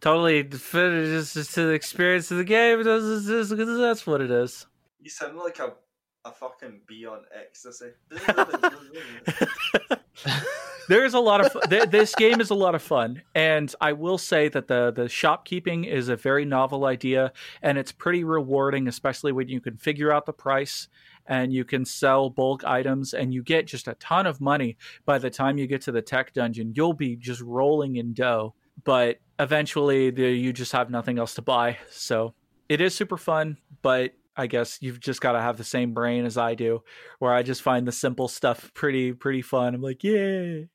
totally 0.00 0.42
just, 0.42 1.34
just 1.34 1.54
to 1.54 1.66
the 1.66 1.72
experience 1.72 2.30
of 2.30 2.38
the 2.38 2.44
game. 2.44 2.82
That's 2.84 4.06
what 4.06 4.20
it 4.20 4.30
is. 4.30 4.66
You 5.00 5.10
sound 5.10 5.36
like 5.36 5.58
a 5.58 5.74
a 6.24 6.32
fucking 6.32 6.80
bee 6.86 7.06
on 7.06 7.20
ecstasy. 7.34 7.90
there 10.88 11.04
is 11.04 11.14
a 11.14 11.20
lot 11.20 11.40
of 11.40 11.70
th- 11.70 11.90
this 11.90 12.14
game 12.14 12.40
is 12.40 12.50
a 12.50 12.54
lot 12.54 12.74
of 12.74 12.82
fun, 12.82 13.22
and 13.34 13.74
I 13.80 13.92
will 13.92 14.18
say 14.18 14.48
that 14.48 14.68
the 14.68 14.90
the 14.90 15.08
shopkeeping 15.08 15.84
is 15.84 16.08
a 16.08 16.16
very 16.16 16.44
novel 16.44 16.84
idea, 16.84 17.32
and 17.62 17.78
it's 17.78 17.92
pretty 17.92 18.24
rewarding, 18.24 18.88
especially 18.88 19.32
when 19.32 19.48
you 19.48 19.60
can 19.60 19.76
figure 19.76 20.12
out 20.12 20.26
the 20.26 20.32
price 20.32 20.88
and 21.26 21.52
you 21.52 21.64
can 21.64 21.84
sell 21.84 22.28
bulk 22.28 22.64
items, 22.64 23.14
and 23.14 23.32
you 23.32 23.42
get 23.42 23.66
just 23.66 23.88
a 23.88 23.94
ton 23.94 24.26
of 24.26 24.40
money. 24.40 24.76
By 25.04 25.18
the 25.18 25.30
time 25.30 25.58
you 25.58 25.66
get 25.66 25.82
to 25.82 25.92
the 25.92 26.02
tech 26.02 26.32
dungeon, 26.32 26.72
you'll 26.74 26.92
be 26.92 27.14
just 27.14 27.40
rolling 27.40 27.96
in 27.96 28.14
dough. 28.14 28.54
But 28.82 29.18
eventually, 29.38 30.10
the, 30.10 30.30
you 30.30 30.52
just 30.52 30.72
have 30.72 30.90
nothing 30.90 31.18
else 31.18 31.34
to 31.34 31.42
buy, 31.42 31.78
so 31.88 32.34
it 32.68 32.80
is 32.80 32.94
super 32.94 33.16
fun, 33.16 33.58
but 33.82 34.12
I 34.40 34.46
guess 34.46 34.78
you've 34.80 35.00
just 35.00 35.20
got 35.20 35.32
to 35.32 35.40
have 35.42 35.58
the 35.58 35.64
same 35.64 35.92
brain 35.92 36.24
as 36.24 36.38
I 36.38 36.54
do, 36.54 36.82
where 37.18 37.34
I 37.34 37.42
just 37.42 37.60
find 37.60 37.86
the 37.86 37.92
simple 37.92 38.26
stuff 38.26 38.72
pretty 38.72 39.12
pretty 39.12 39.42
fun. 39.42 39.74
I'm 39.74 39.82
like, 39.82 40.02
yay. 40.02 40.70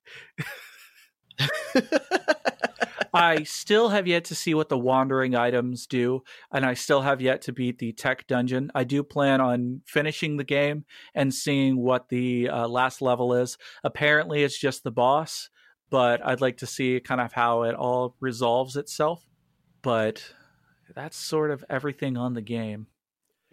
I 3.11 3.41
still 3.41 3.89
have 3.89 4.05
yet 4.05 4.25
to 4.25 4.35
see 4.35 4.53
what 4.53 4.69
the 4.69 4.77
wandering 4.77 5.35
items 5.35 5.87
do, 5.87 6.21
and 6.51 6.63
I 6.63 6.75
still 6.75 7.01
have 7.01 7.21
yet 7.21 7.41
to 7.43 7.53
beat 7.53 7.79
the 7.79 7.91
tech 7.91 8.27
dungeon. 8.27 8.69
I 8.75 8.83
do 8.83 9.01
plan 9.01 9.41
on 9.41 9.81
finishing 9.87 10.37
the 10.37 10.43
game 10.43 10.85
and 11.15 11.33
seeing 11.33 11.75
what 11.77 12.09
the 12.09 12.49
uh, 12.49 12.67
last 12.67 13.01
level 13.01 13.33
is. 13.33 13.57
Apparently, 13.83 14.43
it's 14.43 14.59
just 14.59 14.83
the 14.83 14.91
boss, 14.91 15.49
but 15.89 16.23
I'd 16.23 16.41
like 16.41 16.57
to 16.57 16.67
see 16.67 16.99
kind 16.99 17.19
of 17.19 17.33
how 17.33 17.63
it 17.63 17.73
all 17.73 18.15
resolves 18.19 18.75
itself. 18.75 19.25
But 19.81 20.33
that's 20.93 21.17
sort 21.17 21.49
of 21.49 21.65
everything 21.67 22.15
on 22.15 22.35
the 22.35 22.43
game 22.43 22.85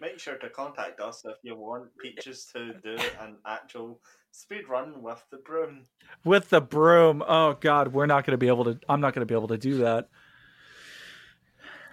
make 0.03 0.19
sure 0.19 0.35
to 0.35 0.49
contact 0.49 0.99
us 0.99 1.23
if 1.25 1.37
you 1.43 1.55
want 1.55 1.85
Peaches 1.97 2.45
to 2.53 2.73
do 2.83 2.97
an 3.21 3.37
actual 3.47 4.01
speed 4.31 4.67
run 4.69 5.01
with 5.01 5.23
the 5.31 5.37
broom. 5.37 5.83
With 6.25 6.49
the 6.49 6.59
broom. 6.59 7.23
Oh 7.25 7.53
god, 7.53 7.93
we're 7.93 8.05
not 8.05 8.25
going 8.25 8.33
to 8.33 8.37
be 8.37 8.49
able 8.49 8.65
to 8.65 8.77
I'm 8.89 8.99
not 8.99 9.13
going 9.15 9.25
to 9.25 9.31
be 9.31 9.37
able 9.37 9.47
to 9.47 9.57
do 9.57 9.77
that. 9.77 10.09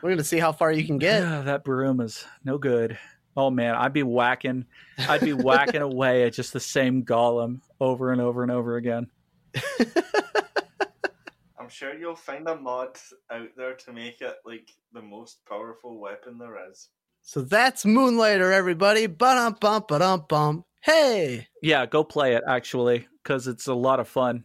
We're 0.02 0.08
going 0.08 0.18
to 0.18 0.24
see 0.24 0.38
how 0.38 0.50
far 0.50 0.72
you 0.72 0.84
can 0.84 0.98
get. 0.98 1.22
Yeah, 1.22 1.42
that 1.44 1.62
broom 1.62 2.00
is 2.00 2.24
no 2.44 2.58
good. 2.58 2.98
Oh 3.36 3.48
man, 3.48 3.76
I'd 3.76 3.92
be 3.92 4.02
whacking 4.02 4.66
I'd 4.98 5.20
be 5.20 5.32
whacking 5.32 5.82
away 5.90 6.24
at 6.24 6.32
just 6.32 6.52
the 6.52 6.58
same 6.60 7.04
golem 7.04 7.60
over 7.80 8.10
and 8.10 8.20
over 8.20 8.42
and 8.42 8.50
over 8.50 8.76
again. 8.76 9.06
I'm 11.60 11.68
sure 11.68 11.96
you'll 11.96 12.16
find 12.16 12.48
a 12.48 12.56
mod 12.56 12.98
out 13.30 13.50
there 13.56 13.74
to 13.74 13.92
make 13.92 14.20
it 14.20 14.38
like 14.44 14.68
the 14.92 15.02
most 15.02 15.46
powerful 15.48 16.00
weapon 16.00 16.38
there 16.38 16.58
is. 16.68 16.88
So 17.22 17.42
that's 17.42 17.84
Moonlighter, 17.84 18.52
everybody. 18.52 19.06
Ba-dum 19.06 19.56
bum 19.60 19.84
ba-dum 19.88 20.24
bum. 20.28 20.64
Hey. 20.82 21.48
Yeah, 21.62 21.86
go 21.86 22.02
play 22.02 22.34
it 22.34 22.42
actually, 22.46 23.06
because 23.22 23.46
it's 23.46 23.66
a 23.66 23.74
lot 23.74 24.00
of 24.00 24.08
fun. 24.08 24.44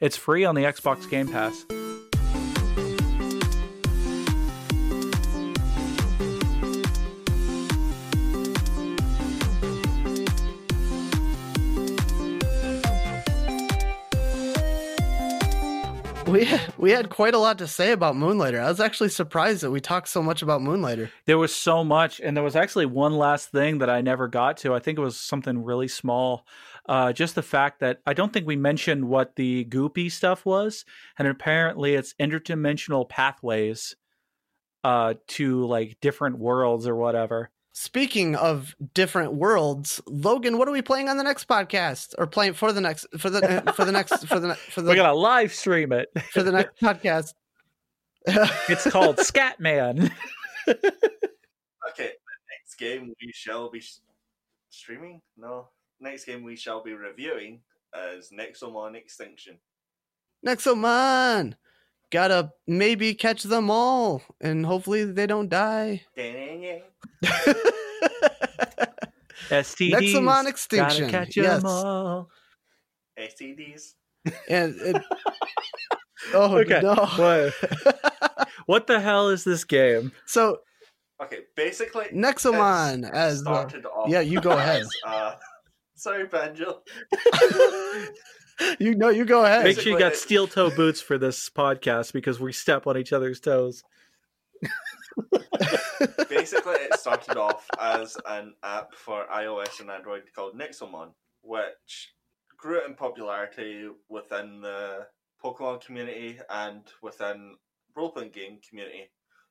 It's 0.00 0.16
free 0.16 0.44
on 0.44 0.54
the 0.54 0.64
Xbox 0.64 1.08
Game 1.08 1.28
Pass. 1.28 1.64
We 16.30 16.48
we 16.78 16.90
had 16.90 17.10
quite 17.10 17.34
a 17.34 17.38
lot 17.38 17.58
to 17.58 17.66
say 17.66 17.92
about 17.92 18.16
Moonlighter. 18.16 18.60
I 18.60 18.68
was 18.68 18.80
actually 18.80 19.08
surprised 19.08 19.62
that 19.62 19.70
we 19.70 19.80
talked 19.80 20.08
so 20.08 20.22
much 20.22 20.42
about 20.42 20.62
Moonlighter. 20.62 21.10
There 21.26 21.38
was 21.38 21.54
so 21.54 21.84
much, 21.84 22.20
and 22.20 22.36
there 22.36 22.44
was 22.44 22.56
actually 22.56 22.86
one 22.86 23.16
last 23.16 23.50
thing 23.50 23.78
that 23.78 23.90
I 23.90 24.00
never 24.00 24.28
got 24.28 24.56
to. 24.58 24.74
I 24.74 24.78
think 24.78 24.98
it 24.98 25.02
was 25.02 25.18
something 25.18 25.62
really 25.62 25.88
small. 25.88 26.46
Uh, 26.88 27.12
just 27.12 27.34
the 27.34 27.42
fact 27.42 27.80
that 27.80 28.00
I 28.06 28.14
don't 28.14 28.32
think 28.32 28.46
we 28.46 28.56
mentioned 28.56 29.08
what 29.08 29.36
the 29.36 29.64
goopy 29.66 30.10
stuff 30.10 30.46
was, 30.46 30.84
and 31.18 31.28
apparently 31.28 31.94
it's 31.94 32.14
interdimensional 32.14 33.08
pathways 33.08 33.96
uh, 34.84 35.14
to 35.28 35.66
like 35.66 35.98
different 36.00 36.38
worlds 36.38 36.86
or 36.86 36.96
whatever. 36.96 37.50
Speaking 37.72 38.34
of 38.34 38.74
different 38.94 39.34
worlds, 39.34 40.00
Logan, 40.06 40.58
what 40.58 40.66
are 40.66 40.72
we 40.72 40.82
playing 40.82 41.08
on 41.08 41.16
the 41.16 41.22
next 41.22 41.46
podcast 41.46 42.14
or 42.18 42.26
playing 42.26 42.54
for 42.54 42.72
the 42.72 42.80
next 42.80 43.06
for 43.16 43.30
the 43.30 43.62
uh, 43.68 43.72
for 43.72 43.84
the 43.84 43.92
next 43.92 44.26
for 44.26 44.40
the 44.40 44.54
for 44.56 44.80
the 44.82 44.88
We're 44.88 44.96
gonna 44.96 45.14
live 45.14 45.52
stream 45.52 45.92
it 45.92 46.08
for 46.32 46.42
the 46.42 46.50
next 46.50 46.80
podcast. 46.82 47.34
it's 48.26 48.90
called 48.90 49.16
Scatman. 49.18 50.10
okay, 50.68 50.76
the 51.86 52.42
next 52.58 52.76
game 52.78 53.12
we 53.22 53.32
shall 53.32 53.70
be 53.70 53.82
streaming. 54.70 55.20
No, 55.36 55.68
next 56.00 56.24
game 56.24 56.42
we 56.42 56.56
shall 56.56 56.82
be 56.82 56.92
reviewing 56.94 57.60
is 58.16 58.30
Nexomon 58.30 58.96
Extinction. 58.96 59.58
Nexomon 60.44 61.54
gotta 62.10 62.52
maybe 62.66 63.14
catch 63.14 63.42
them 63.42 63.70
all, 63.70 64.22
and 64.40 64.66
hopefully 64.66 65.04
they 65.04 65.26
don't 65.26 65.48
die. 65.48 66.02
STDs. 66.16 66.82
Nexomon 69.50 70.46
extinction. 70.46 71.10
Gotta 71.10 71.26
catch 71.26 71.36
yes. 71.36 71.62
them 71.62 71.70
all. 71.70 72.28
STDs. 73.18 73.94
And 74.48 74.74
it, 74.80 75.02
oh 76.34 76.58
Okay, 76.58 76.80
no! 76.82 76.94
What? 76.94 78.48
what 78.66 78.86
the 78.86 79.00
hell 79.00 79.28
is 79.28 79.44
this 79.44 79.64
game? 79.64 80.12
So 80.26 80.58
Okay, 81.22 81.40
basically, 81.54 82.06
Nexomon 82.14 83.06
it 83.06 83.12
as 83.12 83.42
the, 83.42 83.50
off. 83.50 83.74
yeah, 84.08 84.20
you 84.20 84.40
go 84.40 84.52
ahead. 84.52 84.82
as, 84.82 84.90
uh, 85.06 85.34
sorry, 85.94 86.26
Banjo. 86.26 86.80
you 88.78 88.94
know, 88.94 89.08
you 89.08 89.24
go 89.24 89.44
ahead. 89.44 89.64
Make 89.64 89.80
sure 89.80 89.92
you 89.92 89.98
got 89.98 90.16
steel 90.16 90.46
toe 90.46 90.70
boots 90.70 91.00
for 91.00 91.18
this 91.18 91.48
podcast 91.48 92.12
because 92.12 92.40
we 92.40 92.52
step 92.52 92.86
on 92.86 92.96
each 92.96 93.12
other's 93.12 93.40
toes. 93.40 93.82
Basically, 96.28 96.74
it 96.74 96.98
started 96.98 97.36
off 97.36 97.66
as 97.80 98.16
an 98.26 98.54
app 98.62 98.94
for 98.94 99.26
iOS 99.32 99.80
and 99.80 99.90
Android 99.90 100.22
called 100.34 100.58
Nexomon, 100.58 101.10
which 101.42 102.14
grew 102.56 102.84
in 102.84 102.94
popularity 102.94 103.88
within 104.08 104.60
the 104.60 105.06
Pokemon 105.42 105.84
community 105.84 106.38
and 106.50 106.82
within 107.02 107.56
role-playing 107.96 108.30
game 108.30 108.58
community 108.68 109.10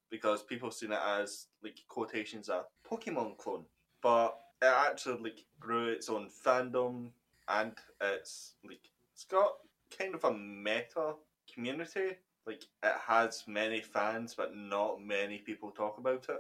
because 0.10 0.44
people 0.44 0.72
seen 0.72 0.92
it 0.92 1.00
as 1.06 1.48
like 1.64 1.80
quotations 1.88 2.50
a 2.50 2.64
Pokemon 2.90 3.38
clone. 3.38 3.66
But 4.02 4.36
it 4.62 4.66
actually 4.66 5.22
like 5.22 5.46
grew 5.60 5.90
its 5.90 6.10
own 6.10 6.30
fandom, 6.46 7.10
and 7.48 7.74
it's 8.02 8.56
like 8.64 8.82
it's 9.20 9.26
got 9.26 9.52
kind 9.98 10.16
of 10.16 10.24
a 10.24 10.34
meta 10.34 11.16
community. 11.54 12.16
Like 12.48 12.64
it 12.84 12.94
has 13.06 13.44
many 13.48 13.82
fans, 13.82 14.34
but 14.34 14.56
not 14.56 15.02
many 15.02 15.40
people 15.40 15.72
talk 15.72 15.98
about 15.98 16.26
it. 16.30 16.40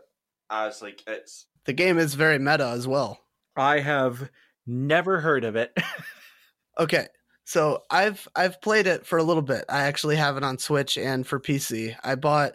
As 0.49 0.81
like 0.81 1.03
it's 1.05 1.47
The 1.65 1.73
game 1.73 1.97
is 1.97 2.15
very 2.15 2.39
meta 2.39 2.67
as 2.67 2.87
well. 2.87 3.19
I 3.57 3.79
have 3.79 4.29
never 4.65 5.19
heard 5.19 5.43
of 5.43 5.55
it. 5.55 5.77
Okay. 6.77 7.07
So 7.43 7.83
I've 7.89 8.25
I've 8.37 8.61
played 8.61 8.87
it 8.87 9.05
for 9.05 9.17
a 9.17 9.23
little 9.23 9.41
bit. 9.41 9.65
I 9.67 9.81
actually 9.81 10.15
have 10.15 10.37
it 10.37 10.45
on 10.45 10.57
Switch 10.57 10.97
and 10.97 11.27
for 11.27 11.37
PC. 11.37 11.93
I 12.05 12.15
bought 12.15 12.53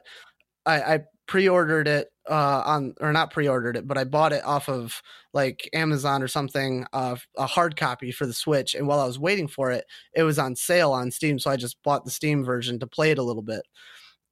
I, 0.64 0.80
I 0.80 1.00
pre-ordered 1.26 1.88
it 1.88 2.08
uh 2.28 2.62
on 2.64 2.94
or 3.00 3.12
not 3.12 3.30
pre-ordered 3.32 3.76
it, 3.76 3.86
but 3.86 3.98
I 3.98 4.04
bought 4.04 4.32
it 4.32 4.44
off 4.44 4.68
of 4.68 5.02
like 5.32 5.68
Amazon 5.72 6.22
or 6.22 6.28
something, 6.28 6.86
uh 6.92 7.16
a 7.36 7.46
hard 7.46 7.76
copy 7.76 8.12
for 8.12 8.26
the 8.26 8.32
Switch. 8.32 8.74
And 8.74 8.86
while 8.86 9.00
I 9.00 9.06
was 9.06 9.18
waiting 9.18 9.48
for 9.48 9.70
it, 9.70 9.84
it 10.14 10.22
was 10.22 10.38
on 10.38 10.56
sale 10.56 10.92
on 10.92 11.10
Steam, 11.10 11.38
so 11.38 11.50
I 11.50 11.56
just 11.56 11.82
bought 11.82 12.04
the 12.04 12.10
Steam 12.10 12.44
version 12.44 12.78
to 12.80 12.86
play 12.86 13.10
it 13.10 13.18
a 13.18 13.22
little 13.22 13.42
bit. 13.42 13.62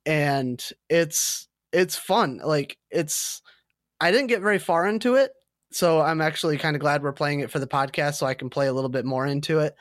And 0.06 0.62
it's 0.88 1.48
it's 1.72 1.96
fun. 1.96 2.40
Like 2.44 2.78
it's 2.90 3.42
I 4.00 4.10
didn't 4.10 4.28
get 4.28 4.42
very 4.42 4.58
far 4.58 4.86
into 4.86 5.14
it, 5.14 5.32
so 5.72 6.00
I'm 6.00 6.20
actually 6.20 6.58
kind 6.58 6.76
of 6.76 6.80
glad 6.80 7.02
we're 7.02 7.12
playing 7.12 7.40
it 7.40 7.50
for 7.50 7.58
the 7.58 7.66
podcast 7.66 8.14
so 8.14 8.26
I 8.26 8.34
can 8.34 8.50
play 8.50 8.66
a 8.66 8.72
little 8.72 8.90
bit 8.90 9.04
more 9.04 9.26
into 9.26 9.60
it. 9.60 9.74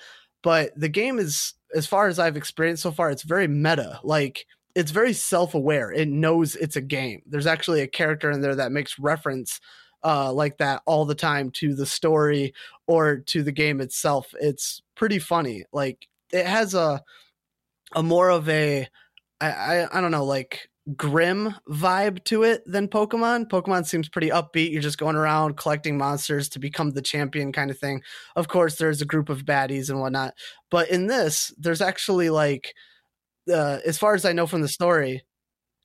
But 0.43 0.71
the 0.79 0.89
game 0.89 1.19
is, 1.19 1.53
as 1.75 1.85
far 1.85 2.07
as 2.07 2.19
I've 2.19 2.38
experienced 2.38 2.83
so 2.83 2.91
far, 2.91 3.11
it's 3.11 3.23
very 3.23 3.47
meta. 3.47 3.99
Like 4.03 4.45
it's 4.76 4.91
very 4.91 5.14
self-aware. 5.14 5.91
It 5.91 6.07
knows 6.07 6.56
it's 6.56 6.76
a 6.76 6.81
game. 6.81 7.22
There's 7.26 7.48
actually 7.48 7.81
a 7.81 7.88
character 7.88 8.31
in 8.31 8.41
there 8.41 8.56
that 8.56 8.72
makes 8.72 8.99
reference 8.99 9.60
uh, 10.03 10.31
like 10.34 10.57
that 10.57 10.81
all 10.85 11.06
the 11.06 11.15
time 11.15 11.52
to 11.52 11.76
the 11.76 11.85
story 11.85 12.53
or 12.88 13.18
to 13.18 13.43
the 13.43 13.52
game 13.52 13.81
itself. 13.81 14.34
It's 14.39 14.81
pretty 14.95 15.19
funny. 15.19 15.64
Like 15.72 16.07
it 16.31 16.45
has 16.45 16.73
a 16.73 17.02
a 17.93 18.02
more 18.02 18.30
of 18.30 18.48
a 18.49 18.88
I, 19.39 19.52
I, 19.52 19.98
I 19.98 20.02
don't 20.02 20.11
know 20.11 20.26
like 20.26 20.69
grim 20.95 21.53
vibe 21.69 22.23
to 22.23 22.43
it 22.43 22.64
than 22.65 22.88
Pokemon. 22.88 23.48
Pokemon 23.48 23.85
seems 23.85 24.10
pretty 24.10 24.30
upbeat. 24.30 24.72
You're 24.72 24.81
just 24.81 24.98
going 24.98 25.15
around 25.15 25.57
collecting 25.57 25.98
monsters 25.98 26.49
to 26.49 26.60
become 26.60 26.91
the 26.91 27.02
champion 27.02 27.52
kind 27.52 27.69
of 27.69 27.77
thing. 27.77 28.02
Of 28.35 28.48
course, 28.48 28.76
there's 28.76 29.02
a 29.02 29.06
group 29.06 29.30
of 29.30 29.45
baddies 29.45 29.89
and 29.89 29.99
whatnot. 29.99 30.34
But 30.72 30.89
in 30.89 31.06
this, 31.06 31.53
there's 31.57 31.81
actually 31.81 32.31
like, 32.31 32.73
uh, 33.51 33.80
as 33.85 33.97
far 33.97 34.13
as 34.15 34.26
I 34.26 34.34
know 34.34 34.47
from 34.47 34.61
the 34.61 34.68
story, 34.68 35.23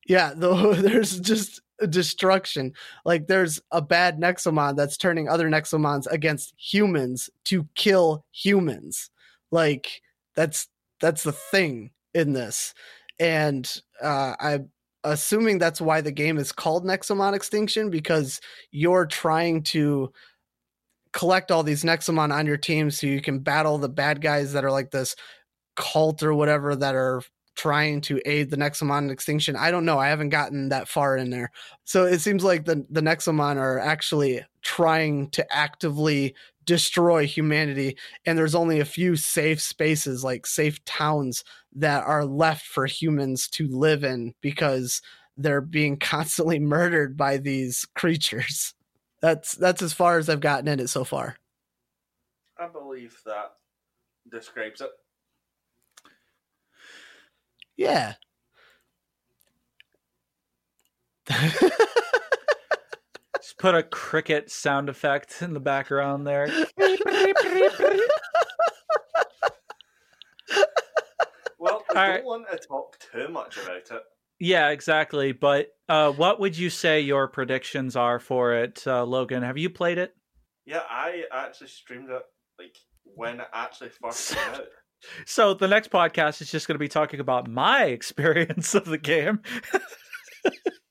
yeah, 0.06 0.32
though 0.36 0.74
there's 0.74 1.20
just 1.20 1.60
destruction. 1.88 2.72
Like 3.04 3.26
there's 3.26 3.60
a 3.70 3.82
bad 3.82 4.18
Nexomon 4.18 4.76
that's 4.76 4.96
turning 4.96 5.28
other 5.28 5.48
Nexomons 5.48 6.06
against 6.06 6.54
humans 6.56 7.28
to 7.44 7.68
kill 7.74 8.24
humans. 8.32 9.10
Like 9.50 10.02
that's 10.34 10.68
that's 11.00 11.22
the 11.22 11.32
thing 11.32 11.90
in 12.14 12.32
this. 12.32 12.74
And 13.18 13.80
uh, 14.02 14.34
I 14.40 14.60
assuming 15.04 15.58
that's 15.58 15.80
why 15.80 16.00
the 16.00 16.12
game 16.12 16.38
is 16.38 16.50
called 16.52 16.84
Nexomon 16.84 17.34
Extinction 17.34 17.90
because 17.90 18.40
you're 18.72 19.06
trying 19.06 19.62
to 19.62 20.12
collect 21.12 21.50
all 21.50 21.62
these 21.62 21.84
Nexomon 21.84 22.32
on 22.32 22.46
your 22.46 22.56
team 22.56 22.90
so 22.90 23.06
you 23.06 23.22
can 23.22 23.38
battle 23.38 23.78
the 23.78 23.88
bad 23.88 24.20
guys 24.20 24.52
that 24.52 24.64
are 24.64 24.70
like 24.70 24.90
this 24.90 25.14
cult 25.76 26.22
or 26.22 26.34
whatever 26.34 26.74
that 26.74 26.94
are 26.94 27.22
trying 27.56 28.00
to 28.02 28.20
aid 28.24 28.50
the 28.50 28.56
Nexomon 28.56 29.10
extinction. 29.10 29.56
I 29.56 29.70
don't 29.70 29.84
know. 29.84 29.98
I 29.98 30.08
haven't 30.08 30.28
gotten 30.28 30.68
that 30.68 30.88
far 30.88 31.16
in 31.16 31.30
there. 31.30 31.50
So 31.84 32.04
it 32.04 32.20
seems 32.20 32.44
like 32.44 32.64
the 32.64 32.86
the 32.90 33.00
Nexomon 33.00 33.56
are 33.56 33.78
actually 33.78 34.44
trying 34.62 35.30
to 35.30 35.46
actively 35.54 36.34
destroy 36.64 37.24
humanity 37.24 37.96
and 38.24 38.36
there's 38.36 38.56
only 38.56 38.80
a 38.80 38.84
few 38.84 39.14
safe 39.14 39.62
spaces 39.62 40.24
like 40.24 40.44
safe 40.44 40.84
towns 40.84 41.44
that 41.72 42.02
are 42.04 42.24
left 42.24 42.66
for 42.66 42.86
humans 42.86 43.46
to 43.46 43.68
live 43.68 44.02
in 44.02 44.34
because 44.40 45.00
they're 45.36 45.60
being 45.60 45.96
constantly 46.00 46.58
murdered 46.58 47.16
by 47.16 47.36
these 47.36 47.86
creatures 47.94 48.74
that's 49.22 49.52
that's 49.52 49.80
as 49.80 49.92
far 49.92 50.18
as 50.18 50.28
i've 50.28 50.40
gotten 50.40 50.66
in 50.66 50.80
it 50.80 50.88
so 50.88 51.04
far 51.04 51.36
I 52.58 52.68
believe 52.68 53.16
that 53.26 53.52
describes 54.30 54.80
it. 54.80 54.90
Yeah 57.76 58.14
Just 63.40 63.58
put 63.58 63.74
a 63.74 63.82
cricket 63.82 64.50
sound 64.50 64.88
effect 64.88 65.42
in 65.42 65.52
the 65.54 65.60
background 65.60 66.26
there. 66.26 66.48
Well, 71.58 71.84
we 71.88 71.96
All 71.96 72.06
don't 72.06 72.14
right. 72.14 72.24
want 72.24 72.46
to 72.50 72.58
talk 72.58 72.96
too 73.12 73.28
much 73.28 73.56
about 73.56 73.76
it. 73.76 74.02
Yeah, 74.38 74.68
exactly. 74.68 75.32
But 75.32 75.68
uh, 75.88 76.12
what 76.12 76.38
would 76.38 76.56
you 76.56 76.70
say 76.70 77.00
your 77.00 77.28
predictions 77.28 77.96
are 77.96 78.18
for 78.18 78.54
it, 78.54 78.86
uh, 78.86 79.04
Logan? 79.04 79.42
Have 79.42 79.58
you 79.58 79.70
played 79.70 79.98
it? 79.98 80.14
Yeah, 80.66 80.82
I 80.88 81.24
actually 81.32 81.68
streamed 81.68 82.10
it 82.10 82.22
like 82.58 82.76
when 83.04 83.40
it 83.40 83.48
actually 83.52 83.90
first 83.90 84.34
came 84.34 84.48
out. 84.54 84.66
So 85.24 85.54
the 85.54 85.68
next 85.68 85.90
podcast 85.90 86.40
is 86.40 86.50
just 86.50 86.66
going 86.66 86.74
to 86.74 86.78
be 86.78 86.88
talking 86.88 87.20
about 87.20 87.48
my 87.48 87.84
experience 87.98 88.74
of 88.74 88.84
the 88.84 88.98
game. 88.98 89.40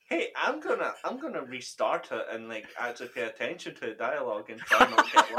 Hey, 0.10 0.28
I'm 0.36 0.60
gonna 0.60 0.94
I'm 1.04 1.20
gonna 1.20 1.42
restart 1.42 2.10
it 2.12 2.26
and 2.32 2.48
like 2.48 2.68
actually 2.80 3.10
pay 3.10 3.24
attention 3.24 3.74
to 3.76 3.88
the 3.88 3.94
dialogue 3.94 4.50
and 4.52 4.60
try 4.60 4.88
not 4.88 5.06
to 5.06 5.12
get 5.12 5.32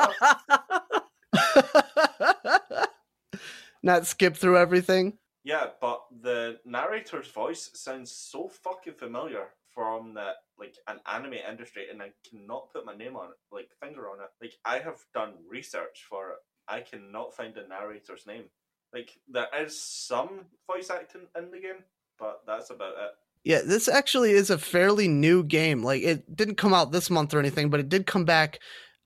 lost. 2.63 2.89
not 3.83 4.07
skip 4.07 4.37
through 4.37 4.59
everything 4.59 5.19
Yeah, 5.45 5.67
but 5.81 6.03
the 6.21 6.59
narrator's 6.65 7.29
voice 7.29 7.71
sounds 7.75 8.11
so 8.11 8.49
fucking 8.49 8.95
familiar 8.95 9.51
from 9.73 10.15
the 10.15 10.33
like 10.59 10.75
an 10.89 10.99
anime 11.07 11.35
industry, 11.35 11.85
and 11.91 12.03
I 12.03 12.11
cannot 12.29 12.73
put 12.73 12.85
my 12.85 12.97
name 12.97 13.15
on 13.17 13.27
it, 13.27 13.37
like 13.53 13.69
finger 13.81 14.11
on 14.11 14.21
it. 14.21 14.31
Like 14.43 14.55
I 14.65 14.81
have 14.81 14.99
done 15.15 15.35
research 15.49 16.07
for 16.11 16.31
it, 16.31 16.39
I 16.67 16.81
cannot 16.81 17.37
find 17.37 17.55
the 17.55 17.69
narrator's 17.69 18.27
name. 18.27 18.45
Like 18.93 19.19
there 19.29 19.49
is 19.61 19.81
some 19.81 20.47
voice 20.67 20.91
acting 20.91 21.27
in 21.37 21.51
the 21.51 21.59
game, 21.59 21.85
but 22.19 22.43
that's 22.47 22.71
about 22.71 22.93
it. 22.93 23.11
Yeah, 23.45 23.61
this 23.65 23.89
actually 23.89 24.33
is 24.33 24.51
a 24.51 24.59
fairly 24.59 25.07
new 25.07 25.45
game. 25.45 25.83
Like 25.83 26.03
it 26.03 26.35
didn't 26.35 26.57
come 26.57 26.75
out 26.75 26.93
this 26.93 27.11
month 27.11 27.35
or 27.35 27.39
anything, 27.39 27.71
but 27.71 27.81
it 27.81 27.89
did 27.89 28.07
come 28.07 28.25
back. 28.25 28.59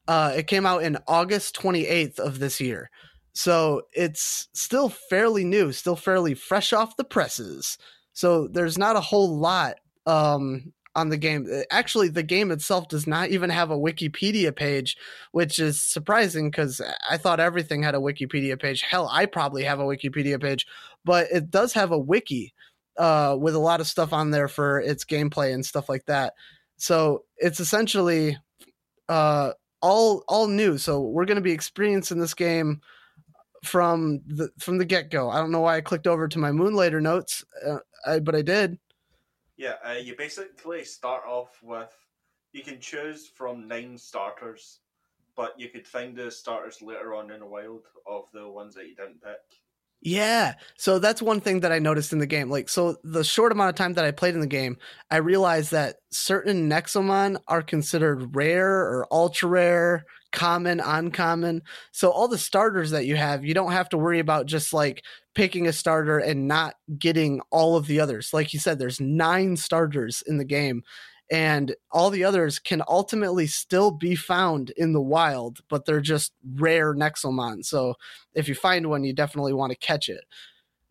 Uh, 0.09 0.33
it 0.37 0.47
came 0.47 0.65
out 0.65 0.83
in 0.83 0.99
August 1.07 1.55
28th 1.57 2.19
of 2.19 2.39
this 2.39 2.61
year. 2.61 2.91
So 3.33 3.83
it's 3.93 4.49
still 4.55 4.89
fairly 4.89 5.45
new, 5.45 5.73
still 5.73 5.97
fairly 5.97 6.35
fresh 6.35 6.73
off 6.73 6.97
the 6.97 7.05
presses. 7.05 7.79
So 8.13 8.49
there's 8.49 8.79
not 8.79 8.97
a 8.97 9.01
whole 9.01 9.39
lot 9.39 9.77
um, 10.07 10.73
on 11.01 11.09
the 11.09 11.17
game. 11.17 11.47
Uh, 11.53 11.63
Actually, 11.71 12.09
the 12.09 12.23
game 12.23 12.51
itself 12.51 12.89
does 12.89 13.07
not 13.07 13.31
even 13.31 13.51
have 13.51 13.71
a 13.71 13.79
Wikipedia 13.79 14.55
page, 14.55 14.97
which 15.33 15.59
is 15.59 15.83
surprising 15.83 16.51
because 16.51 16.81
I 17.09 17.17
thought 17.17 17.41
everything 17.41 17.83
had 17.83 17.95
a 17.95 17.99
Wikipedia 17.99 18.61
page. 18.61 18.83
Hell, 18.83 19.09
I 19.11 19.27
probably 19.27 19.65
have 19.65 19.81
a 19.81 19.85
Wikipedia 19.85 20.41
page, 20.41 20.67
but 21.05 21.27
it 21.33 21.51
does 21.51 21.73
have 21.73 21.91
a 21.91 21.99
wiki 21.99 22.53
uh, 22.99 23.37
with 23.39 23.55
a 23.55 23.59
lot 23.59 23.81
of 23.81 23.87
stuff 23.87 24.13
on 24.13 24.31
there 24.31 24.49
for 24.49 24.81
its 24.81 25.05
gameplay 25.05 25.55
and 25.55 25.65
stuff 25.65 25.89
like 25.89 26.05
that. 26.07 26.35
So 26.77 27.25
it's 27.39 27.61
essentially 27.61 28.39
uh, 29.09 29.53
all 29.83 30.25
all 30.29 30.47
new. 30.47 30.79
So 30.79 31.01
we're 31.01 31.25
going 31.25 31.37
to 31.37 31.43
be 31.43 31.53
experiencing 31.53 32.19
this 32.19 32.35
game 32.35 32.81
from 33.65 34.21
the 34.27 34.51
from 34.59 34.79
the 34.79 34.85
get 34.85 35.11
go. 35.11 35.31
I 35.31 35.39
don't 35.39 35.51
know 35.51 35.61
why 35.61 35.77
I 35.77 35.81
clicked 35.81 36.07
over 36.07 36.29
to 36.29 36.39
my 36.39 36.51
Moonlighter 36.51 37.01
notes, 37.01 37.45
uh, 37.67 37.79
I, 38.07 38.19
but 38.21 38.35
I 38.35 38.43
did. 38.43 38.79
Yeah, 39.61 39.75
uh, 39.87 39.93
you 39.93 40.17
basically 40.17 40.85
start 40.85 41.25
off 41.27 41.59
with 41.63 41.95
you 42.55 42.63
can 42.63 42.81
choose 42.81 43.29
from 43.29 43.69
nine 43.69 43.99
starters, 43.99 44.81
but 45.37 45.61
you 45.61 45.69
could 45.69 45.87
find 45.87 46.17
the 46.17 46.31
starters 46.31 46.81
later 46.81 47.15
on 47.15 47.31
in 47.31 47.41
the 47.41 47.47
wild 47.47 47.83
of 48.07 48.25
the 48.33 48.49
ones 48.49 48.75
that 48.75 48.89
you 48.89 48.95
didn't 48.95 49.21
pick. 49.21 49.61
Yeah. 50.03 50.55
So 50.79 50.99
that's 50.99 51.21
one 51.21 51.41
thing 51.41 51.61
that 51.61 51.73
I 51.73 51.79
noticed 51.79 52.13
in 52.13 52.21
the 52.21 52.27
game. 52.27 52.49
Like, 52.49 52.71
so 52.71 52.97
the 53.05 53.23
short 53.23 53.53
amount 53.53 53.69
of 53.69 53.75
time 53.75 53.93
that 53.95 54.05
I 54.05 54.11
played 54.11 54.35
in 54.35 54.41
the 54.41 54.47
game, 54.47 54.79
I 55.11 55.19
realized 55.19 55.73
that 55.73 55.97
certain 56.11 56.71
Nexomon 56.71 57.39
are 57.49 57.61
considered 57.61 58.35
rare 58.35 58.71
or 58.71 59.07
ultra 59.11 59.49
rare, 59.49 60.07
common, 60.33 60.81
uncommon. 60.81 61.61
So 61.93 62.11
all 62.11 62.29
the 62.29 62.39
starters 62.39 62.91
that 62.93 63.05
you 63.05 63.17
have, 63.17 63.45
you 63.45 63.53
don't 63.53 63.73
have 63.73 63.91
to 63.91 63.99
worry 63.99 64.21
about 64.21 64.47
just 64.47 64.73
like 64.73 65.05
picking 65.35 65.67
a 65.69 65.73
starter 65.73 66.19
and 66.19 66.49
not 66.49 66.77
getting 66.99 67.43
all 67.51 67.77
of 67.77 67.87
the 67.87 68.01
others. 68.01 68.31
Like 68.33 68.55
you 68.55 68.59
said, 68.59 68.79
there's 68.79 69.01
nine 69.01 69.57
starters 69.57 70.23
in 70.27 70.39
the 70.39 70.45
game. 70.47 70.83
And 71.31 71.77
all 71.93 72.11
the 72.11 72.25
others 72.25 72.59
can 72.59 72.83
ultimately 72.89 73.47
still 73.47 73.93
be 73.93 74.17
found 74.17 74.71
in 74.71 74.93
the 74.93 75.01
wild, 75.01 75.61
but 75.69 75.85
they're 75.85 76.01
just 76.01 76.33
rare 76.55 76.93
Nexomon. 76.93 77.65
So 77.65 77.95
if 78.35 78.49
you 78.49 78.57
find 78.57 78.89
one, 78.89 79.05
you 79.05 79.13
definitely 79.13 79.53
want 79.53 79.71
to 79.71 79.79
catch 79.79 80.09
it. 80.09 80.25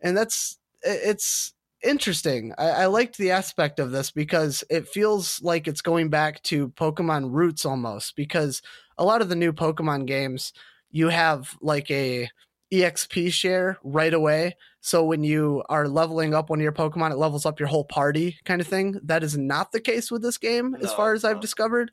And 0.00 0.16
that's 0.16 0.58
it's 0.82 1.52
interesting. 1.82 2.54
I, 2.56 2.68
I 2.70 2.86
liked 2.86 3.18
the 3.18 3.32
aspect 3.32 3.78
of 3.78 3.90
this 3.90 4.10
because 4.10 4.64
it 4.70 4.88
feels 4.88 5.42
like 5.42 5.68
it's 5.68 5.82
going 5.82 6.08
back 6.08 6.42
to 6.44 6.68
Pokemon 6.70 7.32
roots 7.32 7.66
almost. 7.66 8.16
Because 8.16 8.62
a 8.96 9.04
lot 9.04 9.20
of 9.20 9.28
the 9.28 9.36
new 9.36 9.52
Pokemon 9.52 10.06
games, 10.06 10.54
you 10.90 11.08
have 11.08 11.54
like 11.60 11.90
a 11.90 12.30
EXP 12.72 13.32
share 13.32 13.78
right 13.82 14.14
away. 14.14 14.56
So 14.80 15.04
when 15.04 15.24
you 15.24 15.62
are 15.68 15.88
leveling 15.88 16.34
up 16.34 16.50
one 16.50 16.60
of 16.60 16.62
your 16.62 16.72
Pokemon, 16.72 17.10
it 17.10 17.16
levels 17.16 17.44
up 17.44 17.58
your 17.58 17.68
whole 17.68 17.84
party 17.84 18.38
kind 18.44 18.60
of 18.60 18.66
thing. 18.66 18.98
That 19.04 19.22
is 19.22 19.36
not 19.36 19.72
the 19.72 19.80
case 19.80 20.10
with 20.10 20.22
this 20.22 20.38
game, 20.38 20.74
as 20.76 20.84
No, 20.84 20.96
far 20.96 21.12
as 21.12 21.24
I've 21.24 21.40
discovered. 21.40 21.90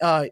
Uh, 0.00 0.26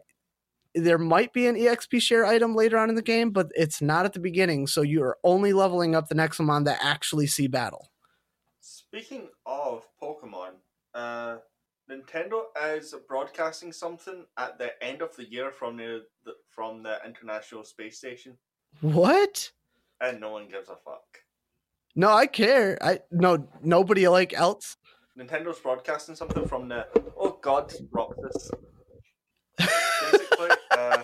there 0.75 0.97
might 0.97 1.31
be 1.33 1.45
an 1.45 1.55
EXP 1.55 2.01
share 2.01 2.25
item 2.25 2.55
later 2.55 2.77
on 2.79 2.89
in 2.89 2.95
the 2.95 3.01
game, 3.03 3.29
but 3.29 3.51
it's 3.55 3.81
not 3.81 4.05
at 4.05 4.13
the 4.13 4.19
beginning. 4.19 4.65
So 4.65 4.81
you 4.81 5.03
are 5.03 5.17
only 5.23 5.53
leveling 5.53 5.95
up 5.95 6.09
the 6.09 6.15
Nexomon 6.15 6.65
that 6.65 6.79
actually 6.81 7.27
see 7.27 7.47
battle. 7.47 7.89
Speaking 8.59 9.29
of 9.45 9.87
Pokemon, 10.01 10.53
uh, 10.95 11.37
Nintendo 11.91 12.45
is 12.75 12.95
broadcasting 13.07 13.71
something 13.71 14.25
at 14.37 14.57
the 14.57 14.71
end 14.83 15.01
of 15.01 15.15
the 15.15 15.29
year 15.29 15.51
from 15.51 15.77
the, 15.77 16.03
the 16.25 16.33
from 16.49 16.81
the 16.81 16.97
International 17.05 17.63
Space 17.63 17.97
Station, 17.97 18.37
What? 18.81 19.51
And 20.03 20.19
no 20.19 20.31
one 20.31 20.47
gives 20.49 20.69
a 20.69 20.75
fuck. 20.75 21.19
No, 21.95 22.09
I 22.11 22.27
care. 22.27 22.77
I 22.81 22.99
no 23.11 23.47
nobody 23.61 24.07
like 24.07 24.33
else. 24.33 24.77
Nintendo's 25.17 25.59
broadcasting 25.59 26.15
something 26.15 26.47
from 26.47 26.67
the 26.67 26.87
oh 27.17 27.37
god, 27.41 27.71
Roxas. 27.91 28.51
Basically, 29.57 30.49
uh, 30.71 31.03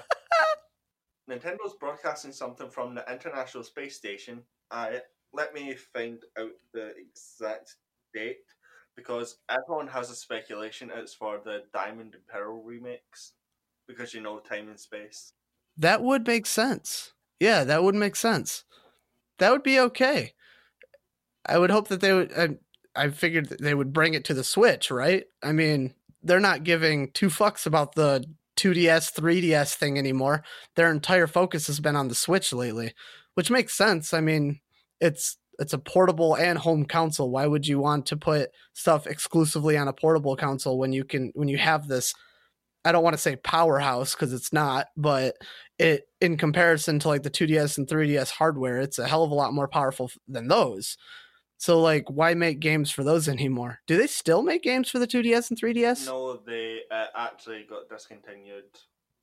Nintendo's 1.30 1.76
broadcasting 1.80 2.32
something 2.32 2.70
from 2.70 2.96
the 2.96 3.06
International 3.12 3.64
Space 3.64 3.96
Station. 3.96 4.42
I 4.72 5.02
let 5.32 5.54
me 5.54 5.76
find 5.94 6.20
out 6.38 6.58
the 6.74 6.94
exact 6.98 7.76
date 8.14 8.38
because 8.96 9.38
everyone 9.48 9.88
has 9.88 10.10
a 10.10 10.16
speculation 10.16 10.92
it's 10.94 11.14
for 11.14 11.40
the 11.46 11.64
Diamond 11.72 12.16
and 12.16 12.28
Pearl 12.28 12.64
remix 12.68 13.32
because 13.88 14.14
you 14.14 14.22
know 14.22 14.40
time 14.40 14.70
and 14.70 14.80
space. 14.80 15.34
That 15.78 16.02
would 16.02 16.26
make 16.26 16.48
sense. 16.48 17.14
Yeah, 17.40 17.64
that 17.64 17.84
would 17.84 17.96
make 17.96 18.16
sense. 18.16 18.66
That 19.40 19.52
would 19.52 19.64
be 19.64 19.80
okay. 19.80 20.34
I 21.45 21.57
would 21.57 21.72
hope 21.72 21.88
that 21.88 22.02
they 22.02 22.14
would. 22.14 22.32
I, 22.34 22.49
I 22.95 23.10
figured 23.10 23.49
they 23.60 23.74
would 23.74 23.94
bring 23.94 24.14
it 24.14 24.26
to 24.26 24.34
the 24.34 24.44
Switch, 24.44 24.91
right? 24.91 25.26
I 25.41 25.52
mean, 25.52 25.94
they're 26.22 26.40
not 26.40 26.64
giving 26.64 27.11
two 27.11 27.28
fucks 27.28 27.66
about 27.66 27.95
the 27.95 28.26
2DS, 28.57 29.14
3DS 29.14 29.76
thing 29.76 29.98
anymore. 29.98 30.44
Their 30.76 30.91
entire 30.91 31.28
focus 31.28 31.68
has 31.68 31.80
been 31.80 31.95
on 31.95 32.10
the 32.10 32.16
Switch 32.16 32.52
lately, 32.52 32.94
which 33.36 33.49
makes 33.49 33.76
sense. 33.76 34.14
I 34.14 34.22
mean, 34.22 34.60
it's 34.99 35.38
it's 35.60 35.74
a 35.74 35.78
portable 35.78 36.36
and 36.36 36.57
home 36.57 36.86
console. 36.86 37.32
Why 37.32 37.48
would 37.48 37.68
you 37.68 37.80
want 37.80 38.06
to 38.07 38.18
put 38.18 38.52
stuff 38.74 39.07
exclusively 39.07 39.78
on 39.78 39.88
a 39.88 39.94
portable 39.94 40.36
console 40.36 40.78
when 40.78 40.94
you 40.94 41.03
can 41.03 41.32
when 41.36 41.48
you 41.48 41.57
have 41.57 41.88
this 41.88 42.14
I 42.86 42.91
don't 42.91 43.03
want 43.03 43.14
to 43.14 43.22
say 43.22 43.36
powerhouse 43.36 44.16
because 44.16 44.34
it's 44.34 44.53
not, 44.53 44.88
but 44.95 45.36
it 45.80 46.08
in 46.22 46.38
comparison 46.38 47.00
to 47.00 47.08
like 47.08 47.24
the 47.24 47.30
2DS 47.32 47.78
and 47.78 47.88
3DS 47.88 48.32
hardware, 48.32 48.78
it's 48.80 49.00
a 49.00 49.08
hell 49.08 49.24
of 49.24 49.32
a 49.32 49.36
lot 49.36 49.54
more 49.54 49.68
powerful 49.68 50.12
than 50.28 50.48
those. 50.48 50.98
So 51.58 51.82
like, 51.82 52.06
why 52.10 52.34
make 52.36 52.60
games 52.60 52.92
for 52.92 53.04
those 53.04 53.28
anymore? 53.28 53.80
Do 53.88 53.98
they 53.98 54.08
still 54.08 54.42
make 54.44 54.62
games 54.64 54.90
for 54.90 55.00
the 55.00 55.08
2DS 55.08 55.50
and 55.50 55.60
3DS? 55.60 56.06
No, 56.06 56.38
they 56.38 56.82
uh, 56.92 57.06
actually 57.16 57.66
got 57.70 57.90
discontinued 57.90 58.66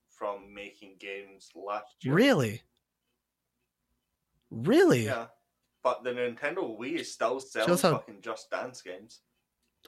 from 0.09 0.53
making 0.53 0.95
games 0.99 1.49
last 1.55 1.95
year. 2.01 2.13
Really? 2.13 2.61
Really? 4.49 5.05
Yeah. 5.05 5.27
But 5.83 6.03
the 6.03 6.11
Nintendo 6.11 6.77
Wii 6.77 6.99
is 6.99 7.11
still 7.13 7.39
selling 7.39 7.69
Shows 7.69 7.81
how- 7.81 7.91
fucking 7.93 8.21
Just 8.21 8.49
Dance 8.51 8.81
games. 8.81 9.21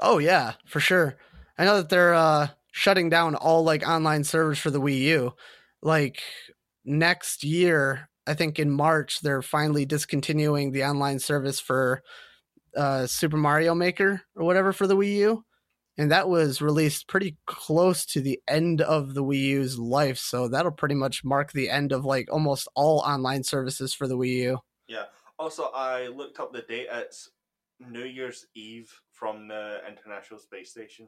Oh 0.01 0.17
yeah, 0.19 0.53
for 0.65 0.79
sure. 0.79 1.17
I 1.57 1.65
know 1.65 1.77
that 1.77 1.89
they're 1.89 2.13
uh 2.13 2.47
shutting 2.71 3.09
down 3.09 3.35
all 3.35 3.63
like 3.63 3.85
online 3.87 4.23
servers 4.23 4.59
for 4.59 4.71
the 4.71 4.79
Wii 4.79 4.99
U. 4.99 5.33
Like 5.81 6.21
next 6.89 7.43
year, 7.43 8.09
I 8.27 8.33
think 8.33 8.59
in 8.59 8.69
March, 8.69 9.21
they're 9.21 9.41
finally 9.41 9.85
discontinuing 9.85 10.71
the 10.71 10.83
online 10.83 11.19
service 11.19 11.59
for 11.59 12.01
uh 12.75 13.07
Super 13.07 13.37
Mario 13.37 13.73
Maker 13.73 14.21
or 14.35 14.45
whatever 14.45 14.73
for 14.73 14.87
the 14.87 14.95
Wii 14.97 15.15
U. 15.15 15.43
And 15.97 16.11
that 16.11 16.29
was 16.29 16.61
released 16.61 17.07
pretty 17.07 17.35
close 17.45 18.05
to 18.07 18.21
the 18.21 18.39
end 18.47 18.79
of 18.81 19.13
the 19.13 19.23
Wii 19.23 19.39
U's 19.39 19.77
life, 19.77 20.17
so 20.17 20.47
that'll 20.47 20.71
pretty 20.71 20.95
much 20.95 21.25
mark 21.25 21.51
the 21.51 21.69
end 21.69 21.91
of 21.91 22.05
like 22.05 22.31
almost 22.31 22.69
all 22.73 22.99
online 22.99 23.43
services 23.43 23.93
for 23.93 24.07
the 24.07 24.17
Wii 24.17 24.35
U. 24.37 24.59
Yeah. 24.87 25.05
Also, 25.37 25.71
I 25.73 26.07
looked 26.07 26.39
up 26.39 26.53
the 26.53 26.61
date. 26.61 26.87
It's 26.91 27.29
New 27.79 28.05
Year's 28.05 28.45
Eve 28.55 28.93
from 29.11 29.47
the 29.47 29.81
International 29.87 30.39
Space 30.39 30.71
Station. 30.71 31.07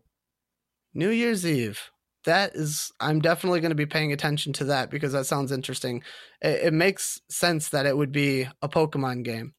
New 0.94 1.10
Year's 1.10 1.46
Eve. 1.46 1.80
That 2.26 2.56
is, 2.56 2.92
I'm 3.00 3.20
definitely 3.20 3.62
going 3.62 3.72
to 3.72 3.76
be 3.76 3.86
paying 3.88 4.14
attention 4.14 4.54
to 4.54 4.66
that 4.66 4.90
because 4.92 5.14
that 5.14 5.26
sounds 5.26 5.52
interesting. 5.52 6.04
It, 6.42 6.66
it 6.68 6.74
makes 6.74 7.20
sense 7.30 7.70
that 7.70 7.86
it 7.88 7.98
would 7.98 8.12
be 8.12 8.48
a 8.62 8.70
Pokemon 8.70 9.24
game. 9.24 9.54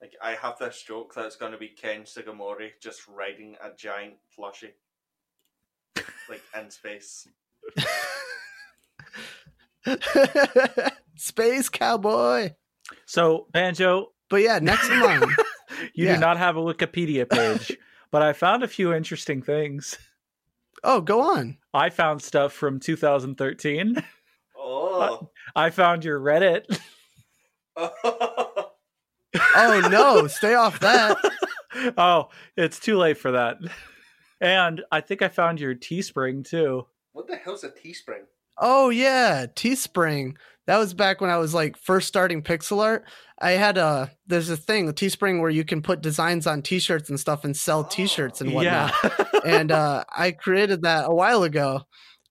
Like, 0.00 0.12
I 0.22 0.32
have 0.32 0.58
this 0.58 0.82
joke 0.82 1.14
that 1.14 1.26
it's 1.26 1.36
going 1.36 1.52
to 1.52 1.58
be 1.58 1.68
Ken 1.68 2.02
Sugimori 2.02 2.70
just 2.80 3.06
riding 3.08 3.56
a 3.62 3.70
giant 3.76 4.14
plushie. 4.38 4.72
like, 6.30 6.42
in 6.58 6.70
space. 6.70 7.28
Space 11.16 11.68
Cowboy. 11.68 12.52
So, 13.06 13.46
Banjo, 13.52 14.12
But 14.30 14.42
yeah, 14.42 14.60
Nexomon. 14.60 15.28
you 15.94 16.06
Yeah. 16.06 16.14
do 16.14 16.20
not 16.20 16.36
have 16.38 16.56
a 16.56 16.60
Wikipedia 16.60 17.28
page, 17.28 17.76
but 18.10 18.22
I 18.22 18.32
found 18.32 18.62
a 18.62 18.68
few 18.68 18.92
interesting 18.94 19.42
things. 19.42 19.98
Oh, 20.84 21.00
go 21.00 21.20
on. 21.20 21.58
I 21.74 21.90
found 21.90 22.22
stuff 22.22 22.52
from 22.52 22.80
2013. 22.80 24.02
Oh. 24.56 25.30
I 25.54 25.70
found 25.70 26.04
your 26.04 26.20
Reddit. 26.20 26.64
Oh 29.54 29.88
no, 29.90 30.26
stay 30.26 30.54
off 30.54 30.80
that. 30.80 31.16
oh, 31.98 32.28
it's 32.56 32.78
too 32.78 32.96
late 32.96 33.18
for 33.18 33.32
that. 33.32 33.58
And 34.40 34.82
I 34.90 35.00
think 35.00 35.22
I 35.22 35.28
found 35.28 35.60
your 35.60 35.74
Teespring 35.74 36.48
too. 36.48 36.86
what 37.12 37.26
the 37.26 37.36
hell's 37.36 37.64
a 37.64 37.70
Teespring? 37.70 38.24
Oh 38.58 38.88
yeah, 38.88 39.46
Teespring. 39.46 40.36
That 40.68 40.76
was 40.76 40.92
back 40.92 41.22
when 41.22 41.30
I 41.30 41.38
was 41.38 41.54
like 41.54 41.78
first 41.78 42.08
starting 42.08 42.42
pixel 42.42 42.82
art. 42.84 43.04
I 43.40 43.52
had 43.52 43.78
a 43.78 44.10
there's 44.26 44.50
a 44.50 44.56
thing, 44.56 44.86
a 44.86 44.92
Teespring 44.92 45.40
where 45.40 45.48
you 45.48 45.64
can 45.64 45.80
put 45.80 46.02
designs 46.02 46.46
on 46.46 46.60
t-shirts 46.60 47.08
and 47.08 47.18
stuff 47.18 47.42
and 47.42 47.56
sell 47.56 47.80
Oh, 47.80 47.88
t-shirts 47.90 48.42
and 48.42 48.52
whatnot. 48.52 48.92
Yeah. 49.02 49.24
and 49.46 49.72
uh, 49.72 50.04
I 50.14 50.32
created 50.32 50.82
that 50.82 51.06
a 51.06 51.14
while 51.14 51.42
ago 51.42 51.84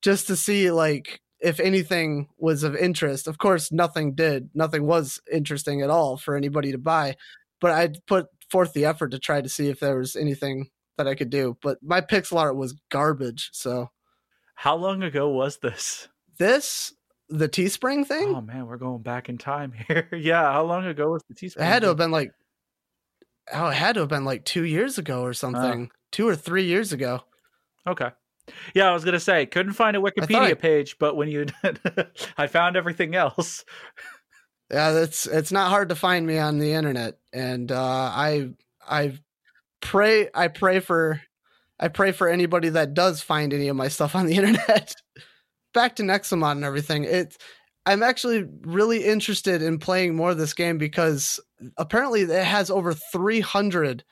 just 0.03 0.27
to 0.27 0.35
see 0.35 0.69
like 0.69 1.19
if 1.39 1.59
anything 1.59 2.27
was 2.37 2.61
of 2.61 2.75
interest. 2.75 3.27
Of 3.27 3.39
course, 3.39 3.71
nothing 3.71 4.13
did. 4.13 4.51
Nothing 4.53 4.85
was 4.85 5.19
interesting 5.33 5.81
at 5.81 5.89
all 5.89 6.15
for 6.15 6.35
anybody 6.35 6.71
to 6.73 6.77
buy. 6.77 7.15
But 7.59 7.71
I 7.71 7.89
put 8.05 8.27
forth 8.51 8.73
the 8.73 8.85
effort 8.85 9.09
to 9.13 9.19
try 9.19 9.41
to 9.41 9.49
see 9.49 9.69
if 9.69 9.79
there 9.79 9.97
was 9.97 10.15
anything 10.15 10.67
that 10.99 11.07
I 11.07 11.15
could 11.15 11.31
do. 11.31 11.57
But 11.63 11.79
my 11.81 12.01
pixel 12.01 12.37
art 12.37 12.55
was 12.55 12.75
garbage. 12.91 13.49
So 13.53 13.89
How 14.53 14.75
long 14.75 15.01
ago 15.01 15.27
was 15.27 15.57
this? 15.57 16.07
this, 16.37 16.93
the 17.29 17.49
Teespring 17.49 18.05
thing, 18.05 18.33
Oh 18.35 18.41
man, 18.41 18.67
we're 18.67 18.77
going 18.77 19.01
back 19.01 19.29
in 19.29 19.37
time 19.37 19.73
here. 19.87 20.07
yeah, 20.13 20.51
how 20.51 20.63
long 20.63 20.85
ago 20.85 21.09
was 21.11 21.23
the 21.29 21.35
Teespring? 21.35 21.61
it 21.61 21.65
had 21.65 21.81
to 21.81 21.89
have 21.89 21.97
been 21.97 22.11
like, 22.11 22.31
oh, 23.53 23.67
it 23.67 23.73
had 23.75 23.93
to 23.95 24.01
have 24.01 24.09
been 24.09 24.25
like 24.25 24.45
two 24.45 24.63
years 24.63 24.97
ago 24.97 25.21
or 25.21 25.33
something. 25.33 25.89
Two 26.11 26.27
or 26.27 26.35
three 26.35 26.63
years 26.63 26.93
ago. 26.93 27.21
Okay. 27.85 28.09
Yeah, 28.73 28.89
I 28.89 28.93
was 28.93 29.03
gonna 29.03 29.19
say 29.19 29.45
couldn't 29.45 29.73
find 29.73 29.97
a 29.97 29.99
Wikipedia 29.99 30.39
I- 30.51 30.53
page, 30.53 30.97
but 30.99 31.15
when 31.17 31.27
you 31.27 31.47
I 32.37 32.47
found 32.47 32.77
everything 32.77 33.13
else. 33.15 33.65
Yeah, 34.71 34.91
that's 34.91 35.25
it's 35.25 35.51
not 35.51 35.69
hard 35.69 35.89
to 35.89 35.95
find 35.95 36.25
me 36.25 36.37
on 36.39 36.59
the 36.59 36.71
internet, 36.73 37.17
and 37.33 37.71
uh, 37.71 37.81
I 37.81 38.49
I 38.87 39.17
pray 39.81 40.29
I 40.33 40.47
pray 40.47 40.79
for 40.79 41.21
I 41.79 41.89
pray 41.89 42.11
for 42.13 42.27
anybody 42.29 42.69
that 42.69 42.93
does 42.93 43.21
find 43.21 43.53
any 43.53 43.67
of 43.67 43.75
my 43.75 43.89
stuff 43.89 44.15
on 44.15 44.25
the 44.27 44.35
internet. 44.37 44.95
Back 45.73 45.95
to 45.97 46.03
Nexomon 46.03 46.53
and 46.53 46.63
everything. 46.63 47.03
it 47.03 47.37
I'm 47.85 48.03
actually 48.03 48.45
really 48.61 49.05
interested 49.05 49.61
in 49.61 49.79
playing 49.79 50.15
more 50.15 50.31
of 50.31 50.37
this 50.37 50.53
game 50.53 50.77
because 50.77 51.39
apparently 51.77 52.21
it 52.21 52.43
has 52.43 52.69
over 52.69 52.93
300 52.93 54.03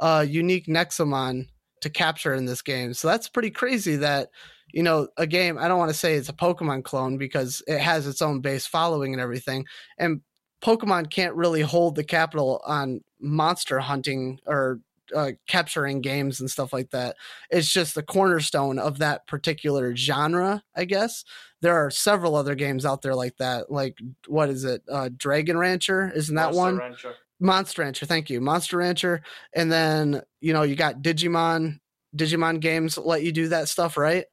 uh, 0.00 0.26
unique 0.28 0.66
Nexomon 0.66 1.46
to 1.82 1.90
capture 1.90 2.34
in 2.34 2.46
this 2.46 2.60
game. 2.60 2.92
So 2.92 3.06
that's 3.06 3.28
pretty 3.28 3.50
crazy 3.50 3.96
that 3.96 4.30
you 4.72 4.82
know 4.82 5.08
a 5.16 5.26
game. 5.26 5.58
I 5.58 5.68
don't 5.68 5.78
want 5.78 5.90
to 5.90 5.96
say 5.96 6.14
it's 6.14 6.28
a 6.28 6.34
Pokemon 6.34 6.84
clone 6.84 7.18
because 7.18 7.62
it 7.66 7.78
has 7.78 8.06
its 8.06 8.22
own 8.22 8.40
base 8.40 8.66
following 8.66 9.12
and 9.12 9.20
everything 9.20 9.66
and 9.98 10.22
Pokemon 10.62 11.10
can't 11.10 11.34
really 11.34 11.62
hold 11.62 11.94
the 11.94 12.04
capital 12.04 12.60
on 12.66 13.00
monster 13.20 13.78
hunting 13.78 14.38
or 14.46 14.80
uh, 15.14 15.32
capturing 15.46 16.00
games 16.00 16.40
and 16.40 16.50
stuff 16.50 16.72
like 16.72 16.90
that. 16.90 17.16
It's 17.50 17.72
just 17.72 17.94
the 17.94 18.02
cornerstone 18.02 18.78
of 18.78 18.98
that 18.98 19.26
particular 19.26 19.94
genre, 19.96 20.62
I 20.76 20.84
guess. 20.84 21.24
There 21.62 21.76
are 21.76 21.90
several 21.90 22.36
other 22.36 22.54
games 22.54 22.86
out 22.86 23.02
there 23.02 23.14
like 23.14 23.36
that. 23.38 23.70
Like 23.70 23.98
what 24.26 24.48
is 24.48 24.64
it? 24.64 24.82
Uh, 24.90 25.10
Dragon 25.16 25.58
Rancher, 25.58 26.10
isn't 26.14 26.34
that 26.34 26.54
Monster 26.54 26.60
one? 26.60 26.76
Rancher. 26.78 27.14
Monster 27.40 27.82
Rancher, 27.82 28.06
thank 28.06 28.30
you. 28.30 28.40
Monster 28.40 28.76
Rancher. 28.78 29.22
And 29.54 29.70
then, 29.72 30.22
you 30.40 30.52
know, 30.52 30.62
you 30.62 30.76
got 30.76 31.02
Digimon. 31.02 31.80
Digimon 32.16 32.60
games 32.60 32.98
let 32.98 33.22
you 33.22 33.32
do 33.32 33.48
that 33.48 33.68
stuff, 33.68 33.96
right? 33.96 34.24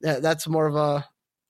That's 0.00 0.46
more 0.46 0.66
of 0.66 0.76
a 0.76 1.04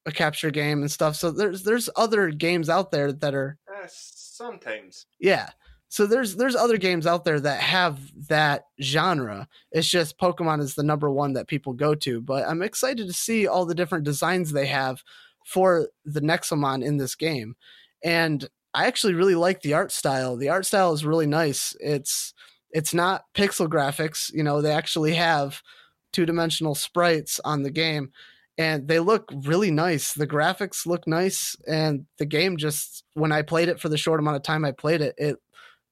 a 0.05 0.11
capture 0.11 0.51
game 0.51 0.79
and 0.79 0.89
stuff. 0.89 1.17
So 1.17 1.31
there's 1.31 1.63
there's 1.63 1.89
other 1.97 2.29
games 2.29 2.69
out 2.69 2.91
there 2.91 3.11
that 3.11 3.35
are 3.35 3.57
Uh, 3.69 3.85
sometimes. 3.89 5.05
yeah. 5.19 5.49
So 5.89 6.05
there's 6.05 6.35
there's 6.35 6.55
other 6.55 6.77
games 6.77 7.07
out 7.07 7.23
there 7.23 7.39
that 7.39 7.61
have 7.61 7.99
that 8.27 8.65
genre. 8.81 9.47
It's 9.71 9.87
just 9.87 10.19
Pokemon 10.19 10.61
is 10.61 10.75
the 10.75 10.83
number 10.83 11.09
one 11.09 11.33
that 11.33 11.47
people 11.47 11.73
go 11.73 11.95
to. 11.95 12.21
But 12.21 12.47
I'm 12.47 12.61
excited 12.61 13.07
to 13.07 13.13
see 13.13 13.47
all 13.47 13.65
the 13.65 13.75
different 13.75 14.03
designs 14.03 14.51
they 14.51 14.67
have 14.67 15.01
for 15.45 15.87
the 16.03 16.19
Nexomon 16.19 16.83
in 16.83 16.97
this 16.97 17.15
game. 17.15 17.55
And 18.03 18.47
I 18.73 18.85
actually 18.85 19.13
really 19.13 19.35
like 19.35 19.61
the 19.61 19.73
art 19.73 19.91
style. 19.91 20.35
The 20.35 20.49
art 20.49 20.65
style 20.65 20.93
is 20.93 21.05
really 21.05 21.25
nice. 21.25 21.75
It's 21.79 22.33
it's 22.71 22.93
not 22.93 23.23
pixel 23.33 23.67
graphics, 23.67 24.31
you 24.33 24.43
know, 24.43 24.61
they 24.61 24.71
actually 24.71 25.13
have 25.15 25.61
two-dimensional 26.13 26.75
sprites 26.75 27.39
on 27.45 27.63
the 27.63 27.71
game 27.71 28.11
and 28.57 28.87
they 28.87 28.99
look 28.99 29.31
really 29.43 29.71
nice. 29.71 30.13
The 30.13 30.27
graphics 30.27 30.85
look 30.85 31.07
nice 31.07 31.55
and 31.67 32.05
the 32.17 32.25
game 32.25 32.57
just 32.57 33.03
when 33.13 33.31
I 33.31 33.41
played 33.41 33.69
it 33.69 33.79
for 33.79 33.89
the 33.89 33.97
short 33.97 34.19
amount 34.19 34.37
of 34.37 34.43
time 34.43 34.65
I 34.65 34.71
played 34.71 35.01
it, 35.01 35.15
it 35.17 35.37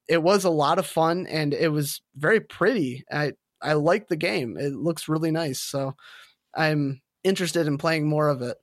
it 0.07 0.21
was 0.21 0.43
a 0.43 0.49
lot 0.49 0.79
of 0.79 0.85
fun 0.85 1.27
and 1.27 1.53
it 1.53 1.69
was 1.69 2.01
very 2.15 2.39
pretty. 2.39 3.03
I 3.11 3.33
I 3.61 3.73
like 3.73 4.07
the 4.07 4.15
game. 4.15 4.57
It 4.57 4.73
looks 4.73 5.09
really 5.09 5.31
nice. 5.31 5.59
So 5.59 5.95
I'm 6.55 7.01
interested 7.23 7.67
in 7.67 7.77
playing 7.77 8.07
more 8.07 8.29
of 8.29 8.41
it. 8.41 8.57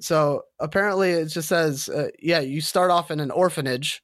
So 0.00 0.42
apparently 0.60 1.10
it 1.12 1.26
just 1.26 1.48
says 1.48 1.88
uh, 1.88 2.08
yeah, 2.20 2.40
you 2.40 2.60
start 2.60 2.90
off 2.90 3.10
in 3.10 3.20
an 3.20 3.30
orphanage 3.30 4.02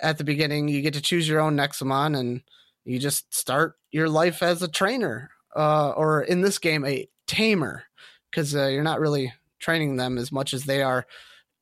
at 0.00 0.18
the 0.18 0.24
beginning. 0.24 0.68
You 0.68 0.82
get 0.82 0.94
to 0.94 1.00
choose 1.00 1.28
your 1.28 1.40
own 1.40 1.56
Nexomon 1.56 2.18
and 2.18 2.42
you 2.84 2.98
just 2.98 3.34
start 3.34 3.74
your 3.90 4.08
life 4.08 4.42
as 4.42 4.62
a 4.62 4.68
trainer 4.68 5.30
uh, 5.56 5.90
or 5.90 6.22
in 6.22 6.40
this 6.40 6.58
game 6.58 6.84
a 6.84 7.08
tamer 7.26 7.84
because 8.30 8.54
uh, 8.54 8.66
you're 8.66 8.82
not 8.82 9.00
really 9.00 9.32
training 9.60 9.96
them 9.96 10.18
as 10.18 10.32
much 10.32 10.52
as 10.52 10.64
they 10.64 10.82
are 10.82 11.06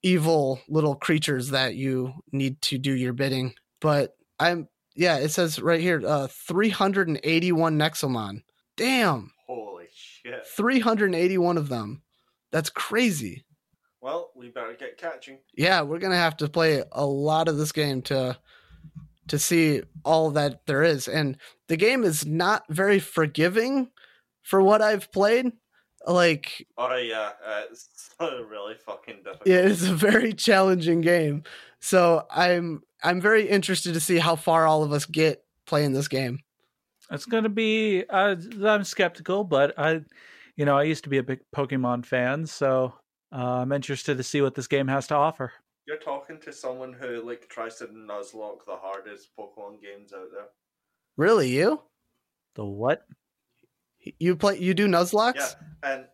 evil 0.02 0.60
little 0.68 0.96
creatures 0.96 1.50
that 1.50 1.74
you 1.76 2.12
need 2.32 2.60
to 2.62 2.78
do 2.78 2.92
your 2.92 3.12
bidding. 3.12 3.54
But 3.80 4.16
I'm 4.42 4.68
yeah, 4.94 5.16
it 5.16 5.30
says 5.30 5.60
right 5.60 5.80
here, 5.80 6.02
uh, 6.06 6.26
381 6.26 7.78
Nexomon. 7.78 8.42
Damn, 8.76 9.32
Holy 9.46 9.86
shit. 9.94 10.46
381 10.46 11.56
of 11.56 11.68
them. 11.68 12.02
That's 12.50 12.70
crazy. 12.70 13.44
Well, 14.00 14.30
we 14.34 14.48
better 14.48 14.74
get 14.74 14.98
catching. 14.98 15.38
Yeah, 15.54 15.82
we're 15.82 16.00
gonna 16.00 16.16
have 16.16 16.36
to 16.38 16.48
play 16.48 16.82
a 16.90 17.06
lot 17.06 17.48
of 17.48 17.56
this 17.56 17.72
game 17.72 18.02
to 18.02 18.36
to 19.28 19.38
see 19.38 19.82
all 20.04 20.32
that 20.32 20.66
there 20.66 20.82
is. 20.82 21.08
And 21.08 21.38
the 21.68 21.76
game 21.76 22.02
is 22.04 22.26
not 22.26 22.64
very 22.68 22.98
forgiving 22.98 23.88
for 24.42 24.60
what 24.60 24.82
I've 24.82 25.12
played. 25.12 25.52
Like 26.04 26.66
Oh 26.76 26.96
yeah, 26.96 27.30
uh, 27.46 27.62
it's 27.70 28.10
really 28.20 28.74
fucking 28.74 29.18
difficult. 29.18 29.46
Yeah, 29.46 29.58
it's 29.58 29.84
a 29.84 29.94
very 29.94 30.32
challenging 30.32 31.00
game. 31.00 31.44
So 31.82 32.24
I'm 32.30 32.82
I'm 33.02 33.20
very 33.20 33.48
interested 33.48 33.94
to 33.94 34.00
see 34.00 34.18
how 34.18 34.36
far 34.36 34.66
all 34.66 34.84
of 34.84 34.92
us 34.92 35.04
get 35.04 35.44
playing 35.66 35.92
this 35.92 36.08
game. 36.08 36.38
It's 37.10 37.26
going 37.26 37.42
to 37.42 37.50
be. 37.50 38.04
Uh, 38.08 38.36
I'm 38.64 38.84
skeptical, 38.84 39.44
but 39.44 39.78
I, 39.78 40.02
you 40.56 40.64
know, 40.64 40.78
I 40.78 40.84
used 40.84 41.04
to 41.04 41.10
be 41.10 41.18
a 41.18 41.22
big 41.22 41.40
Pokemon 41.54 42.06
fan, 42.06 42.46
so 42.46 42.94
uh, 43.34 43.58
I'm 43.58 43.72
interested 43.72 44.16
to 44.16 44.22
see 44.22 44.40
what 44.40 44.54
this 44.54 44.68
game 44.68 44.88
has 44.88 45.08
to 45.08 45.16
offer. 45.16 45.52
You're 45.86 45.98
talking 45.98 46.38
to 46.40 46.52
someone 46.52 46.92
who 46.92 47.26
like 47.26 47.48
tries 47.48 47.76
to 47.76 47.86
nuzlocke 47.86 48.64
the 48.64 48.76
hardest 48.76 49.30
Pokemon 49.36 49.82
games 49.82 50.12
out 50.12 50.28
there. 50.32 50.46
Really, 51.16 51.48
you? 51.48 51.82
The 52.54 52.64
what? 52.64 53.04
You 54.18 54.36
play 54.36 54.58
you 54.58 54.72
do 54.72 54.86
nuzlockes? 54.86 55.56
Yeah, 55.82 55.92
and 55.92 56.04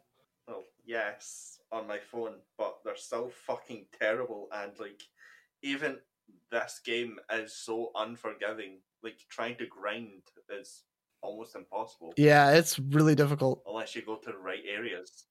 well, 0.47 0.65
yes, 0.87 1.59
on 1.71 1.87
my 1.87 1.99
phone, 1.99 2.37
but 2.57 2.79
they're 2.85 2.97
so 2.97 3.31
fucking 3.47 3.87
terrible. 3.99 4.49
And 4.53 4.73
like, 4.81 5.03
even 5.63 5.99
this 6.51 6.81
game 6.85 7.17
is 7.33 7.55
so 7.55 7.91
unforgiving. 7.95 8.79
Like 9.03 9.19
trying 9.31 9.57
to 9.59 9.67
grind 9.67 10.23
is 10.61 10.83
almost 11.21 11.55
impossible 11.57 12.13
Yeah, 12.17 12.53
it's 12.53 12.79
really 12.79 13.15
difficult. 13.15 13.63
unless 13.67 13.95
you 13.95 14.03
go 14.03 14.17
to 14.17 14.31
the 14.33 14.39
right 14.39 14.63
areas. 14.69 15.25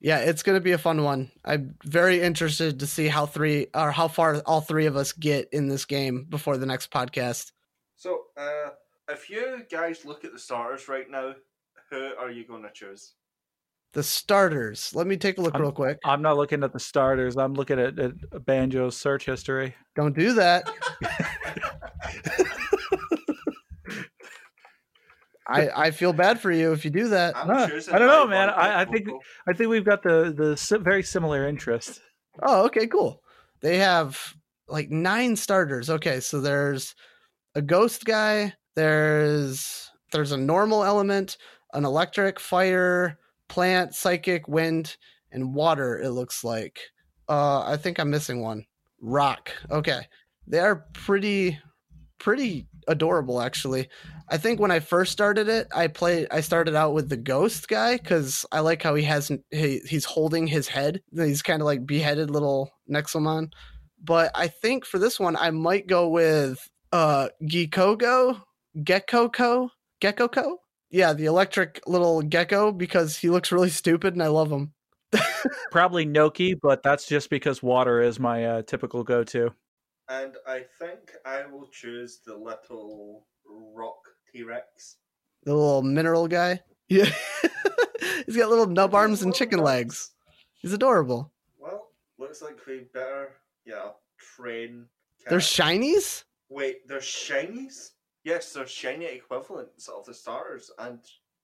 Yeah, 0.00 0.18
it's 0.18 0.42
gonna 0.42 0.60
be 0.60 0.72
a 0.72 0.78
fun 0.78 1.04
one. 1.04 1.30
I'm 1.44 1.74
very 1.84 2.22
interested 2.22 2.80
to 2.80 2.86
see 2.86 3.08
how 3.08 3.26
three 3.26 3.66
or 3.74 3.90
how 3.90 4.08
far 4.08 4.36
all 4.46 4.62
three 4.62 4.86
of 4.86 4.96
us 4.96 5.12
get 5.12 5.48
in 5.52 5.68
this 5.68 5.84
game 5.84 6.26
before 6.28 6.56
the 6.56 6.64
next 6.66 6.90
podcast. 6.90 7.52
So, 7.96 8.24
uh, 8.38 8.70
if 9.10 9.28
you 9.28 9.64
guys 9.70 10.06
look 10.06 10.24
at 10.24 10.32
the 10.32 10.38
starters 10.38 10.88
right 10.88 11.10
now, 11.10 11.34
who 11.90 12.12
are 12.18 12.30
you 12.30 12.46
going 12.46 12.62
to 12.62 12.70
choose? 12.72 13.14
The 13.92 14.02
starters. 14.04 14.94
Let 14.94 15.06
me 15.08 15.16
take 15.16 15.38
a 15.38 15.40
look 15.40 15.54
I'm- 15.54 15.62
real 15.62 15.72
quick. 15.72 15.98
I'm 16.04 16.22
not 16.22 16.36
looking 16.36 16.62
at 16.62 16.72
the 16.72 16.78
starters. 16.78 17.36
I'm 17.36 17.54
looking 17.54 17.78
at, 17.80 17.98
at 17.98 18.12
Banjo's 18.46 18.96
search 18.96 19.26
history. 19.26 19.74
Don't 19.96 20.16
do 20.16 20.32
that. 20.34 20.70
I 25.48 25.68
I 25.86 25.90
feel 25.90 26.12
bad 26.12 26.40
for 26.40 26.52
you 26.52 26.72
if 26.72 26.84
you 26.84 26.90
do 26.90 27.08
that. 27.08 27.36
I'm 27.36 27.48
Huh, 27.48 27.68
choosing 27.68 27.94
I 27.94 27.98
don't 27.98 28.08
know, 28.08 28.26
man. 28.26 28.50
I- 28.50 28.82
I 28.82 28.84
think- 28.84 29.06
Popo. 29.08 29.20
I 29.48 29.52
think 29.52 29.70
we've 29.70 29.84
got 29.84 30.02
the 30.02 30.32
the 30.36 30.78
very 30.78 31.02
similar 31.02 31.48
interest. 31.48 32.00
Oh, 32.42 32.66
okay, 32.66 32.86
cool. 32.86 33.22
They 33.60 33.78
have 33.78 34.34
like 34.68 34.90
nine 34.90 35.34
starters. 35.34 35.90
Okay, 35.90 36.20
so 36.20 36.40
there's 36.40 36.94
a 37.56 37.62
ghost 37.62 38.04
guy, 38.04 38.54
there's 38.76 39.90
there's 40.12 40.30
a 40.32 40.36
normal 40.36 40.84
element, 40.84 41.36
an 41.72 41.84
electric, 41.84 42.38
fire, 42.38 43.18
plant, 43.50 43.94
psychic, 43.94 44.48
wind, 44.48 44.96
and 45.30 45.54
water, 45.54 46.00
it 46.00 46.10
looks 46.10 46.42
like. 46.42 46.80
Uh 47.28 47.60
I 47.60 47.76
think 47.76 47.98
I'm 47.98 48.10
missing 48.10 48.40
one. 48.40 48.64
Rock. 49.00 49.50
Okay. 49.70 50.02
They 50.46 50.60
are 50.60 50.86
pretty 50.94 51.58
pretty 52.18 52.66
adorable 52.88 53.40
actually. 53.40 53.88
I 54.28 54.36
think 54.38 54.60
when 54.60 54.70
I 54.70 54.80
first 54.80 55.12
started 55.12 55.48
it, 55.48 55.66
I 55.74 55.88
played 55.88 56.28
I 56.30 56.40
started 56.40 56.74
out 56.74 56.94
with 56.94 57.08
the 57.08 57.16
ghost 57.16 57.68
guy 57.68 57.98
cuz 57.98 58.46
I 58.52 58.60
like 58.60 58.82
how 58.82 58.94
he 58.94 59.04
has 59.04 59.30
he, 59.50 59.80
he's 59.86 60.04
holding 60.04 60.46
his 60.46 60.68
head. 60.68 61.02
He's 61.12 61.42
kind 61.42 61.62
of 61.62 61.66
like 61.66 61.86
beheaded 61.86 62.30
little 62.30 62.70
Nexomon. 62.88 63.52
But 64.02 64.30
I 64.34 64.48
think 64.48 64.86
for 64.86 64.98
this 64.98 65.20
one 65.20 65.36
I 65.36 65.50
might 65.50 65.86
go 65.86 66.08
with 66.08 66.58
uh 66.92 67.28
Gikogo, 67.42 68.42
Gekko-ko, 68.76 69.70
Gekko-ko? 70.00 70.58
Yeah, 70.90 71.12
the 71.12 71.26
electric 71.26 71.80
little 71.86 72.20
gecko 72.22 72.72
because 72.72 73.16
he 73.16 73.30
looks 73.30 73.52
really 73.52 73.70
stupid 73.70 74.14
and 74.14 74.22
I 74.22 74.26
love 74.28 74.50
him. 74.50 74.72
Probably 75.70 76.04
Noki, 76.06 76.54
but 76.60 76.82
that's 76.82 77.06
just 77.06 77.30
because 77.30 77.62
water 77.62 78.00
is 78.00 78.18
my 78.20 78.44
uh, 78.44 78.62
typical 78.62 79.02
go-to. 79.04 79.52
And 80.08 80.34
I 80.46 80.64
think 80.80 81.12
I 81.24 81.46
will 81.46 81.68
choose 81.72 82.20
the 82.26 82.34
little 82.36 83.26
rock 83.46 83.98
T 84.32 84.42
Rex. 84.42 84.96
The 85.44 85.54
little 85.54 85.82
mineral 85.82 86.28
guy. 86.28 86.60
Yeah. 86.88 87.08
he's 88.26 88.36
got 88.36 88.50
little 88.50 88.66
nub 88.66 88.96
arms 88.96 89.22
and 89.22 89.32
chicken 89.32 89.60
legs. 89.60 90.10
He's 90.54 90.72
adorable. 90.72 91.30
Well, 91.56 91.92
looks 92.18 92.42
like 92.42 92.58
we 92.66 92.80
better, 92.92 93.28
yeah, 93.64 93.90
train. 94.18 94.86
There's 95.28 95.48
Cat. 95.54 95.68
shinies? 95.68 96.24
Wait, 96.48 96.88
there's 96.88 97.04
shinies? 97.04 97.90
Yes, 98.24 98.52
there's 98.52 98.70
shiny 98.70 99.06
equivalents 99.06 99.88
of 99.88 100.04
the 100.04 100.14
starters 100.14 100.70
and 100.78 100.98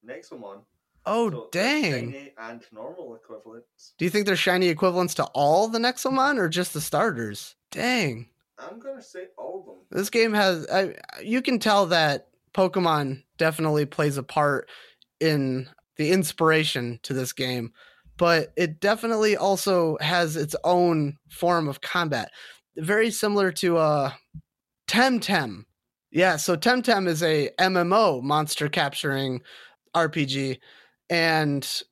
Nexomon. 0.06 0.60
Oh, 1.06 1.30
So 1.30 1.48
dang. 1.52 2.12
Shiny 2.12 2.32
and 2.38 2.62
normal 2.72 3.14
equivalents. 3.14 3.94
Do 3.96 4.04
you 4.04 4.10
think 4.10 4.26
there's 4.26 4.38
shiny 4.38 4.68
equivalents 4.68 5.14
to 5.14 5.24
all 5.26 5.68
the 5.68 5.78
Nexomon 5.78 6.38
or 6.38 6.48
just 6.48 6.74
the 6.74 6.80
starters? 6.80 7.54
Dang. 7.70 8.28
I'm 8.58 8.78
gonna 8.78 9.02
say 9.02 9.26
all 9.36 9.60
of 9.60 9.66
them. 9.66 9.76
This 9.90 10.10
game 10.10 10.32
has 10.32 10.66
I, 10.72 10.94
you 11.22 11.42
can 11.42 11.58
tell 11.58 11.86
that 11.86 12.28
Pokemon 12.54 13.22
definitely 13.36 13.84
plays 13.86 14.16
a 14.16 14.22
part 14.22 14.68
in 15.20 15.68
the 15.96 16.10
inspiration 16.10 16.98
to 17.02 17.12
this 17.12 17.32
game, 17.32 17.72
but 18.16 18.52
it 18.56 18.80
definitely 18.80 19.36
also 19.36 19.96
has 20.00 20.36
its 20.36 20.56
own 20.64 21.18
form 21.28 21.68
of 21.68 21.82
combat. 21.82 22.30
Very 22.76 23.10
similar 23.10 23.52
to 23.52 23.76
uh 23.76 24.12
Temtem. 24.88 25.65
Yeah, 26.16 26.36
so 26.36 26.56
Temtem 26.56 27.06
is 27.08 27.22
a 27.22 27.50
MMO 27.58 28.22
monster 28.22 28.70
capturing 28.70 29.42
RPG 29.94 30.58
and 31.10 31.82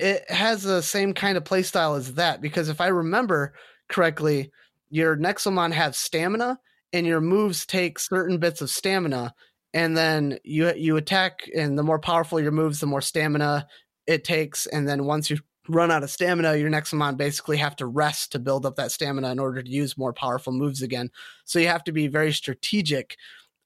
it 0.00 0.28
has 0.28 0.64
the 0.64 0.82
same 0.82 1.14
kind 1.14 1.36
of 1.36 1.44
playstyle 1.44 1.96
as 1.96 2.14
that 2.14 2.42
because 2.42 2.68
if 2.68 2.80
I 2.80 2.88
remember 2.88 3.54
correctly, 3.88 4.50
your 4.90 5.16
Nexomon 5.16 5.70
have 5.72 5.94
stamina 5.94 6.58
and 6.92 7.06
your 7.06 7.20
moves 7.20 7.64
take 7.64 8.00
certain 8.00 8.38
bits 8.38 8.60
of 8.60 8.70
stamina 8.70 9.32
and 9.72 9.96
then 9.96 10.40
you 10.42 10.74
you 10.74 10.96
attack 10.96 11.48
and 11.56 11.78
the 11.78 11.84
more 11.84 12.00
powerful 12.00 12.40
your 12.40 12.50
moves 12.50 12.80
the 12.80 12.86
more 12.86 13.00
stamina 13.00 13.68
it 14.08 14.24
takes 14.24 14.66
and 14.66 14.88
then 14.88 15.04
once 15.04 15.30
you 15.30 15.38
run 15.68 15.92
out 15.92 16.02
of 16.02 16.10
stamina 16.10 16.56
your 16.56 16.70
Nexomon 16.70 17.16
basically 17.16 17.56
have 17.58 17.76
to 17.76 17.86
rest 17.86 18.32
to 18.32 18.40
build 18.40 18.66
up 18.66 18.74
that 18.74 18.90
stamina 18.90 19.30
in 19.30 19.38
order 19.38 19.62
to 19.62 19.70
use 19.70 19.96
more 19.96 20.12
powerful 20.12 20.52
moves 20.52 20.82
again. 20.82 21.08
So 21.44 21.60
you 21.60 21.68
have 21.68 21.84
to 21.84 21.92
be 21.92 22.08
very 22.08 22.32
strategic 22.32 23.16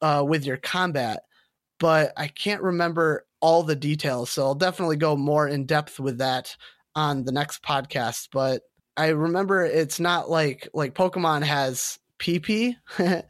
uh, 0.05 0.23
with 0.23 0.45
your 0.45 0.57
combat 0.59 1.23
but 1.81 2.13
I 2.17 2.29
can't 2.29 2.63
remember 2.63 3.27
all 3.41 3.63
the 3.63 3.77
details 3.77 4.31
so 4.31 4.43
I'll 4.43 4.55
definitely 4.55 4.97
go 4.97 5.17
more 5.17 5.49
in 5.49 5.67
depth 5.67 5.99
with 5.99 6.19
that 6.19 6.57
on 6.95 7.25
the 7.25 7.33
next 7.33 7.63
podcast 7.63 8.29
but 8.33 8.63
I 8.97 9.09
remember 9.09 9.65
it's 9.65 9.99
not 9.99 10.31
like 10.31 10.69
like 10.73 10.95
Pokemon 10.95 11.43
has 11.43 11.99
PP, 12.19 12.77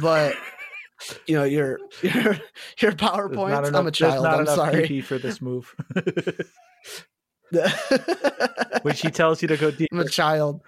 but 0.00 0.34
you 1.26 1.36
know 1.36 1.44
your 1.44 1.78
your 2.02 2.38
your 2.80 2.92
powerpoints. 2.92 3.74
I'm 3.74 3.86
a 3.86 3.90
child. 3.90 4.26
I'm 4.26 4.46
sorry. 4.46 4.88
PP 4.88 5.04
for 5.04 5.18
this 5.18 5.40
move. 5.40 5.74
when 8.82 8.94
she 8.94 9.10
tells 9.10 9.40
you 9.40 9.48
to 9.48 9.56
go 9.56 9.70
deep. 9.70 9.88
I'm 9.92 10.00
a 10.00 10.08
child, 10.08 10.62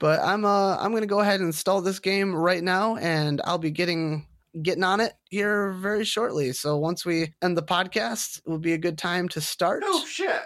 but 0.00 0.20
I'm 0.20 0.44
uh 0.44 0.76
I'm 0.78 0.92
gonna 0.92 1.06
go 1.06 1.20
ahead 1.20 1.40
and 1.40 1.48
install 1.48 1.80
this 1.80 2.00
game 2.00 2.34
right 2.34 2.62
now, 2.62 2.96
and 2.96 3.40
I'll 3.44 3.58
be 3.58 3.70
getting 3.70 4.26
getting 4.60 4.84
on 4.84 5.00
it 5.00 5.12
here 5.30 5.72
very 5.72 6.04
shortly. 6.04 6.52
So 6.52 6.76
once 6.76 7.04
we 7.04 7.34
end 7.42 7.56
the 7.56 7.62
podcast, 7.62 8.38
it 8.38 8.50
will 8.50 8.58
be 8.58 8.74
a 8.74 8.78
good 8.78 8.98
time 8.98 9.28
to 9.30 9.40
start. 9.40 9.82
Oh 9.86 10.04
shit! 10.06 10.42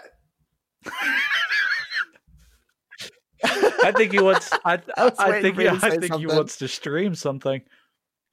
I 3.43 3.91
think 3.95 4.11
he 4.11 4.19
wants. 4.19 4.51
I, 4.65 4.75
I, 4.97 5.11
I 5.19 5.41
think. 5.41 5.57
Yeah, 5.57 5.73
I 5.81 5.89
think 5.89 6.05
something. 6.05 6.19
he 6.19 6.27
wants 6.27 6.57
to 6.57 6.67
stream 6.67 7.15
something. 7.15 7.61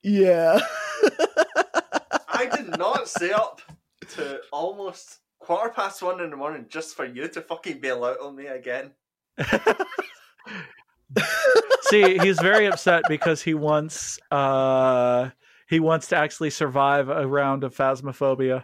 Yeah. 0.03 0.59
I 2.29 2.45
did 2.55 2.77
not 2.77 3.09
stay 3.09 3.31
up 3.31 3.61
to 4.11 4.39
almost 4.51 5.19
quarter 5.39 5.71
past 5.71 6.03
one 6.03 6.21
in 6.21 6.29
the 6.29 6.35
morning 6.35 6.65
just 6.69 6.95
for 6.95 7.05
you 7.05 7.27
to 7.27 7.41
fucking 7.41 7.79
bail 7.79 8.03
out 8.05 8.19
on 8.21 8.35
me 8.35 8.45
again. 8.45 8.91
See, 11.81 12.17
he's 12.19 12.39
very 12.39 12.67
upset 12.67 13.03
because 13.07 13.41
he 13.41 13.53
wants 13.53 14.19
uh 14.31 15.29
he 15.67 15.79
wants 15.79 16.07
to 16.07 16.15
actually 16.15 16.49
survive 16.49 17.09
a 17.09 17.27
round 17.27 17.63
of 17.63 17.75
phasmophobia. 17.75 18.63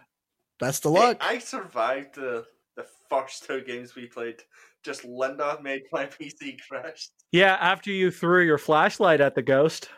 Best 0.60 0.86
of 0.86 0.92
luck. 0.92 1.22
Hey, 1.22 1.36
I 1.36 1.40
survived 1.40 2.16
the 2.16 2.46
the 2.76 2.86
first 3.10 3.46
two 3.46 3.62
games 3.62 3.96
we 3.96 4.08
played. 4.08 4.42
Just 4.84 5.06
Linda 5.06 5.60
made 5.62 5.84
my 5.92 6.06
PC 6.20 6.58
crash. 6.68 7.10
Yeah, 7.32 7.58
after 7.60 7.92
you 7.92 8.12
threw 8.12 8.44
your 8.46 8.58
flashlight 8.58 9.22
at 9.22 9.36
the 9.36 9.42
ghost. 9.42 9.90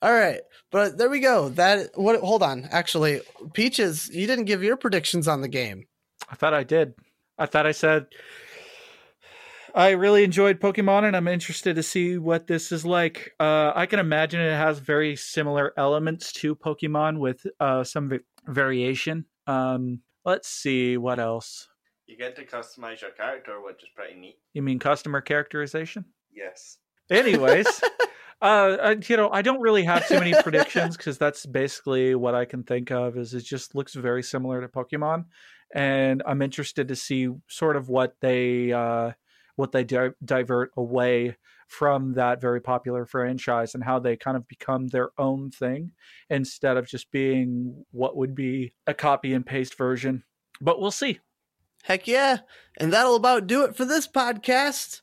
All 0.00 0.12
right. 0.12 0.40
But 0.70 0.96
there 0.98 1.10
we 1.10 1.20
go. 1.20 1.48
That 1.50 1.90
what 1.94 2.20
hold 2.20 2.42
on. 2.42 2.68
Actually, 2.70 3.20
Peaches, 3.54 4.08
you 4.12 4.26
didn't 4.26 4.44
give 4.44 4.62
your 4.62 4.76
predictions 4.76 5.26
on 5.26 5.40
the 5.40 5.48
game. 5.48 5.86
I 6.30 6.34
thought 6.34 6.54
I 6.54 6.62
did. 6.62 6.94
I 7.38 7.46
thought 7.46 7.66
I 7.66 7.72
said 7.72 8.06
I 9.74 9.90
really 9.90 10.24
enjoyed 10.24 10.60
Pokemon 10.60 11.04
and 11.04 11.16
I'm 11.16 11.28
interested 11.28 11.76
to 11.76 11.82
see 11.82 12.18
what 12.18 12.46
this 12.46 12.72
is 12.72 12.84
like. 12.84 13.34
Uh, 13.38 13.72
I 13.74 13.86
can 13.86 13.98
imagine 13.98 14.40
it 14.40 14.56
has 14.56 14.78
very 14.78 15.16
similar 15.16 15.72
elements 15.76 16.32
to 16.34 16.54
Pokemon 16.54 17.18
with 17.18 17.46
uh, 17.60 17.84
some 17.84 18.08
v- 18.08 18.20
variation. 18.46 19.26
Um, 19.46 20.00
let's 20.24 20.48
see 20.48 20.96
what 20.96 21.18
else. 21.18 21.68
You 22.06 22.16
get 22.16 22.36
to 22.36 22.44
customize 22.44 23.02
your 23.02 23.10
character, 23.10 23.60
which 23.62 23.82
is 23.82 23.88
pretty 23.94 24.18
neat. 24.18 24.38
You 24.54 24.62
mean 24.62 24.78
customer 24.78 25.20
characterization? 25.20 26.06
Yes. 26.32 26.78
Anyways, 27.10 27.66
uh, 28.42 28.94
you 29.06 29.16
know, 29.16 29.28
I 29.30 29.42
don't 29.42 29.60
really 29.60 29.84
have 29.84 30.08
too 30.08 30.18
many 30.18 30.34
predictions 30.42 30.96
because 30.96 31.18
that's 31.18 31.44
basically 31.44 32.14
what 32.14 32.34
I 32.34 32.46
can 32.46 32.62
think 32.62 32.90
of. 32.90 33.18
Is 33.18 33.34
it 33.34 33.42
just 33.42 33.74
looks 33.74 33.94
very 33.94 34.22
similar 34.22 34.60
to 34.62 34.68
Pokemon, 34.68 35.26
and 35.74 36.22
I'm 36.26 36.40
interested 36.40 36.88
to 36.88 36.96
see 36.96 37.28
sort 37.46 37.76
of 37.76 37.88
what 37.88 38.16
they 38.20 38.72
uh, 38.72 39.12
what 39.58 39.72
they 39.72 39.82
di- 39.82 40.10
divert 40.24 40.70
away 40.76 41.36
from 41.66 42.14
that 42.14 42.40
very 42.40 42.60
popular 42.60 43.04
franchise 43.04 43.74
and 43.74 43.84
how 43.84 43.98
they 43.98 44.16
kind 44.16 44.36
of 44.36 44.46
become 44.46 44.88
their 44.88 45.10
own 45.18 45.50
thing 45.50 45.90
instead 46.30 46.76
of 46.76 46.86
just 46.86 47.10
being 47.10 47.84
what 47.90 48.16
would 48.16 48.34
be 48.34 48.72
a 48.86 48.94
copy 48.94 49.34
and 49.34 49.44
paste 49.44 49.76
version. 49.76 50.22
But 50.60 50.80
we'll 50.80 50.92
see. 50.92 51.18
Heck 51.82 52.06
yeah. 52.06 52.38
And 52.78 52.92
that'll 52.92 53.16
about 53.16 53.48
do 53.48 53.64
it 53.64 53.76
for 53.76 53.84
this 53.84 54.06
podcast. 54.06 55.02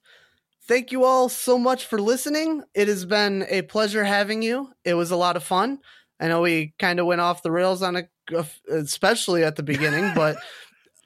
Thank 0.67 0.91
you 0.91 1.03
all 1.03 1.27
so 1.29 1.59
much 1.59 1.85
for 1.85 1.99
listening. 1.99 2.63
It 2.73 2.87
has 2.87 3.05
been 3.05 3.45
a 3.49 3.61
pleasure 3.63 4.05
having 4.05 4.41
you. 4.41 4.71
It 4.85 4.95
was 4.95 5.11
a 5.11 5.17
lot 5.17 5.35
of 5.35 5.43
fun. 5.43 5.79
I 6.19 6.29
know 6.29 6.41
we 6.41 6.73
kind 6.79 6.99
of 6.99 7.05
went 7.05 7.21
off 7.21 7.43
the 7.43 7.51
rails 7.51 7.83
on 7.83 7.97
a, 7.97 8.45
especially 8.71 9.43
at 9.43 9.57
the 9.57 9.63
beginning, 9.63 10.11
but 10.15 10.37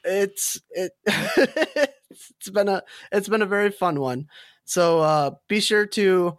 it's 0.03 0.61
it 0.71 0.93
it's 2.10 2.49
been 2.49 2.68
a 2.68 2.84
it's 3.11 3.30
been 3.30 3.41
a 3.41 3.48
very 3.48 3.72
fun 3.72 3.99
one. 3.99 4.27
So 4.65 4.99
uh, 4.99 5.31
be 5.48 5.60
sure 5.60 5.86
to 5.88 6.38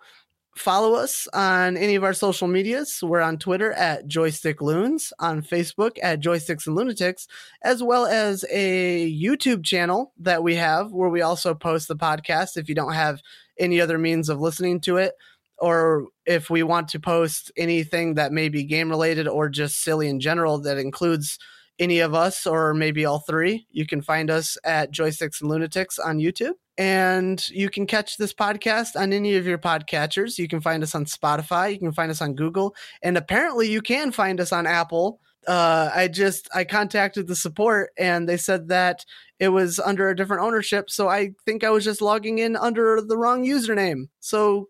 follow 0.56 0.94
us 0.94 1.26
on 1.32 1.76
any 1.76 1.94
of 1.94 2.04
our 2.04 2.12
social 2.12 2.48
medias. 2.48 3.00
We're 3.02 3.20
on 3.20 3.38
Twitter 3.38 3.72
at 3.72 4.06
Joystick 4.06 4.60
Loons, 4.60 5.12
on 5.18 5.42
Facebook 5.42 5.96
at 6.02 6.20
Joysticks 6.20 6.66
and 6.66 6.76
Lunatics, 6.76 7.26
as 7.62 7.82
well 7.82 8.06
as 8.06 8.44
a 8.50 9.10
YouTube 9.12 9.64
channel 9.64 10.12
that 10.18 10.42
we 10.42 10.56
have 10.56 10.92
where 10.92 11.08
we 11.08 11.22
also 11.22 11.54
post 11.54 11.88
the 11.88 11.96
podcast 11.96 12.56
if 12.56 12.68
you 12.68 12.74
don't 12.74 12.92
have 12.92 13.22
any 13.58 13.80
other 13.80 13.98
means 13.98 14.28
of 14.28 14.40
listening 14.40 14.80
to 14.80 14.96
it. 14.96 15.14
Or 15.58 16.06
if 16.24 16.48
we 16.48 16.62
want 16.62 16.88
to 16.88 17.00
post 17.00 17.52
anything 17.56 18.14
that 18.14 18.32
may 18.32 18.48
be 18.48 18.64
game 18.64 18.88
related 18.88 19.28
or 19.28 19.48
just 19.48 19.82
silly 19.82 20.08
in 20.08 20.18
general 20.18 20.58
that 20.60 20.78
includes 20.78 21.38
any 21.80 21.98
of 21.98 22.14
us 22.14 22.46
or 22.46 22.74
maybe 22.74 23.04
all 23.04 23.20
three, 23.20 23.66
you 23.70 23.86
can 23.86 24.02
find 24.02 24.30
us 24.30 24.56
at 24.64 24.92
Joysticks 24.92 25.40
and 25.40 25.50
Lunatics 25.50 25.98
on 25.98 26.18
YouTube. 26.18 26.52
And 26.78 27.46
you 27.48 27.68
can 27.68 27.86
catch 27.86 28.16
this 28.16 28.32
podcast 28.32 28.96
on 28.96 29.12
any 29.12 29.34
of 29.36 29.46
your 29.46 29.58
podcatchers. 29.58 30.38
You 30.38 30.46
can 30.46 30.60
find 30.60 30.82
us 30.82 30.94
on 30.94 31.06
Spotify. 31.06 31.72
You 31.72 31.78
can 31.78 31.92
find 31.92 32.10
us 32.10 32.22
on 32.22 32.34
Google. 32.34 32.74
And 33.02 33.16
apparently, 33.16 33.70
you 33.70 33.82
can 33.82 34.12
find 34.12 34.40
us 34.40 34.52
on 34.52 34.66
Apple. 34.66 35.20
Uh, 35.48 35.90
I 35.94 36.08
just 36.08 36.48
I 36.54 36.64
contacted 36.64 37.26
the 37.26 37.34
support 37.34 37.90
and 37.96 38.28
they 38.28 38.36
said 38.36 38.68
that 38.68 39.04
it 39.38 39.48
was 39.48 39.78
under 39.78 40.10
a 40.10 40.16
different 40.16 40.42
ownership. 40.42 40.90
So 40.90 41.08
I 41.08 41.32
think 41.46 41.64
I 41.64 41.70
was 41.70 41.82
just 41.82 42.02
logging 42.02 42.38
in 42.38 42.56
under 42.56 43.00
the 43.00 43.16
wrong 43.16 43.44
username. 43.44 44.08
So 44.20 44.68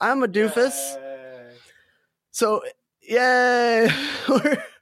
I'm 0.00 0.22
a 0.22 0.28
doofus. 0.28 0.76
Yay. 0.96 1.50
So 2.32 2.60
yay, 3.08 3.88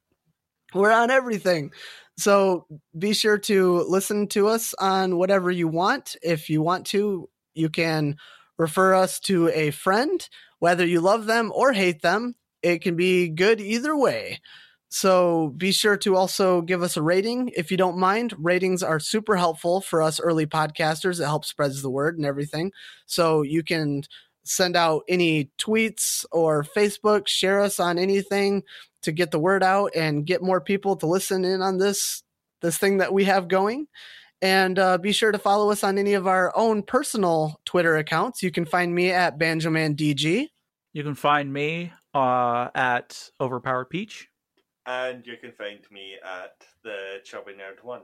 we're 0.75 0.93
on 0.93 1.11
everything. 1.11 1.73
So 2.19 2.67
be 2.97 3.15
sure 3.15 3.39
to 3.39 3.85
listen 3.89 4.27
to 4.29 4.49
us 4.49 4.75
on 4.75 5.17
whatever 5.17 5.51
you 5.51 5.69
want. 5.69 6.17
If 6.23 6.51
you 6.51 6.63
want 6.63 6.87
to, 6.89 7.29
you 7.55 7.69
can 7.69 8.17
refer 8.59 8.95
us 8.95 9.19
to 9.21 9.49
a 9.49 9.71
friend, 9.71 10.29
whether 10.59 10.87
you 10.87 11.01
love 11.01 11.27
them 11.27 11.51
or 11.55 11.73
hate 11.73 12.03
them. 12.03 12.35
It 12.63 12.83
can 12.83 12.97
be 12.97 13.29
good 13.29 13.61
either 13.61 13.97
way. 13.97 14.41
So 14.89 15.55
be 15.57 15.73
sure 15.73 15.97
to 15.97 16.17
also 16.17 16.61
give 16.61 16.83
us 16.83 16.99
a 16.99 17.03
rating 17.03 17.51
if 17.57 17.71
you 17.71 17.79
don't 17.79 17.97
mind. 17.97 18.35
Ratings 18.39 18.83
are 18.83 19.01
super 19.01 19.37
helpful 19.37 19.81
for 19.81 20.03
us 20.03 20.21
early 20.21 20.47
podcasters. 20.47 21.19
It 21.19 21.25
helps 21.25 21.49
spreads 21.49 21.81
the 21.81 21.91
word 21.91 22.19
and 22.19 22.27
everything. 22.27 22.73
So 23.07 23.41
you 23.41 23.63
can 23.63 24.03
send 24.45 24.77
out 24.77 25.05
any 25.09 25.51
tweets 25.59 26.27
or 26.31 26.63
Facebook, 26.63 27.27
share 27.27 27.61
us 27.61 27.81
on 27.81 27.99
anything 27.99 28.65
to 29.03 29.13
get 29.13 29.31
the 29.31 29.39
word 29.39 29.63
out 29.63 29.93
and 29.95 30.27
get 30.27 30.43
more 30.43 30.61
people 30.61 30.97
to 30.97 31.07
listen 31.07 31.45
in 31.45 31.63
on 31.63 31.79
this 31.79 32.23
this 32.61 32.79
thing 32.79 32.99
that 32.99 33.13
we 33.13 33.25
have 33.25 33.49
going. 33.49 33.87
And 34.41 34.79
uh, 34.79 34.99
be 34.99 35.13
sure 35.13 35.31
to 35.31 35.39
follow 35.39 35.71
us 35.71 35.85
on 35.85 35.99
any 35.99 36.15
of 36.15 36.27
our 36.27 36.53
own 36.57 36.83
personal 36.83 37.61
Twitter 37.65 37.97
accounts. 37.97 38.43
You 38.43 38.51
can 38.51 38.65
find 38.65 38.93
me 38.93 39.11
at 39.11 39.39
BanjoManDG. 39.39 40.49
You 40.93 41.03
can 41.03 41.15
find 41.15 41.53
me 41.53 41.93
uh, 42.13 42.69
at 42.75 43.31
Overpowered 43.41 43.87
Peach. 43.87 44.29
And 44.85 45.25
you 45.27 45.37
can 45.37 45.53
find 45.53 45.81
me 45.93 46.17
at 46.25 46.67
the 46.83 47.21
Chubby 47.25 47.53
Nerd 47.53 47.85
One. 47.85 48.03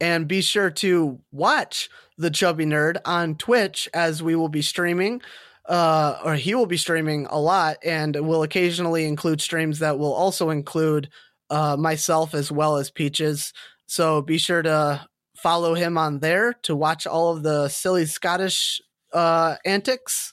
And 0.00 0.26
be 0.26 0.40
sure 0.40 0.70
to 0.70 1.20
watch 1.30 1.90
the 2.16 2.30
Chubby 2.30 2.64
Nerd 2.64 2.98
on 3.04 3.34
Twitch 3.36 3.88
as 3.92 4.22
we 4.22 4.34
will 4.34 4.48
be 4.48 4.62
streaming 4.62 5.22
uh, 5.68 6.18
or 6.24 6.34
he 6.34 6.54
will 6.54 6.66
be 6.66 6.76
streaming 6.76 7.26
a 7.26 7.38
lot 7.38 7.78
and 7.84 8.14
will 8.16 8.42
occasionally 8.42 9.04
include 9.06 9.40
streams 9.40 9.80
that 9.80 9.98
will 9.98 10.12
also 10.12 10.50
include 10.50 11.08
uh, 11.50 11.76
myself 11.76 12.34
as 12.34 12.50
well 12.52 12.76
as 12.76 12.90
Peaches. 12.90 13.52
So 13.86 14.22
be 14.22 14.38
sure 14.38 14.62
to 14.62 15.06
follow 15.36 15.74
him 15.74 15.98
on 15.98 16.20
there 16.20 16.54
to 16.62 16.74
watch 16.74 17.06
all 17.06 17.32
of 17.36 17.42
the 17.42 17.68
silly 17.68 18.06
Scottish 18.06 18.80
uh, 19.12 19.56
antics. 19.64 20.32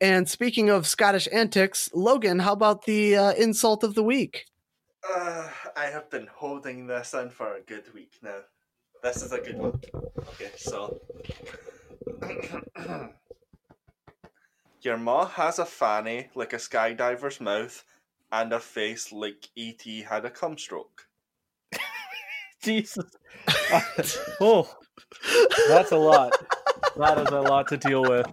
And 0.00 0.28
speaking 0.28 0.70
of 0.70 0.86
Scottish 0.86 1.28
antics, 1.32 1.90
Logan, 1.92 2.38
how 2.38 2.52
about 2.52 2.84
the 2.84 3.16
uh, 3.16 3.32
insult 3.32 3.82
of 3.82 3.94
the 3.94 4.02
week? 4.02 4.46
Uh, 5.08 5.48
I 5.76 5.86
have 5.86 6.10
been 6.10 6.28
holding 6.32 6.86
this 6.86 7.14
in 7.14 7.30
for 7.30 7.56
a 7.56 7.60
good 7.60 7.92
week 7.94 8.12
now. 8.22 8.40
This 9.02 9.22
is 9.22 9.32
a 9.32 9.38
good 9.38 9.58
one. 9.58 9.80
Okay, 9.94 10.50
so. 10.56 11.00
Your 14.88 14.96
ma 14.96 15.26
has 15.26 15.58
a 15.58 15.66
fanny 15.66 16.30
like 16.34 16.54
a 16.54 16.56
skydiver's 16.56 17.42
mouth 17.42 17.84
and 18.32 18.50
a 18.54 18.58
face 18.58 19.12
like 19.12 19.50
E.T. 19.54 20.00
had 20.00 20.24
a 20.24 20.30
cum 20.30 20.56
stroke. 20.56 21.06
Jesus. 22.62 23.04
oh, 24.40 24.66
that's 25.68 25.92
a 25.92 25.96
lot. 25.98 26.32
That 26.96 27.18
is 27.18 27.28
a 27.28 27.40
lot 27.42 27.68
to 27.68 27.76
deal 27.76 28.00
with. 28.00 28.24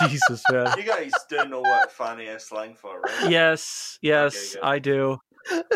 Jesus, 0.00 0.42
man. 0.50 0.72
You 0.78 0.84
guys 0.84 1.12
do 1.28 1.44
know 1.44 1.60
what 1.60 1.92
fanny 1.92 2.24
is 2.24 2.44
slang 2.44 2.74
for, 2.74 3.02
right? 3.02 3.30
Yes, 3.30 3.98
yes, 4.00 4.56
okay, 4.56 4.66
I 4.66 4.78
do. 4.78 5.18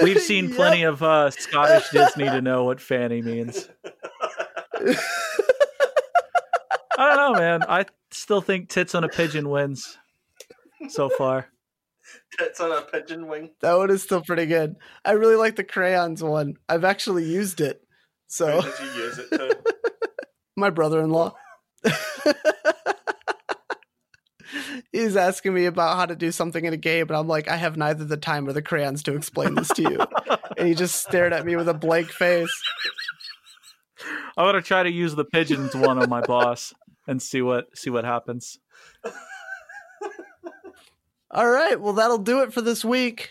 We've 0.03 0.23
seen 0.23 0.47
yep. 0.49 0.57
plenty 0.57 0.85
of 0.85 1.03
uh, 1.03 1.31
Scottish 1.31 1.91
Disney 1.91 2.25
to 2.25 2.41
know 2.41 2.65
what 2.65 2.81
fanny 2.81 3.21
means. 3.21 3.69
I 6.99 7.15
don't 7.15 7.33
know, 7.33 7.39
man. 7.39 7.63
I 7.69 7.87
still 8.11 8.41
think 8.41 8.69
tits 8.69 8.93
on 8.97 9.05
a 9.05 9.09
pigeon 9.09 9.49
wins 9.49 9.97
so 10.89 11.09
far. 11.09 11.47
Tits 12.37 12.59
on 12.61 12.73
a 12.73 12.83
pigeon 12.83 13.29
wing. 13.29 13.51
That 13.61 13.75
one 13.75 13.91
is 13.91 14.03
still 14.03 14.21
pretty 14.23 14.47
good. 14.47 14.75
I 15.05 15.13
really 15.13 15.37
like 15.37 15.55
the 15.55 15.63
crayons 15.63 16.25
one. 16.25 16.55
I've 16.69 16.83
actually 16.83 17.25
used 17.25 17.61
it. 17.61 17.81
Who 17.81 17.87
So 18.27 18.63
did 18.63 18.73
you 18.81 19.03
use 19.03 19.19
it 19.19 19.31
to? 19.31 19.59
my 20.57 20.71
brother-in-law. 20.71 21.35
He's 24.91 25.17
asking 25.17 25.55
me 25.55 25.67
about 25.67 25.97
how 25.97 26.07
to 26.07 26.17
do 26.17 26.33
something 26.33 26.65
in 26.65 26.73
a 26.73 26.79
game, 26.79 27.07
and 27.09 27.17
I'm 27.17 27.29
like, 27.29 27.47
I 27.49 27.57
have 27.57 27.77
neither 27.77 28.05
the 28.05 28.17
time 28.17 28.49
or 28.49 28.53
the 28.53 28.63
crayons 28.63 29.05
to 29.05 29.15
explain 29.15 29.55
this 29.55 29.69
to 29.69 29.83
you. 29.83 29.99
and 30.57 30.67
he 30.67 30.75
just 30.75 30.97
stared 30.97 31.33
at 31.33 31.47
me 31.47 31.55
with 31.55 31.69
a 31.69 31.75
blank 31.75 32.09
face. 32.11 32.51
I'm 34.37 34.47
gonna 34.47 34.63
try 34.63 34.83
to 34.83 34.91
use 34.91 35.15
the 35.15 35.25
pigeons 35.25 35.77
one 35.77 35.99
on 36.03 36.09
my 36.09 36.23
boss 36.23 36.73
and 37.09 37.21
see 37.21 37.43
what 37.43 37.77
see 37.77 37.91
what 37.91 38.05
happens. 38.05 38.61
All 41.31 41.51
right, 41.51 41.81
well 41.81 41.95
that'll 41.95 42.19
do 42.19 42.43
it 42.43 42.53
for 42.53 42.63
this 42.63 42.85
week. 42.85 43.31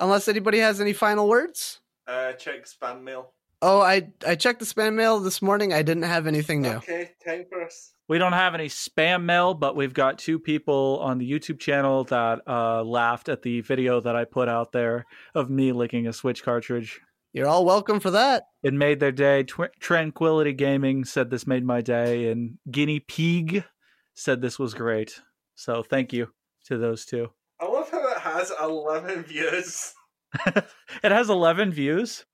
Unless 0.00 0.28
anybody 0.28 0.58
has 0.58 0.80
any 0.80 0.92
final 0.92 1.28
words. 1.28 1.80
Uh, 2.06 2.32
check 2.32 2.64
spam 2.64 3.02
mail. 3.02 3.32
Oh, 3.60 3.80
I 3.80 4.10
I 4.26 4.34
checked 4.34 4.60
the 4.60 4.64
spam 4.64 4.94
mail 4.94 5.20
this 5.20 5.42
morning. 5.42 5.72
I 5.72 5.82
didn't 5.82 6.04
have 6.04 6.26
anything 6.26 6.62
new. 6.62 6.70
Okay, 6.70 7.12
time 7.24 7.44
for 7.48 7.62
us. 7.62 7.92
We 8.06 8.16
don't 8.16 8.32
have 8.32 8.54
any 8.54 8.68
spam 8.68 9.24
mail, 9.24 9.52
but 9.52 9.76
we've 9.76 9.92
got 9.92 10.18
two 10.18 10.38
people 10.38 10.98
on 11.02 11.18
the 11.18 11.30
YouTube 11.30 11.58
channel 11.58 12.04
that 12.04 12.40
uh, 12.46 12.82
laughed 12.82 13.28
at 13.28 13.42
the 13.42 13.60
video 13.60 14.00
that 14.00 14.16
I 14.16 14.24
put 14.24 14.48
out 14.48 14.72
there 14.72 15.04
of 15.34 15.50
me 15.50 15.72
licking 15.72 16.06
a 16.06 16.12
Switch 16.12 16.42
cartridge. 16.42 17.00
You're 17.38 17.46
all 17.46 17.64
welcome 17.64 18.00
for 18.00 18.10
that. 18.10 18.48
It 18.64 18.74
made 18.74 18.98
their 18.98 19.12
day. 19.12 19.44
Tw- 19.44 19.70
Tranquility 19.78 20.52
Gaming 20.52 21.04
said 21.04 21.30
this 21.30 21.46
made 21.46 21.64
my 21.64 21.80
day, 21.80 22.32
and 22.32 22.58
Guinea 22.68 22.98
Pig 22.98 23.62
said 24.12 24.40
this 24.42 24.58
was 24.58 24.74
great. 24.74 25.20
So 25.54 25.84
thank 25.84 26.12
you 26.12 26.30
to 26.64 26.78
those 26.78 27.04
two. 27.04 27.30
I 27.60 27.66
love 27.66 27.92
how 27.92 28.08
it 28.10 28.18
has 28.18 28.50
11 28.60 29.22
views. 29.22 29.94
it 30.46 31.12
has 31.12 31.30
11 31.30 31.70
views. 31.70 32.24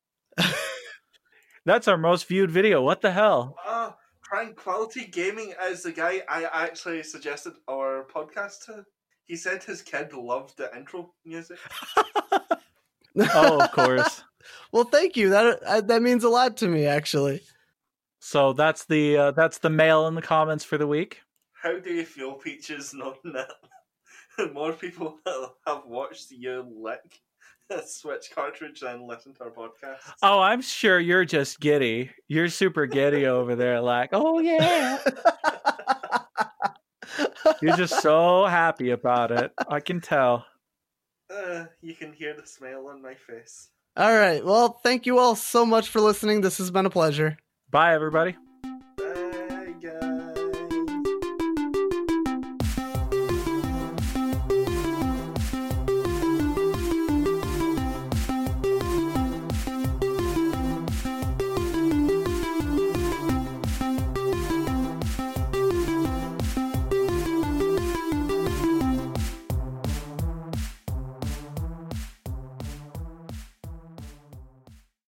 That's 1.66 1.86
our 1.86 1.98
most 1.98 2.26
viewed 2.26 2.50
video. 2.50 2.80
What 2.80 3.02
the 3.02 3.12
hell? 3.12 3.56
Ah, 3.62 3.94
Tranquility 4.24 5.04
Gaming 5.04 5.52
is 5.66 5.82
the 5.82 5.92
guy 5.92 6.22
I 6.30 6.44
actually 6.50 7.02
suggested 7.02 7.52
our 7.68 8.06
podcast 8.06 8.64
to. 8.68 8.86
He 9.26 9.36
said 9.36 9.62
his 9.62 9.82
kid 9.82 10.14
loved 10.14 10.56
the 10.56 10.74
intro 10.74 11.12
music. 11.26 11.58
Oh, 13.16 13.60
of 13.60 13.70
course. 13.70 14.24
Well, 14.72 14.84
thank 14.84 15.16
you. 15.16 15.30
That 15.30 15.62
uh, 15.62 15.80
that 15.82 16.02
means 16.02 16.24
a 16.24 16.28
lot 16.28 16.56
to 16.58 16.68
me, 16.68 16.86
actually. 16.86 17.42
So 18.20 18.52
that's 18.52 18.86
the 18.86 19.16
uh, 19.16 19.30
that's 19.32 19.58
the 19.58 19.70
mail 19.70 20.06
in 20.06 20.14
the 20.14 20.22
comments 20.22 20.64
for 20.64 20.78
the 20.78 20.86
week. 20.86 21.20
How 21.52 21.78
do 21.78 21.90
you 21.92 22.04
feel, 22.04 22.34
Peaches, 22.34 22.92
Not 22.94 23.18
that 23.24 23.50
more 24.52 24.72
people 24.72 25.18
have 25.66 25.82
watched 25.86 26.30
you 26.30 26.66
lick 26.76 27.20
a 27.70 27.80
Switch 27.86 28.30
cartridge 28.34 28.80
than 28.80 29.06
listen 29.06 29.32
to 29.34 29.44
our 29.44 29.50
podcast? 29.50 30.00
Oh, 30.22 30.40
I'm 30.40 30.60
sure 30.60 30.98
you're 30.98 31.24
just 31.24 31.60
giddy. 31.60 32.10
You're 32.28 32.48
super 32.48 32.86
giddy 32.86 33.26
over 33.26 33.54
there, 33.54 33.80
like, 33.80 34.10
oh 34.12 34.40
yeah. 34.40 34.98
You're 37.60 37.76
just 37.76 38.00
so 38.02 38.46
happy 38.46 38.90
about 38.90 39.30
it. 39.30 39.52
I 39.68 39.80
can 39.80 40.00
tell. 40.00 40.44
Uh, 41.30 41.64
you 41.80 41.94
can 41.94 42.12
hear 42.12 42.34
the 42.34 42.46
smile 42.46 42.88
on 42.88 43.00
my 43.00 43.14
face. 43.14 43.68
All 43.96 44.12
right. 44.12 44.44
Well, 44.44 44.80
thank 44.82 45.06
you 45.06 45.18
all 45.18 45.36
so 45.36 45.64
much 45.64 45.88
for 45.88 46.00
listening. 46.00 46.40
This 46.40 46.58
has 46.58 46.70
been 46.70 46.86
a 46.86 46.90
pleasure. 46.90 47.38
Bye, 47.70 47.94
everybody. 47.94 48.36